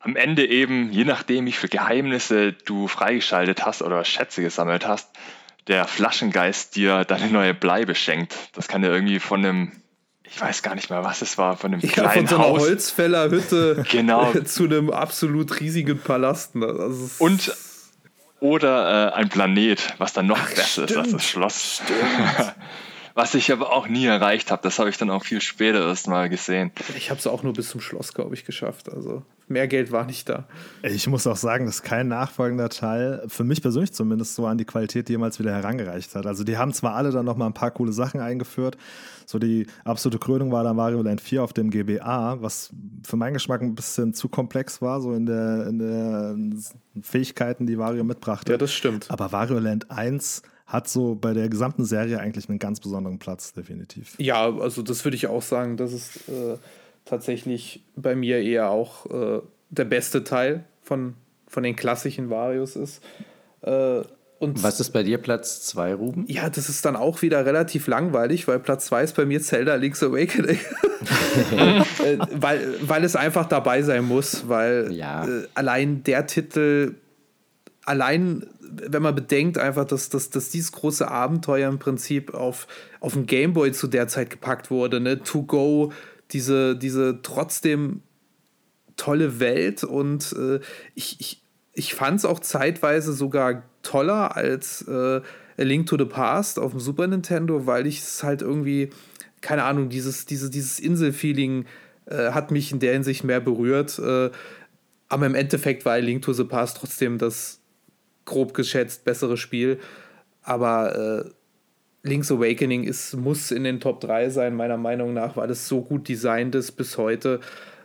am 0.00 0.16
Ende 0.16 0.46
eben, 0.46 0.90
je 0.92 1.04
nachdem, 1.04 1.46
wie 1.46 1.52
viele 1.52 1.70
Geheimnisse 1.70 2.52
du 2.52 2.86
freigeschaltet 2.88 3.64
hast 3.64 3.82
oder 3.82 4.04
Schätze 4.04 4.42
gesammelt 4.42 4.86
hast, 4.86 5.08
der 5.68 5.86
Flaschengeist 5.86 6.76
dir 6.76 7.04
deine 7.04 7.28
neue 7.28 7.54
Bleibe 7.54 7.94
schenkt. 7.94 8.34
Das 8.52 8.68
kann 8.68 8.82
ja 8.84 8.90
irgendwie 8.90 9.18
von 9.18 9.44
einem, 9.44 9.72
ich 10.24 10.40
weiß 10.40 10.62
gar 10.62 10.74
nicht 10.74 10.90
mehr, 10.90 11.02
was 11.04 11.22
es 11.22 11.38
war, 11.38 11.56
von 11.56 11.72
einem 11.72 11.80
Ja, 11.82 11.88
kleinen 11.92 12.10
von 12.12 12.26
so 12.26 12.34
einer 12.36 12.44
Haus. 12.44 12.60
Holzfällerhütte 12.62 13.84
Genau. 13.90 14.32
zu 14.32 14.64
einem 14.64 14.90
absolut 14.90 15.58
riesigen 15.60 15.98
Palast. 15.98 16.54
ne? 16.54 16.66
Also 16.66 17.10
Und 17.18 17.52
oder 18.38 19.12
äh, 19.12 19.14
ein 19.14 19.28
Planet, 19.28 19.94
was 19.98 20.12
dann 20.12 20.26
noch 20.26 20.38
besser 20.50 20.84
ist 20.84 20.96
als 20.96 21.10
das 21.12 21.24
Schloss. 21.24 21.82
was 23.16 23.34
ich 23.34 23.50
aber 23.50 23.72
auch 23.72 23.88
nie 23.88 24.04
erreicht 24.04 24.50
habe. 24.50 24.62
Das 24.62 24.78
habe 24.78 24.90
ich 24.90 24.98
dann 24.98 25.08
auch 25.08 25.24
viel 25.24 25.40
später 25.40 25.88
erst 25.88 26.06
mal 26.06 26.28
gesehen. 26.28 26.70
ich 26.98 27.08
habe 27.08 27.18
es 27.18 27.26
auch 27.26 27.42
nur 27.42 27.54
bis 27.54 27.70
zum 27.70 27.80
Schloss, 27.80 28.12
glaube 28.12 28.34
ich, 28.34 28.44
geschafft. 28.44 28.92
Also 28.92 29.22
mehr 29.48 29.66
Geld 29.68 29.90
war 29.90 30.04
nicht 30.04 30.28
da. 30.28 30.44
Ich 30.82 31.06
muss 31.06 31.26
auch 31.26 31.36
sagen, 31.36 31.64
dass 31.64 31.82
kein 31.82 32.08
nachfolgender 32.08 32.68
Teil, 32.68 33.24
für 33.26 33.42
mich 33.42 33.62
persönlich 33.62 33.94
zumindest, 33.94 34.34
so 34.34 34.46
an 34.46 34.58
die 34.58 34.66
Qualität 34.66 35.08
jemals 35.08 35.38
wieder 35.38 35.50
herangereicht 35.50 36.14
hat. 36.14 36.26
Also 36.26 36.44
die 36.44 36.58
haben 36.58 36.74
zwar 36.74 36.94
alle 36.94 37.10
dann 37.10 37.24
noch 37.24 37.38
mal 37.38 37.46
ein 37.46 37.54
paar 37.54 37.70
coole 37.70 37.94
Sachen 37.94 38.20
eingeführt. 38.20 38.76
So 39.24 39.38
die 39.38 39.66
absolute 39.84 40.18
Krönung 40.18 40.52
war 40.52 40.62
dann 40.62 40.76
Mario 40.76 41.00
Land 41.00 41.22
4 41.22 41.42
auf 41.42 41.54
dem 41.54 41.70
GBA, 41.70 42.42
was 42.42 42.68
für 43.02 43.16
meinen 43.16 43.32
Geschmack 43.32 43.62
ein 43.62 43.74
bisschen 43.74 44.12
zu 44.12 44.28
komplex 44.28 44.82
war, 44.82 45.00
so 45.00 45.14
in 45.14 45.24
der, 45.24 45.66
in 45.66 45.78
der 45.78 46.36
Fähigkeiten, 47.00 47.66
die 47.66 47.78
Wario 47.78 48.04
mitbrachte. 48.04 48.52
Ja, 48.52 48.58
das 48.58 48.74
stimmt. 48.74 49.10
Aber 49.10 49.32
Wario 49.32 49.58
Land 49.58 49.90
1 49.90 50.42
hat 50.66 50.88
so 50.88 51.14
bei 51.14 51.32
der 51.32 51.48
gesamten 51.48 51.84
Serie 51.84 52.18
eigentlich 52.20 52.48
einen 52.48 52.58
ganz 52.58 52.80
besonderen 52.80 53.18
Platz, 53.18 53.52
definitiv. 53.52 54.14
Ja, 54.18 54.52
also 54.58 54.82
das 54.82 55.04
würde 55.04 55.16
ich 55.16 55.28
auch 55.28 55.42
sagen, 55.42 55.76
das 55.76 55.92
ist 55.92 56.28
äh, 56.28 56.56
tatsächlich 57.04 57.82
bei 57.94 58.16
mir 58.16 58.40
eher 58.42 58.70
auch 58.70 59.06
äh, 59.06 59.40
der 59.70 59.84
beste 59.84 60.24
Teil 60.24 60.64
von, 60.82 61.14
von 61.46 61.62
den 61.62 61.76
klassischen 61.76 62.30
Varios 62.30 62.74
ist. 62.76 63.00
Äh, 63.62 64.02
und 64.38 64.62
Was 64.62 64.80
ist 64.80 64.90
bei 64.90 65.02
dir 65.02 65.16
Platz 65.18 65.62
zwei, 65.62 65.94
Ruben? 65.94 66.24
ja, 66.28 66.50
das 66.50 66.68
ist 66.68 66.84
dann 66.84 66.94
auch 66.96 67.22
wieder 67.22 67.46
relativ 67.46 67.86
langweilig, 67.86 68.46
weil 68.46 68.58
Platz 68.58 68.84
2 68.86 69.02
ist 69.04 69.16
bei 69.16 69.24
mir 69.24 69.40
Zelda 69.40 69.76
Link's 69.76 70.02
Awakening. 70.02 70.58
äh, 72.04 72.18
weil, 72.34 72.74
weil 72.82 73.04
es 73.04 73.16
einfach 73.16 73.46
dabei 73.46 73.80
sein 73.82 74.04
muss, 74.04 74.46
weil 74.48 74.92
Ja. 74.92 75.26
äh, 75.26 75.46
allein 75.54 76.02
der 76.04 76.26
Titel, 76.26 76.96
allein 77.86 78.44
wenn 78.70 79.02
man 79.02 79.14
bedenkt 79.14 79.58
einfach, 79.58 79.84
dass, 79.84 80.08
dass, 80.08 80.30
dass 80.30 80.50
dieses 80.50 80.72
große 80.72 81.08
Abenteuer 81.08 81.68
im 81.68 81.78
Prinzip 81.78 82.34
auf, 82.34 82.66
auf 83.00 83.12
dem 83.12 83.26
Gameboy 83.26 83.72
zu 83.72 83.86
der 83.86 84.08
Zeit 84.08 84.30
gepackt 84.30 84.70
wurde, 84.70 85.00
ne? 85.00 85.22
To 85.22 85.42
go, 85.42 85.92
diese, 86.32 86.76
diese 86.76 87.20
trotzdem 87.22 88.02
tolle 88.96 89.40
Welt 89.40 89.84
und 89.84 90.32
äh, 90.32 90.60
ich, 90.94 91.20
ich, 91.20 91.42
ich 91.74 91.94
fand 91.94 92.18
es 92.18 92.24
auch 92.24 92.40
zeitweise 92.40 93.12
sogar 93.12 93.62
toller 93.82 94.36
als 94.36 94.82
äh, 94.88 95.20
A 95.58 95.62
Link 95.62 95.86
to 95.86 95.96
the 95.98 96.04
Past 96.04 96.58
auf 96.58 96.72
dem 96.72 96.80
Super 96.80 97.06
Nintendo, 97.06 97.66
weil 97.66 97.86
ich 97.86 97.98
es 97.98 98.22
halt 98.22 98.42
irgendwie, 98.42 98.90
keine 99.40 99.64
Ahnung, 99.64 99.88
dieses, 99.88 100.26
diese, 100.26 100.50
dieses 100.50 100.78
Inselfeeling 100.78 101.66
äh, 102.06 102.30
hat 102.32 102.50
mich 102.50 102.72
in 102.72 102.80
der 102.80 102.92
Hinsicht 102.94 103.24
mehr 103.24 103.40
berührt. 103.40 103.98
Äh, 103.98 104.30
aber 105.08 105.26
im 105.26 105.34
Endeffekt 105.34 105.84
war 105.84 105.92
A 105.92 105.98
Link 105.98 106.22
to 106.22 106.32
the 106.32 106.44
Past 106.44 106.78
trotzdem 106.78 107.18
das 107.18 107.60
grob 108.26 108.52
geschätzt 108.52 109.04
bessere 109.04 109.38
Spiel. 109.38 109.80
Aber 110.42 111.24
äh, 111.24 111.30
Link's 112.06 112.30
Awakening 112.30 112.84
ist, 112.84 113.14
muss 113.16 113.50
in 113.50 113.64
den 113.64 113.80
Top 113.80 114.00
3 114.00 114.28
sein, 114.28 114.54
meiner 114.54 114.76
Meinung 114.76 115.14
nach, 115.14 115.36
weil 115.36 115.50
es 115.50 115.66
so 115.66 115.80
gut 115.80 116.08
designt 116.08 116.54
ist 116.54 116.72
bis 116.72 116.98
heute. 116.98 117.40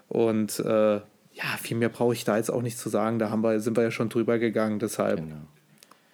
Und 0.10 0.60
äh, 0.60 0.96
ja, 1.34 1.58
viel 1.62 1.78
mehr 1.78 1.90
brauche 1.90 2.14
ich 2.14 2.26
da 2.26 2.36
jetzt 2.38 2.52
auch 2.52 2.62
nicht 2.62 2.78
zu 2.78 2.90
sagen. 2.90 3.18
Da 3.18 3.30
haben 3.30 3.42
wir, 3.42 3.60
sind 3.62 3.78
wir 3.78 3.84
ja 3.84 3.92
schon 3.92 4.10
drüber 4.10 4.38
gegangen. 4.38 4.80
Deshalb 4.80 5.18
Genau. 5.18 5.36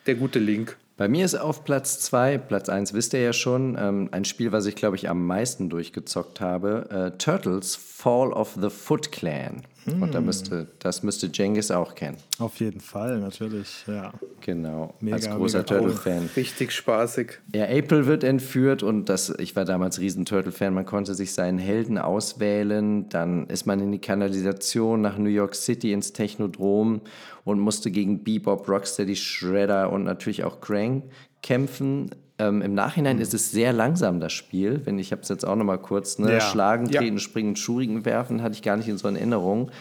der 0.06 0.16
gute 0.16 0.40
Link. 0.40 0.78
Bei 0.98 1.08
mir 1.08 1.26
ist 1.26 1.36
auf 1.36 1.64
Platz 1.64 2.00
2, 2.00 2.40
Platz 2.40 2.70
1 2.70 2.96
wisst 2.96 3.14
ihr 3.14 3.22
ja 3.22 3.32
schon, 3.32 3.78
ähm, 3.80 4.10
ein 4.12 4.26
Spiel, 4.26 4.52
was 4.52 4.66
ich 4.66 4.76
glaube 4.76 4.96
ich 4.96 5.08
am 5.08 5.28
meisten 5.28 5.70
durchgezockt 5.70 6.42
habe, 6.42 6.90
äh, 6.90 7.18
Turtles 7.20 7.76
Fall 7.76 8.34
of 8.34 8.58
the 8.60 8.72
Foot 8.72 9.12
Clan. 9.12 9.62
Und 10.02 10.14
da 10.14 10.20
müsste, 10.20 10.68
das 10.80 11.02
müsste 11.02 11.28
Jengis 11.28 11.72
auch 11.72 11.96
kennen. 11.96 12.18
Auf 12.40 12.60
jeden 12.60 12.82
Fall, 12.82 13.20
natürlich, 13.20 13.86
ja. 13.88 14.12
Genau, 14.42 14.94
Mega, 15.00 15.16
als 15.16 15.30
großer. 15.30 15.66
Turtle-Fan. 15.66 16.30
Richtig 16.36 16.74
spaßig. 16.74 17.40
Ja, 17.56 17.66
April 17.66 18.06
wird 18.06 18.26
entführt 18.26 18.84
und 18.84 19.08
das, 19.08 19.34
ich 19.40 19.56
war 19.56 19.64
damals 19.64 20.00
riesen 20.00 20.26
Turtle-Fan, 20.26 20.74
man 20.74 20.86
konnte 20.86 21.16
sich 21.16 21.32
seinen 21.34 21.58
Helden 21.58 21.98
auswählen, 21.98 23.08
dann 23.08 23.48
ist 23.48 23.66
man 23.66 23.80
in 23.80 23.94
die 23.94 24.00
Kanalisation 24.00 25.00
nach 25.02 25.18
New 25.18 25.30
York 25.30 25.56
City 25.56 25.94
ins 25.94 26.12
Technodrom 26.12 27.02
und 27.48 27.60
musste 27.60 27.92
gegen 27.92 28.24
Bebop, 28.24 28.68
Rocksteady, 28.68 29.16
Shredder 29.16 29.92
und 29.92 30.04
natürlich 30.04 30.44
auch 30.44 30.60
Krang 30.62 31.04
kämpfen. 31.42 32.10
Ähm, 32.40 32.62
Im 32.62 32.74
Nachhinein 32.76 33.20
ist 33.20 33.34
es 33.34 33.52
sehr 33.52 33.74
langsam, 33.74 34.20
das 34.20 34.34
Spiel. 34.34 34.82
Wenn 34.86 35.00
ich 35.00 35.12
habe 35.12 35.22
es 35.22 35.30
jetzt 35.30 35.46
auch 35.46 35.56
noch 35.56 35.66
mal 35.66 35.78
kurz, 35.78 36.20
ne? 36.20 36.34
Ja. 36.34 36.40
Schlagen, 36.42 36.88
Ja. 36.90 37.00
treten, 37.00 37.20
springen, 37.20 37.56
Schuriken 37.56 38.06
werfen, 38.06 38.44
hatte 38.44 38.54
ich 38.54 38.62
gar 38.62 38.78
nicht 38.78 38.88
in 38.88 38.98
so 38.98 39.08
in 39.08 39.16
Erinnerung. 39.16 39.72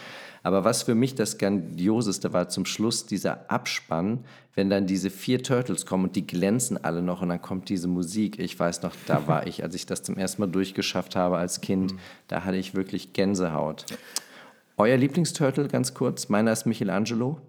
Aber 0.43 0.63
was 0.63 0.83
für 0.83 0.95
mich 0.95 1.13
das 1.13 1.37
Grandioseste 1.37 2.31
war 2.31 2.47
zum 2.47 2.65
Schluss 2.65 3.05
dieser 3.05 3.51
Abspann, 3.51 4.23
wenn 4.55 4.69
dann 4.69 4.87
diese 4.87 5.09
vier 5.09 5.43
Turtles 5.43 5.85
kommen 5.85 6.05
und 6.05 6.15
die 6.15 6.25
glänzen 6.25 6.83
alle 6.83 7.01
noch 7.01 7.21
und 7.21 7.29
dann 7.29 7.41
kommt 7.41 7.67
diese 7.69 7.87
Musik. 7.89 8.39
Ich 8.39 8.57
weiß 8.57 8.81
noch, 8.81 8.93
da 9.07 9.27
war 9.27 9.45
ich, 9.45 9.61
als 9.61 9.75
ich 9.75 9.85
das 9.85 10.03
zum 10.03 10.17
ersten 10.17 10.41
Mal 10.41 10.47
durchgeschafft 10.47 11.15
habe 11.15 11.37
als 11.37 11.59
Kind, 11.59 11.95
da 12.29 12.45
hatte 12.45 12.57
ich 12.57 12.73
wirklich 12.75 13.11
Gänsehaut. 13.13 13.85
Euer 14.77 14.95
Lieblingsturtle, 14.97 15.67
ganz 15.67 15.93
kurz, 15.93 16.29
meiner 16.29 16.51
ist 16.53 16.65
Michelangelo. 16.65 17.39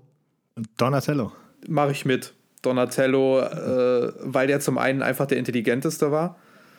Donatello. 0.77 1.33
Mache 1.67 1.93
ich 1.93 2.05
mit. 2.05 2.35
Donatello, 2.63 3.41
äh, 3.41 4.13
weil 4.21 4.47
der 4.47 4.61
zum 4.61 4.79
einen 4.79 5.03
einfach 5.03 5.27
der 5.27 5.39
intelligenteste 5.39 6.11
war. 6.11 6.37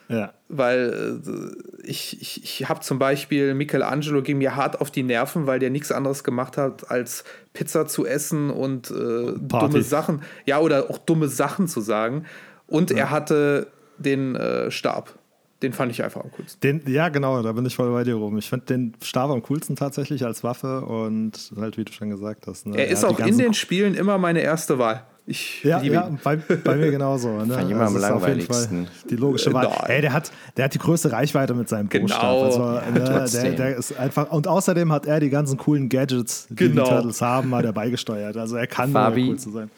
Ja. 0.09 0.34
Weil 0.47 1.21
äh, 1.23 1.88
ich, 1.88 2.19
ich, 2.21 2.43
ich 2.43 2.67
habe 2.67 2.82
zum 2.82 2.99
Beispiel 2.99 3.53
Michelangelo 3.53 4.21
ging 4.23 4.39
mir 4.39 4.55
hart 4.55 4.82
auf 4.82 4.89
die 4.91 5.03
Nerven, 5.03 5.45
weil 5.45 5.59
der 5.59 5.69
nichts 5.69 5.91
anderes 5.91 6.23
gemacht 6.23 6.57
hat, 6.57 6.89
als 6.89 7.23
Pizza 7.53 7.88
zu 7.88 8.05
essen 8.05 8.49
und 8.49 8.89
äh, 8.89 9.34
dumme 9.38 9.84
Sachen, 9.84 10.23
ja, 10.45 10.59
oder 10.59 10.89
auch 10.89 10.97
dumme 10.97 11.27
Sachen 11.27 11.67
zu 11.67 11.80
sagen. 11.80 12.25
Und 12.65 12.91
er 12.91 13.11
hatte 13.11 13.67
den 13.97 14.36
äh, 14.36 14.71
Stab. 14.71 15.18
Den 15.62 15.74
fand 15.74 15.91
ich 15.91 16.01
einfach 16.03 16.24
am 16.24 16.32
coolsten. 16.38 16.62
Den, 16.62 16.82
ja, 16.93 17.10
genau, 17.10 17.41
da 17.41 17.51
bin 17.51 17.66
ich 17.66 17.76
voll 17.76 17.91
bei 17.91 18.03
dir 18.05 18.16
rum. 18.16 18.38
Ich 18.38 18.49
finde 18.49 18.66
den 18.68 18.93
Stab 19.03 19.30
am 19.30 19.41
coolsten 19.43 19.76
tatsächlich 19.76 20.24
als 20.26 20.43
Waffe 20.43 20.82
und 20.82 21.34
halt, 21.60 21.78
wie 21.78 21.84
du 21.84 21.91
schon 21.91 22.10
gesagt 22.10 22.47
hast. 22.47 22.66
Ne, 22.66 22.78
Er 22.78 22.88
ist 22.88 23.03
auch 23.03 23.20
in 23.20 23.38
den 23.38 23.53
Spielen 23.53 23.93
immer 23.95 24.18
meine 24.18 24.39
erste 24.39 24.80
Wahl. 24.80 25.03
Ich 25.26 25.64
Ja, 25.64 25.80
ja 25.84 26.10
bei, 26.24 26.38
bei 26.38 26.76
mir 26.76 26.89
genauso. 26.89 27.30
Ne? 27.30 27.53
Fand 27.53 27.66
ich 27.66 27.72
immer 27.72 27.86
am 27.88 27.93
Das 27.93 28.03
ist 28.03 28.10
auf 28.10 28.28
jeden 28.28 28.41
Fall 28.41 28.55
langweiligsten. 28.64 28.88
Die 29.12 29.16
logische 29.16 29.53
Wahl. 29.53 29.66
Nein. 29.68 29.89
Ey, 29.89 30.01
der 30.01 30.14
hat, 30.14 30.32
der 30.57 30.66
hat 30.66 30.74
die 30.74 30.80
größte 30.80 31.12
Reichweite 31.12 31.53
mit 31.53 31.68
seinem 31.70 31.89
Genau. 31.89 32.05
Buchstaben. 32.05 32.45
Also, 32.45 33.41
ne, 33.43 33.43
der, 33.43 33.51
der 33.51 33.76
ist 33.76 33.95
einfach, 33.99 34.32
und 34.32 34.47
außerdem 34.47 34.91
hat 34.91 35.05
er 35.05 35.20
die 35.20 35.30
ganzen 35.30 35.57
coolen 35.57 35.88
Gadgets, 35.89 36.47
die 36.49 36.55
Genau. 36.55 36.84
die 36.86 36.89
Turtles 36.89 37.22
haben, 37.22 37.53
hat 37.53 37.66
er 37.66 37.74
beigesteuert. 37.74 38.38
Also 38.38 38.55
er 38.55 38.66
kann 38.66 38.91
nur 38.91 39.01
Fabi. 39.01 39.30
cool 39.30 39.38
zu 39.38 39.51
sein. 39.51 39.70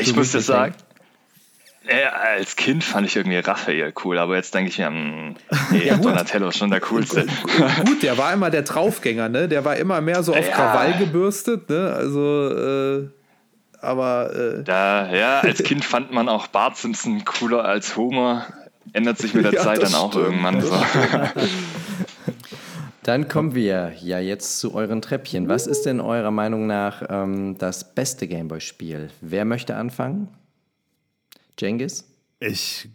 Ich 0.00 0.16
muss 0.16 0.32
dir 0.32 0.40
sagen, 0.40 0.72
äh, 1.86 2.04
als 2.36 2.56
Kind 2.56 2.82
fand 2.84 3.06
ich 3.06 3.16
irgendwie 3.16 3.38
Raphael 3.38 3.92
cool, 4.04 4.18
aber 4.18 4.36
jetzt 4.36 4.54
denke 4.54 4.70
ich 4.70 4.78
mir, 4.78 4.90
mh, 4.90 5.34
nee, 5.70 5.92
Donatello 6.02 6.48
ist 6.48 6.58
schon 6.58 6.70
der 6.70 6.80
coolste. 6.80 7.26
Gut, 7.84 8.02
der 8.02 8.16
war 8.18 8.32
immer 8.32 8.50
der 8.50 8.62
Draufgänger, 8.62 9.28
ne? 9.28 9.48
Der 9.48 9.64
war 9.64 9.76
immer 9.76 10.00
mehr 10.00 10.22
so 10.22 10.32
auf 10.34 10.46
Ja. 10.48 10.54
Krawall 10.54 10.94
gebürstet, 10.98 11.68
ne? 11.70 11.92
Also, 11.94 12.50
äh, 12.50 13.08
aber 13.80 14.34
äh, 14.34 14.64
Da, 14.64 15.14
ja, 15.14 15.40
als 15.40 15.62
Kind 15.62 15.84
fand 15.84 16.12
man 16.12 16.28
auch 16.28 16.46
Bart 16.48 16.76
Simpson 16.76 17.24
cooler 17.24 17.64
als 17.64 17.96
Homer. 17.96 18.46
Ändert 18.92 19.18
sich 19.18 19.34
mit 19.34 19.44
der 19.44 19.52
Ja, 19.52 19.62
Zeit 19.62 19.82
dann 19.82 19.94
auch 19.94 20.12
stimmt. 20.12 20.26
irgendwann 20.26 20.60
so. 20.60 20.72
Dann 23.02 23.28
kommen 23.28 23.54
wir 23.54 23.92
ja 24.00 24.18
jetzt 24.18 24.58
zu 24.58 24.74
euren 24.74 25.00
Treppchen. 25.00 25.48
Was 25.48 25.66
ist 25.68 25.86
denn 25.86 26.00
eurer 26.00 26.32
Meinung 26.32 26.66
nach 26.66 27.02
ähm, 27.08 27.56
das 27.58 27.94
beste 27.94 28.26
Gameboy-Spiel? 28.26 29.10
Wer 29.20 29.44
möchte 29.44 29.76
anfangen? 29.76 30.28
Jengis? 31.60 32.04
Ich 32.40 32.88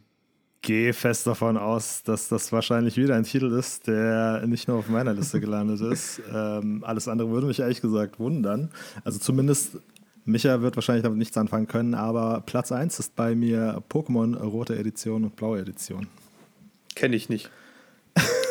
gehe 0.62 0.94
fest 0.94 1.26
davon 1.26 1.58
aus, 1.58 2.04
dass 2.04 2.28
das 2.28 2.52
wahrscheinlich 2.52 2.96
wieder 2.98 3.16
ein 3.16 3.24
Titel 3.24 3.52
ist, 3.58 3.88
der 3.88 4.46
nicht 4.46 4.68
nur 4.68 4.78
auf 4.78 4.90
meiner 4.90 5.14
Liste 5.14 5.40
gelandet 5.40 5.82
ist. 5.82 6.22
Ähm, 6.34 6.84
alles 6.86 7.08
andere 7.08 7.30
würde 7.30 7.48
mich 7.48 7.60
ehrlich 7.60 7.82
gesagt 7.82 8.20
wundern. 8.20 8.70
Also 9.04 9.20
zumindest 9.20 9.78
Micha 10.24 10.62
wird 10.62 10.76
wahrscheinlich 10.76 11.04
damit 11.04 11.18
nichts 11.18 11.36
anfangen 11.36 11.68
können, 11.68 11.94
aber 11.94 12.42
Platz 12.46 12.72
1 12.72 13.00
ist 13.00 13.16
bei 13.16 13.36
mir 13.36 13.82
Pokémon 13.90 14.38
rote 14.38 14.78
Edition 14.78 15.24
und 15.24 15.36
blaue 15.36 15.60
Edition. 15.60 16.08
kenne 16.96 17.16
ich 17.16 17.28
nicht. 17.30 17.50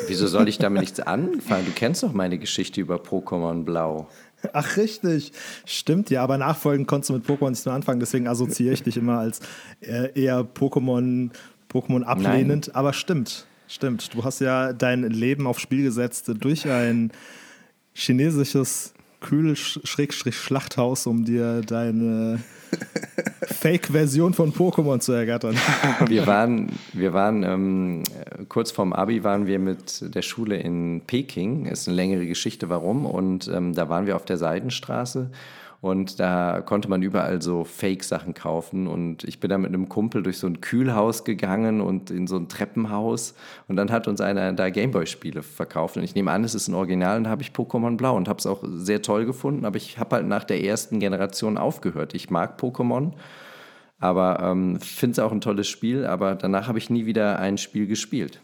Wieso 0.09 0.27
soll 0.27 0.49
ich 0.49 0.59
damit 0.59 0.81
nichts 0.83 1.01
anfangen? 1.01 1.67
Du 1.67 1.73
kennst 1.73 2.03
doch 2.03 2.13
meine 2.13 2.39
Geschichte 2.39 2.81
über 2.81 2.97
Pokémon 2.97 3.65
Blau. 3.65 4.09
Ach, 4.53 4.77
richtig. 4.77 5.33
Stimmt, 5.65 6.11
ja, 6.11 6.23
aber 6.23 6.39
nachfolgend 6.39 6.87
konntest 6.89 7.11
du 7.11 7.15
mit 7.15 7.27
Pokémon 7.27 7.51
nicht 7.51 7.65
mehr 7.67 7.75
anfangen, 7.75 8.01
deswegen 8.01 8.27
assoziiere 8.27 8.75
ich 8.75 8.83
dich 8.83 8.97
immer 8.97 9.19
als 9.19 9.41
äh, 9.81 10.11
eher 10.21 10.41
Pokémon, 10.41 11.31
Pokémon 11.71 12.03
ablehnend. 12.03 12.75
Aber 12.75 12.93
stimmt, 12.93 13.47
stimmt. 13.69 14.15
Du 14.15 14.25
hast 14.25 14.41
ja 14.41 14.73
dein 14.73 15.03
Leben 15.03 15.47
aufs 15.47 15.63
Spiel 15.63 15.83
gesetzt 15.83 16.31
durch 16.41 16.69
ein 16.69 17.13
chinesisches 17.93 18.95
Kühl-Schlachthaus, 19.21 21.07
um 21.07 21.25
dir 21.25 21.61
deine 21.61 22.41
Fake-Version 23.61 24.33
von 24.33 24.53
Pokémon 24.53 25.01
zu 25.01 25.13
ergattern. 25.13 25.57
Wir 26.07 26.27
waren, 26.27 26.71
wir 26.93 27.13
waren 27.13 27.43
ähm, 27.43 28.03
äh, 28.03 28.45
kurz 28.49 28.71
vorm 28.71 28.93
Abi 28.93 29.23
waren 29.23 29.47
wir 29.47 29.59
mit 29.59 30.15
der 30.15 30.23
Schule 30.23 30.57
in 30.57 31.03
Peking. 31.07 31.67
Ist 31.67 31.87
eine 31.87 31.97
längere 31.97 32.27
Geschichte, 32.27 32.69
warum. 32.69 33.05
Und 33.05 33.49
ähm, 33.49 33.75
da 33.75 33.89
waren 33.89 34.07
wir 34.07 34.17
auf 34.17 34.25
der 34.25 34.39
Seidenstraße 34.39 35.31
und 35.81 36.21
da 36.21 36.61
konnte 36.61 36.91
man 36.91 37.01
überall 37.01 37.41
so 37.41 37.65
Fake-Sachen 37.65 38.35
kaufen. 38.35 38.87
Und 38.87 39.25
ich 39.25 39.41
bin 39.41 39.49
da 39.49 39.57
mit 39.57 39.69
einem 39.69 39.89
Kumpel 39.89 40.23
durch 40.23 40.39
so 40.39 40.47
ein 40.47 40.61
Kühlhaus 40.61 41.25
gegangen 41.25 41.81
und 41.81 42.11
in 42.11 42.27
so 42.27 42.37
ein 42.37 42.49
Treppenhaus. 42.49 43.35
Und 43.67 43.77
dann 43.77 43.91
hat 43.91 44.07
uns 44.07 44.21
einer 44.21 44.53
da 44.53 44.69
Gameboy-Spiele 44.69 45.43
verkauft. 45.43 45.97
Und 45.97 46.03
ich 46.03 46.15
nehme 46.15 46.33
an, 46.33 46.45
es 46.45 46.55
ist 46.55 46.69
ein 46.69 46.75
Original 46.75 47.17
und 47.17 47.29
habe 47.29 47.41
ich 47.41 47.53
Pokémon 47.53 47.97
Blau 47.97 48.15
und 48.15 48.29
habe 48.29 48.39
es 48.39 48.47
auch 48.47 48.63
sehr 48.63 49.01
toll 49.01 49.25
gefunden. 49.25 49.65
Aber 49.65 49.79
ich 49.79 49.99
habe 49.99 50.17
halt 50.17 50.27
nach 50.27 50.45
der 50.45 50.63
ersten 50.63 51.01
Generation 51.01 51.57
aufgehört. 51.57 52.13
Ich 52.13 52.29
mag 52.29 52.61
Pokémon. 52.61 53.13
Aber 53.99 54.41
ähm, 54.43 54.81
finde 54.81 55.13
es 55.13 55.19
auch 55.19 55.33
ein 55.33 55.43
tolles 55.43 55.69
Spiel, 55.69 56.07
aber 56.07 56.35
danach 56.35 56.69
habe 56.69 56.79
ich 56.79 56.89
nie 56.89 57.05
wieder 57.05 57.39
ein 57.39 57.59
Spiel 57.59 57.87
gespielt. 57.87 58.41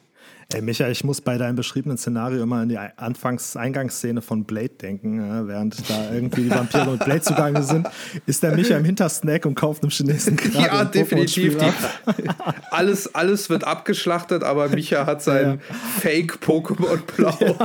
Ey, 0.55 0.62
Micha, 0.62 0.88
ich 0.88 1.03
muss 1.03 1.20
bei 1.20 1.38
deinem 1.38 1.57
beschriebenen 1.57 1.99
Szenario 1.99 2.40
immer 2.40 2.59
an 2.59 2.68
die 2.68 2.78
Anfangs 2.78 3.57
Eingangsszene 3.57 4.22
von 4.22 4.44
Blade 4.44 4.68
denken. 4.68 5.18
Ja, 5.18 5.49
während 5.49 5.90
da 5.90 6.12
irgendwie 6.12 6.44
die 6.44 6.51
Vampire 6.51 6.88
und 6.88 7.05
Blade 7.05 7.20
zugange 7.20 7.64
sind, 7.64 7.88
ist 8.26 8.44
der 8.44 8.55
Micha 8.55 8.76
im 8.76 8.84
Hintersnack 8.84 9.44
und 9.44 9.57
kauft 9.57 9.82
einem 9.82 9.90
Chinesen 9.90 10.36
gerade 10.36 10.59
Ja, 10.59 10.84
definitiv. 10.84 11.59
Die, 11.59 12.28
alles, 12.70 13.12
alles 13.12 13.51
wird 13.51 13.64
abgeschlachtet, 13.64 14.44
aber 14.44 14.68
Micha 14.68 15.05
hat 15.05 15.20
sein 15.20 15.61
Fake-Pokémon 16.01 16.99
Blau. 17.16 17.59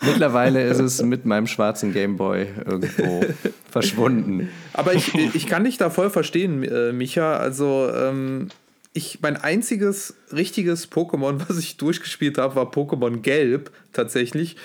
Mittlerweile 0.00 0.62
ist 0.64 0.78
es 0.78 1.02
mit 1.02 1.26
meinem 1.26 1.46
schwarzen 1.46 1.92
Gameboy 1.92 2.46
irgendwo 2.64 3.22
verschwunden. 3.70 4.48
Aber 4.72 4.94
ich, 4.94 5.14
ich 5.14 5.46
kann 5.46 5.64
dich 5.64 5.76
da 5.76 5.90
voll 5.90 6.08
verstehen, 6.08 6.62
äh, 6.62 6.92
Micha. 6.92 7.36
Also, 7.36 7.90
ähm, 7.94 8.48
ich, 8.92 9.20
mein 9.22 9.36
einziges 9.36 10.14
richtiges 10.32 10.90
Pokémon, 10.90 11.40
was 11.48 11.58
ich 11.58 11.76
durchgespielt 11.76 12.38
habe, 12.38 12.56
war 12.56 12.70
Pokémon 12.70 13.18
Gelb 13.18 13.70
tatsächlich. 13.92 14.56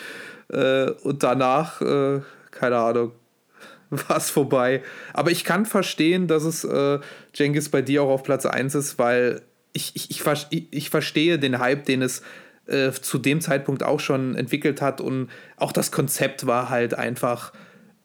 Äh, 0.50 0.92
und 1.04 1.24
danach, 1.24 1.82
äh, 1.82 2.22
keine 2.52 2.78
Ahnung, 2.78 3.12
war 3.90 4.18
es 4.18 4.30
vorbei. 4.30 4.84
Aber 5.14 5.32
ich 5.32 5.44
kann 5.44 5.66
verstehen, 5.66 6.28
dass 6.28 6.44
es 6.44 6.64
äh, 6.64 7.00
Jengis 7.34 7.70
bei 7.70 7.82
dir 7.82 8.04
auch 8.04 8.10
auf 8.10 8.24
Platz 8.24 8.46
1 8.46 8.76
ist, 8.76 9.00
weil 9.00 9.42
ich, 9.74 9.96
ich, 9.96 10.10
ich, 10.10 10.22
ich, 10.50 10.68
ich 10.72 10.90
verstehe 10.90 11.40
den 11.40 11.60
Hype, 11.60 11.86
den 11.86 12.02
es 12.02 12.22
äh, 12.68 12.92
zu 12.92 13.18
dem 13.18 13.42
Zeitpunkt 13.42 13.84
auch 13.84 14.00
schon 14.00 14.36
entwickelt 14.36 14.82
hat. 14.82 15.02
Und 15.02 15.30
auch 15.56 15.72
das 15.72 15.92
Konzept 15.92 16.48
war 16.48 16.70
halt 16.70 16.94
einfach 16.94 17.54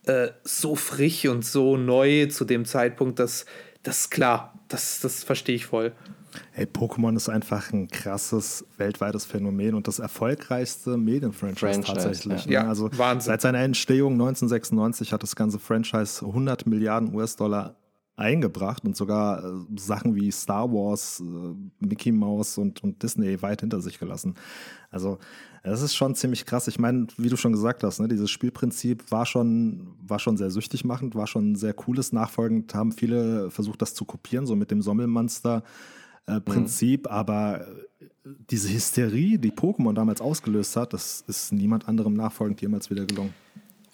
äh, 0.06 0.28
so 0.44 0.76
frisch 0.76 1.26
und 1.26 1.44
so 1.44 1.76
neu 1.76 2.26
zu 2.26 2.44
dem 2.44 2.64
Zeitpunkt, 2.64 3.18
dass 3.18 3.46
das 3.82 4.10
klar, 4.10 4.59
das, 4.68 5.01
das 5.01 5.24
verstehe 5.24 5.56
ich 5.56 5.66
voll. 5.66 5.92
Hey, 6.52 6.66
Pokémon 6.66 7.16
ist 7.16 7.28
einfach 7.28 7.72
ein 7.72 7.88
krasses 7.88 8.64
weltweites 8.76 9.24
Phänomen 9.24 9.74
und 9.74 9.88
das 9.88 9.98
erfolgreichste 9.98 10.96
Medienfranchise 10.96 11.59
Franchise, 11.59 11.94
tatsächlich. 11.94 12.44
ja. 12.46 12.60
ne? 12.60 12.66
Ja, 12.66 12.68
also 12.68 12.90
Wahnsinn. 12.96 13.26
seit 13.26 13.40
seiner 13.40 13.60
Entstehung 13.60 14.14
1996 14.14 15.12
hat 15.12 15.22
das 15.22 15.36
ganze 15.36 15.59
Franchise 15.59 16.24
100 16.24 16.66
Milliarden 16.66 17.14
US-Dollar 17.14 17.76
eingebracht 18.16 18.84
und 18.84 18.96
sogar 18.96 19.44
äh, 19.44 19.48
Sachen 19.76 20.14
wie 20.14 20.30
Star 20.30 20.70
Wars, 20.70 21.20
äh, 21.20 21.84
Mickey 21.84 22.12
Mouse 22.12 22.59
und, 22.59 22.82
und 22.82 23.02
Disney 23.02 23.40
weit 23.42 23.60
hinter 23.60 23.80
sich 23.80 23.98
gelassen. 23.98 24.34
Also 24.90 25.18
das 25.62 25.80
ist 25.80 25.94
schon 25.94 26.14
ziemlich 26.14 26.44
krass. 26.44 26.68
Ich 26.68 26.78
meine, 26.78 27.06
wie 27.16 27.28
du 27.28 27.36
schon 27.36 27.52
gesagt 27.52 27.84
hast, 27.84 28.00
ne, 28.00 28.09
dieses 28.09 28.30
Spielprinzip 28.30 29.10
war 29.10 29.26
schon, 29.26 29.94
war 30.02 30.18
schon 30.18 30.36
sehr 30.36 30.50
süchtig 30.50 30.84
machend, 30.84 31.14
war 31.14 31.26
schon 31.26 31.54
sehr 31.54 31.72
cooles. 31.72 32.12
Nachfolgend 32.12 32.74
haben 32.74 32.92
viele 32.92 33.50
versucht, 33.50 33.80
das 33.80 33.94
zu 33.94 34.04
kopieren, 34.04 34.46
so 34.46 34.56
mit 34.56 34.70
dem 34.70 34.82
Sommelmonster. 34.82 35.62
Äh, 36.26 36.40
Prinzip, 36.40 37.10
aber 37.10 37.62
äh, 37.62 38.04
diese 38.50 38.72
Hysterie, 38.72 39.38
die 39.38 39.50
Pokémon 39.50 39.94
damals 39.94 40.20
ausgelöst 40.20 40.76
hat, 40.76 40.92
das 40.92 41.24
ist 41.26 41.52
niemand 41.52 41.88
anderem 41.88 42.14
nachfolgend 42.14 42.60
jemals 42.60 42.90
wieder 42.90 43.04
gelungen. 43.04 43.34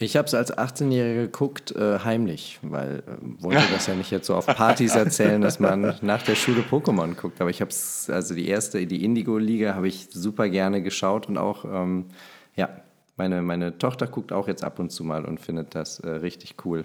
Ich 0.01 0.17
habe 0.17 0.27
es 0.27 0.35
als 0.35 0.57
18-Jähriger 0.57 1.23
geguckt, 1.23 1.73
äh, 1.73 1.99
heimlich, 1.99 2.61
weil 2.63 3.03
äh, 3.07 3.43
wollte 3.43 3.65
das 3.73 3.89
ja 3.89 3.95
nicht 3.95 4.13
jetzt 4.13 4.27
so 4.27 4.37
auf 4.37 4.47
Partys 4.47 4.95
erzählen, 4.95 5.41
dass 5.41 5.59
man 5.59 5.97
nach 6.03 6.23
der 6.23 6.37
Schule 6.37 6.61
Pokémon 6.61 7.15
guckt. 7.17 7.41
Aber 7.41 7.51
ich 7.51 7.61
habe 7.61 7.71
es, 7.71 8.09
also 8.09 8.35
die 8.35 8.47
erste, 8.47 8.87
die 8.87 9.05
Indigo-Liga, 9.05 9.75
habe 9.75 9.89
ich 9.89 10.09
super 10.13 10.49
gerne 10.49 10.83
geschaut 10.83 11.29
und 11.29 11.37
auch, 11.37 11.65
ähm, 11.65 12.07
ja, 12.55 12.69
meine, 13.17 13.43
meine 13.43 13.77
Tochter 13.79 14.07
guckt 14.07 14.33
auch 14.33 14.47
jetzt 14.47 14.63
ab 14.63 14.79
und 14.79 14.91
zu 14.91 15.03
mal 15.03 15.25
und 15.25 15.41
findet 15.41 15.75
das 15.75 15.99
äh, 15.99 16.09
richtig 16.09 16.55
cool. 16.65 16.85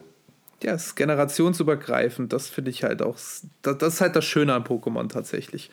Ja, 0.64 0.73
es 0.73 0.88
ist 0.88 0.95
generationsübergreifend. 0.95 2.31
Das 2.34 2.48
finde 2.49 2.72
ich 2.72 2.84
halt 2.84 3.02
auch. 3.02 3.15
Das, 3.61 3.77
das 3.80 3.95
ist 3.95 4.02
halt 4.02 4.15
das 4.15 4.26
Schöne 4.26 4.53
an 4.53 4.64
Pokémon 4.64 5.10
tatsächlich. 5.10 5.69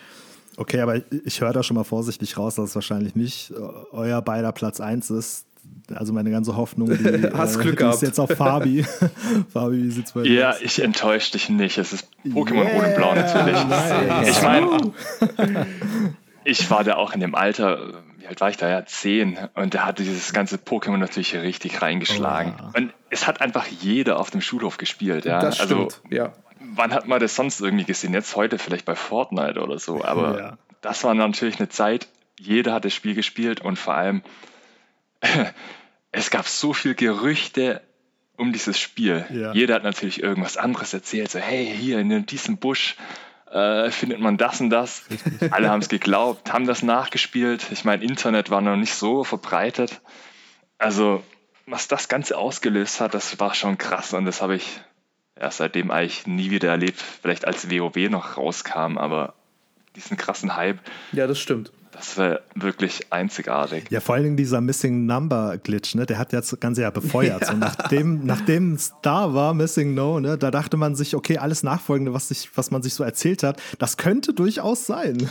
Okay, 0.57 0.81
aber 0.81 1.01
ich 1.25 1.41
höre 1.41 1.53
da 1.53 1.63
schon 1.63 1.77
mal 1.77 1.85
vorsichtig 1.85 2.37
raus, 2.37 2.57
dass 2.57 2.71
es 2.71 2.75
wahrscheinlich 2.75 3.15
nicht 3.15 3.51
äh, 3.53 3.55
euer 3.93 4.21
beider 4.21 4.53
Platz 4.53 4.81
1 4.81 5.11
ist. 5.11 5.47
Also 5.95 6.13
meine 6.13 6.31
ganze 6.31 6.57
Hoffnung, 6.57 6.89
die, 6.89 7.31
Hast 7.35 7.57
äh, 7.57 7.63
Glück 7.63 7.79
die 7.79 7.85
ist 7.85 8.03
jetzt 8.03 8.19
auf 8.19 8.31
Fabi. 8.31 8.85
Fabi, 9.53 9.85
wie 9.85 9.91
sieht's 9.91 10.13
bei 10.13 10.23
dir 10.23 10.33
Ja, 10.33 10.51
aus? 10.51 10.61
ich 10.61 10.83
enttäusche 10.83 11.33
dich 11.33 11.49
nicht. 11.49 11.79
Es 11.79 11.93
ist 11.93 12.09
Pokémon 12.27 12.63
Rot 12.65 12.85
und 12.87 12.95
Blau 12.97 13.15
natürlich. 13.15 13.65
nice. 13.67 14.29
Ich 14.29 14.43
meine, 14.43 14.67
ich 16.45 16.71
war 16.71 16.85
da 16.85 16.97
auch 16.97 17.13
in 17.13 17.21
dem 17.21 17.35
Alter, 17.35 18.03
wie 18.17 18.27
alt 18.27 18.41
war 18.41 18.51
ich 18.51 18.57
da? 18.57 18.69
Ja, 18.69 18.85
zehn. 18.87 19.39
Und 19.55 19.75
da 19.75 19.85
hatte 19.85 20.03
dieses 20.03 20.33
ganze 20.33 20.57
Pokémon 20.57 20.97
natürlich 20.97 21.35
richtig 21.35 21.83
reingeschlagen. 21.83 22.55
Oh, 22.59 22.63
ja. 22.63 22.71
Und 22.77 22.95
es 23.11 23.27
hat 23.27 23.41
einfach 23.41 23.67
jeder 23.67 24.19
auf 24.19 24.31
dem 24.31 24.41
Schulhof 24.41 24.79
gespielt. 24.79 25.25
Ja? 25.25 25.41
Das 25.41 25.61
also, 25.61 25.91
stimmt, 25.91 26.13
ja. 26.13 26.33
wann 26.61 26.93
hat 26.93 27.07
man 27.07 27.21
das 27.21 27.35
sonst 27.35 27.61
irgendwie 27.61 27.85
gesehen? 27.85 28.15
Jetzt 28.15 28.37
heute 28.37 28.59
vielleicht 28.59 28.85
bei 28.85 28.95
Fortnite 28.95 29.61
oder 29.61 29.79
so. 29.79 30.05
Aber 30.05 30.39
Ja. 30.39 30.59
das 30.81 31.05
war 31.05 31.15
natürlich 31.15 31.59
eine 31.59 31.69
Zeit, 31.69 32.09
jeder 32.39 32.73
hat 32.73 32.85
das 32.85 32.95
Spiel 32.95 33.15
gespielt 33.15 33.61
und 33.61 33.79
vor 33.79 33.95
allem, 33.95 34.23
es 36.13 36.31
gab 36.31 36.47
so 36.49 36.73
viel 36.73 36.95
Gerüchte 36.95 37.83
um 38.37 38.53
dieses 38.53 38.81
Spiel. 38.81 39.27
Ja. 39.31 39.53
Jeder 39.53 39.75
hat 39.75 39.85
natürlich 39.85 40.23
irgendwas 40.23 40.57
anderes 40.57 40.95
erzählt. 40.95 41.31
So, 41.31 41.39
hey, 41.39 41.67
hier 41.67 41.99
in 41.99 42.25
diesem 42.25 42.57
Busch 42.57 42.97
äh, 43.51 43.91
findet 43.91 44.21
man 44.21 44.37
das 44.37 44.61
und 44.61 44.71
das. 44.71 45.05
Alle 45.51 45.71
haben 45.71 45.81
es 45.81 45.89
geglaubt, 45.89 46.53
haben 46.53 46.67
das 46.67 46.83
nachgespielt. 46.83 47.67
Ich 47.71 47.85
meine, 47.85 48.05
Internet 48.05 48.51
war 48.51 48.61
noch 48.61 48.77
nicht 48.77 48.95
so 48.95 49.25
verbreitet. 49.25 50.01
Also, 50.79 51.23
was 51.67 51.89
das 51.89 52.09
Ganze 52.09 52.39
ausgelöst 52.39 53.01
hat, 53.01 53.15
das 53.15 53.39
war 53.39 53.55
schon 53.55 53.79
krass 53.79 54.13
und 54.15 54.25
das 54.25 54.41
habe 54.41 54.57
ich 54.57 54.81
ja, 55.39 55.51
seitdem 55.51 55.91
eigentlich 55.91 56.27
nie 56.27 56.51
wieder 56.51 56.69
erlebt. 56.69 57.01
Vielleicht 57.01 57.47
als 57.47 57.71
WoW 57.71 58.09
noch 58.09 58.37
rauskam, 58.37 58.99
aber 58.99 59.35
diesen 59.97 60.17
krassen 60.17 60.57
Hype, 60.57 60.79
Ja, 61.13 61.27
das 61.27 61.39
stimmt. 61.39 61.73
Das 61.93 62.17
war 62.19 62.41
wirklich 62.55 63.13
einzigartig. 63.13 63.85
Ja, 63.91 64.01
vor 64.01 64.15
allen 64.15 64.25
Dingen 64.25 64.37
dieser 64.37 64.61
Missing 64.61 65.07
Number 65.07 65.59
Glitch, 65.59 65.95
ne? 65.95 66.07
Der 66.07 66.19
hat 66.19 66.33
ja 66.33 66.41
das 66.41 66.57
Ganze 66.61 66.83
ja 66.83 66.91
befeuert. 66.91 67.51
Und 67.51 67.59
nachdem, 67.61 68.25
nachdem 68.25 68.75
es 68.75 68.93
da 69.03 69.35
war, 69.35 69.55
Missing 69.55 69.95
No, 69.95 70.21
ne, 70.21 70.39
da 70.39 70.51
dachte 70.51 70.77
man 70.77 70.95
sich, 70.95 71.15
okay, 71.15 71.39
alles 71.39 71.63
Nachfolgende, 71.63 72.15
was, 72.15 72.29
sich, 72.29 72.51
was 72.57 72.71
man 72.71 72.83
sich 72.83 72.95
so 72.95 73.05
erzählt 73.05 73.43
hat, 73.43 73.61
das 73.79 73.97
könnte 73.97 74.33
durchaus 74.33 74.87
sein. 74.87 75.29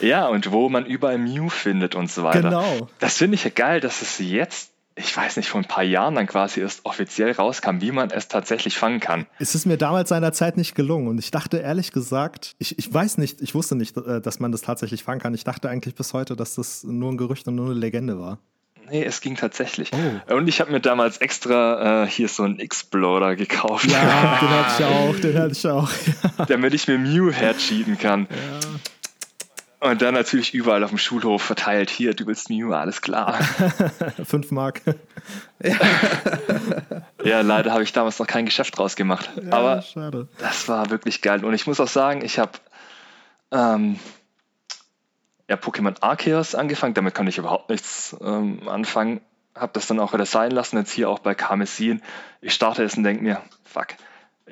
Ja, 0.00 0.28
und 0.28 0.52
wo 0.52 0.68
man 0.68 0.86
überall 0.86 1.18
Mew 1.18 1.48
findet 1.48 1.94
und 1.94 2.10
so 2.10 2.22
weiter. 2.22 2.42
Genau. 2.42 2.88
Das 3.00 3.16
finde 3.18 3.34
ich 3.34 3.44
ja 3.44 3.50
geil, 3.50 3.80
dass 3.80 4.02
es 4.02 4.18
jetzt, 4.18 4.70
ich 5.00 5.16
weiß 5.16 5.36
nicht, 5.36 5.48
vor 5.48 5.60
ein 5.60 5.66
paar 5.66 5.82
Jahren 5.82 6.14
dann 6.14 6.26
quasi 6.26 6.60
erst 6.60 6.84
offiziell 6.84 7.32
rauskam, 7.32 7.80
wie 7.80 7.90
man 7.92 8.10
es 8.10 8.28
tatsächlich 8.28 8.76
fangen 8.78 9.00
kann. 9.00 9.26
Es 9.38 9.54
ist 9.54 9.66
mir 9.66 9.76
damals 9.76 10.10
seinerzeit 10.10 10.56
nicht 10.56 10.74
gelungen. 10.74 11.08
Und 11.08 11.18
ich 11.18 11.30
dachte 11.30 11.58
ehrlich 11.58 11.92
gesagt, 11.92 12.54
ich, 12.58 12.78
ich 12.78 12.92
weiß 12.92 13.18
nicht, 13.18 13.40
ich 13.40 13.54
wusste 13.54 13.74
nicht, 13.76 13.96
äh, 13.96 14.20
dass 14.20 14.40
man 14.40 14.52
das 14.52 14.60
tatsächlich 14.62 15.02
fangen 15.02 15.20
kann. 15.20 15.34
Ich 15.34 15.44
dachte 15.44 15.68
eigentlich 15.68 15.94
bis 15.94 16.12
heute, 16.12 16.36
dass 16.36 16.54
das 16.54 16.84
nur 16.84 17.10
ein 17.12 17.16
Gerücht 17.16 17.48
und 17.48 17.54
nur 17.56 17.66
eine 17.70 17.74
Legende 17.74 18.20
war. 18.20 18.38
Nee, 18.90 19.04
es 19.04 19.20
ging 19.20 19.36
tatsächlich. 19.36 19.90
Oh. 19.92 20.34
Und 20.34 20.48
ich 20.48 20.60
habe 20.60 20.72
mir 20.72 20.80
damals 20.80 21.18
extra 21.18 22.02
äh, 22.02 22.06
hier 22.08 22.28
so 22.28 22.42
einen 22.42 22.58
Exploder 22.58 23.36
gekauft, 23.36 23.86
Ja, 23.88 24.38
den 24.40 24.48
hatte 24.50 24.72
ich 24.78 24.84
auch, 24.84 25.20
den 25.20 25.38
hatte 25.38 25.52
ich 25.52 25.66
auch. 25.68 25.90
damit 26.48 26.74
ich 26.74 26.88
mir 26.88 26.98
Mew 26.98 27.30
herschieben 27.30 27.98
kann. 27.98 28.26
Und 29.80 30.02
dann 30.02 30.12
natürlich 30.12 30.52
überall 30.52 30.84
auf 30.84 30.90
dem 30.90 30.98
Schulhof 30.98 31.42
verteilt, 31.42 31.88
hier, 31.88 32.12
du 32.12 32.26
willst 32.26 32.50
Mew, 32.50 32.74
alles 32.74 33.00
klar. 33.00 33.42
Fünf 34.24 34.50
Mark. 34.50 34.82
ja, 37.24 37.40
leider 37.40 37.72
habe 37.72 37.82
ich 37.82 37.92
damals 37.94 38.18
noch 38.18 38.26
kein 38.26 38.44
Geschäft 38.44 38.76
draus 38.76 38.94
gemacht. 38.94 39.30
Ja, 39.42 39.52
Aber 39.52 39.80
schade. 39.80 40.28
das 40.38 40.68
war 40.68 40.90
wirklich 40.90 41.22
geil. 41.22 41.46
Und 41.46 41.54
ich 41.54 41.66
muss 41.66 41.80
auch 41.80 41.88
sagen, 41.88 42.22
ich 42.22 42.38
habe 42.38 42.52
ähm, 43.52 43.98
ja, 45.48 45.56
Pokémon 45.56 45.96
Arceus 46.02 46.54
angefangen, 46.54 46.92
damit 46.92 47.14
konnte 47.14 47.30
ich 47.30 47.38
überhaupt 47.38 47.70
nichts 47.70 48.14
ähm, 48.20 48.68
anfangen. 48.68 49.22
Habe 49.54 49.72
das 49.72 49.86
dann 49.86 49.98
auch 49.98 50.12
wieder 50.12 50.26
sein 50.26 50.50
lassen, 50.50 50.76
jetzt 50.76 50.92
hier 50.92 51.08
auch 51.08 51.20
bei 51.20 51.34
Karmesin. 51.34 52.02
Ich 52.42 52.52
starte 52.52 52.84
es 52.84 52.98
und 52.98 53.04
denke 53.04 53.22
mir, 53.22 53.40
fuck, 53.64 53.88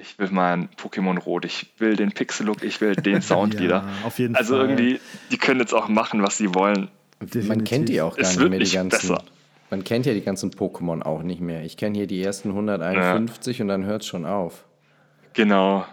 ich 0.01 0.19
will 0.19 0.29
mal 0.31 0.53
ein 0.55 0.69
Pokémon 0.77 1.19
Rot, 1.19 1.45
ich 1.45 1.67
will 1.79 1.97
den 1.97 2.13
Pixel-Look, 2.13 2.63
ich 2.63 2.81
will 2.81 2.95
den 2.97 3.23
Sound 3.23 3.55
Ja, 3.55 3.61
wieder. 3.61 3.85
auf 4.05 4.19
jeden 4.19 4.35
also 4.37 4.57
Fall. 4.57 4.71
irgendwie, 4.71 5.01
die 5.31 5.39
können 5.39 5.61
jetzt 5.61 5.75
auch 5.75 5.89
machen, 5.89 6.23
was 6.23 6.37
sie 6.39 6.55
wollen. 6.55 6.89
Man 7.47 7.65
kennt 7.65 7.89
die 7.89 8.01
auch 8.01 8.17
gar 8.17 8.23
Es 8.25 8.37
nicht 8.37 8.49
mehr, 8.49 8.59
die 8.59 8.65
nicht 8.65 8.75
ganzen. 8.75 8.91
besser. 9.09 9.23
Man 9.71 9.85
kennt 9.85 10.07
ja 10.07 10.15
die 10.15 10.23
ganzen 10.23 10.51
Pokémon 10.53 11.03
auch 11.03 11.23
nicht 11.23 11.41
mehr. 11.41 11.63
Ich 11.65 11.77
kenne 11.77 11.99
hier 11.99 12.07
die 12.07 12.23
ersten 12.23 12.49
151 12.51 13.61
und 13.61 13.69
dann 13.69 13.85
hört 13.85 14.03
es 14.03 14.09
schon 14.09 14.25
auf. 14.25 14.65
Genau. 15.35 15.85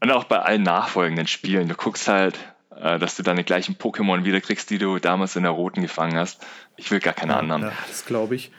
Und 0.00 0.10
auch 0.10 0.24
bei 0.24 0.40
allen 0.40 0.62
nachfolgenden 0.64 1.26
Spielen. 1.28 1.68
Du 1.68 1.74
guckst 1.76 2.08
halt, 2.08 2.36
äh, 2.76 2.98
dass 2.98 3.14
du 3.14 3.22
deine 3.22 3.44
gleichen 3.44 3.76
Pokémon 3.76 4.24
wiederkriegst, 4.24 4.68
die 4.70 4.78
du 4.78 4.98
damals 4.98 5.36
in 5.36 5.44
der 5.44 5.52
roten 5.52 5.82
gefangen 5.82 6.16
hast. 6.16 6.44
Ich 6.76 6.90
will 6.90 6.98
gar 6.98 7.14
keine 7.14 7.36
anderen. 7.36 7.62
ja. 7.62 7.72
Das 7.86 8.04
glaube 8.06 8.34
ich. 8.34 8.50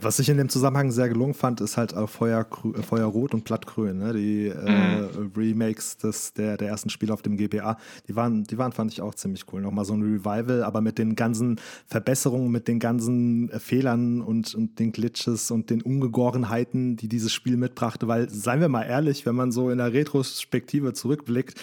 Was 0.00 0.18
ich 0.20 0.28
in 0.28 0.36
dem 0.36 0.48
Zusammenhang 0.48 0.92
sehr 0.92 1.08
gelungen 1.08 1.34
fand, 1.34 1.60
ist 1.60 1.76
halt 1.76 1.94
auch 1.94 2.08
Feuer, 2.08 2.46
äh, 2.76 2.82
Feuerrot 2.82 3.34
und 3.34 3.44
Blattgrün, 3.44 3.98
ne? 3.98 4.12
die 4.12 4.46
äh, 4.46 4.88
Mhm. 4.98 5.32
Remakes 5.36 5.96
des, 5.96 6.32
der, 6.34 6.56
der 6.56 6.68
ersten 6.68 6.90
Spiele 6.90 7.12
auf 7.12 7.22
dem 7.22 7.36
GBA. 7.36 7.76
Die 8.06 8.16
waren, 8.16 8.44
die 8.44 8.58
waren, 8.58 8.72
fand 8.72 8.92
ich 8.92 9.00
auch 9.00 9.14
ziemlich 9.14 9.44
cool. 9.52 9.60
Nochmal 9.60 9.84
so 9.84 9.94
ein 9.94 10.02
Revival, 10.02 10.62
aber 10.62 10.80
mit 10.80 10.98
den 10.98 11.16
ganzen 11.16 11.60
Verbesserungen, 11.86 12.50
mit 12.50 12.68
den 12.68 12.78
ganzen 12.78 13.50
äh, 13.50 13.58
Fehlern 13.58 14.20
und, 14.20 14.54
und 14.54 14.78
den 14.78 14.92
Glitches 14.92 15.50
und 15.50 15.70
den 15.70 15.82
Ungegorenheiten, 15.82 16.96
die 16.96 17.08
dieses 17.08 17.32
Spiel 17.32 17.56
mitbrachte. 17.56 18.08
Weil, 18.08 18.28
seien 18.30 18.60
wir 18.60 18.68
mal 18.68 18.84
ehrlich, 18.84 19.26
wenn 19.26 19.34
man 19.34 19.52
so 19.52 19.70
in 19.70 19.78
der 19.78 19.92
Retrospektive 19.92 20.92
zurückblickt, 20.92 21.60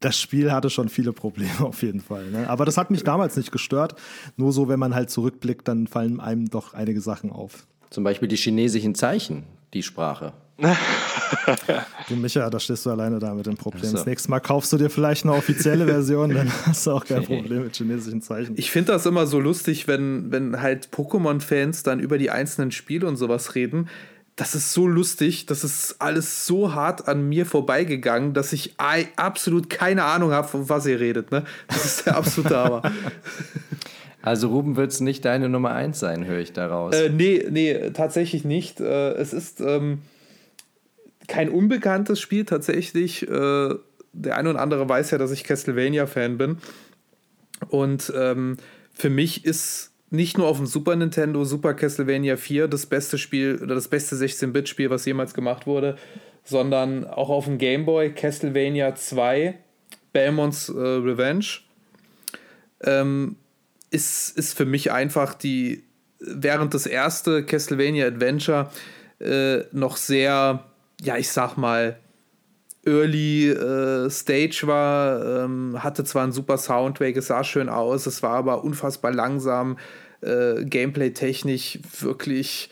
das 0.00 0.20
Spiel 0.20 0.52
hatte 0.52 0.70
schon 0.70 0.88
viele 0.88 1.12
Probleme 1.12 1.50
auf 1.60 1.82
jeden 1.82 2.00
Fall. 2.00 2.30
Ne? 2.30 2.48
Aber 2.48 2.64
das 2.64 2.76
hat 2.76 2.90
mich 2.90 3.02
damals 3.02 3.36
nicht 3.36 3.52
gestört. 3.52 3.94
Nur 4.36 4.52
so, 4.52 4.68
wenn 4.68 4.78
man 4.78 4.94
halt 4.94 5.10
zurückblickt, 5.10 5.66
dann 5.68 5.86
fallen 5.86 6.20
einem 6.20 6.48
doch 6.48 6.74
einige 6.74 7.00
Sachen 7.00 7.30
auf. 7.30 7.66
Zum 7.90 8.04
Beispiel 8.04 8.28
die 8.28 8.36
chinesischen 8.36 8.94
Zeichen, 8.94 9.44
die 9.72 9.82
Sprache. 9.82 10.32
Du, 12.08 12.16
Micha, 12.16 12.48
da 12.48 12.58
stehst 12.58 12.86
du 12.86 12.90
alleine 12.90 13.18
da 13.18 13.34
mit 13.34 13.46
dem 13.46 13.56
Problem. 13.56 13.84
So. 13.84 13.92
Das 13.92 14.06
nächste 14.06 14.30
Mal 14.30 14.40
kaufst 14.40 14.72
du 14.72 14.78
dir 14.78 14.88
vielleicht 14.88 15.24
eine 15.24 15.34
offizielle 15.34 15.86
Version, 15.86 16.30
dann 16.30 16.50
hast 16.66 16.86
du 16.86 16.92
auch 16.92 17.04
kein 17.04 17.24
Problem 17.24 17.64
mit 17.64 17.76
chinesischen 17.76 18.22
Zeichen. 18.22 18.54
Ich 18.56 18.70
finde 18.70 18.92
das 18.92 19.04
immer 19.04 19.26
so 19.26 19.38
lustig, 19.38 19.86
wenn, 19.86 20.32
wenn 20.32 20.60
halt 20.60 20.88
Pokémon-Fans 20.92 21.82
dann 21.82 22.00
über 22.00 22.16
die 22.16 22.30
einzelnen 22.30 22.70
Spiele 22.70 23.06
und 23.06 23.16
sowas 23.16 23.54
reden. 23.54 23.88
Das 24.36 24.54
ist 24.54 24.74
so 24.74 24.86
lustig, 24.86 25.46
das 25.46 25.64
ist 25.64 25.96
alles 25.98 26.46
so 26.46 26.74
hart 26.74 27.08
an 27.08 27.26
mir 27.26 27.46
vorbeigegangen, 27.46 28.34
dass 28.34 28.52
ich 28.52 28.74
absolut 28.78 29.70
keine 29.70 30.04
Ahnung 30.04 30.30
habe, 30.30 30.46
von 30.46 30.68
was 30.68 30.84
ihr 30.84 31.00
redet. 31.00 31.32
Ne? 31.32 31.44
Das 31.68 31.86
ist 31.86 32.06
der 32.06 32.16
absolute 32.16 32.56
Hammer. 32.56 32.82
Also 34.26 34.48
Ruben 34.48 34.74
wird 34.74 34.90
es 34.90 34.98
nicht 34.98 35.24
deine 35.24 35.48
Nummer 35.48 35.70
1 35.70 36.00
sein, 36.00 36.26
höre 36.26 36.40
ich 36.40 36.52
daraus. 36.52 36.96
Äh, 36.96 37.10
nee, 37.10 37.46
nee, 37.48 37.90
tatsächlich 37.90 38.44
nicht. 38.44 38.80
Äh, 38.80 39.12
es 39.12 39.32
ist 39.32 39.60
ähm, 39.60 40.00
kein 41.28 41.48
unbekanntes 41.48 42.18
Spiel 42.18 42.44
tatsächlich. 42.44 43.22
Äh, 43.22 43.74
der 44.12 44.36
eine 44.36 44.50
oder 44.50 44.58
andere 44.58 44.88
weiß 44.88 45.12
ja, 45.12 45.18
dass 45.18 45.30
ich 45.30 45.44
Castlevania-Fan 45.44 46.38
bin. 46.38 46.58
Und 47.68 48.12
ähm, 48.16 48.56
für 48.92 49.10
mich 49.10 49.44
ist 49.44 49.92
nicht 50.10 50.38
nur 50.38 50.46
auf 50.46 50.56
dem 50.56 50.66
Super 50.66 50.96
Nintendo 50.96 51.44
Super 51.44 51.74
Castlevania 51.74 52.36
4 52.36 52.68
das 52.68 52.86
beste 52.86 53.18
Spiel 53.18 53.58
oder 53.62 53.74
das 53.74 53.88
beste 53.88 54.16
16-Bit-Spiel, 54.16 54.90
was 54.90 55.04
jemals 55.04 55.34
gemacht 55.34 55.66
wurde, 55.66 55.96
sondern 56.44 57.04
auch 57.04 57.28
auf 57.28 57.46
dem 57.46 57.58
Game 57.58 57.84
Boy 57.84 58.12
Castlevania 58.12 58.94
2 58.94 59.58
Belmonts 60.12 60.68
äh, 60.68 60.78
Revenge. 60.78 61.46
Ähm, 62.82 63.36
ist, 63.90 64.36
ist 64.36 64.56
für 64.56 64.64
mich 64.64 64.92
einfach 64.92 65.34
die, 65.34 65.84
während 66.20 66.74
das 66.74 66.86
erste 66.86 67.44
Castlevania 67.44 68.06
Adventure 68.06 68.70
äh, 69.18 69.64
noch 69.72 69.96
sehr, 69.96 70.64
ja, 71.02 71.16
ich 71.16 71.30
sag 71.30 71.56
mal, 71.56 71.98
Early 72.86 73.50
äh, 73.50 74.08
Stage 74.10 74.62
war, 74.64 75.44
ähm, 75.44 75.82
hatte 75.82 76.04
zwar 76.04 76.22
einen 76.22 76.32
super 76.32 76.56
Soundtrack, 76.56 77.16
es 77.16 77.26
sah 77.26 77.42
schön 77.44 77.68
aus, 77.68 78.06
es 78.06 78.22
war 78.22 78.36
aber 78.36 78.64
unfassbar 78.64 79.12
langsam, 79.12 79.76
äh, 80.20 80.64
Gameplay-technisch 80.64 81.80
wirklich, 82.00 82.70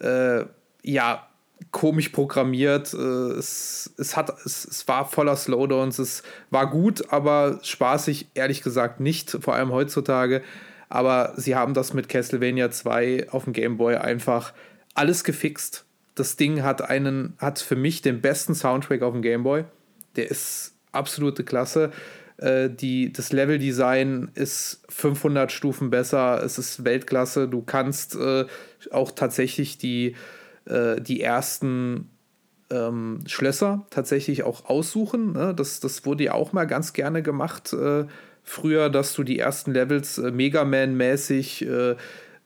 äh, 0.00 0.44
ja, 0.82 1.26
komisch 1.70 2.10
programmiert. 2.10 2.92
Äh, 2.92 2.98
es, 2.98 3.94
es, 3.98 4.16
hat, 4.16 4.30
es, 4.44 4.66
es 4.66 4.86
war 4.88 5.08
voller 5.08 5.36
Slowdowns, 5.36 5.98
es 5.98 6.22
war 6.50 6.70
gut, 6.70 7.10
aber 7.10 7.58
spaßig, 7.62 8.28
ehrlich 8.34 8.62
gesagt, 8.62 9.00
nicht, 9.00 9.30
vor 9.40 9.54
allem 9.54 9.72
heutzutage. 9.72 10.42
Aber 10.88 11.32
sie 11.36 11.56
haben 11.56 11.74
das 11.74 11.94
mit 11.94 12.08
Castlevania 12.08 12.70
2 12.70 13.30
auf 13.30 13.44
dem 13.44 13.52
Game 13.52 13.78
Boy 13.78 13.96
einfach 13.96 14.52
alles 14.94 15.24
gefixt. 15.24 15.85
Das 16.16 16.34
Ding 16.34 16.62
hat 16.62 16.82
einen, 16.82 17.34
hat 17.38 17.60
für 17.60 17.76
mich 17.76 18.02
den 18.02 18.20
besten 18.20 18.54
Soundtrack 18.54 19.02
auf 19.02 19.12
dem 19.12 19.22
Game 19.22 19.44
Boy. 19.44 19.64
Der 20.16 20.28
ist 20.30 20.74
absolute 20.90 21.44
Klasse. 21.44 21.92
Äh, 22.38 22.70
die, 22.70 23.12
das 23.12 23.32
Leveldesign 23.32 24.30
ist 24.34 24.82
500 24.88 25.52
Stufen 25.52 25.90
besser. 25.90 26.42
Es 26.42 26.58
ist 26.58 26.84
Weltklasse. 26.84 27.48
Du 27.48 27.62
kannst 27.62 28.16
äh, 28.16 28.46
auch 28.90 29.10
tatsächlich 29.12 29.78
die, 29.78 30.16
äh, 30.64 31.00
die 31.00 31.20
ersten 31.20 32.10
ähm, 32.70 33.20
Schlösser 33.26 33.86
tatsächlich 33.90 34.42
auch 34.42 34.64
aussuchen. 34.64 35.34
Ne? 35.34 35.54
Das, 35.54 35.80
das 35.80 36.04
wurde 36.04 36.24
ja 36.24 36.32
auch 36.32 36.52
mal 36.52 36.66
ganz 36.66 36.92
gerne 36.94 37.22
gemacht 37.22 37.72
äh, 37.72 38.06
früher, 38.42 38.88
dass 38.90 39.12
du 39.14 39.22
die 39.22 39.38
ersten 39.38 39.72
Levels 39.72 40.18
äh, 40.18 40.30
Mega 40.30 40.64
Man-mäßig 40.64 41.66
äh, 41.66 41.96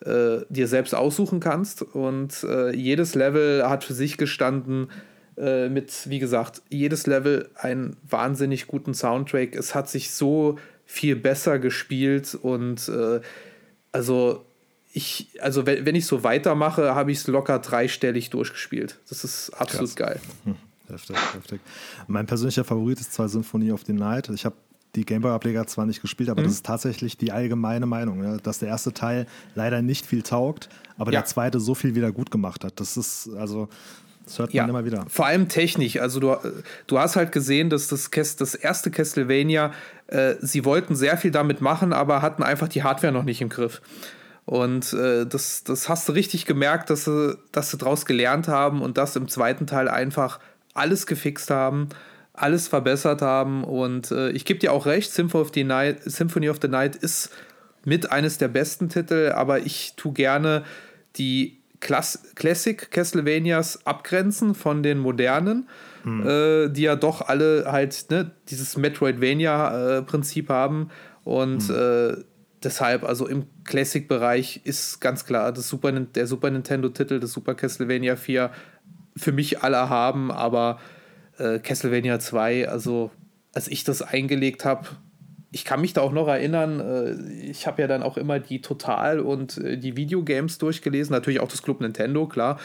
äh, 0.05 0.39
dir 0.48 0.68
selbst 0.68 0.94
aussuchen 0.94 1.40
kannst. 1.40 1.82
Und 1.82 2.44
äh, 2.44 2.74
jedes 2.74 3.14
Level 3.14 3.68
hat 3.68 3.85
für 3.85 3.94
sich 3.94 4.16
gestanden 4.16 4.89
äh, 5.36 5.68
mit, 5.68 6.09
wie 6.09 6.18
gesagt, 6.18 6.62
jedes 6.68 7.06
Level 7.06 7.48
einen 7.55 7.97
wahnsinnig 8.09 8.66
guten 8.66 8.94
Soundtrack. 8.94 9.55
Es 9.55 9.74
hat 9.74 9.89
sich 9.89 10.10
so 10.10 10.59
viel 10.86 11.16
besser 11.16 11.59
gespielt 11.59 12.35
und 12.35 12.89
äh, 12.89 13.20
also 13.93 14.44
ich, 14.93 15.28
also 15.40 15.64
wenn, 15.66 15.86
wenn 15.86 15.94
ich 15.94 16.06
so 16.06 16.24
weitermache, 16.24 16.97
habe 16.97 17.12
ich 17.12 17.18
es 17.18 17.27
locker 17.28 17.60
dreistellig 17.60 18.31
durchgespielt. 18.31 18.98
Das 19.09 19.22
ist 19.22 19.51
absolut 19.51 19.94
Krass. 19.94 19.97
geil. 19.97 20.20
Heftig, 20.89 21.16
heftig. 21.35 21.60
Mein 22.09 22.27
persönlicher 22.27 22.64
Favorit 22.64 22.98
ist 22.98 23.12
zwar 23.12 23.28
Symphony 23.28 23.70
of 23.70 23.82
the 23.86 23.93
Night. 23.93 24.28
Ich 24.31 24.44
habe 24.44 24.56
die 24.97 25.05
Gameboy-Ableger 25.05 25.67
zwar 25.67 25.87
nicht 25.87 26.03
gespielt, 26.03 26.29
aber 26.31 26.41
Mhm. 26.41 26.47
das 26.47 26.55
ist 26.55 26.67
tatsächlich 26.67 27.17
die 27.17 27.33
allgemeine 27.33 27.87
Meinung, 27.87 28.23
ja, 28.25 28.37
dass 28.39 28.59
der 28.59 28.69
erste 28.69 28.93
Teil 28.93 29.27
leider 29.55 29.83
nicht 29.83 30.05
viel 30.07 30.23
taugt, 30.23 30.69
aber 30.99 31.12
Ja. 31.12 31.21
der 31.21 31.27
zweite 31.27 31.61
so 31.61 31.75
viel 31.75 31.95
wieder 31.95 32.11
gut 32.12 32.31
gemacht 32.31 32.65
hat. 32.65 32.81
Das 32.81 32.97
ist, 32.97 33.31
also, 33.39 33.69
das 34.25 34.39
hört 34.39 34.53
man 34.55 34.69
immer 34.69 34.85
wieder. 34.85 35.05
Vor 35.09 35.27
allem 35.27 35.49
technisch. 35.49 35.99
Also 36.01 36.21
du, 36.21 36.37
du 36.87 36.99
hast 36.99 37.17
halt 37.17 37.33
gesehen, 37.33 37.71
dass 37.71 37.89
das, 37.89 38.11
Kes- 38.11 38.37
das 38.37 38.55
erste 38.55 38.91
Castlevania, 38.91 39.73
äh, 40.09 40.35
sie 40.41 40.65
wollten 40.65 40.95
sehr 40.97 41.17
viel 41.17 41.31
damit 41.31 41.61
machen, 41.61 41.93
aber 41.93 42.21
hatten 42.23 42.43
einfach 42.43 42.69
die 42.69 42.83
Hardware 42.83 43.12
noch 43.12 43.25
nicht 43.25 43.41
im 43.41 43.49
Griff. 43.49 43.81
Und 44.45 44.93
äh, 44.93 45.27
das, 45.27 45.62
das 45.65 45.89
hast 45.89 46.09
du 46.09 46.12
richtig 46.12 46.47
gemerkt, 46.47 46.91
dass 46.91 47.05
sie, 47.05 47.39
dass 47.53 47.71
sie 47.71 47.79
daraus 47.79 48.07
gelernt 48.07 48.49
haben 48.49 48.83
und 48.83 48.99
das 48.99 49.15
im 49.15 49.29
zweiten 49.29 49.67
Teil 49.67 49.89
einfach 49.89 50.41
alles 50.75 51.07
gefixt 51.07 51.51
haben, 51.51 51.89
alles 52.32 52.69
verbessert 52.69 53.23
haben. 53.23 53.65
Und 53.65 54.11
äh, 54.11 54.31
ich 54.31 54.44
gebe 54.44 54.61
dir 54.61 54.73
auch 54.73 54.86
recht, 54.86 55.12
Symphony 55.12 55.43
of, 55.43 55.51
the 55.55 55.65
Night, 55.65 56.02
Symphony 56.05 56.48
of 56.48 56.59
the 56.61 56.69
Night 56.69 56.97
ist 56.97 57.31
mit 57.85 58.12
eines 58.12 58.39
der 58.39 58.48
besten 58.48 58.89
Titel, 58.89 59.32
aber 59.35 59.61
ich 59.61 59.94
tue 59.97 60.12
gerne 60.12 60.65
die 61.16 61.61
Klass 61.81 62.35
Classic 62.35 62.90
Castlevanias 62.90 63.86
abgrenzen 63.86 64.55
von 64.55 64.82
den 64.82 64.98
modernen, 64.98 65.66
äh, 66.05 66.69
die 66.69 66.82
ja 66.82 66.94
doch 66.94 67.23
alle 67.28 67.65
halt 67.73 68.07
ne, 68.11 68.32
dieses 68.48 68.77
Metroidvania-Prinzip 68.77 70.51
haben. 70.51 70.90
Und 71.24 71.70
äh, 71.70 72.16
deshalb, 72.62 73.05
also 73.05 73.27
im 73.27 73.47
Classic-Bereich 73.65 74.61
ist 74.65 75.01
ganz 75.01 75.24
klar 75.24 75.52
das 75.52 75.69
Super, 75.69 75.93
der 75.93 76.27
Super 76.27 76.51
Nintendo-Titel, 76.51 77.19
das 77.19 77.32
Super 77.32 77.55
Castlevania 77.55 78.16
4, 78.16 78.51
für 79.16 79.32
mich 79.32 79.62
alle 79.62 79.89
haben, 79.89 80.31
aber 80.31 80.78
äh, 81.41 81.59
Castlevania 81.59 82.19
2, 82.19 82.69
also 82.69 83.11
als 83.55 83.69
ich 83.69 83.85
das 83.85 84.03
eingelegt 84.03 84.65
habe, 84.65 84.89
ich 85.53 85.65
kann 85.65 85.81
mich 85.81 85.93
da 85.93 86.03
auch 86.03 86.12
noch 86.12 86.29
erinnern, 86.29 86.81
äh, 86.81 87.51
ich 87.51 87.67
habe 87.67 87.83
ja 87.83 87.89
dann 87.89 88.03
auch 88.03 88.17
immer 88.17 88.39
die 88.39 88.61
Total- 88.61 89.21
und 89.21 89.59
äh, 89.59 89.77
die 89.77 89.97
Videogames 89.97 90.59
durchgelesen, 90.59 91.12
natürlich 91.12 91.41
auch 91.41 91.49
das 91.49 91.62
Club 91.62 91.81
Nintendo, 91.81 92.27
klar. 92.27 92.59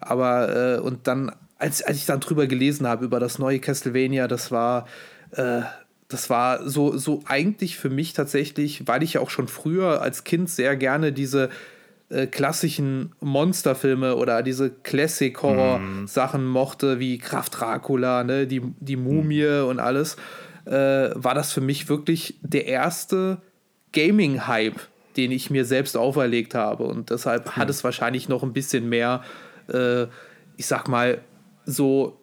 Aber 0.00 0.76
äh, 0.76 0.80
und 0.80 1.06
dann, 1.06 1.32
als, 1.58 1.82
als 1.82 1.98
ich 1.98 2.06
dann 2.06 2.20
drüber 2.20 2.46
gelesen 2.46 2.86
habe, 2.86 3.04
über 3.04 3.20
das 3.20 3.38
neue 3.38 3.60
Castlevania, 3.60 4.28
das 4.28 4.50
war, 4.50 4.86
das 6.08 6.28
war 6.28 6.68
so, 6.68 6.98
so 6.98 7.22
eigentlich 7.24 7.78
für 7.78 7.88
mich 7.88 8.12
tatsächlich, 8.12 8.86
weil 8.86 9.02
ich 9.02 9.14
ja 9.14 9.22
auch 9.22 9.30
schon 9.30 9.48
früher 9.48 10.02
als 10.02 10.24
Kind 10.24 10.50
sehr 10.50 10.76
gerne 10.76 11.10
diese 11.10 11.48
äh, 12.12 12.26
klassischen 12.26 13.14
Monsterfilme 13.20 14.16
oder 14.16 14.42
diese 14.42 14.70
Classic-Horror-Sachen 14.70 16.44
mochte, 16.44 16.98
wie 16.98 17.18
Kraft 17.18 17.58
Dracula, 17.58 18.22
ne, 18.22 18.46
die, 18.46 18.60
die 18.80 18.96
Mumie 18.96 19.62
und 19.66 19.80
alles, 19.80 20.16
äh, 20.66 20.70
war 21.14 21.34
das 21.34 21.52
für 21.52 21.62
mich 21.62 21.88
wirklich 21.88 22.38
der 22.42 22.66
erste 22.66 23.38
Gaming-Hype, 23.92 24.78
den 25.16 25.32
ich 25.32 25.50
mir 25.50 25.64
selbst 25.64 25.96
auferlegt 25.96 26.54
habe. 26.54 26.84
Und 26.84 27.10
deshalb 27.10 27.56
hat 27.56 27.70
es 27.70 27.82
wahrscheinlich 27.82 28.28
noch 28.28 28.42
ein 28.42 28.52
bisschen 28.52 28.88
mehr, 28.88 29.22
äh, 29.72 30.02
ich 30.56 30.66
sag 30.66 30.88
mal, 30.88 31.20
so 31.64 32.18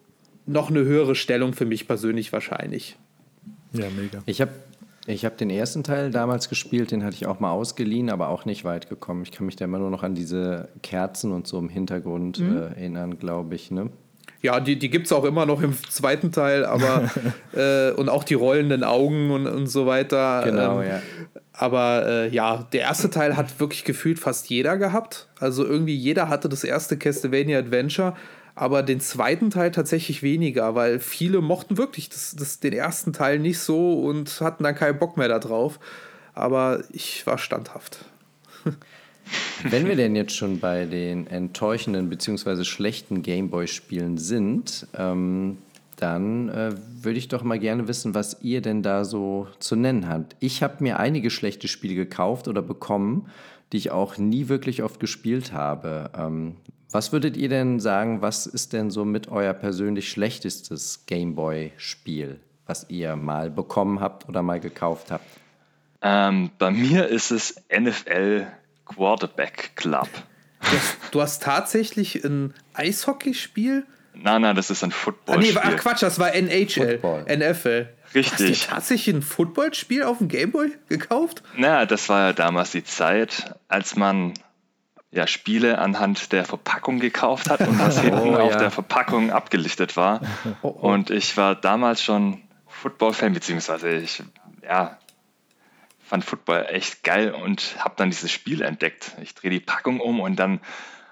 noch 0.46 0.70
eine 0.70 0.84
höhere 0.84 1.14
Stellung 1.14 1.52
für 1.52 1.66
mich 1.66 1.88
persönlich 1.88 2.32
wahrscheinlich. 2.32 2.96
Ja, 3.72 3.86
mega. 3.90 4.22
Ich 4.26 4.40
habe 4.40 4.52
ich 5.12 5.24
hab 5.24 5.36
den 5.38 5.50
ersten 5.50 5.82
Teil 5.84 6.10
damals 6.10 6.48
gespielt, 6.48 6.90
den 6.90 7.04
hatte 7.04 7.16
ich 7.16 7.26
auch 7.26 7.40
mal 7.40 7.50
ausgeliehen, 7.52 8.10
aber 8.10 8.28
auch 8.28 8.44
nicht 8.44 8.64
weit 8.64 8.88
gekommen. 8.88 9.22
Ich 9.22 9.32
kann 9.32 9.46
mich 9.46 9.56
da 9.56 9.64
immer 9.64 9.78
nur 9.78 9.90
noch 9.90 10.02
an 10.02 10.14
diese 10.14 10.68
Kerzen 10.82 11.32
und 11.32 11.46
so 11.46 11.58
im 11.58 11.68
Hintergrund 11.68 12.38
Mhm. 12.40 12.56
äh, 12.56 12.60
erinnern, 12.60 13.18
glaube 13.18 13.54
ich. 13.54 13.70
Ne? 13.70 13.90
Ja, 14.42 14.58
die, 14.58 14.78
die 14.78 14.88
gibt 14.88 15.06
es 15.06 15.12
auch 15.12 15.24
immer 15.24 15.44
noch 15.44 15.60
im 15.60 15.74
zweiten 15.90 16.32
Teil, 16.32 16.64
aber 16.64 17.10
äh, 17.54 17.92
und 17.92 18.08
auch 18.08 18.24
die 18.24 18.34
rollenden 18.34 18.84
Augen 18.84 19.30
und, 19.30 19.46
und 19.46 19.66
so 19.66 19.86
weiter. 19.86 20.42
Genau, 20.44 20.80
ähm, 20.80 20.88
ja. 20.88 21.02
Aber 21.52 22.06
äh, 22.06 22.28
ja, 22.28 22.66
der 22.72 22.80
erste 22.82 23.10
Teil 23.10 23.36
hat 23.36 23.60
wirklich 23.60 23.84
gefühlt 23.84 24.18
fast 24.18 24.48
jeder 24.48 24.78
gehabt. 24.78 25.28
Also 25.38 25.64
irgendwie 25.66 25.94
jeder 25.94 26.28
hatte 26.30 26.48
das 26.48 26.64
erste 26.64 26.96
Castlevania 26.96 27.58
Adventure, 27.58 28.16
aber 28.54 28.82
den 28.82 29.00
zweiten 29.00 29.50
Teil 29.50 29.70
tatsächlich 29.70 30.22
weniger, 30.22 30.74
weil 30.74 30.98
viele 30.98 31.40
mochten 31.40 31.78
wirklich 31.78 32.08
das, 32.08 32.34
das, 32.36 32.60
den 32.60 32.72
ersten 32.72 33.12
Teil 33.12 33.38
nicht 33.38 33.58
so 33.58 34.00
und 34.00 34.40
hatten 34.40 34.64
dann 34.64 34.74
keinen 34.74 34.98
Bock 34.98 35.16
mehr 35.16 35.28
darauf. 35.28 35.78
Aber 36.34 36.82
ich 36.90 37.26
war 37.26 37.38
standhaft. 37.38 38.04
Wenn 39.62 39.86
wir 39.86 39.96
denn 39.96 40.16
jetzt 40.16 40.34
schon 40.34 40.58
bei 40.58 40.86
den 40.86 41.26
enttäuschenden 41.26 42.08
bzw. 42.08 42.64
schlechten 42.64 43.22
Gameboy-Spielen 43.22 44.18
sind, 44.18 44.86
ähm, 44.94 45.58
dann 45.96 46.48
äh, 46.48 46.72
würde 47.02 47.18
ich 47.18 47.28
doch 47.28 47.42
mal 47.42 47.58
gerne 47.58 47.86
wissen, 47.86 48.14
was 48.14 48.38
ihr 48.42 48.62
denn 48.62 48.82
da 48.82 49.04
so 49.04 49.46
zu 49.58 49.76
nennen 49.76 50.08
habt. 50.08 50.34
Ich 50.40 50.62
habe 50.62 50.82
mir 50.82 50.98
einige 50.98 51.30
schlechte 51.30 51.68
Spiele 51.68 51.94
gekauft 51.94 52.48
oder 52.48 52.62
bekommen, 52.62 53.28
die 53.72 53.76
ich 53.76 53.90
auch 53.90 54.16
nie 54.16 54.48
wirklich 54.48 54.82
oft 54.82 54.98
gespielt 54.98 55.52
habe. 55.52 56.10
Ähm, 56.16 56.56
was 56.92 57.12
würdet 57.12 57.36
ihr 57.36 57.48
denn 57.48 57.80
sagen, 57.80 58.22
was 58.22 58.46
ist 58.46 58.72
denn 58.72 58.90
so 58.90 59.04
mit 59.04 59.28
euer 59.28 59.52
persönlich 59.54 60.08
schlechtestes 60.10 61.04
Gameboy-Spiel, 61.06 62.40
was 62.66 62.86
ihr 62.88 63.16
mal 63.16 63.50
bekommen 63.50 64.00
habt 64.00 64.28
oder 64.28 64.42
mal 64.42 64.60
gekauft 64.60 65.10
habt? 65.10 65.24
Ähm, 66.02 66.50
bei 66.58 66.70
mir 66.70 67.08
ist 67.08 67.30
es 67.30 67.62
NFL 67.70 68.46
Quarterback 68.86 69.72
Club. 69.76 70.08
Du 71.10 71.20
hast 71.20 71.42
tatsächlich 71.42 72.24
ein 72.24 72.54
Eishockeyspiel? 72.74 73.84
Nein, 74.14 74.42
nein, 74.42 74.56
das 74.56 74.70
ist 74.70 74.82
ein 74.82 74.90
Ah, 74.90 74.92
nee, 74.92 75.52
Footballspiel. 75.52 75.58
ach 75.62 75.76
Quatsch, 75.76 76.02
das 76.02 76.18
war 76.18 76.34
NHL. 76.34 76.98
Football. 76.98 77.24
NFL. 77.28 77.88
Richtig. 78.14 78.32
Hast 78.32 78.40
du 78.40 78.70
tatsächlich 78.74 79.14
ein 79.16 79.22
Footballspiel 79.22 80.02
auf 80.02 80.18
dem 80.18 80.28
Gameboy 80.28 80.72
gekauft? 80.88 81.42
Na, 81.56 81.86
das 81.86 82.08
war 82.08 82.26
ja 82.28 82.32
damals 82.32 82.72
die 82.72 82.82
Zeit, 82.82 83.54
als 83.68 83.94
man 83.96 84.34
ja 85.12 85.26
Spiele 85.26 85.78
anhand 85.78 86.32
der 86.32 86.44
Verpackung 86.44 87.00
gekauft 87.00 87.50
hat 87.50 87.60
und 87.60 87.78
was 87.78 88.00
hinten 88.02 88.34
Oh, 88.34 88.38
auf 88.38 88.52
ja. 88.52 88.58
der 88.58 88.70
Verpackung 88.70 89.30
abgelichtet 89.30 89.96
war. 89.96 90.20
Oh, 90.62 90.76
oh. 90.82 90.92
Und 90.92 91.10
ich 91.10 91.36
war 91.36 91.54
damals 91.54 92.02
schon 92.02 92.42
Football-Fan, 92.66 93.32
beziehungsweise 93.32 93.90
ich 93.90 94.22
ja, 94.62 94.98
fand 96.00 96.24
Football 96.24 96.66
echt 96.70 97.02
geil 97.02 97.32
und 97.32 97.76
habe 97.78 97.94
dann 97.96 98.10
dieses 98.10 98.30
Spiel 98.30 98.62
entdeckt. 98.62 99.16
Ich 99.22 99.34
drehe 99.34 99.50
die 99.50 99.60
Packung 99.60 100.00
um 100.00 100.20
und 100.20 100.36
dann 100.36 100.60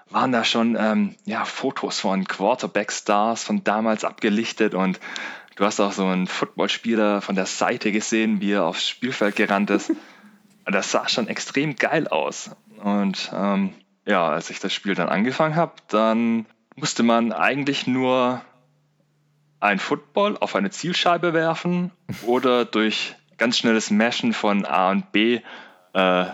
waren 0.09 0.31
da 0.31 0.43
schon 0.43 0.75
ähm, 0.79 1.15
ja, 1.25 1.45
Fotos 1.45 1.99
von 1.99 2.25
Quarterback-Stars 2.25 3.43
von 3.43 3.63
damals 3.63 4.03
abgelichtet 4.03 4.73
und 4.73 4.99
du 5.55 5.65
hast 5.65 5.79
auch 5.79 5.91
so 5.91 6.05
einen 6.05 6.27
Footballspieler 6.27 7.21
von 7.21 7.35
der 7.35 7.45
Seite 7.45 7.91
gesehen, 7.91 8.41
wie 8.41 8.53
er 8.53 8.65
aufs 8.65 8.87
Spielfeld 8.87 9.35
gerannt 9.35 9.69
ist. 9.69 9.91
Und 10.65 10.75
das 10.75 10.91
sah 10.91 11.09
schon 11.09 11.27
extrem 11.27 11.77
geil 11.77 12.07
aus. 12.07 12.51
Und 12.83 13.31
ähm, 13.33 13.73
ja, 14.09 14.27
als 14.27 14.49
ich 14.49 14.59
das 14.59 14.73
Spiel 14.73 14.95
dann 14.95 15.07
angefangen 15.07 15.55
habe, 15.55 15.73
dann 15.87 16.47
musste 16.75 17.03
man 17.03 17.31
eigentlich 17.31 17.85
nur 17.85 18.41
einen 19.59 19.79
Football 19.79 20.35
auf 20.37 20.55
eine 20.55 20.71
Zielscheibe 20.71 21.33
werfen 21.33 21.91
oder 22.23 22.65
durch 22.65 23.15
ganz 23.37 23.59
schnelles 23.59 23.91
Mashen 23.91 24.33
von 24.33 24.65
A 24.65 24.89
und 24.89 25.11
B 25.11 25.41
äh, 25.93 26.25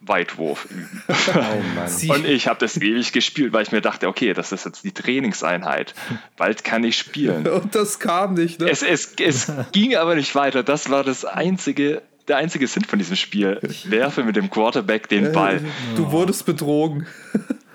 Weitwurf 0.00 0.66
üben. 0.66 1.02
Oh 1.28 2.12
Und 2.12 2.26
ich 2.26 2.48
habe 2.48 2.60
das 2.60 2.76
ewig 2.76 3.12
gespielt, 3.12 3.52
weil 3.52 3.62
ich 3.62 3.72
mir 3.72 3.80
dachte, 3.80 4.06
okay, 4.08 4.32
das 4.32 4.52
ist 4.52 4.64
jetzt 4.64 4.84
die 4.84 4.92
Trainingseinheit. 4.92 5.94
Bald 6.36 6.64
kann 6.64 6.84
ich 6.84 6.96
spielen. 6.98 7.46
Und 7.46 7.74
das 7.74 7.98
kam 7.98 8.34
nicht, 8.34 8.60
ne? 8.60 8.70
Es, 8.70 8.82
es, 8.82 9.14
es 9.18 9.52
ging 9.72 9.96
aber 9.96 10.14
nicht 10.14 10.34
weiter. 10.34 10.62
Das 10.62 10.90
war 10.90 11.02
das 11.02 11.24
einzige, 11.24 12.02
der 12.28 12.36
einzige 12.36 12.66
Sinn 12.66 12.84
von 12.84 12.98
diesem 12.98 13.16
Spiel. 13.16 13.58
Werfe 13.84 14.22
mit 14.24 14.36
dem 14.36 14.50
Quarterback 14.50 15.08
den 15.08 15.32
Ball. 15.32 15.60
Du 15.96 16.12
wurdest 16.12 16.46
betrogen. 16.46 17.06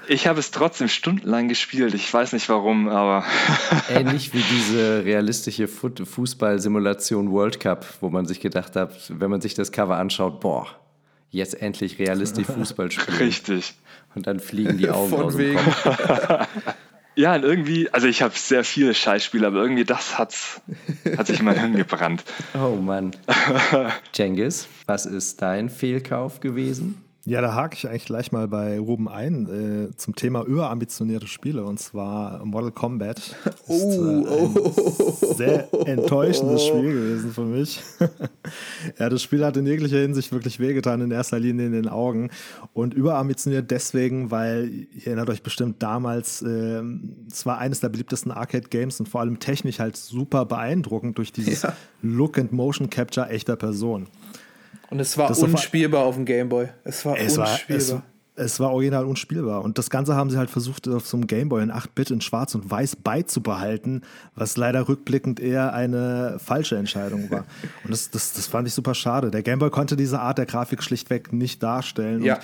Ich 0.07 0.27
habe 0.27 0.39
es 0.39 0.51
trotzdem 0.51 0.89
stundenlang 0.89 1.47
gespielt. 1.47 1.93
Ich 1.93 2.13
weiß 2.13 2.33
nicht 2.33 2.49
warum, 2.49 2.89
aber. 2.89 3.23
Ähnlich 3.89 4.33
wie 4.33 4.41
diese 4.51 5.05
realistische 5.05 5.67
Fu- 5.69 5.89
Fußballsimulation 6.03 7.31
World 7.31 7.59
Cup, 7.59 7.85
wo 8.01 8.09
man 8.09 8.25
sich 8.25 8.39
gedacht 8.41 8.75
hat, 8.75 8.91
wenn 9.09 9.29
man 9.31 9.39
sich 9.39 9.53
das 9.53 9.71
Cover 9.71 9.97
anschaut, 9.97 10.41
boah, 10.41 10.67
jetzt 11.29 11.61
endlich 11.61 11.99
realistisch 11.99 12.47
Fußball 12.47 12.91
spielen. 12.91 13.17
Richtig. 13.17 13.75
Und 14.13 14.27
dann 14.27 14.39
fliegen 14.41 14.77
die 14.77 14.89
Augen 14.89 15.09
Von 15.09 15.21
aus 15.23 15.35
dem 15.35 15.39
wegen. 15.39 15.59
Kopf. 15.59 16.47
Ja, 17.15 17.35
und 17.35 17.43
irgendwie, 17.43 17.89
also 17.91 18.07
ich 18.07 18.21
habe 18.21 18.33
sehr 18.35 18.63
viele 18.63 18.93
Scheißspiele, 18.93 19.45
aber 19.45 19.61
irgendwie 19.61 19.83
das 19.83 20.17
hat's, 20.17 20.61
hat 21.17 21.27
sich 21.27 21.39
in 21.39 21.45
mein 21.45 21.59
Hirn 21.59 21.75
gebrannt. 21.75 22.23
Oh 22.55 22.75
Mann. 22.75 23.11
Cengiz, 24.11 24.67
was 24.85 25.05
ist 25.05 25.41
dein 25.41 25.69
Fehlkauf 25.69 26.39
gewesen? 26.39 27.02
Ja, 27.25 27.39
da 27.39 27.53
hake 27.53 27.77
ich 27.77 27.87
eigentlich 27.87 28.03
gleich 28.03 28.33
mal 28.33 28.49
bei 28.49 28.77
Ruben 28.77 29.07
ein 29.07 29.47
äh, 29.91 29.95
zum 29.95 30.13
Thema 30.13 30.43
überambitionierte 30.43 31.27
Spiele 31.27 31.63
und 31.63 31.79
zwar 31.79 32.43
Mortal 32.45 32.71
Kombat. 32.71 33.33
Das 33.45 33.77
ist, 33.77 33.97
äh, 33.97 35.29
ein 35.29 35.35
sehr 35.35 35.87
enttäuschendes 35.87 36.65
Spiel 36.65 36.93
gewesen 36.93 37.31
für 37.31 37.45
mich. 37.45 37.81
ja, 38.99 39.07
das 39.07 39.21
Spiel 39.21 39.45
hat 39.45 39.55
in 39.55 39.65
jeglicher 39.65 39.99
Hinsicht 39.99 40.33
wirklich 40.33 40.59
wehgetan, 40.59 40.99
in 40.99 41.11
erster 41.11 41.39
Linie 41.39 41.67
in 41.67 41.71
den 41.71 41.87
Augen. 41.87 42.29
Und 42.73 42.93
überambitioniert 42.93 43.71
deswegen, 43.71 44.29
weil, 44.29 44.87
ihr 44.93 45.07
erinnert 45.07 45.29
euch 45.29 45.43
bestimmt 45.43 45.81
damals, 45.81 46.41
äh, 46.41 46.83
es 47.31 47.45
war 47.45 47.57
eines 47.57 47.79
der 47.79 47.87
beliebtesten 47.87 48.33
Arcade-Games 48.33 48.99
und 48.99 49.07
vor 49.07 49.21
allem 49.21 49.39
technisch 49.39 49.79
halt 49.79 49.95
super 49.95 50.43
beeindruckend 50.45 51.17
durch 51.17 51.31
dieses 51.31 51.61
Ja. 51.61 51.73
Look 52.01 52.37
and 52.37 52.51
Motion 52.51 52.89
Capture 52.89 53.29
echter 53.29 53.55
Person. 53.55 54.07
Und 54.93 54.99
es 54.99 55.17
war 55.17 55.27
Das 55.27 55.39
unspielbar 55.41 56.03
auf 56.03 56.13
dem 56.13 56.23
Gameboy. 56.23 56.67
Es 56.83 57.03
war 57.03 57.17
Es 57.17 57.35
war, 57.35 57.49
unspielbar. 57.49 58.03
es, 58.35 58.45
es 58.45 58.59
war 58.59 58.71
original 58.71 59.05
unspielbar. 59.05 59.63
Und 59.63 59.79
das 59.79 59.89
Ganze 59.89 60.15
haben 60.15 60.29
sie 60.29 60.37
halt 60.37 60.51
versucht, 60.51 60.87
auf 60.87 61.07
so 61.07 61.17
einem 61.17 61.25
Gameboy 61.25 61.63
in 61.63 61.71
8-Bit 61.71 62.11
in 62.11 62.21
Schwarz 62.21 62.53
und 62.53 62.69
Weiß 62.69 62.95
beizubehalten, 62.95 64.03
was 64.35 64.55
leider 64.55 64.87
rückblickend 64.87 65.39
eher 65.39 65.73
eine 65.73 66.37
falsche 66.37 66.75
Entscheidung 66.75 67.31
war. 67.31 67.45
Und 67.83 67.89
das, 67.89 68.11
das, 68.11 68.33
das 68.33 68.45
fand 68.45 68.67
ich 68.67 68.75
super 68.75 68.93
schade. 68.93 69.31
Der 69.31 69.41
Gameboy 69.41 69.71
konnte 69.71 69.95
diese 69.95 70.19
Art 70.19 70.37
der 70.37 70.45
Grafik 70.45 70.83
schlichtweg 70.83 71.33
nicht 71.33 71.63
darstellen. 71.63 72.21
Ja. 72.21 72.35
Und 72.35 72.41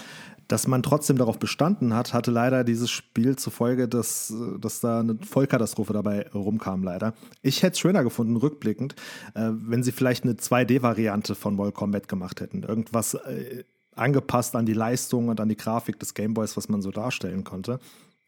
dass 0.50 0.68
man 0.68 0.84
trotzdem 0.84 1.18
darauf 1.18 1.40
bestanden 1.40 1.94
hat, 1.94 2.14
hatte 2.14 2.32
leider 2.32 2.64
dieses 2.64 2.90
Spiel 2.90 3.38
zur 3.38 3.54
Folge, 3.54 3.88
dass, 3.88 4.34
dass 4.60 4.82
da 4.82 5.00
eine 5.00 5.18
Vollkatastrophe 5.22 5.94
dabei 5.94 6.28
rumkam, 6.34 6.84
leider. 6.84 7.14
Ich 7.44 7.62
hätte 7.62 7.74
es 7.74 7.80
schöner 7.80 8.04
gefunden, 8.04 8.36
rückblickend, 8.36 8.96
äh, 9.36 9.52
wenn 9.52 9.84
sie 9.84 9.92
vielleicht 9.92 10.24
eine 10.24 10.34
2D-Variante 10.34 11.36
von 11.36 11.56
Mortal 11.56 11.72
Kombat 11.72 12.08
gemacht 12.08 12.42
hätten. 12.42 12.64
Irgendwas 12.64 13.14
äh, 13.14 13.64
angepasst 13.96 14.56
an 14.56 14.66
die 14.66 14.74
Leistung 14.74 15.28
und 15.28 15.40
an 15.40 15.50
die 15.50 15.58
Grafik 15.58 16.00
des 16.00 16.16
Gameboys, 16.16 16.58
was 16.58 16.68
man 16.68 16.82
so 16.82 16.90
darstellen 16.90 17.44
konnte. 17.44 17.80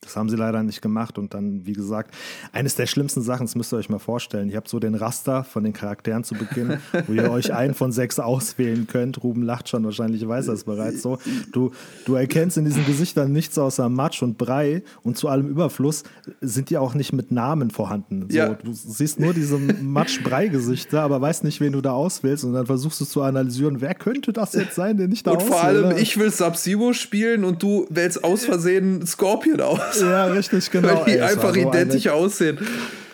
Das 0.03 0.15
haben 0.15 0.29
sie 0.29 0.35
leider 0.35 0.63
nicht 0.63 0.81
gemacht 0.81 1.19
und 1.19 1.35
dann, 1.35 1.65
wie 1.65 1.73
gesagt, 1.73 2.13
eines 2.51 2.73
der 2.73 2.87
schlimmsten 2.87 3.21
Sachen, 3.21 3.45
das 3.45 3.55
müsst 3.55 3.71
ihr 3.71 3.77
euch 3.77 3.87
mal 3.89 3.99
vorstellen. 3.99 4.49
Ihr 4.49 4.57
habt 4.57 4.67
so 4.67 4.79
den 4.79 4.95
Raster 4.95 5.43
von 5.43 5.63
den 5.63 5.73
Charakteren 5.73 6.23
zu 6.23 6.33
Beginn, 6.33 6.79
wo 7.07 7.13
ihr 7.13 7.31
euch 7.31 7.53
einen 7.53 7.75
von 7.75 7.91
sechs 7.91 8.19
auswählen 8.19 8.87
könnt. 8.87 9.23
Ruben 9.23 9.43
lacht 9.43 9.69
schon, 9.69 9.83
wahrscheinlich 9.83 10.27
weiß 10.27 10.47
er 10.47 10.55
es 10.55 10.63
bereits 10.63 11.03
so. 11.03 11.19
Du, 11.51 11.71
du 12.05 12.15
erkennst 12.15 12.57
in 12.57 12.65
diesen 12.65 12.83
Gesichtern 12.87 13.31
nichts 13.31 13.59
außer 13.59 13.89
Matsch 13.89 14.23
und 14.23 14.39
Brei 14.39 14.81
und 15.03 15.17
zu 15.17 15.27
allem 15.27 15.47
Überfluss 15.47 16.03
sind 16.41 16.71
die 16.71 16.77
auch 16.77 16.95
nicht 16.95 17.13
mit 17.13 17.31
Namen 17.31 17.69
vorhanden. 17.69 18.25
So, 18.29 18.35
Ja. 18.35 18.49
Du 18.55 18.73
siehst 18.73 19.19
nur 19.19 19.33
diese 19.35 19.59
Matsch-Brei-Gesichter, 19.59 21.01
aber 21.01 21.21
weißt 21.21 21.43
nicht, 21.43 21.61
wen 21.61 21.73
du 21.73 21.81
da 21.81 21.91
auswählst 21.91 22.43
und 22.43 22.53
dann 22.53 22.65
versuchst 22.65 22.99
du 23.01 23.05
zu 23.05 23.21
analysieren, 23.21 23.81
wer 23.81 23.93
könnte 23.93 24.33
das 24.33 24.53
jetzt 24.53 24.75
sein, 24.75 24.97
den 24.97 25.11
ich 25.11 25.23
da 25.23 25.31
und 25.31 25.43
vor 25.43 25.57
auswähle. 25.57 25.87
allem, 25.89 25.97
ich 25.97 26.17
will 26.17 26.31
Sub-Zero 26.31 26.93
spielen 26.93 27.43
und 27.43 27.61
du 27.61 27.85
wählst 27.89 28.23
aus 28.23 28.45
Versehen 28.45 29.05
Scorpion 29.05 29.61
aus. 29.61 29.79
Ja, 29.99 30.25
richtig, 30.25 30.69
genau. 30.71 30.87
Weil 30.89 31.05
die 31.05 31.11
Ey, 31.11 31.21
einfach 31.21 31.53
so 31.53 31.59
eine 31.59 31.61
identisch 31.69 32.07
aussehen. 32.07 32.57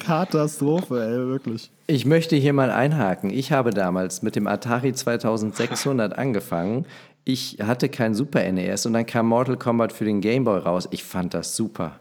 Katastrophe, 0.06 1.02
ey, 1.04 1.28
wirklich. 1.28 1.72
Ich 1.88 2.06
möchte 2.06 2.36
hier 2.36 2.54
mal 2.54 2.72
einhaken. 2.72 3.30
Ich 3.30 3.52
habe 3.52 3.72
damals 3.72 4.22
mit 4.22 4.36
dem 4.36 4.48
Atari 4.48 4.94
2600 4.94 6.18
angefangen. 6.18 6.86
Ich 7.26 7.58
hatte 7.62 7.90
kein 7.90 8.16
Super 8.16 8.50
NES 8.52 8.86
und 8.86 8.94
dann 8.94 9.06
kam 9.06 9.28
Mortal 9.28 9.58
Kombat 9.58 9.92
für 9.92 10.06
den 10.06 10.22
Game 10.22 10.46
Boy 10.46 10.60
raus. 10.60 10.88
Ich 10.92 11.04
fand 11.04 11.34
das 11.34 11.56
super. 11.56 12.00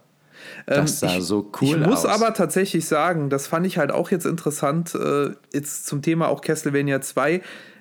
Das 0.67 1.01
sah 1.01 1.13
Ähm, 1.15 1.19
ich, 1.19 1.25
so 1.25 1.51
cool 1.61 1.69
Ich 1.69 1.77
muss 1.79 2.05
aus. 2.05 2.21
aber 2.21 2.33
tatsächlich 2.33 2.87
sagen, 2.87 3.29
das 3.31 3.49
fand 3.49 3.67
ich 3.67 3.79
halt 3.79 3.91
auch 3.91 4.11
jetzt 4.13 4.27
interessant, 4.27 4.95
äh, 4.95 5.31
jetzt 5.53 5.87
zum 5.87 6.03
Thema 6.03 6.29
auch 6.29 6.41
Castlevania 6.43 7.01
2. 7.01 7.41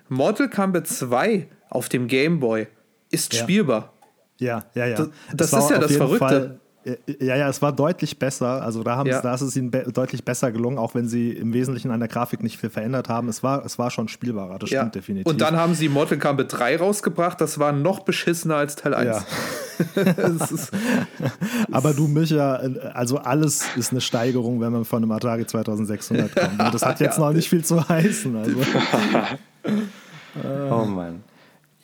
Mortal 0.10 0.50
Kombat 0.50 0.88
2 0.88 1.48
auf 1.70 1.90
dem 1.90 2.08
Game 2.08 2.40
Boy 2.40 2.68
ist 3.12 3.34
Ja. 3.34 3.42
spielbar. 3.44 3.94
Ja, 4.40 4.64
ja, 4.74 4.86
ja. 4.88 4.96
Das- 4.98 5.10
das 5.34 5.54
war 5.54 5.60
ist 5.60 5.70
ja 5.70 5.78
das 5.78 5.96
Verrückte. 5.96 6.18
Fall- 6.28 6.60
ja, 7.20 7.36
ja, 7.36 7.50
es 7.50 7.62
war 7.62 7.72
deutlich 7.74 8.20
besser. 8.20 8.62
Also 8.62 8.84
da, 8.84 8.96
haben 8.96 9.10
Ja. 9.10 9.22
da 9.22 9.34
ist 9.34 9.42
es 9.42 9.56
ihnen 9.56 9.72
be 9.72 9.86
deutlich 9.92 10.24
besser 10.24 10.52
gelungen, 10.52 10.78
auch 10.78 10.94
wenn 10.94 11.08
sie 11.08 11.32
im 11.32 11.52
Wesentlichen 11.54 11.90
an 11.92 12.00
der 12.00 12.10
Grafik 12.10 12.44
nicht 12.44 12.58
viel 12.60 12.70
verändert 12.70 13.10
haben. 13.10 13.28
Es 13.28 13.42
war, 13.42 13.66
es 13.66 13.80
war 13.80 13.90
schon 13.90 14.08
spielbarer, 14.08 14.60
das 14.60 14.70
Ja. 14.70 14.82
stimmt 14.82 14.96
definitiv. 14.96 15.26
Und 15.32 15.42
dann 15.42 15.56
haben 15.58 15.74
sie 15.74 15.90
Mortal 15.90 16.20
Kombat 16.20 16.54
3 16.54 16.78
rausgebracht, 16.78 17.42
das 17.42 17.58
war 17.58 17.72
noch 17.72 18.02
beschissener 18.02 18.58
als 18.58 18.76
Teil 18.76 18.94
1. 18.94 19.06
ja. 19.08 19.24
Ist, 20.06 20.72
Aber 21.72 21.94
du, 21.94 22.08
Micha, 22.08 22.56
also 22.94 23.18
alles 23.18 23.66
ist 23.76 23.92
eine 23.92 24.00
Steigerung, 24.00 24.62
wenn 24.62 24.72
man 24.72 24.86
von 24.86 25.04
einem 25.04 25.12
Atari 25.12 25.46
2600 25.46 26.34
kommt. 26.34 26.60
Und 26.64 26.74
das 26.74 26.86
hat 26.86 27.00
jetzt 27.02 27.20
noch 27.20 27.34
nicht 27.34 27.50
viel 27.50 27.66
zu 27.66 27.88
heißen. 27.88 28.36
Also. 28.38 28.56
Oh 30.70 30.86
Mann. 30.86 31.24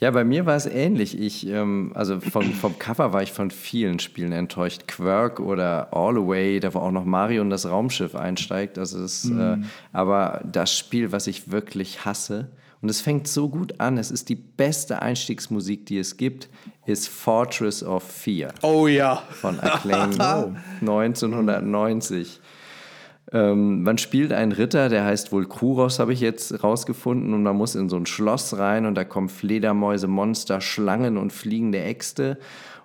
Ja, 0.01 0.09
bei 0.09 0.23
mir 0.23 0.47
war 0.47 0.55
es 0.55 0.65
ähnlich. 0.65 1.19
Ich, 1.19 1.45
ähm, 1.47 1.91
also 1.93 2.19
vom, 2.19 2.53
vom 2.53 2.79
Cover 2.79 3.13
war 3.13 3.21
ich 3.21 3.31
von 3.31 3.51
vielen 3.51 3.99
Spielen 3.99 4.31
enttäuscht. 4.31 4.87
Quirk 4.87 5.39
oder 5.39 5.89
All 5.93 6.17
Away, 6.17 6.59
da 6.59 6.73
wo 6.73 6.79
auch 6.79 6.91
noch 6.91 7.05
Mario 7.05 7.43
und 7.43 7.51
das 7.51 7.69
Raumschiff 7.69 8.15
einsteigt. 8.15 8.77
Das 8.77 8.93
ist, 8.93 9.29
äh, 9.29 9.57
aber 9.93 10.41
das 10.43 10.75
Spiel, 10.75 11.11
was 11.11 11.27
ich 11.27 11.51
wirklich 11.51 12.03
hasse, 12.03 12.49
und 12.81 12.89
es 12.89 12.99
fängt 12.99 13.27
so 13.27 13.47
gut 13.47 13.79
an, 13.79 13.99
es 13.99 14.09
ist 14.09 14.29
die 14.29 14.35
beste 14.35 15.03
Einstiegsmusik, 15.03 15.85
die 15.85 15.99
es 15.99 16.17
gibt, 16.17 16.49
ist 16.87 17.07
Fortress 17.07 17.83
of 17.83 18.01
Fear 18.01 18.55
oh 18.63 18.87
ja. 18.87 19.21
von 19.29 19.59
Acclaim 19.59 20.09
1990. 20.81 22.39
Ähm, 23.33 23.83
man 23.83 23.97
spielt 23.97 24.33
einen 24.33 24.51
Ritter, 24.51 24.89
der 24.89 25.05
heißt 25.05 25.31
wohl 25.31 25.45
Kuros, 25.45 25.99
habe 25.99 26.13
ich 26.13 26.19
jetzt 26.19 26.63
rausgefunden, 26.63 27.33
und 27.33 27.43
man 27.43 27.55
muss 27.55 27.75
in 27.75 27.87
so 27.87 27.95
ein 27.95 28.05
Schloss 28.05 28.57
rein 28.57 28.85
und 28.85 28.95
da 28.95 29.05
kommen 29.05 29.29
Fledermäuse, 29.29 30.07
Monster, 30.07 30.59
Schlangen 30.59 31.17
und 31.17 31.31
fliegende 31.31 31.81
Äxte. 31.81 32.37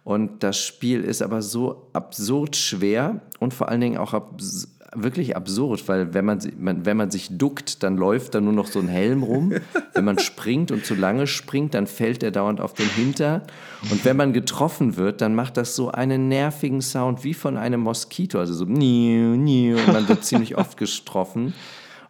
Und 0.04 0.44
das 0.44 0.58
Spiel 0.58 1.02
ist 1.02 1.20
aber 1.20 1.42
so 1.42 1.88
absurd 1.92 2.54
schwer 2.54 3.22
und 3.40 3.54
vor 3.54 3.68
allen 3.68 3.80
Dingen 3.80 3.98
auch 3.98 4.14
abs 4.14 4.75
wirklich 5.02 5.36
absurd, 5.36 5.86
weil 5.88 6.14
wenn 6.14 6.24
man, 6.24 6.38
man, 6.58 6.86
wenn 6.86 6.96
man 6.96 7.10
sich 7.10 7.28
duckt, 7.36 7.82
dann 7.82 7.96
läuft 7.96 8.34
da 8.34 8.40
nur 8.40 8.52
noch 8.52 8.66
so 8.66 8.78
ein 8.78 8.88
Helm 8.88 9.22
rum. 9.22 9.52
wenn 9.94 10.04
man 10.04 10.18
springt 10.18 10.70
und 10.70 10.84
zu 10.84 10.94
lange 10.94 11.26
springt, 11.26 11.74
dann 11.74 11.86
fällt 11.86 12.22
er 12.22 12.30
dauernd 12.30 12.60
auf 12.60 12.74
den 12.74 12.88
Hinter. 12.88 13.42
Und 13.90 14.04
wenn 14.04 14.16
man 14.16 14.32
getroffen 14.32 14.96
wird, 14.96 15.20
dann 15.20 15.34
macht 15.34 15.56
das 15.56 15.76
so 15.76 15.90
einen 15.90 16.28
nervigen 16.28 16.82
Sound 16.82 17.24
wie 17.24 17.34
von 17.34 17.56
einem 17.56 17.80
Moskito, 17.80 18.38
also 18.38 18.54
so 18.54 18.64
niu, 18.64 19.36
niu, 19.36 19.76
und 19.76 19.92
man 19.92 20.08
wird 20.08 20.24
ziemlich 20.24 20.56
oft 20.56 20.76
getroffen. 20.76 21.54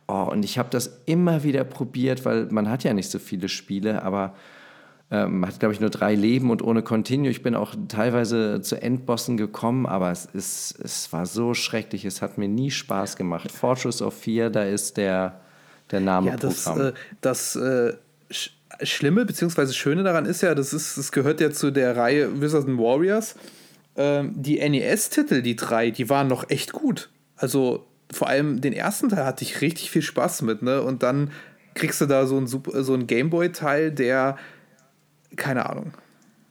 Oh, 0.08 0.28
und 0.30 0.44
ich 0.44 0.58
habe 0.58 0.68
das 0.70 1.00
immer 1.06 1.42
wieder 1.42 1.64
probiert, 1.64 2.24
weil 2.24 2.46
man 2.50 2.70
hat 2.70 2.84
ja 2.84 2.94
nicht 2.94 3.10
so 3.10 3.18
viele 3.18 3.48
Spiele, 3.48 4.02
aber 4.02 4.34
ähm, 5.10 5.46
hat, 5.46 5.60
glaube 5.60 5.72
ich, 5.72 5.80
nur 5.80 5.90
drei 5.90 6.14
Leben 6.14 6.50
und 6.50 6.62
ohne 6.62 6.82
Continue. 6.82 7.30
Ich 7.30 7.42
bin 7.42 7.54
auch 7.54 7.74
teilweise 7.88 8.60
zu 8.60 8.80
Endbossen 8.80 9.36
gekommen, 9.36 9.86
aber 9.86 10.10
es, 10.10 10.26
ist, 10.26 10.78
es 10.82 11.12
war 11.12 11.26
so 11.26 11.54
schrecklich. 11.54 12.04
Es 12.04 12.22
hat 12.22 12.38
mir 12.38 12.48
nie 12.48 12.70
Spaß 12.70 13.16
gemacht. 13.16 13.52
Fortress 13.52 14.02
of 14.02 14.14
Fear, 14.14 14.50
da 14.50 14.64
ist 14.64 14.96
der, 14.96 15.40
der 15.90 16.00
Name 16.00 16.30
Ja, 16.30 16.36
das, 16.36 16.64
Programm. 16.64 16.86
äh, 16.88 16.92
das 17.20 17.56
äh, 17.56 17.94
Sch 18.30 18.50
Schlimme 18.82 19.24
bzw. 19.24 19.72
Schöne 19.72 20.02
daran 20.02 20.26
ist 20.26 20.42
ja, 20.42 20.54
das, 20.54 20.72
ist, 20.72 20.98
das 20.98 21.12
gehört 21.12 21.40
ja 21.40 21.50
zu 21.50 21.70
der 21.70 21.96
Reihe 21.96 22.40
Wizards 22.42 22.66
and 22.66 22.78
Warriors. 22.78 23.36
Ähm, 23.96 24.32
die 24.34 24.58
NES-Titel, 24.58 25.40
die 25.40 25.56
drei, 25.56 25.90
die 25.90 26.10
waren 26.10 26.26
noch 26.26 26.50
echt 26.50 26.72
gut. 26.72 27.08
Also 27.36 27.86
vor 28.12 28.28
allem 28.28 28.60
den 28.60 28.72
ersten 28.72 29.08
Teil 29.08 29.24
hatte 29.24 29.44
ich 29.44 29.60
richtig 29.60 29.90
viel 29.90 30.02
Spaß 30.02 30.42
mit, 30.42 30.62
ne? 30.62 30.82
Und 30.82 31.02
dann 31.02 31.30
kriegst 31.74 32.00
du 32.00 32.06
da 32.06 32.26
so 32.26 32.36
einen, 32.36 32.46
so 32.48 32.62
einen 32.66 33.06
Gameboy-Teil, 33.06 33.92
der, 33.92 34.36
keine 35.36 35.66
Ahnung. 35.66 35.92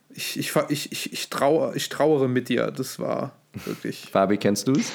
Ich, 0.09 0.39
ich, 0.39 0.55
ich, 0.69 0.91
ich, 0.91 1.13
ich, 1.13 1.29
trauere, 1.29 1.75
ich 1.75 1.89
trauere 1.89 2.27
mit 2.27 2.49
dir. 2.49 2.71
Das 2.71 2.99
war 2.99 3.33
wirklich. 3.53 4.07
Fabi, 4.11 4.37
kennst 4.37 4.67
du 4.67 4.73
es? 4.73 4.91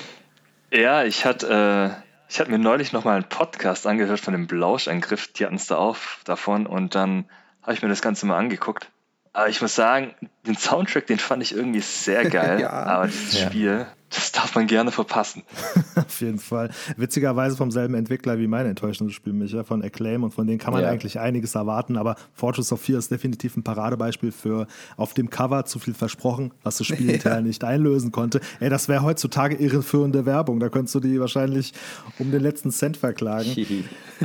Ja, 0.70 1.04
ich 1.04 1.24
hatte, 1.24 1.94
äh, 1.98 2.02
ich 2.28 2.40
hatte 2.40 2.50
mir 2.50 2.58
neulich 2.58 2.92
nochmal 2.92 3.16
einen 3.16 3.28
Podcast 3.28 3.86
angehört 3.86 4.20
von 4.20 4.32
dem 4.32 4.46
Blauschangriff. 4.46 5.32
Die 5.32 5.44
hatten 5.44 5.56
es 5.56 5.66
da 5.66 5.76
auch 5.76 5.96
davon 6.24 6.66
und 6.66 6.94
dann 6.94 7.26
habe 7.62 7.74
ich 7.74 7.82
mir 7.82 7.88
das 7.88 8.02
Ganze 8.02 8.26
mal 8.26 8.38
angeguckt. 8.38 8.90
Aber 9.32 9.48
ich 9.48 9.60
muss 9.60 9.74
sagen, 9.74 10.14
den 10.46 10.56
Soundtrack, 10.56 11.06
den 11.06 11.18
fand 11.18 11.42
ich 11.42 11.54
irgendwie 11.54 11.80
sehr 11.80 12.24
geil, 12.30 12.60
Ja. 12.60 12.70
aber 12.70 13.06
dieses 13.06 13.38
Ja. 13.40 13.46
Spiel, 13.48 13.86
das 14.12 14.32
darf 14.32 14.56
man 14.56 14.66
gerne 14.66 14.90
verpassen. 14.90 15.44
Auf 15.94 16.20
jeden 16.20 16.40
Fall. 16.40 16.70
Witzigerweise 16.96 17.56
vom 17.56 17.70
selben 17.70 17.94
Entwickler 17.94 18.40
wie 18.40 18.48
mein 18.48 18.66
enttäuschendes 18.66 19.14
Spiel, 19.14 19.32
Micha, 19.32 19.62
von 19.62 19.84
Acclaim. 19.84 20.24
Und 20.24 20.34
von 20.34 20.48
denen 20.48 20.58
kann 20.58 20.72
man 20.72 20.82
Ja. 20.82 20.88
eigentlich 20.88 21.20
einiges 21.20 21.54
erwarten. 21.54 21.96
Aber 21.96 22.16
Fortress 22.34 22.72
of 22.72 22.80
Fear 22.80 22.98
ist 22.98 23.12
definitiv 23.12 23.56
ein 23.56 23.62
Paradebeispiel 23.62 24.32
für 24.32 24.66
auf 24.96 25.14
dem 25.14 25.30
Cover 25.30 25.64
zu 25.64 25.78
viel 25.78 25.94
versprochen, 25.94 26.50
was 26.64 26.78
das 26.78 26.88
Spiel 26.88 27.06
hinterher 27.12 27.40
nicht 27.40 27.62
einlösen 27.62 28.10
konnte. 28.10 28.40
Ey, 28.58 28.68
das 28.68 28.88
wäre 28.88 29.04
heutzutage 29.04 29.54
irreführende 29.54 30.26
Werbung. 30.26 30.58
Da 30.58 30.70
könntest 30.70 30.96
du 30.96 31.00
die 31.00 31.20
wahrscheinlich 31.20 31.72
um 32.18 32.32
den 32.32 32.40
letzten 32.42 32.72
Cent 32.72 32.96
verklagen. 32.96 33.54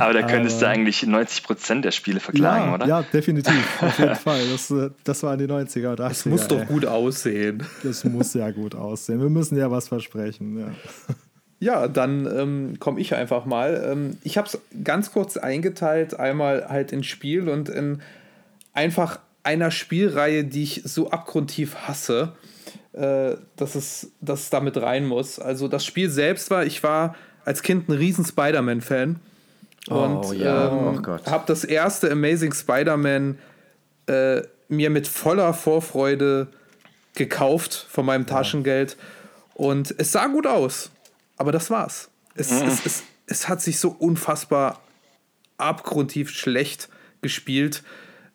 Aber 0.00 0.12
da 0.14 0.22
könntest 0.22 0.60
du 0.62 0.66
eigentlich 0.66 1.04
90% 1.04 1.82
der 1.82 1.92
Spiele 1.92 2.18
verklagen, 2.18 2.70
ja, 2.70 2.74
oder? 2.74 2.86
ja, 2.88 3.02
definitiv. 3.02 3.54
Auf 3.80 3.96
jeden 4.00 4.16
Fall. 4.16 4.40
Das, 4.50 4.68
äh, 4.72 4.90
das 5.04 5.22
waren 5.22 5.38
die 5.38 5.46
90er 5.46 5.90
und 5.90 6.00
80er. 6.06 6.10
Es 6.10 6.26
muss 6.26 6.48
doch 6.48 6.60
ey. 6.60 6.66
gut 6.66 6.86
aussehen. 6.86 7.62
Das 7.82 8.04
muss 8.04 8.34
ja 8.34 8.50
gut 8.50 8.74
aussehen. 8.74 9.20
Wir 9.20 9.28
müssen 9.30 9.56
ja 9.58 9.70
was 9.70 9.88
versprechen. 9.88 10.58
Ja. 10.58 10.68
Ja, 11.58 11.88
dann 11.88 12.26
ähm, 12.26 12.74
komme 12.78 13.00
ich 13.00 13.14
einfach 13.14 13.46
mal. 13.46 13.82
Ähm, 13.90 14.18
ich 14.24 14.36
habe 14.36 14.46
es 14.46 14.58
ganz 14.84 15.10
kurz 15.12 15.38
eingeteilt, 15.38 16.18
einmal 16.20 16.68
halt 16.68 16.92
in 16.92 17.02
Spiel 17.02 17.48
und 17.48 17.70
in 17.70 18.02
einfach 18.74 19.20
einer 19.42 19.70
Spielreihe, 19.70 20.44
die 20.44 20.64
ich 20.64 20.82
so 20.84 21.10
abgrundtief 21.10 21.74
hasse, 21.74 22.32
äh, 22.92 23.36
dass, 23.56 23.74
es, 23.74 24.10
dass 24.20 24.42
es 24.42 24.50
damit 24.50 24.76
rein 24.76 25.06
muss. 25.06 25.38
Also 25.38 25.66
das 25.66 25.86
Spiel 25.86 26.10
selbst 26.10 26.50
war, 26.50 26.66
ich 26.66 26.82
war 26.82 27.14
als 27.46 27.62
Kind 27.62 27.88
ein 27.88 27.92
riesen 27.92 28.26
Spider-Man-Fan 28.26 29.16
und 29.88 30.24
Oh, 30.26 30.32
ja. 30.34 30.68
ähm, 30.68 30.96
Oh 30.98 31.00
Gott. 31.00 31.26
habe 31.26 31.44
das 31.46 31.64
erste 31.64 32.10
Amazing 32.12 32.52
Spider-Man 32.52 33.38
äh, 34.08 34.42
mir 34.68 34.90
mit 34.90 35.08
voller 35.08 35.54
Vorfreude 35.54 36.48
gekauft 37.14 37.86
von 37.88 38.06
meinem 38.06 38.26
Taschengeld 38.26 38.96
und 39.54 39.94
es 39.98 40.12
sah 40.12 40.26
gut 40.26 40.46
aus, 40.46 40.90
aber 41.36 41.52
das 41.52 41.70
war's. 41.70 42.10
Es, 42.34 42.50
es, 42.50 42.84
es, 42.84 43.02
es 43.26 43.48
hat 43.48 43.62
sich 43.62 43.78
so 43.78 43.90
unfassbar 43.90 44.82
abgrundtief 45.56 46.30
schlecht 46.30 46.88
gespielt. 47.22 47.82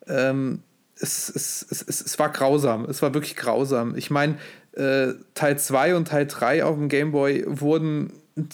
Ähm, 0.07 0.63
es, 0.99 1.29
es, 1.29 1.65
es, 1.69 2.01
es, 2.01 2.19
war 2.19 2.29
grausam. 2.29 2.85
Es 2.85 3.01
war 3.01 3.13
wirklich 3.13 3.35
grausam. 3.35 3.95
Ich 3.95 4.09
meine, 4.09 4.37
äh, 4.73 5.13
Teil 5.33 5.59
2 5.59 5.95
und 5.95 6.07
Teil 6.07 6.27
3 6.27 6.63
auf 6.63 6.75
dem 6.75 6.89
Game 6.89 7.11
Boy 7.11 7.43
wurden 7.47 8.13
ein, 8.37 8.49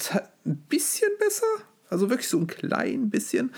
ein 0.45 0.57
bisschen 0.69 1.09
besser. 1.19 1.45
Also 1.89 2.09
wirklich 2.09 2.29
so 2.29 2.37
ein 2.37 2.47
klein 2.47 3.09
bisschen. 3.09 3.53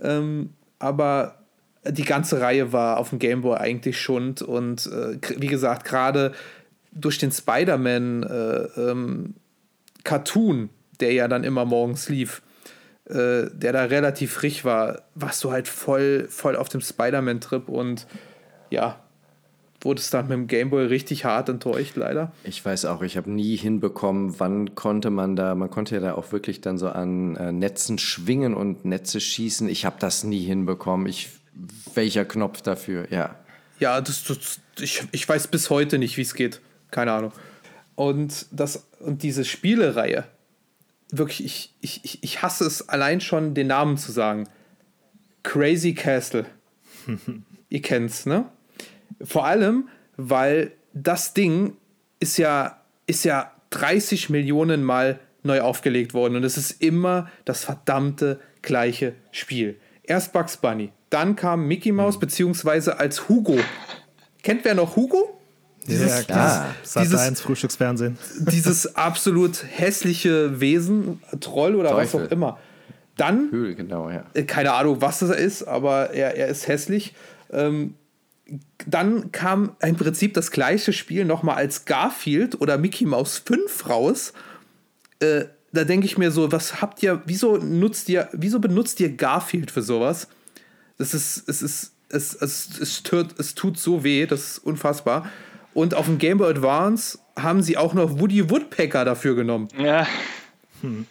Ähm, 0.00 0.50
aber 0.78 1.45
die 1.90 2.04
ganze 2.04 2.40
Reihe 2.40 2.72
war 2.72 2.98
auf 2.98 3.10
dem 3.10 3.18
Game 3.18 3.42
Boy 3.42 3.56
eigentlich 3.56 4.00
schund. 4.00 4.42
Und 4.42 4.86
äh, 4.86 5.18
wie 5.38 5.46
gesagt, 5.46 5.84
gerade 5.84 6.32
durch 6.92 7.18
den 7.18 7.32
Spider-Man 7.32 8.22
äh, 8.22 8.80
ähm, 8.80 9.34
Cartoon, 10.04 10.70
der 11.00 11.12
ja 11.12 11.28
dann 11.28 11.44
immer 11.44 11.64
morgens 11.64 12.08
lief, 12.08 12.42
äh, 13.06 13.50
der 13.52 13.72
da 13.72 13.84
relativ 13.84 14.32
frisch 14.32 14.64
war, 14.64 15.02
warst 15.14 15.44
du 15.44 15.52
halt 15.52 15.68
voll, 15.68 16.26
voll 16.28 16.56
auf 16.56 16.68
dem 16.68 16.80
Spider-Man-Trip 16.80 17.68
und 17.68 18.06
ja, 18.70 18.98
wurdest 19.80 20.12
dann 20.14 20.28
mit 20.28 20.32
dem 20.32 20.46
Gameboy 20.46 20.86
richtig 20.86 21.24
hart 21.24 21.48
enttäuscht, 21.48 21.96
leider. 21.96 22.32
Ich 22.44 22.64
weiß 22.64 22.86
auch, 22.86 23.02
ich 23.02 23.16
habe 23.16 23.30
nie 23.30 23.56
hinbekommen, 23.56 24.38
wann 24.38 24.74
konnte 24.74 25.10
man 25.10 25.36
da, 25.36 25.54
man 25.54 25.70
konnte 25.70 25.94
ja 25.94 26.00
da 26.00 26.14
auch 26.14 26.32
wirklich 26.32 26.60
dann 26.60 26.78
so 26.78 26.88
an 26.88 27.36
äh, 27.36 27.52
Netzen 27.52 27.98
schwingen 27.98 28.54
und 28.54 28.84
Netze 28.84 29.20
schießen. 29.20 29.68
Ich 29.68 29.84
habe 29.84 29.96
das 29.98 30.24
nie 30.24 30.42
hinbekommen. 30.42 31.06
Ich, 31.06 31.30
welcher 31.94 32.24
Knopf 32.24 32.62
dafür? 32.62 33.06
Ja. 33.10 33.36
Ja, 33.78 34.00
das, 34.00 34.24
das, 34.24 34.60
ich, 34.80 35.02
ich 35.12 35.28
weiß 35.28 35.48
bis 35.48 35.70
heute 35.70 35.98
nicht, 35.98 36.16
wie 36.16 36.22
es 36.22 36.34
geht. 36.34 36.60
Keine 36.90 37.12
Ahnung. 37.12 37.32
Und, 37.94 38.46
das, 38.50 38.86
und 39.00 39.22
diese 39.22 39.44
Spielereihe, 39.44 40.24
wirklich, 41.10 41.44
ich, 41.44 41.74
ich, 41.80 42.04
ich- 42.04 42.22
ich 42.22 42.42
hasse 42.42 42.64
es 42.64 42.88
allein 42.88 43.20
schon, 43.20 43.54
den 43.54 43.66
Namen 43.68 43.96
zu 43.96 44.12
sagen. 44.12 44.48
Crazy 45.42 45.94
Castle. 45.94 46.46
Ihr 47.68 47.82
kennt's, 47.82 48.26
ne? 48.26 48.46
Vor 49.22 49.46
allem, 49.46 49.88
weil 50.16 50.72
das 50.92 51.34
Ding 51.34 51.76
ist 52.20 52.36
ja, 52.38 52.80
ist 53.06 53.24
ja 53.24 53.52
30 53.70 54.30
Millionen 54.30 54.82
Mal 54.82 55.20
neu 55.42 55.60
aufgelegt 55.60 56.12
worden 56.14 56.36
und 56.36 56.44
es 56.44 56.56
ist 56.56 56.82
immer 56.82 57.30
das 57.44 57.64
verdammte 57.64 58.40
gleiche 58.62 59.14
Spiel. 59.30 59.78
Erst 60.06 60.32
Bugs 60.32 60.56
Bunny, 60.56 60.92
dann 61.10 61.36
kam 61.36 61.66
Mickey 61.66 61.92
Mouse, 61.92 62.18
beziehungsweise 62.18 62.98
als 62.98 63.28
Hugo. 63.28 63.58
Kennt 64.42 64.64
wer 64.64 64.74
noch 64.74 64.96
Hugo? 64.96 65.38
ja, 65.86 66.22
klar. 66.22 66.74
Dieses- 66.82 67.20
1 67.20 67.40
Frühstücksfernsehen. 67.40 68.18
Dieses 68.38 68.96
absolut 68.96 69.64
hässliche 69.68 70.60
Wesen, 70.60 71.22
Troll 71.40 71.74
oder 71.76 71.94
was 71.96 72.10
Teufel. 72.12 72.26
auch 72.26 72.30
immer. 72.32 72.58
Dann 73.16 73.50
Höhl, 73.50 73.74
genau, 73.74 74.10
ja. 74.10 74.24
äh, 74.34 74.42
keine 74.42 74.72
Ahnung, 74.72 75.00
was 75.00 75.20
das 75.20 75.30
ist, 75.30 75.62
aber 75.62 76.10
er, 76.10 76.36
er 76.36 76.48
ist 76.48 76.68
hässlich. 76.68 77.14
Ähm, 77.50 77.94
dann 78.86 79.32
kam 79.32 79.74
im 79.80 79.96
Prinzip 79.96 80.34
das 80.34 80.50
gleiche 80.50 80.92
Spiel 80.92 81.24
nochmal 81.24 81.56
als 81.56 81.84
Garfield 81.84 82.60
oder 82.60 82.78
Mickey 82.78 83.06
Mouse 83.06 83.38
5 83.38 83.88
raus. 83.88 84.32
Äh, 85.20 85.46
da 85.76 85.84
denke 85.84 86.06
ich 86.06 86.18
mir 86.18 86.30
so, 86.30 86.50
was 86.50 86.80
habt 86.80 87.02
ihr, 87.02 87.22
wieso 87.26 87.56
nutzt 87.56 88.08
ihr, 88.08 88.28
wieso 88.32 88.58
benutzt 88.58 89.00
ihr 89.00 89.10
Garfield 89.10 89.70
für 89.70 89.82
sowas? 89.82 90.28
Das 90.98 91.14
ist, 91.14 91.48
es 91.48 91.62
ist, 91.62 91.92
es, 92.08 92.34
es, 92.34 92.78
es, 92.80 93.02
tut, 93.02 93.38
es 93.38 93.54
tut 93.54 93.78
so 93.78 94.02
weh, 94.02 94.26
das 94.26 94.40
ist 94.40 94.58
unfassbar. 94.58 95.30
Und 95.74 95.94
auf 95.94 96.06
dem 96.06 96.18
Game 96.18 96.38
Boy 96.38 96.50
Advance 96.50 97.18
haben 97.38 97.62
sie 97.62 97.76
auch 97.76 97.94
noch 97.94 98.18
Woody 98.18 98.48
Woodpecker 98.48 99.04
dafür 99.04 99.34
genommen. 99.34 99.68
Ja, 99.78 100.06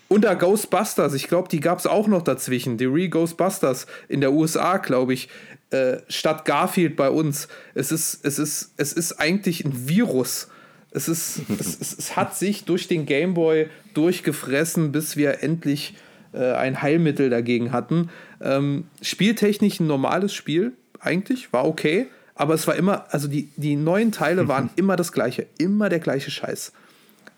Unter 0.07 0.35
Ghostbusters, 0.35 1.13
ich 1.13 1.27
glaube, 1.27 1.49
die 1.49 1.59
gab 1.59 1.79
es 1.79 1.87
auch 1.87 2.07
noch 2.07 2.21
dazwischen. 2.21 2.77
Die 2.77 2.85
Re-Ghostbusters 2.85 3.87
in 4.07 4.21
der 4.21 4.31
USA, 4.31 4.77
glaube 4.77 5.13
ich, 5.13 5.29
äh, 5.71 5.97
statt 6.07 6.45
Garfield 6.45 6.95
bei 6.95 7.09
uns. 7.09 7.47
Es 7.73 7.91
ist, 7.91 8.25
es 8.25 8.39
ist, 8.39 8.73
es 8.77 8.93
ist 8.93 9.13
eigentlich 9.13 9.65
ein 9.65 9.87
Virus. 9.87 10.47
Es, 10.95 11.07
ist, 11.07 11.41
es, 11.59 11.79
es, 11.79 11.97
es 11.97 12.15
hat 12.15 12.35
sich 12.35 12.63
durch 12.65 12.87
den 12.87 13.05
Gameboy 13.05 13.67
durchgefressen, 13.93 14.91
bis 14.91 15.17
wir 15.17 15.43
endlich 15.43 15.95
äh, 16.33 16.53
ein 16.53 16.81
Heilmittel 16.81 17.29
dagegen 17.29 17.71
hatten. 17.71 18.09
Ähm, 18.41 18.85
spieltechnisch 19.01 19.79
ein 19.79 19.87
normales 19.87 20.33
Spiel, 20.33 20.73
eigentlich, 20.99 21.51
war 21.53 21.65
okay. 21.65 22.07
Aber 22.35 22.53
es 22.53 22.67
war 22.67 22.75
immer, 22.75 23.05
also 23.11 23.27
die, 23.27 23.49
die 23.55 23.75
neuen 23.75 24.11
Teile 24.11 24.47
waren 24.49 24.69
immer 24.75 24.95
das 24.95 25.11
gleiche, 25.11 25.47
immer 25.57 25.89
der 25.89 25.99
gleiche 25.99 26.31
Scheiß. 26.31 26.73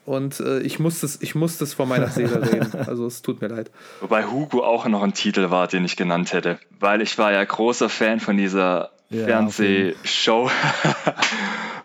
Und 0.06 0.40
äh, 0.40 0.60
ich 0.60 0.80
muss 0.80 1.02
das, 1.02 1.22
ich 1.22 1.36
muss 1.36 1.58
das 1.58 1.74
von 1.74 1.90
meiner 1.90 2.08
Seele 2.08 2.42
reden. 2.54 2.72
Also 2.88 3.06
es 3.06 3.22
tut 3.22 3.42
mir 3.42 3.50
leid. 3.50 3.70
wobei 4.00 4.24
Hugo 4.26 4.64
auch 4.64 4.88
noch 4.88 5.04
ein 5.04 5.14
Titel 5.14 5.50
war, 5.50 5.68
den 5.68 5.84
ich 5.84 5.98
genannt 5.98 6.32
hätte. 6.32 6.60
Weil 6.80 7.02
ich 7.02 7.18
war 7.18 7.34
ja 7.34 7.44
großer 7.44 7.90
Fan 7.90 8.22
von 8.22 8.38
dieser 8.38 8.92
Ja, 9.10 9.26
Fernsehshow. 9.26 10.50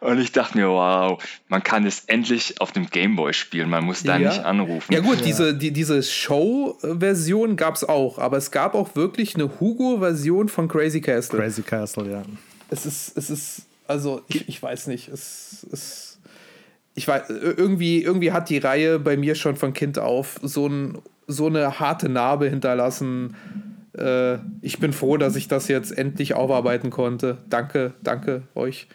Und 0.03 0.19
ich 0.19 0.33
dachte 0.33 0.59
mir, 0.59 0.69
wow, 0.69 1.23
man 1.49 1.63
kann 1.63 1.87
es 1.87 2.01
endlich 2.07 2.61
auf 2.61 2.73
dem 2.73 2.87
Gameboy 2.91 3.33
spielen. 3.33 3.71
Man 3.71 3.85
muss 3.85 4.03
da 4.03 4.17
Ja. 4.17 4.31
nicht 4.31 4.45
anrufen. 4.45 4.93
Ja 4.93 4.99
gut, 4.99 5.25
diese, 5.25 5.55
die, 5.55 5.71
diese 5.71 6.03
Show-Version 6.03 7.57
gab 7.57 7.77
es 7.77 7.85
auch, 7.85 8.19
aber 8.19 8.37
es 8.37 8.51
gab 8.51 8.75
auch 8.75 8.97
wirklich 8.97 9.37
eine 9.37 9.61
Hugo-Version 9.61 10.49
von 10.49 10.67
Crazy 10.67 11.01
Castle. 11.01 11.39
Crazy 11.39 11.63
Castle, 11.63 12.11
ja. 12.11 12.23
Es 12.69 12.85
ist, 12.85 13.17
es 13.17 13.31
ist, 13.31 13.63
also 13.87 14.23
ich, 14.27 14.49
ich 14.49 14.61
weiß 14.63 14.89
nicht, 14.89 15.09
es 15.09 15.65
ist, 15.71 16.19
ich 16.95 17.07
weiß, 17.07 17.31
irgendwie, 17.31 18.03
irgendwie 18.03 18.33
hat 18.33 18.51
die 18.51 18.59
Reihe 18.59 18.99
bei 18.99 19.17
mir 19.17 19.37
schon 19.37 19.55
von 19.55 19.73
Kind 19.73 20.01
auf 20.01 20.41
so, 20.43 20.67
ein, 20.67 20.99
so 21.29 21.47
eine 21.47 21.79
harte 21.79 22.09
Narbe 22.09 22.49
hinterlassen. 22.51 23.37
Äh, 23.97 24.39
ich 24.63 24.81
bin 24.81 24.93
froh, 24.93 25.17
dass 25.17 25.37
ich 25.37 25.47
das 25.47 25.69
jetzt 25.69 25.97
endlich 25.97 26.35
aufarbeiten 26.35 26.91
konnte. 26.91 27.39
Danke, 27.49 27.95
danke 28.03 28.43
euch. 28.57 28.89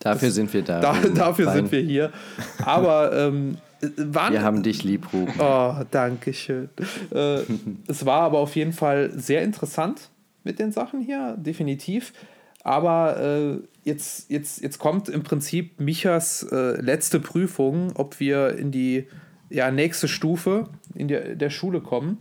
Dafür 0.00 0.30
sind 0.30 0.52
wir 0.52 0.62
da. 0.62 0.80
Da, 0.80 0.94
dafür 1.14 1.46
Fein. 1.46 1.56
sind 1.56 1.72
wir 1.72 1.80
hier. 1.80 2.12
Aber 2.64 3.12
ähm, 3.12 3.58
waren, 3.96 4.32
Wir 4.32 4.42
haben 4.42 4.62
dich 4.62 4.82
lieb, 4.84 5.12
Ruben. 5.12 5.32
Oh, 5.38 5.74
danke 5.90 6.32
schön. 6.32 6.68
äh, 7.12 7.40
es 7.86 8.04
war 8.04 8.22
aber 8.22 8.38
auf 8.38 8.56
jeden 8.56 8.72
Fall 8.72 9.10
sehr 9.14 9.42
interessant 9.42 10.10
mit 10.44 10.58
den 10.58 10.72
Sachen 10.72 11.00
hier, 11.00 11.36
definitiv. 11.36 12.12
Aber 12.64 13.20
äh, 13.20 13.58
jetzt, 13.84 14.30
jetzt, 14.30 14.62
jetzt 14.62 14.78
kommt 14.78 15.08
im 15.08 15.22
Prinzip 15.22 15.80
Michas 15.80 16.42
äh, 16.50 16.80
letzte 16.80 17.20
Prüfung, 17.20 17.92
ob 17.94 18.18
wir 18.20 18.56
in 18.58 18.70
die 18.72 19.06
ja, 19.48 19.70
nächste 19.70 20.08
Stufe 20.08 20.68
in 20.94 21.08
der, 21.08 21.36
der 21.36 21.50
Schule 21.50 21.80
kommen. 21.80 22.18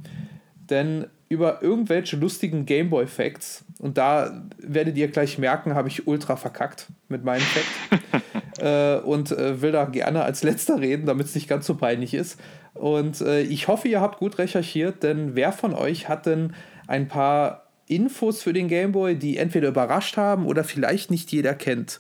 Denn 0.70 1.08
über 1.30 1.62
irgendwelche 1.62 2.18
lustigen 2.18 2.66
Gameboy-Facts, 2.66 3.66
und 3.80 3.98
da 3.98 4.44
werdet 4.58 4.98
ihr 4.98 5.08
gleich 5.08 5.38
merken, 5.38 5.76
habe 5.76 5.88
ich 5.88 6.08
ultra 6.08 6.36
verkackt 6.36 6.88
mit 7.10 7.24
meinen 7.24 7.42
Facts 7.42 8.60
äh, 8.60 8.98
und 8.98 9.32
äh, 9.32 9.62
will 9.62 9.72
da 9.72 9.86
gerne 9.86 10.24
als 10.24 10.44
letzter 10.44 10.80
reden, 10.80 11.06
damit 11.06 11.28
es 11.28 11.36
nicht 11.36 11.48
ganz 11.48 11.68
so 11.68 11.76
peinlich 11.76 12.14
ist. 12.14 12.40
Und 12.74 13.22
äh, 13.22 13.42
ich 13.42 13.68
hoffe, 13.68 13.88
ihr 13.88 14.02
habt 14.02 14.20
gut 14.20 14.40
recherchiert, 14.40 15.04
denn 15.04 15.36
wer 15.36 15.52
von 15.52 15.74
euch 15.74 16.10
hat 16.10 16.26
denn 16.26 16.54
ein 16.88 17.08
paar 17.08 17.68
Infos 17.88 18.42
für 18.42 18.54
den 18.54 18.68
Gameboy, 18.68 19.16
die 19.16 19.38
entweder 19.38 19.70
überrascht 19.70 20.18
haben 20.18 20.46
oder 20.48 20.64
vielleicht 20.64 21.12
nicht 21.12 21.32
jeder 21.32 21.54
kennt? 21.54 22.00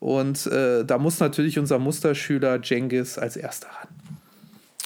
Und 0.00 0.46
äh, 0.46 0.84
da 0.84 0.98
muss 0.98 1.20
natürlich 1.20 1.58
unser 1.58 1.78
Musterschüler 1.78 2.60
Jengis 2.62 3.16
als 3.16 3.36
erster 3.36 3.68
ran. 3.68 3.88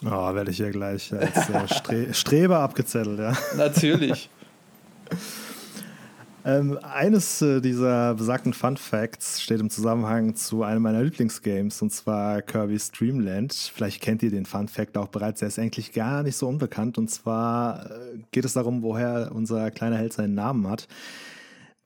Oh, 0.06 0.34
werde 0.34 0.52
ich 0.52 0.58
hier 0.58 0.70
gleich 0.70 1.12
als 1.12 1.50
äh, 1.50 1.74
Stre 1.74 2.14
Streber 2.14 2.60
abgezettelt, 2.60 3.18
ja. 3.18 3.36
Natürlich. 3.56 4.30
Ähm, 6.48 6.78
eines 6.78 7.42
äh, 7.42 7.60
dieser 7.60 8.14
besagten 8.14 8.54
Fun 8.54 8.78
Facts 8.78 9.42
steht 9.42 9.60
im 9.60 9.68
Zusammenhang 9.68 10.34
zu 10.34 10.62
einem 10.62 10.80
meiner 10.80 11.02
Lieblingsgames, 11.02 11.82
und 11.82 11.92
zwar 11.92 12.40
Kirby's 12.40 12.90
Dreamland. 12.90 13.52
Vielleicht 13.52 14.00
kennt 14.00 14.22
ihr 14.22 14.30
den 14.30 14.46
Fun 14.46 14.66
Fact 14.66 14.96
auch 14.96 15.08
bereits, 15.08 15.40
der 15.40 15.48
ist 15.48 15.58
eigentlich 15.58 15.92
gar 15.92 16.22
nicht 16.22 16.38
so 16.38 16.48
unbekannt. 16.48 16.96
Und 16.96 17.10
zwar 17.10 17.90
äh, 17.90 18.20
geht 18.30 18.46
es 18.46 18.54
darum, 18.54 18.80
woher 18.80 19.30
unser 19.34 19.70
kleiner 19.70 19.98
Held 19.98 20.14
seinen 20.14 20.32
Namen 20.32 20.66
hat. 20.66 20.88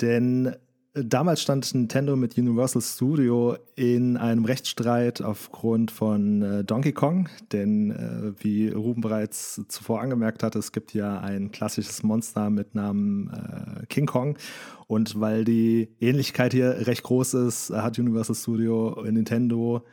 Denn 0.00 0.54
Damals 0.94 1.40
stand 1.40 1.74
Nintendo 1.74 2.16
mit 2.16 2.36
Universal 2.36 2.82
Studio 2.82 3.56
in 3.76 4.18
einem 4.18 4.44
Rechtsstreit 4.44 5.22
aufgrund 5.22 5.90
von 5.90 6.42
äh, 6.42 6.64
Donkey 6.64 6.92
Kong, 6.92 7.30
denn 7.50 7.92
äh, 7.92 8.44
wie 8.44 8.68
Ruben 8.68 9.00
bereits 9.00 9.62
zuvor 9.68 10.02
angemerkt 10.02 10.42
hat, 10.42 10.54
es 10.54 10.70
gibt 10.70 10.92
ja 10.92 11.18
ein 11.18 11.50
klassisches 11.50 12.02
Monster 12.02 12.50
mit 12.50 12.74
Namen 12.74 13.30
äh, 13.30 13.86
King 13.86 14.04
Kong. 14.04 14.36
Und 14.86 15.18
weil 15.18 15.46
die 15.46 15.88
Ähnlichkeit 15.98 16.52
hier 16.52 16.86
recht 16.86 17.04
groß 17.04 17.34
ist, 17.34 17.70
hat 17.70 17.98
Universal 17.98 18.36
Studio 18.36 19.02
Nintendo 19.10 19.86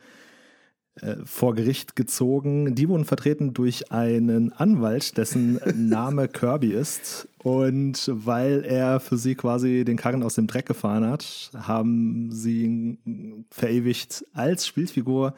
vor 1.24 1.54
Gericht 1.54 1.96
gezogen. 1.96 2.74
Die 2.74 2.88
wurden 2.88 3.04
vertreten 3.04 3.54
durch 3.54 3.90
einen 3.90 4.52
Anwalt, 4.52 5.16
dessen 5.16 5.60
Name 5.74 6.28
Kirby 6.28 6.72
ist. 6.72 7.28
Und 7.38 8.10
weil 8.12 8.64
er 8.64 9.00
für 9.00 9.16
sie 9.16 9.34
quasi 9.34 9.84
den 9.84 9.96
Karren 9.96 10.22
aus 10.22 10.34
dem 10.34 10.46
Dreck 10.46 10.66
gefahren 10.66 11.06
hat, 11.06 11.50
haben 11.56 12.30
sie 12.32 12.64
ihn 12.64 13.46
verewigt 13.50 14.26
als 14.34 14.66
Spielfigur. 14.66 15.34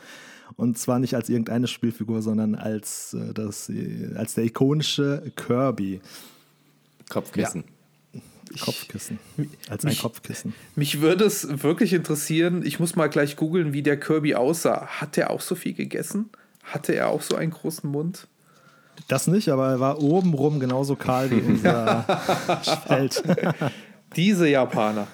Und 0.57 0.79
zwar 0.79 0.99
nicht 0.99 1.15
als 1.15 1.29
irgendeine 1.29 1.67
Spielfigur, 1.67 2.23
sondern 2.23 2.55
als, 2.55 3.15
äh, 3.15 3.33
das, 3.33 3.71
als 4.17 4.35
der 4.35 4.45
ikonische 4.45 5.33
Kirby. 5.37 6.01
Kopfkissen. 7.09 7.65
Kopfkissen. 8.61 9.19
Als 9.69 9.85
ein 9.85 9.89
mich, 9.89 10.03
Kopfkissen. 10.03 10.55
Mich 10.77 11.01
würde 11.01 11.25
es 11.25 11.63
wirklich 11.63 11.93
interessieren, 11.93 12.65
ich 12.65 12.81
muss 12.81 12.97
mal 12.97 13.09
gleich 13.09 13.37
googeln, 13.37 13.73
wie 13.73 13.83
der 13.83 13.99
Kirby 13.99 14.35
aussah. 14.35 14.87
Hat 14.87 15.17
er 15.19 15.31
auch 15.31 15.41
so 15.41 15.55
viel 15.55 15.75
gegessen? 15.75 16.31
Hatte 16.63 16.95
er 16.95 17.09
auch 17.09 17.23
so 17.23 17.35
einen 17.37 17.51
großen 17.51 17.91
Mund? 17.91 18.29
Das 19.09 19.27
nicht, 19.27 19.49
aber 19.49 19.71
er 19.71 19.81
war 19.81 20.03
obenrum 20.03 20.61
genauso 20.61 20.97
kahl 20.97 21.31
wie 21.31 21.41
unser 21.41 22.03
Feld. 22.87 23.23
Diese 24.17 24.49
Japaner. 24.49 25.09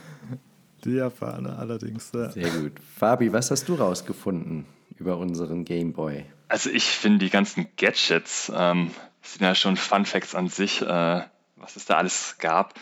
Die 0.85 0.91
Japaner 0.91 1.59
allerdings. 1.59 2.11
Ja. 2.15 2.31
Sehr 2.31 2.51
gut. 2.51 2.73
Fabi, 2.97 3.33
was 3.33 3.51
hast 3.51 3.69
du 3.69 3.75
rausgefunden 3.75 4.67
über 4.97 5.17
unseren 5.17 5.65
Gameboy? 5.65 6.25
Also 6.49 6.71
ich 6.71 6.85
finde 6.85 7.19
die 7.19 7.31
ganzen 7.31 7.69
Gadgets 7.77 8.53
ähm, 8.55 8.91
sind 9.23 9.43
ja 9.43 9.55
schon 9.55 9.77
Fun 9.77 10.05
Facts 10.05 10.35
an 10.35 10.49
sich, 10.49 10.83
äh, 10.83 11.23
was 11.57 11.77
es 11.77 11.87
da 11.87 11.97
alles 11.97 12.37
gab 12.39 12.75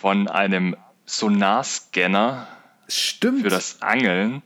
von 0.00 0.28
einem 0.28 0.76
Sonarscanner 1.04 2.48
Stimmt. 2.88 3.42
für 3.42 3.50
das 3.50 3.82
Angeln. 3.82 4.42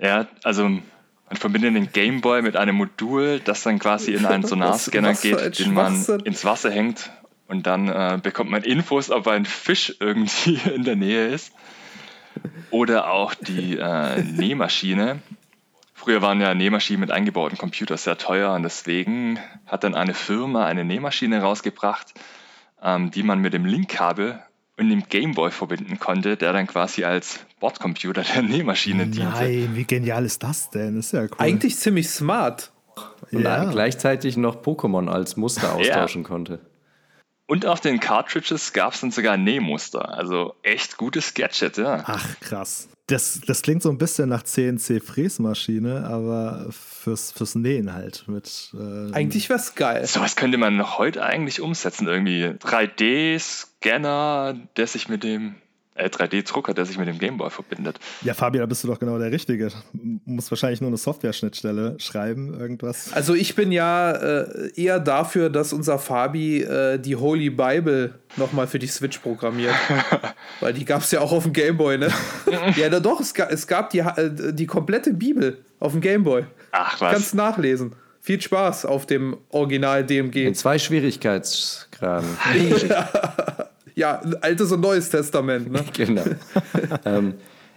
Ja, 0.00 0.26
also 0.42 0.64
man 0.64 1.36
verbindet 1.36 1.76
den 1.76 1.92
Gameboy 1.92 2.42
mit 2.42 2.56
einem 2.56 2.74
Modul, 2.74 3.38
das 3.38 3.62
dann 3.62 3.78
quasi 3.78 4.14
in 4.14 4.26
einen 4.26 4.42
Sonarscanner 4.46 5.14
geht, 5.14 5.60
den 5.60 5.74
man 5.74 6.04
ins 6.24 6.44
Wasser 6.44 6.72
hängt 6.72 7.10
und 7.46 7.68
dann 7.68 7.88
äh, 7.88 8.18
bekommt 8.20 8.50
man 8.50 8.64
Infos, 8.64 9.12
ob 9.12 9.28
ein 9.28 9.44
Fisch 9.44 9.94
irgendwie 10.00 10.58
in 10.74 10.82
der 10.82 10.96
Nähe 10.96 11.28
ist. 11.28 11.52
Oder 12.70 13.12
auch 13.12 13.34
die 13.34 13.78
äh, 13.78 14.22
Nähmaschine. 14.22 15.20
Früher 15.94 16.20
waren 16.20 16.40
ja 16.40 16.52
Nähmaschinen 16.54 17.00
mit 17.00 17.10
eingebauten 17.12 17.58
Computern 17.58 17.96
sehr 17.96 18.18
teuer 18.18 18.52
und 18.54 18.64
deswegen 18.64 19.38
hat 19.66 19.84
dann 19.84 19.94
eine 19.94 20.14
Firma 20.14 20.66
eine 20.66 20.84
Nähmaschine 20.84 21.42
rausgebracht, 21.42 22.12
ähm, 22.82 23.12
die 23.12 23.22
man 23.22 23.40
mit 23.40 23.52
dem 23.52 23.64
Linkkabel 23.64 24.42
und 24.78 24.88
dem 24.90 25.02
Gameboy 25.08 25.50
verbinden 25.50 25.98
konnte, 25.98 26.36
der 26.36 26.52
dann 26.52 26.66
quasi 26.66 27.04
als 27.04 27.40
Bordcomputer 27.60 28.22
der 28.22 28.42
Nähmaschine 28.42 29.06
diente. 29.06 29.32
Nein, 29.32 29.70
wie 29.74 29.84
genial 29.84 30.24
ist 30.24 30.42
das 30.42 30.70
denn? 30.70 30.96
Das 30.96 31.06
ist 31.06 31.12
ja 31.12 31.22
cool. 31.22 31.30
Eigentlich 31.38 31.76
ziemlich 31.76 32.08
smart. 32.08 32.72
Und 33.32 33.42
ja. 33.42 33.64
gleichzeitig 33.64 34.36
noch 34.36 34.62
Pokémon 34.62 35.08
als 35.08 35.36
Muster 35.36 35.74
austauschen 35.74 36.22
konnte. 36.22 36.60
Und 37.46 37.66
auf 37.66 37.80
den 37.80 37.98
Cartridges 37.98 38.72
gab 38.72 38.92
es 38.92 39.00
dann 39.00 39.10
sogar 39.10 39.36
Nähmuster. 39.36 40.16
Also 40.16 40.54
echt 40.62 40.96
gutes 40.96 41.34
Gadget, 41.34 41.78
ja. 41.78 42.04
Ach, 42.06 42.40
krass. 42.40 42.88
Das, 43.08 43.40
das 43.46 43.62
klingt 43.62 43.82
so 43.82 43.88
ein 43.88 43.96
bisschen 43.96 44.28
nach 44.28 44.42
CNC-Fräsmaschine, 44.42 46.04
aber 46.04 46.66
fürs, 46.70 47.32
fürs 47.32 47.54
Nähen 47.54 47.94
halt. 47.94 48.28
Mit, 48.28 48.74
äh, 48.74 49.14
Eigentlich 49.14 49.48
wär's 49.48 49.74
geil. 49.74 50.06
Sowas 50.06 50.36
könnte 50.36 50.58
man 50.58 50.76
noch 50.76 50.98
heute 50.98 51.24
eigentlich 51.24 51.62
umsetzen. 51.62 52.06
Irgendwie 52.06 52.44
3D-Scanner, 52.44 54.58
der 54.76 54.86
sich 54.86 55.08
mit 55.08 55.24
dem 55.24 55.54
3D-Drucker, 56.06 56.74
der 56.74 56.86
sich 56.86 56.98
mit 56.98 57.08
dem 57.08 57.18
Gameboy 57.18 57.50
verbindet. 57.50 57.98
Ja, 58.22 58.34
Fabian, 58.34 58.62
da 58.62 58.66
bist 58.66 58.84
du 58.84 58.88
doch 58.88 58.98
genau 58.98 59.18
der 59.18 59.32
Richtige. 59.32 59.68
Du 59.92 60.20
musst 60.24 60.50
wahrscheinlich 60.50 60.80
nur 60.80 60.88
eine 60.88 60.96
Software-Schnittstelle 60.96 61.96
schreiben, 61.98 62.58
irgendwas. 62.58 63.12
Also 63.12 63.34
ich 63.34 63.54
bin 63.54 63.72
ja 63.72 64.12
äh, 64.12 64.70
eher 64.74 65.00
dafür, 65.00 65.50
dass 65.50 65.72
unser 65.72 65.98
Fabi 65.98 66.62
äh, 66.62 66.98
die 66.98 67.16
Holy 67.16 67.50
Bible 67.50 68.14
nochmal 68.36 68.66
für 68.66 68.78
die 68.78 68.86
Switch 68.86 69.18
programmiert. 69.18 69.74
Weil 70.60 70.72
die 70.72 70.84
gab 70.84 71.02
es 71.02 71.10
ja 71.10 71.20
auch 71.20 71.32
auf 71.32 71.44
dem 71.44 71.52
Gameboy, 71.52 71.98
ne? 71.98 72.08
ja, 72.76 72.88
da 72.88 73.00
doch, 73.00 73.20
es, 73.20 73.34
ga, 73.34 73.48
es 73.50 73.66
gab 73.66 73.90
die, 73.90 73.98
äh, 73.98 74.52
die 74.52 74.66
komplette 74.66 75.12
Bibel 75.12 75.58
auf 75.80 75.92
dem 75.92 76.00
Gameboy. 76.00 76.44
Ach 76.72 77.00
was. 77.00 77.12
Kannst 77.12 77.34
nachlesen. 77.34 77.92
Viel 78.20 78.40
Spaß 78.40 78.84
auf 78.84 79.06
dem 79.06 79.38
Original 79.50 80.04
DMG. 80.04 80.46
In 80.46 80.54
zwei 80.54 80.78
Schwierigkeitsgraden. 80.78 82.28
Ja, 83.98 84.20
altes 84.42 84.70
und 84.70 84.80
neues 84.80 85.10
Testament, 85.10 85.72
ne? 85.72 85.84
genau. 85.92 86.22
ähm, 87.04 87.34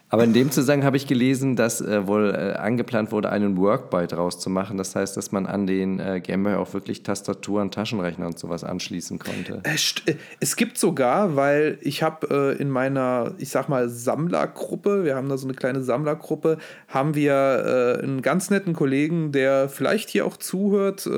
aber 0.08 0.24
in 0.24 0.34
dem 0.34 0.52
Zusammenhang 0.52 0.86
habe 0.86 0.98
ich 0.98 1.08
gelesen, 1.08 1.56
dass 1.56 1.82
äh, 1.82 2.06
wohl 2.06 2.36
äh, 2.36 2.58
angeplant 2.58 3.12
wurde, 3.12 3.30
einen 3.30 3.58
Workby 3.58 4.06
draus 4.06 4.40
zu 4.40 4.52
machen. 4.52 4.78
Das 4.78 4.96
heißt, 4.96 5.18
dass 5.18 5.32
man 5.32 5.48
an 5.48 5.66
den 5.66 6.00
äh, 6.00 6.20
Gameboy 6.20 6.56
auch 6.56 6.74
wirklich 6.76 7.02
Tastaturen, 7.02 7.72
Taschenrechner 7.72 8.28
und 8.28 8.38
sowas 8.38 8.64
anschließen 8.64 9.18
konnte. 9.18 9.62
Äh, 9.64 10.12
äh, 10.12 10.16
Es 10.40 10.58
gibt 10.58 10.78
sogar, 10.78 11.36
weil 11.36 11.80
ich 11.82 12.04
habe 12.04 12.56
äh, 12.56 12.62
in 12.62 12.70
meiner, 12.70 13.34
ich 13.40 13.50
sag 13.50 13.68
mal, 13.68 13.90
Sammlergruppe, 13.90 15.04
wir 15.06 15.16
haben 15.16 15.28
da 15.28 15.38
so 15.38 15.48
eine 15.48 15.56
kleine 15.56 15.82
Sammlergruppe, 15.82 16.60
haben 16.88 17.16
wir 17.16 18.00
einen 18.04 18.22
ganz 18.22 18.52
netten 18.52 18.74
Kollegen, 18.74 19.32
der 19.32 19.70
vielleicht 19.70 20.10
hier 20.10 20.28
auch 20.28 20.38
zuhört. 20.38 21.10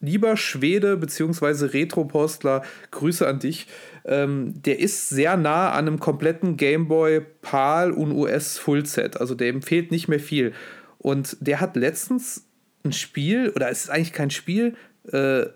Lieber 0.00 0.36
Schwede 0.36 0.96
bzw. 0.96 1.66
Retropostler, 1.66 2.62
Grüße 2.90 3.26
an 3.26 3.38
dich. 3.38 3.66
Ähm, 4.06 4.54
der 4.62 4.78
ist 4.78 5.08
sehr 5.08 5.36
nah 5.36 5.70
an 5.70 5.88
einem 5.88 6.00
kompletten 6.00 6.56
Gameboy 6.56 7.20
PAL 7.42 7.90
und 7.90 8.12
US 8.12 8.56
Fullset. 8.56 9.20
Also 9.20 9.34
dem 9.34 9.62
fehlt 9.62 9.90
nicht 9.90 10.08
mehr 10.08 10.20
viel. 10.20 10.52
Und 10.98 11.36
der 11.40 11.60
hat 11.60 11.76
letztens 11.76 12.46
ein 12.84 12.92
Spiel, 12.92 13.50
oder 13.54 13.68
es 13.68 13.84
ist 13.84 13.90
eigentlich 13.90 14.12
kein 14.12 14.30
Spiel, 14.30 14.76
äh, 15.12 15.46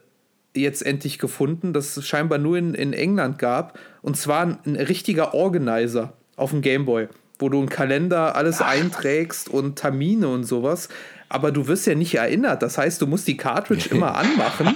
jetzt 0.55 0.85
endlich 0.85 1.19
gefunden, 1.19 1.73
das 1.73 1.97
es 1.97 2.07
scheinbar 2.07 2.39
nur 2.39 2.59
in, 2.59 2.75
in 2.75 2.93
England 2.93 3.39
gab. 3.39 3.79
Und 4.03 4.17
zwar 4.17 4.43
ein, 4.43 4.59
ein 4.67 4.77
richtiger 4.77 5.33
Organizer 5.33 6.15
auf 6.37 6.51
dem 6.51 6.61
Gameboy, 6.61 7.09
wo 7.41 7.49
du 7.49 7.59
einen 7.59 7.69
Kalender 7.69 8.37
alles 8.37 8.61
einträgst 8.61 9.49
und 9.49 9.77
Termine 9.77 10.29
und 10.29 10.45
sowas. 10.45 10.89
Aber 11.29 11.53
du 11.53 11.69
wirst 11.69 11.87
ja 11.87 11.95
nicht 11.95 12.15
erinnert. 12.15 12.63
Das 12.63 12.77
heißt, 12.77 13.01
du 13.01 13.07
musst 13.07 13.29
die 13.29 13.37
Cartridge 13.37 13.89
immer 13.91 14.17
anmachen 14.17 14.75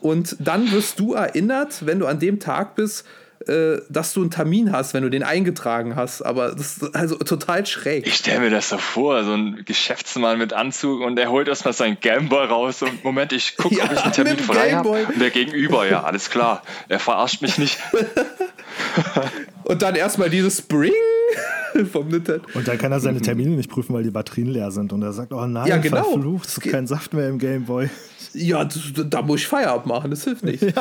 und 0.00 0.36
dann 0.38 0.70
wirst 0.70 1.00
du 1.00 1.14
erinnert, 1.14 1.86
wenn 1.86 1.98
du 1.98 2.06
an 2.06 2.18
dem 2.18 2.40
Tag 2.40 2.74
bist, 2.74 3.06
äh, 3.46 3.78
dass 3.88 4.12
du 4.12 4.20
einen 4.20 4.30
Termin 4.30 4.72
hast, 4.72 4.94
wenn 4.94 5.02
du 5.02 5.10
den 5.10 5.22
eingetragen 5.22 5.96
hast. 5.96 6.22
Aber 6.22 6.50
das 6.52 6.78
ist 6.78 6.96
also 6.96 7.16
total 7.16 7.66
schräg. 7.66 8.06
Ich 8.06 8.16
stelle 8.16 8.40
mir 8.40 8.50
das 8.50 8.68
so 8.68 8.78
vor, 8.78 9.24
so 9.24 9.32
ein 9.32 9.64
Geschäftsmann 9.64 10.38
mit 10.38 10.52
Anzug 10.52 11.00
und 11.00 11.18
er 11.18 11.30
holt 11.30 11.48
erstmal 11.48 11.74
seinen 11.74 11.98
Gameboy 12.00 12.46
raus 12.46 12.82
und 12.82 13.02
Moment, 13.04 13.32
ich 13.32 13.56
gucke, 13.56 13.76
Ja, 13.76 13.84
ob 13.84 13.92
ich 13.92 14.02
einen 14.02 14.12
Termin 14.12 14.38
frei 14.38 14.72
habe. 14.72 14.88
Und 14.88 15.20
der 15.20 15.30
Gegenüber, 15.30 15.86
ja, 15.86 16.04
alles 16.04 16.30
klar. 16.30 16.62
Er 16.88 16.98
verarscht 16.98 17.42
mich 17.42 17.58
nicht. 17.58 17.78
Und 19.64 19.82
dann 19.82 19.94
erstmal 19.94 20.30
dieses 20.30 20.58
Spring 20.58 20.92
vom 21.92 22.08
Nintendo. 22.08 22.46
Und 22.54 22.66
dann 22.68 22.78
kann 22.78 22.92
er 22.92 23.00
seine 23.00 23.20
Termine 23.20 23.50
nicht 23.50 23.70
prüfen, 23.70 23.94
weil 23.94 24.02
die 24.02 24.10
Batterien 24.10 24.48
leer 24.48 24.70
sind. 24.70 24.92
Und 24.92 25.02
er 25.02 25.12
sagt, 25.12 25.32
oh 25.32 25.46
nein, 25.46 25.66
Ja, 25.66 25.76
genau. 25.78 26.02
verflucht, 26.04 26.48
es 26.48 26.58
ist 26.58 26.70
kein 26.70 26.86
Saft 26.86 27.12
mehr 27.14 27.28
im 27.28 27.38
Gameboy. 27.38 27.88
Ja, 28.32 28.64
das, 28.64 28.92
da 28.94 29.22
muss 29.22 29.40
ich 29.40 29.46
Feierabend 29.48 29.86
machen, 29.86 30.10
das 30.10 30.24
hilft 30.24 30.44
nicht. 30.44 30.62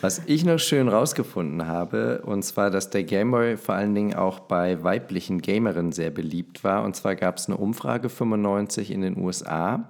Was 0.00 0.20
ich 0.26 0.44
noch 0.44 0.58
schön 0.58 0.88
rausgefunden 0.88 1.66
habe, 1.66 2.22
und 2.24 2.42
zwar, 2.44 2.70
dass 2.70 2.90
der 2.90 3.04
Gameboy 3.04 3.56
vor 3.56 3.74
allen 3.74 3.94
Dingen 3.94 4.14
auch 4.14 4.40
bei 4.40 4.82
weiblichen 4.84 5.40
Gamerinnen 5.40 5.92
sehr 5.92 6.10
beliebt 6.10 6.64
war. 6.64 6.84
Und 6.84 6.94
zwar 6.96 7.16
gab 7.16 7.38
es 7.38 7.46
eine 7.46 7.56
Umfrage 7.56 8.08
95 8.08 8.90
in 8.90 9.00
den 9.00 9.16
USA. 9.18 9.88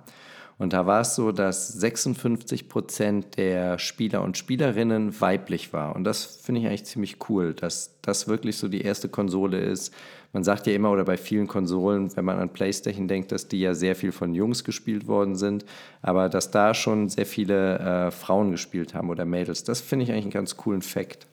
Und 0.58 0.72
da 0.72 0.86
war 0.86 1.02
es 1.02 1.14
so, 1.14 1.32
dass 1.32 1.68
56 1.68 2.68
Prozent 2.68 3.36
der 3.36 3.78
Spieler 3.78 4.22
und 4.22 4.38
Spielerinnen 4.38 5.20
weiblich 5.20 5.74
war. 5.74 5.94
Und 5.94 6.04
das 6.04 6.24
finde 6.24 6.62
ich 6.62 6.66
eigentlich 6.66 6.86
ziemlich 6.86 7.28
cool, 7.28 7.52
dass 7.52 7.98
das 8.00 8.26
wirklich 8.26 8.56
so 8.56 8.68
die 8.68 8.80
erste 8.80 9.10
Konsole 9.10 9.60
ist. 9.60 9.92
Man 10.32 10.44
sagt 10.44 10.66
ja 10.66 10.72
immer 10.72 10.90
oder 10.90 11.04
bei 11.04 11.18
vielen 11.18 11.46
Konsolen, 11.46 12.14
wenn 12.16 12.24
man 12.24 12.38
an 12.38 12.48
PlayStation 12.48 13.06
denkt, 13.06 13.32
dass 13.32 13.48
die 13.48 13.60
ja 13.60 13.74
sehr 13.74 13.94
viel 13.94 14.12
von 14.12 14.34
Jungs 14.34 14.64
gespielt 14.64 15.06
worden 15.06 15.36
sind, 15.36 15.66
aber 16.00 16.30
dass 16.30 16.50
da 16.50 16.72
schon 16.72 17.10
sehr 17.10 17.26
viele 17.26 17.78
äh, 17.78 18.10
Frauen 18.10 18.50
gespielt 18.50 18.94
haben 18.94 19.10
oder 19.10 19.26
Mädels. 19.26 19.62
Das 19.64 19.82
finde 19.82 20.04
ich 20.04 20.12
eigentlich 20.12 20.24
einen 20.24 20.32
ganz 20.32 20.56
coolen 20.56 20.82
Fakt. 20.82 21.26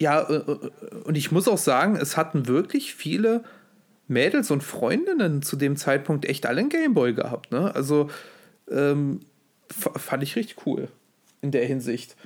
Ja, 0.00 0.20
äh, 0.22 0.34
äh, 0.34 0.70
und 1.04 1.16
ich 1.16 1.30
muss 1.30 1.46
auch 1.46 1.58
sagen, 1.58 1.96
es 1.96 2.16
hatten 2.16 2.48
wirklich 2.48 2.94
viele 2.94 3.44
Mädels 4.08 4.50
und 4.50 4.62
Freundinnen 4.62 5.42
zu 5.42 5.56
dem 5.56 5.76
Zeitpunkt 5.76 6.24
echt 6.24 6.46
alle 6.46 6.60
einen 6.60 6.68
Gameboy 6.68 7.14
gehabt. 7.14 7.52
Ne? 7.52 7.74
Also 7.74 8.10
ähm, 8.74 9.20
fand 9.70 10.22
ich 10.22 10.36
richtig 10.36 10.66
cool 10.66 10.88
in 11.40 11.50
der 11.50 11.64
Hinsicht. 11.64 12.16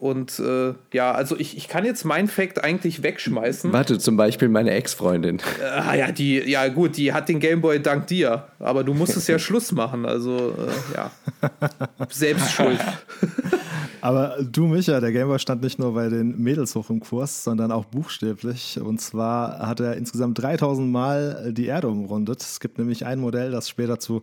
Und 0.00 0.38
äh, 0.38 0.74
ja, 0.92 1.12
also 1.12 1.36
ich, 1.36 1.56
ich 1.56 1.66
kann 1.66 1.84
jetzt 1.84 2.04
mein 2.04 2.28
Fact 2.28 2.62
eigentlich 2.62 3.02
wegschmeißen. 3.02 3.72
Warte, 3.72 3.98
zum 3.98 4.16
Beispiel 4.16 4.48
meine 4.48 4.70
Ex-Freundin. 4.70 5.40
Ah 5.60 5.94
ja, 5.94 6.12
die, 6.12 6.38
ja 6.38 6.68
gut, 6.68 6.96
die 6.96 7.12
hat 7.12 7.28
den 7.28 7.40
Gameboy 7.40 7.80
dank 7.80 8.06
dir. 8.06 8.48
Aber 8.60 8.84
du 8.84 8.94
musstest 8.94 9.28
ja 9.28 9.38
Schluss 9.38 9.72
machen. 9.72 10.06
Also 10.06 10.54
äh, 10.56 10.94
ja, 10.94 11.10
selbst 12.10 12.52
schuld. 12.52 12.78
Aber 14.00 14.36
du, 14.40 14.66
Micha, 14.66 15.00
der 15.00 15.10
Gameboy 15.10 15.40
stand 15.40 15.62
nicht 15.62 15.80
nur 15.80 15.94
bei 15.94 16.08
den 16.08 16.40
Mädels 16.40 16.76
hoch 16.76 16.88
im 16.90 17.00
Kurs, 17.00 17.42
sondern 17.42 17.72
auch 17.72 17.84
buchstäblich. 17.84 18.78
Und 18.80 19.00
zwar 19.00 19.66
hat 19.66 19.80
er 19.80 19.96
insgesamt 19.96 20.40
3000 20.40 20.88
Mal 20.88 21.52
die 21.52 21.66
Erde 21.66 21.88
umrundet. 21.88 22.40
Es 22.40 22.60
gibt 22.60 22.78
nämlich 22.78 23.04
ein 23.04 23.18
Modell, 23.18 23.50
das 23.50 23.68
später 23.68 23.98
zu 23.98 24.22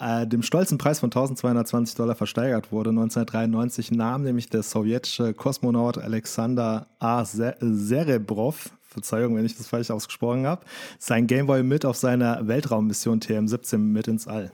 äh, 0.00 0.26
dem 0.26 0.42
stolzen 0.42 0.78
Preis 0.78 1.00
von 1.00 1.08
1220 1.08 1.96
Dollar 1.96 2.14
versteigert 2.14 2.72
wurde. 2.72 2.90
1993 2.90 3.90
nahm 3.92 4.22
nämlich 4.22 4.48
der 4.48 4.62
sowjetische 4.62 5.34
Kosmonaut 5.34 5.98
Alexander 5.98 6.86
A. 6.98 7.24
Serebrov 7.24 8.70
Verzeihung, 8.88 9.36
wenn 9.36 9.44
ich 9.44 9.56
das 9.56 9.66
falsch 9.68 9.90
ausgesprochen 9.90 10.46
habe, 10.46 10.64
sein 10.98 11.26
Gameboy 11.26 11.62
mit 11.62 11.84
auf 11.84 11.96
seiner 11.96 12.48
Weltraummission 12.48 13.20
TM17 13.20 13.76
mit 13.76 14.08
ins 14.08 14.26
All. 14.26 14.50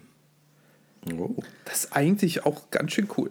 Oh. 1.16 1.36
Das 1.64 1.84
ist 1.84 1.96
eigentlich 1.96 2.44
auch 2.44 2.70
ganz 2.70 2.92
schön 2.92 3.08
cool. 3.16 3.30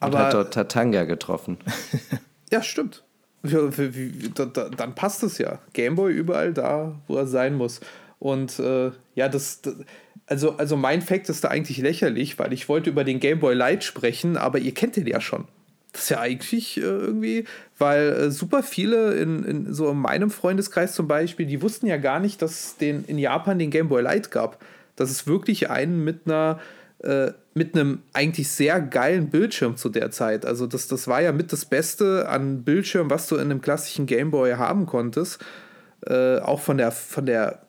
Aber 0.00 0.18
Und 0.18 0.24
hat 0.24 0.34
dort 0.34 0.54
Tatanga 0.54 1.04
getroffen. 1.04 1.58
ja, 2.50 2.62
stimmt. 2.62 3.04
Dann 3.42 4.94
passt 4.94 5.22
es 5.22 5.38
ja. 5.38 5.58
Gameboy 5.72 6.12
überall 6.12 6.52
da, 6.52 6.94
wo 7.08 7.16
er 7.16 7.26
sein 7.26 7.54
muss. 7.54 7.80
Und 8.18 8.58
äh, 8.58 8.92
ja, 9.14 9.28
das, 9.28 9.62
das, 9.62 9.74
also, 10.32 10.56
also 10.56 10.78
mein 10.78 11.02
Fact 11.02 11.28
ist 11.28 11.44
da 11.44 11.48
eigentlich 11.48 11.76
lächerlich, 11.76 12.38
weil 12.38 12.54
ich 12.54 12.66
wollte 12.66 12.88
über 12.88 13.04
den 13.04 13.20
Game 13.20 13.38
Boy 13.38 13.54
Light 13.54 13.84
sprechen, 13.84 14.38
aber 14.38 14.58
ihr 14.58 14.72
kennt 14.72 14.96
den 14.96 15.06
ja 15.06 15.20
schon. 15.20 15.44
Das 15.92 16.04
ist 16.04 16.08
ja 16.08 16.20
eigentlich 16.20 16.78
äh, 16.78 16.80
irgendwie, 16.80 17.44
weil 17.76 18.12
äh, 18.12 18.30
super 18.30 18.62
viele 18.62 19.12
in, 19.12 19.44
in 19.44 19.74
so 19.74 19.90
in 19.90 19.98
meinem 19.98 20.30
Freundeskreis 20.30 20.94
zum 20.94 21.06
Beispiel, 21.06 21.44
die 21.44 21.60
wussten 21.60 21.86
ja 21.86 21.98
gar 21.98 22.18
nicht, 22.18 22.40
dass 22.40 22.50
es 22.52 22.76
den, 22.78 23.04
in 23.04 23.18
Japan 23.18 23.58
den 23.58 23.70
Game 23.70 23.90
Boy 23.90 24.02
Light 24.02 24.30
gab. 24.30 24.64
Dass 24.96 25.10
es 25.10 25.26
wirklich 25.26 25.68
einen 25.68 26.02
mit 26.02 26.22
einer 26.24 26.60
äh, 27.00 27.32
mit 27.52 27.74
einem 27.74 28.00
eigentlich 28.14 28.48
sehr 28.48 28.80
geilen 28.80 29.28
Bildschirm 29.28 29.76
zu 29.76 29.90
der 29.90 30.10
Zeit. 30.10 30.46
Also 30.46 30.66
das, 30.66 30.88
das 30.88 31.08
war 31.08 31.20
ja 31.20 31.32
mit 31.32 31.52
das 31.52 31.66
Beste 31.66 32.26
an 32.26 32.62
Bildschirm, 32.62 33.10
was 33.10 33.26
du 33.26 33.34
in 33.34 33.42
einem 33.42 33.60
klassischen 33.60 34.06
Game 34.06 34.30
Boy 34.30 34.52
haben 34.52 34.86
konntest. 34.86 35.44
Äh, 36.06 36.38
auch 36.38 36.60
von 36.60 36.78
der, 36.78 36.90
von 36.90 37.26
der 37.26 37.60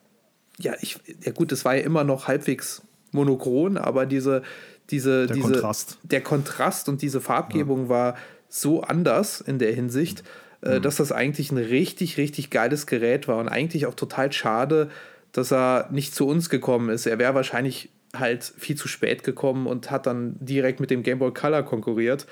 ja, 0.59 0.73
ich, 0.81 0.97
ja 1.21 1.31
gut, 1.31 1.51
das 1.51 1.65
war 1.65 1.75
ja 1.75 1.84
immer 1.84 2.03
noch 2.03 2.27
halbwegs 2.27 2.81
monochron, 3.11 3.77
aber 3.77 4.05
diese, 4.05 4.43
diese, 4.89 5.27
der 5.27 5.35
diese, 5.35 5.51
Kontrast. 5.51 5.97
der 6.03 6.21
Kontrast 6.21 6.89
und 6.89 7.01
diese 7.01 7.21
Farbgebung 7.21 7.84
ja. 7.84 7.89
war 7.89 8.17
so 8.49 8.81
anders 8.81 9.41
in 9.41 9.59
der 9.59 9.73
Hinsicht, 9.73 10.23
äh, 10.61 10.77
mhm. 10.77 10.81
dass 10.81 10.97
das 10.97 11.11
eigentlich 11.11 11.51
ein 11.51 11.57
richtig, 11.57 12.17
richtig 12.17 12.49
geiles 12.49 12.85
Gerät 12.88 13.27
war 13.27 13.38
und 13.38 13.49
eigentlich 13.49 13.85
auch 13.85 13.95
total 13.95 14.31
schade, 14.31 14.89
dass 15.31 15.51
er 15.51 15.89
nicht 15.91 16.13
zu 16.13 16.27
uns 16.27 16.49
gekommen 16.49 16.89
ist. 16.89 17.05
Er 17.05 17.17
wäre 17.17 17.34
wahrscheinlich 17.34 17.89
halt 18.15 18.43
viel 18.43 18.75
zu 18.75 18.88
spät 18.88 19.23
gekommen 19.23 19.65
und 19.65 19.89
hat 19.89 20.05
dann 20.05 20.35
direkt 20.39 20.80
mit 20.80 20.91
dem 20.91 21.01
Game 21.01 21.19
Boy 21.19 21.34
Color 21.34 21.63
konkurriert. 21.63 22.27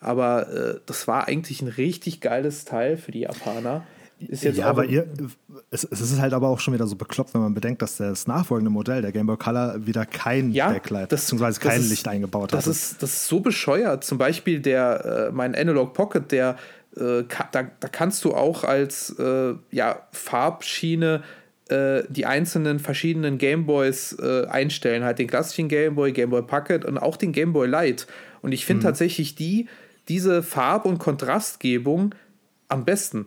Aber 0.00 0.52
äh, 0.52 0.80
das 0.84 1.08
war 1.08 1.26
eigentlich 1.28 1.62
ein 1.62 1.68
richtig 1.68 2.20
geiles 2.20 2.66
Teil 2.66 2.98
für 2.98 3.10
die 3.10 3.20
Japaner. 3.20 3.86
Ist 4.28 4.44
jetzt 4.44 4.58
ja, 4.58 4.66
aber 4.66 4.84
ihr, 4.86 5.06
es, 5.70 5.84
es, 5.84 6.00
ist 6.00 6.20
halt 6.20 6.32
aber 6.32 6.48
auch 6.48 6.60
schon 6.60 6.74
wieder 6.74 6.86
so 6.86 6.96
bekloppt, 6.96 7.34
wenn 7.34 7.40
man 7.40 7.54
bedenkt, 7.54 7.82
dass 7.82 7.96
das 7.96 8.26
nachfolgende 8.26 8.70
Modell, 8.70 9.02
der 9.02 9.12
Game 9.12 9.26
Boy 9.26 9.36
Color, 9.36 9.86
wieder 9.86 10.06
kein 10.06 10.52
ja, 10.52 10.70
Backlight, 10.70 11.12
das, 11.12 11.22
beziehungsweise 11.22 11.60
kein 11.60 11.80
ist, 11.80 11.90
Licht 11.90 12.08
eingebaut 12.08 12.52
hat. 12.52 12.58
Das 12.58 12.66
ist, 12.66 13.02
das 13.02 13.10
ist 13.10 13.26
so 13.28 13.40
bescheuert. 13.40 14.04
Zum 14.04 14.18
Beispiel 14.18 14.60
der, 14.60 15.28
äh, 15.28 15.32
mein 15.32 15.54
Analog 15.54 15.94
Pocket, 15.94 16.30
der, 16.32 16.56
äh, 16.96 17.24
da, 17.52 17.62
da 17.80 17.88
kannst 17.88 18.24
du 18.24 18.34
auch 18.34 18.64
als 18.64 19.10
äh, 19.18 19.54
ja, 19.70 20.06
Farbschiene 20.12 21.22
äh, 21.68 22.02
die 22.08 22.26
einzelnen 22.26 22.78
verschiedenen 22.78 23.38
Gameboys 23.38 24.16
äh, 24.20 24.46
einstellen. 24.46 25.04
Halt 25.04 25.18
den 25.18 25.28
klassischen 25.28 25.68
Gameboy, 25.68 26.12
Gameboy 26.12 26.42
Pocket 26.42 26.84
und 26.84 26.98
auch 26.98 27.16
den 27.16 27.32
Gameboy 27.32 27.66
Light. 27.66 28.06
Und 28.42 28.52
ich 28.52 28.66
finde 28.66 28.80
mhm. 28.80 28.84
tatsächlich 28.84 29.34
die, 29.34 29.68
diese 30.08 30.42
Farb- 30.42 30.84
und 30.84 30.98
Kontrastgebung 30.98 32.14
am 32.68 32.84
besten. 32.84 33.26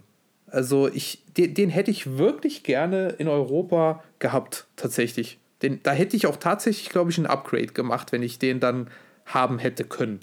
Also 0.50 0.88
ich, 0.88 1.24
den, 1.36 1.54
den, 1.54 1.70
hätte 1.70 1.92
ich 1.92 2.18
wirklich 2.18 2.64
gerne 2.64 3.10
in 3.18 3.28
Europa 3.28 4.04
gehabt, 4.20 4.66
tatsächlich. 4.76 5.40
Den, 5.62 5.82
da 5.84 5.92
hätte 5.92 6.16
ich 6.16 6.28
auch 6.28 6.38
tatsächlich, 6.38 6.90
glaube 6.90 7.12
ich, 7.12 7.18
ein 7.18 7.26
Upgrade 7.26 7.68
gemacht, 7.68 8.12
wenn 8.12 8.24
ich 8.24 8.40
den 8.40 8.60
dann 8.60 8.88
haben 9.26 9.60
hätte 9.60 9.84
können. 9.84 10.20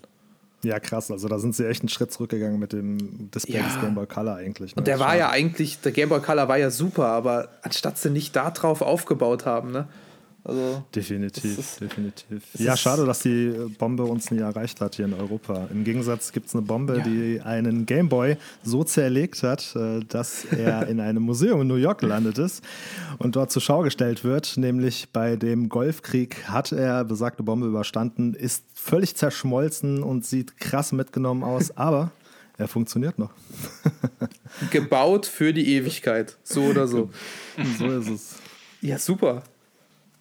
Ja, 0.65 0.81
krass. 0.81 1.11
Also 1.11 1.29
da 1.29 1.39
sind 1.39 1.55
sie 1.55 1.69
echt 1.69 1.83
einen 1.83 1.91
Schritt 1.91 2.11
zurückgegangen 2.11 2.59
mit 2.59 2.73
dem 2.73 3.31
Display 3.31 3.59
ja. 3.59 3.65
des 3.65 3.81
Game 3.81 3.95
Boy 3.95 4.07
Color 4.07 4.37
eigentlich. 4.37 4.75
Ne? 4.75 4.81
Und 4.81 4.87
der 4.87 4.99
war 4.99 5.15
ja 5.17 5.29
eigentlich, 5.29 5.81
der 5.81 5.93
Game 5.93 6.09
Boy 6.09 6.21
Color 6.21 6.49
war 6.49 6.57
ja 6.57 6.71
super, 6.71 7.09
aber 7.09 7.51
anstatt 7.63 7.99
sie 7.99 8.11
nicht 8.11 8.35
darauf 8.35 8.81
aufgebaut 8.81 9.45
haben, 9.45 9.73
ne? 9.73 9.89
Also, 10.47 10.85
definitiv, 10.95 11.59
ist, 11.59 11.81
definitiv. 11.81 12.43
Ja, 12.59 12.77
schade, 12.77 13.07
dass 13.07 13.21
die 13.21 13.51
Bombe 13.79 14.03
uns 14.03 14.31
nie 14.31 14.41
erreicht 14.41 14.79
hat 14.83 14.97
hier 14.97 15.07
in 15.07 15.15
Europa. 15.15 15.69
Im 15.73 15.85
Gegensatz 15.85 16.33
gibt 16.33 16.49
es 16.49 16.55
eine 16.55 16.61
Bombe, 16.61 16.99
ja. 16.99 17.03
die 17.03 17.41
einen 17.41 17.87
Gameboy 17.87 18.37
so 18.63 18.85
zerlegt 18.85 19.43
hat, 19.43 19.75
äh, 19.75 20.01
dass 20.07 20.45
er 20.45 20.87
in 20.89 21.01
einem 21.01 21.23
Museum 21.23 21.63
in 21.63 21.67
New 21.69 21.77
York 21.77 22.01
gelandet 22.01 22.37
ist 22.37 22.63
und 23.17 23.37
dort 23.37 23.53
zur 23.53 23.63
Schau 23.63 23.81
gestellt 23.81 24.23
wird. 24.23 24.59
Nämlich 24.59 25.09
bei 25.15 25.37
dem 25.37 25.71
Golfkrieg 25.71 26.47
hat 26.47 26.73
er 26.73 27.05
besagte 27.05 27.43
Bombe 27.43 27.67
überstanden, 27.67 28.35
ist 28.35 28.65
völlig 28.75 29.17
zerschmolzen 29.17 30.03
und 30.03 30.27
sieht 30.27 30.59
krass 30.59 30.93
mitgenommen 30.93 31.43
aus, 31.43 31.71
aber 31.77 32.11
er 32.59 32.69
funktioniert 32.69 33.19
noch. 33.19 33.31
Gebaut 34.71 35.25
für 35.25 35.55
die 35.55 35.75
Ewigkeit, 35.75 36.37
so 36.45 36.65
oder 36.65 36.87
so. 36.87 37.09
so 37.79 37.87
ist 37.87 38.11
es. 38.11 38.35
Ja, 38.83 38.99
super. 38.99 39.43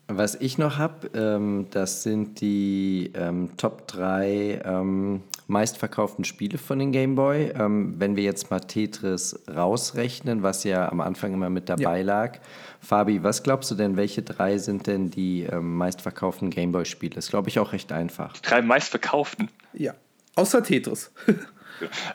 Was 0.08 0.36
ich 0.36 0.58
noch 0.58 0.78
habe, 0.78 1.08
ähm, 1.18 1.68
das 1.72 2.04
sind 2.04 2.42
die 2.42 3.12
ähm, 3.16 3.52
Top 3.56 3.88
3 3.88 4.62
ähm, 4.66 5.24
meistverkauften 5.48 6.26
Spiele 6.26 6.58
von 6.58 6.80
den 6.80 6.92
Game 6.92 7.16
Boy. 7.16 7.54
Ähm, 7.58 7.96
wenn 8.00 8.18
wir 8.18 8.24
jetzt 8.24 8.52
mal 8.52 8.60
Tetris 8.60 9.40
rausrechnen, 9.50 10.44
was 10.44 10.66
ja 10.66 10.90
am 10.92 11.00
Anfang 11.00 11.34
immer 11.34 11.50
mit 11.50 11.70
dabei 11.70 12.00
ja. 12.00 12.06
lag. 12.06 12.40
Fabi, 12.82 13.24
was 13.24 13.44
glaubst 13.44 13.72
du 13.72 13.76
denn, 13.76 13.96
welche 13.96 14.24
drei 14.24 14.58
sind 14.58 14.88
denn 14.88 15.10
die 15.10 15.44
ähm, 15.44 15.78
meistverkauften 15.78 16.50
Game 16.50 16.74
Boy 16.74 16.86
Spiele? 16.86 17.16
Ist, 17.16 17.30
glaube 17.30 17.48
ich, 17.48 17.58
auch 17.60 17.72
recht 17.72 17.94
einfach. 17.94 18.34
Die 18.34 18.42
drei 18.42 18.62
meistverkauften? 18.62 19.50
Ja, 19.72 19.94
außer 20.36 20.64
Tetris. 20.64 21.12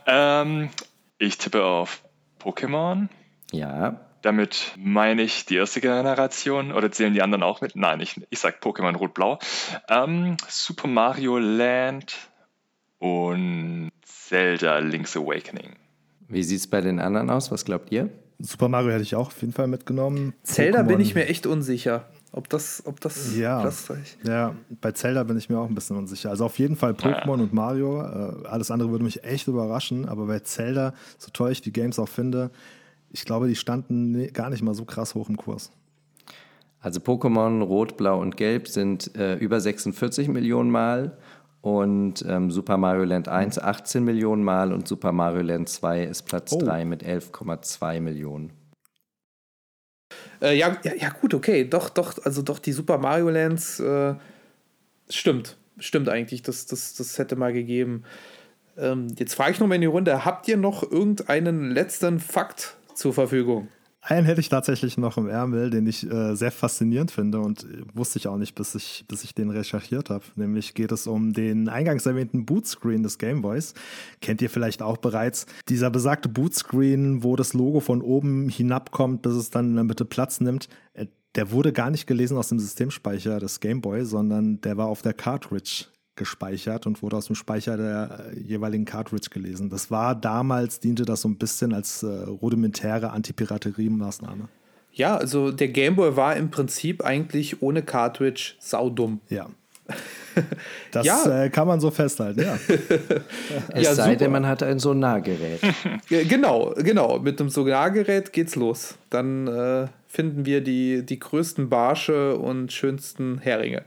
Ähm, 0.07 0.71
ich 1.19 1.37
tippe 1.37 1.63
auf 1.65 2.03
Pokémon. 2.41 3.09
Ja. 3.53 4.08
Damit 4.23 4.75
meine 4.77 5.23
ich 5.23 5.47
die 5.47 5.57
erste 5.57 5.81
Generation 5.81 6.73
oder 6.73 6.91
zählen 6.91 7.15
die 7.15 7.23
anderen 7.23 7.43
auch 7.43 7.61
mit? 7.61 7.77
Nein, 7.77 8.01
ich, 8.01 8.21
ich 8.31 8.39
sage 8.39 8.57
Pokémon 8.61 8.97
Rot-Blau. 8.97 9.39
Ähm, 9.89 10.37
Super 10.49 10.89
Mario 10.89 11.39
Land 11.39 12.17
und 12.99 13.91
Zelda 14.03 14.79
Link's 14.79 15.17
Awakening. 15.17 15.77
Wie 16.29 16.43
sieht 16.43 16.61
es 16.61 16.67
bei 16.67 16.81
den 16.81 16.99
anderen 16.99 17.31
aus? 17.31 17.51
Was 17.51 17.65
glaubt 17.65 17.93
ihr? 17.93 18.11
Super 18.41 18.69
Mario 18.69 18.91
hätte 18.91 19.03
ich 19.03 19.15
auch 19.15 19.29
auf 19.29 19.41
jeden 19.41 19.53
Fall 19.53 19.67
mitgenommen. 19.67 20.35
Zelda 20.43 20.81
Pokémon. 20.81 20.87
bin 20.87 21.01
ich 21.01 21.15
mir 21.15 21.27
echt 21.27 21.47
unsicher. 21.47 22.05
Ob 22.31 22.49
das, 22.51 22.83
ob 22.85 23.01
das 23.01 23.37
ja. 23.37 23.61
Platz 23.61 23.91
Ja, 24.23 24.55
bei 24.83 24.93
Zelda 24.93 25.25
bin 25.25 25.39
ich 25.39 25.49
mir 25.49 25.59
auch 25.59 25.69
ein 25.69 25.75
bisschen 25.75 25.97
unsicher. 25.97 26.31
Also 26.31 26.45
auf 26.45 26.59
jeden 26.59 26.77
Fall 26.77 26.93
Pokémon 26.93 27.39
ja. 27.39 27.43
und 27.43 27.53
Mario. 27.55 28.03
Äh, 28.03 28.47
alles 28.47 28.71
andere 28.71 28.91
würde 28.91 29.05
mich 29.05 29.25
echt 29.25 29.49
überraschen. 29.49 30.09
Aber 30.09 30.27
bei 30.27 30.41
Zelda, 30.41 30.93
so 31.17 31.31
toll 31.33 31.53
ich 31.53 31.63
die 31.63 31.73
Games 31.73 31.99
auch 31.99 32.09
finde, 32.09 32.51
ich 33.11 33.25
glaube, 33.25 33.49
die 33.49 33.57
standen 33.57 34.33
gar 34.33 34.51
nicht 34.51 34.63
mal 34.63 34.75
so 34.75 34.85
krass 34.85 35.15
hoch 35.15 35.29
im 35.29 35.37
Kurs. 35.37 35.71
Also 36.81 37.01
Pokémon 37.01 37.63
Rot, 37.63 37.97
Blau 37.97 38.21
und 38.21 38.37
Gelb 38.37 38.69
sind 38.69 39.17
äh, 39.17 39.37
über 39.37 39.61
46 39.61 40.29
Millionen 40.29 40.71
Mal 40.71 41.19
und 41.61 42.25
ähm, 42.29 42.51
Super 42.51 42.77
Mario 42.77 43.05
Land 43.05 43.29
1 43.29 43.59
18 43.59 44.05
Millionen 44.05 44.45
Mal 44.45 44.73
und 44.73 44.87
Super 44.87 45.13
Mario 45.13 45.43
Land 45.43 45.69
2 45.69 46.05
ist 46.05 46.23
Platz 46.23 46.53
oh. 46.53 46.59
3 46.61 46.85
mit 46.85 47.05
11,2 47.05 48.01
Millionen. 48.01 48.53
Äh, 50.41 50.57
ja, 50.57 50.77
ja, 50.85 50.95
ja, 50.95 51.11
gut, 51.11 51.35
okay. 51.35 51.69
Doch, 51.69 51.91
doch, 51.91 52.25
also 52.25 52.43
doch, 52.43 52.61
die 52.61 52.73
Super 52.73 52.99
Mario 52.99 53.29
Lands 53.29 53.81
äh, 53.81 54.15
stimmt. 55.11 55.57
stimmt 55.79 56.09
eigentlich, 56.09 56.43
das, 56.43 56.67
das, 56.67 56.95
das 56.95 57.19
hätte 57.19 57.35
mal 57.35 57.53
gegeben. 57.53 58.05
Ähm, 58.77 59.09
jetzt 59.19 59.35
frage 59.35 59.53
ich 59.53 59.61
nochmal 59.61 59.77
in 59.77 59.83
die 59.83 59.89
Runde, 59.89 60.25
habt 60.25 60.47
ihr 60.47 60.57
noch 60.57 60.89
irgendeinen 60.89 61.73
letzten 61.73 62.21
Fakt 62.21 62.78
zur 62.99 63.13
Verfügung? 63.13 63.69
Einen 64.01 64.27
hätte 64.27 64.41
ich 64.41 64.49
tatsächlich 64.49 64.97
noch 64.97 65.19
im 65.19 65.29
Ärmel, 65.29 65.71
den 65.71 65.87
ich 65.87 66.09
äh, 66.09 66.35
sehr 66.35 66.53
faszinierend 66.53 67.11
finde 67.11 67.41
und 67.41 67.65
äh, 67.65 67.83
wusste 67.93 68.19
ich 68.19 68.29
auch 68.29 68.37
nicht, 68.37 68.55
bis 68.55 68.75
ich, 68.75 69.05
bis 69.09 69.25
ich 69.25 69.35
den 69.35 69.51
recherchiert 69.51 70.09
habe. 70.09 70.25
Nämlich 70.37 70.75
geht 70.75 70.93
es 70.93 71.07
um 71.07 71.33
den 71.33 71.69
eingangs 71.69 72.07
erwähnten 72.07 72.47
Bootscreen 72.47 73.03
des 73.03 73.19
Gameboys. 73.19 73.75
Kennt 74.21 74.41
ihr 74.41 74.51
vielleicht 74.51 74.83
auch 74.83 74.99
bereits. 74.99 75.47
Dieser 75.69 75.91
besagte 75.91 76.29
Bootscreen, 76.29 77.25
wo 77.25 77.35
das 77.35 77.55
Logo 77.55 77.81
von 77.81 78.01
oben 78.01 78.49
hinabkommt, 78.49 79.23
bis 79.23 79.35
es 79.35 79.51
dann 79.51 79.71
in 79.71 79.75
der 79.75 79.85
Mitte 79.85 80.05
Platz 80.05 80.41
nimmt, 80.41 80.69
äh, 80.95 81.07
der 81.35 81.51
wurde 81.51 81.73
gar 81.73 81.91
nicht 81.91 82.07
gelesen 82.07 82.39
aus 82.39 82.49
dem 82.49 82.61
Systemspeicher 82.61 83.41
des 83.41 83.61
Gameboy, 83.61 84.05
sondern 84.05 84.61
der 84.61 84.77
war 84.77 84.87
auf 84.87 85.03
der 85.03 85.13
Cartridge 85.13 85.87
gespeichert 86.19 86.87
und 86.87 87.03
wurde 87.03 87.17
aus 87.17 87.27
dem 87.27 87.37
Speicher 87.37 87.77
der 87.77 88.27
äh, 88.33 88.41
jeweiligen 88.41 88.85
Cartridge 88.85 89.31
gelesen. 89.31 89.71
Das 89.71 89.91
war 89.91 90.15
damals, 90.15 90.81
diente 90.81 91.05
das 91.05 91.23
so 91.23 91.29
ein 91.29 91.37
bisschen 91.37 91.73
als 91.73 92.03
äh, 92.03 92.07
rudimentäre 92.07 93.11
Antipiraterie-Maßnahme. 93.13 94.49
Ja, 94.93 95.17
also 95.17 95.53
der 95.53 95.69
Gameboy 95.69 96.17
war 96.17 96.37
im 96.37 96.51
Prinzip 96.51 97.05
eigentlich 97.05 97.63
ohne 97.63 97.83
Cartridge 97.83 98.55
saudumm. 98.59 99.21
Ja. 99.29 99.49
Das 100.93 101.05
Ja. 101.07 101.45
äh, 101.45 101.51
kann 101.51 101.67
man 101.67 101.81
so 101.81 101.91
festhalten, 101.91 102.43
ja. 102.43 102.59
Es 103.75 103.83
Ja, 103.85 103.95
sei 103.95 104.05
super. 104.13 104.17
denn, 104.17 104.33
man 104.33 104.47
hat 104.47 104.63
ein 104.63 104.79
Sonargerät. 104.79 105.61
Ja, 106.09 106.23
Genau, 106.29 106.75
genau. 106.77 107.19
Mit 107.19 107.41
dem 107.41 107.49
Sonargerät 107.49 108.33
geht's 108.33 108.55
los. 108.55 108.95
Dann 109.11 109.49
äh, 109.49 109.89
finden 110.07 110.47
wir 110.47 110.61
die, 110.61 111.05
die 111.05 111.19
größten 111.19 111.69
Barsche 111.69 112.37
und 112.37 112.73
schönsten 112.73 113.39
Heringe. 113.39 113.83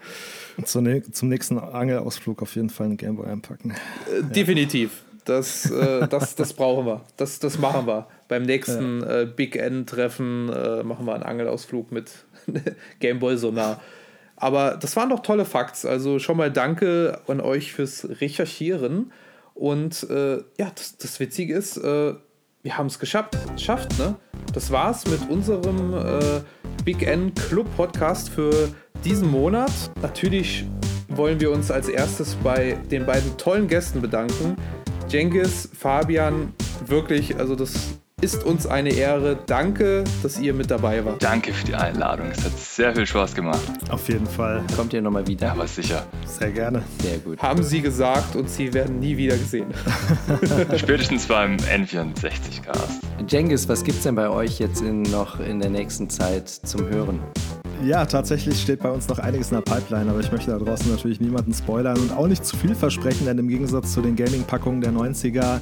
Zum, 0.65 0.83
ne- 0.83 1.03
zum 1.11 1.29
nächsten 1.29 1.57
Angelausflug 1.57 2.41
auf 2.41 2.55
jeden 2.55 2.69
Fall 2.69 2.87
einen 2.87 2.97
Gameboy 2.97 3.27
einpacken. 3.27 3.71
Äh, 3.71 4.23
Definitiv. 4.23 5.03
Das, 5.23 5.69
äh, 5.69 6.07
das, 6.07 6.35
das 6.35 6.53
brauchen 6.53 6.85
wir. 6.85 7.01
Das, 7.15 7.39
das 7.39 7.59
machen 7.59 7.85
wir. 7.87 8.07
Beim 8.27 8.41
nächsten 8.43 9.03
äh, 9.03 9.27
Big 9.33 9.55
N-Treffen 9.55 10.49
äh, 10.49 10.83
machen 10.83 11.05
wir 11.05 11.13
einen 11.13 11.23
Angelausflug 11.23 11.91
mit 11.91 12.11
Gameboy 12.99 13.37
Sonar. 13.37 13.79
Aber 14.41 14.75
das 14.75 14.95
waren 14.95 15.09
doch 15.09 15.19
tolle 15.19 15.45
Facts. 15.45 15.85
Also 15.85 16.17
schon 16.17 16.35
mal 16.35 16.51
danke 16.51 17.21
an 17.27 17.39
euch 17.39 17.73
fürs 17.73 18.07
Recherchieren. 18.19 19.11
Und 19.53 20.09
äh, 20.09 20.37
ja, 20.57 20.71
das, 20.73 20.97
das 20.97 21.19
Witzige 21.19 21.53
ist, 21.55 21.77
äh, 21.77 22.15
wir 22.63 22.77
haben 22.77 22.87
es 22.87 22.97
geschafft. 22.97 23.37
geschafft 23.53 23.99
ne? 23.99 24.15
Das 24.51 24.71
war's 24.71 25.05
mit 25.05 25.29
unserem 25.29 25.93
äh, 25.93 26.41
Big 26.83 27.03
N 27.03 27.35
Club 27.35 27.67
Podcast 27.77 28.29
für 28.29 28.69
diesen 29.05 29.29
Monat. 29.29 29.71
Natürlich 30.01 30.65
wollen 31.09 31.39
wir 31.39 31.51
uns 31.51 31.69
als 31.69 31.87
erstes 31.87 32.33
bei 32.43 32.79
den 32.89 33.05
beiden 33.05 33.37
tollen 33.37 33.67
Gästen 33.67 34.01
bedanken. 34.01 34.55
Jengis, 35.07 35.69
Fabian, 35.77 36.53
wirklich, 36.87 37.37
also 37.37 37.55
das 37.55 37.99
ist 38.21 38.43
uns 38.45 38.67
eine 38.67 38.93
Ehre. 38.93 39.37
Danke, 39.47 40.03
dass 40.21 40.39
ihr 40.39 40.53
mit 40.53 40.69
dabei 40.69 41.03
wart. 41.03 41.23
Danke 41.23 41.51
für 41.53 41.65
die 41.65 41.75
Einladung. 41.75 42.27
Es 42.27 42.45
hat 42.45 42.57
sehr 42.57 42.95
viel 42.95 43.05
Spaß 43.05 43.33
gemacht. 43.33 43.61
Auf 43.89 44.07
jeden 44.09 44.27
Fall. 44.27 44.63
Kommt 44.75 44.93
ihr 44.93 45.01
nochmal 45.01 45.25
wieder? 45.25 45.51
Aber 45.51 45.67
sicher. 45.67 46.05
Sehr 46.25 46.51
gerne. 46.51 46.83
Sehr 47.01 47.17
gut. 47.17 47.41
Haben 47.41 47.63
sie 47.63 47.81
gesagt 47.81 48.35
und 48.35 48.49
sie 48.49 48.73
werden 48.73 48.99
nie 48.99 49.17
wieder 49.17 49.35
gesehen. 49.35 49.73
Spätestens 50.77 51.25
beim 51.25 51.57
N64-Cast. 51.57 53.01
Jengis, 53.27 53.67
was 53.67 53.83
gibt's 53.83 54.03
denn 54.03 54.15
bei 54.15 54.29
euch 54.29 54.59
jetzt 54.59 54.81
in, 54.81 55.01
noch 55.03 55.39
in 55.39 55.59
der 55.59 55.69
nächsten 55.69 56.09
Zeit 56.09 56.47
zum 56.47 56.87
Hören? 56.87 57.19
Ja, 57.83 58.05
tatsächlich 58.05 58.61
steht 58.61 58.81
bei 58.81 58.91
uns 58.91 59.07
noch 59.07 59.17
einiges 59.17 59.51
in 59.51 59.57
der 59.57 59.63
Pipeline, 59.63 60.11
aber 60.11 60.19
ich 60.19 60.31
möchte 60.31 60.51
da 60.51 60.59
draußen 60.59 60.91
natürlich 60.91 61.19
niemanden 61.19 61.51
spoilern 61.51 61.97
und 61.97 62.11
auch 62.15 62.27
nicht 62.27 62.45
zu 62.45 62.55
viel 62.55 62.75
versprechen, 62.75 63.25
denn 63.25 63.39
im 63.39 63.47
Gegensatz 63.47 63.93
zu 63.93 64.01
den 64.01 64.15
Gaming-Packungen 64.15 64.81
der 64.81 64.91
90er 64.91 65.61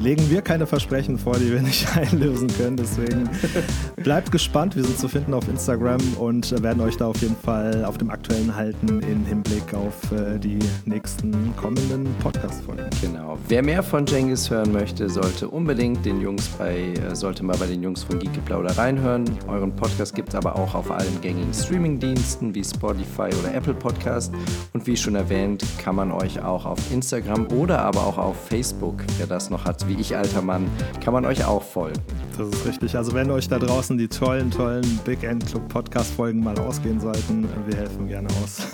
legen 0.00 0.28
wir 0.30 0.42
keine 0.42 0.66
Versprechen 0.66 1.18
vor, 1.18 1.36
die 1.36 1.52
wir 1.52 1.62
nicht 1.62 1.96
einlösen 1.96 2.48
können. 2.48 2.76
Deswegen 2.76 3.28
bleibt 3.96 4.32
gespannt. 4.32 4.76
Wir 4.76 4.84
sind 4.84 4.98
zu 4.98 5.08
finden 5.08 5.34
auf 5.34 5.48
Instagram 5.48 6.00
und 6.18 6.62
werden 6.62 6.80
euch 6.80 6.96
da 6.96 7.06
auf 7.06 7.20
jeden 7.20 7.36
Fall 7.36 7.84
auf 7.84 7.98
dem 7.98 8.10
Aktuellen 8.10 8.54
halten 8.54 9.00
im 9.00 9.24
Hinblick 9.26 9.74
auf 9.74 10.12
äh, 10.12 10.38
die 10.38 10.58
nächsten 10.84 11.54
kommenden 11.56 12.06
Podcast-Folgen. 12.20 12.86
Genau. 13.00 13.38
Wer 13.48 13.62
mehr 13.62 13.82
von 13.82 14.06
Jengis 14.06 14.50
hören 14.50 14.72
möchte, 14.72 15.08
sollte 15.08 15.48
unbedingt 15.48 16.04
den 16.04 16.20
Jungs 16.20 16.48
bei, 16.48 16.94
äh, 16.94 17.14
sollte 17.14 17.44
mal 17.44 17.56
bei 17.56 17.66
den 17.66 17.82
Jungs 17.82 18.02
von 18.02 18.18
Geekgeplauder 18.18 18.76
reinhören. 18.76 19.24
Euren 19.48 19.74
Podcast 19.74 20.14
gibt 20.14 20.30
es 20.30 20.34
aber 20.34 20.56
auch 20.56 20.74
auf 20.74 20.90
allen 20.90 21.20
gängigen 21.20 21.52
Streamingdiensten 21.52 22.54
wie 22.54 22.64
Spotify 22.64 23.28
oder 23.40 23.54
Apple 23.54 23.74
Podcast. 23.74 24.32
Und 24.72 24.86
wie 24.86 24.96
schon 24.96 25.14
erwähnt, 25.14 25.64
kann 25.78 25.94
man 25.94 26.10
euch 26.12 26.42
auch 26.42 26.66
auf 26.66 26.78
Instagram 26.92 27.46
oder 27.48 27.80
aber 27.80 28.06
auch 28.06 28.18
auf 28.18 28.36
Facebook, 28.48 29.02
wer 29.18 29.26
das 29.26 29.50
noch 29.50 29.64
hat, 29.64 29.81
wie 29.88 30.00
ich 30.00 30.16
alter 30.16 30.42
Mann, 30.42 30.70
kann 31.02 31.12
man 31.12 31.24
euch 31.24 31.44
auch 31.44 31.62
folgen. 31.62 32.00
Das 32.38 32.48
ist 32.48 32.66
richtig. 32.66 32.96
Also 32.96 33.14
wenn 33.14 33.30
euch 33.30 33.48
da 33.48 33.58
draußen 33.58 33.98
die 33.98 34.08
tollen, 34.08 34.50
tollen 34.50 35.00
Big 35.04 35.22
End 35.22 35.46
Club 35.46 35.68
Podcast-Folgen 35.68 36.42
mal 36.42 36.58
ausgehen 36.58 37.00
sollten, 37.00 37.48
wir 37.66 37.76
helfen 37.76 38.08
gerne 38.08 38.28
aus. 38.42 38.62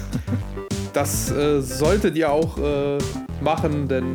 Das 0.94 1.30
äh, 1.30 1.60
solltet 1.60 2.16
ihr 2.16 2.32
auch 2.32 2.56
äh, 2.59 2.97
machen, 3.43 3.89
denn 3.89 4.14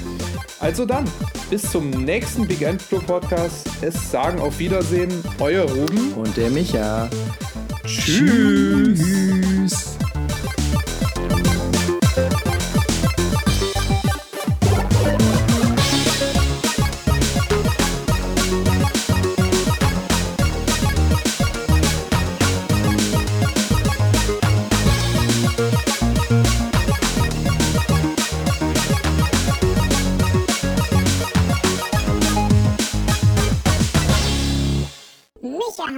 Also 0.59 0.85
dann, 0.85 1.05
bis 1.49 1.69
zum 1.69 1.89
nächsten 1.89 2.47
Big 2.47 2.61
End 2.61 2.87
Club 2.87 3.05
Podcast. 3.05 3.67
Es 3.81 4.11
sagen 4.11 4.39
auf 4.39 4.59
Wiedersehen, 4.59 5.11
euer 5.39 5.63
Ruben. 5.69 6.13
Und 6.13 6.35
der 6.37 6.49
Micha. 6.49 7.09
Tschüss. 7.85 8.99
Tschüss. 8.99 9.52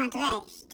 Micha 0.06 0.20
hat 0.20 0.34
recht. 0.34 0.65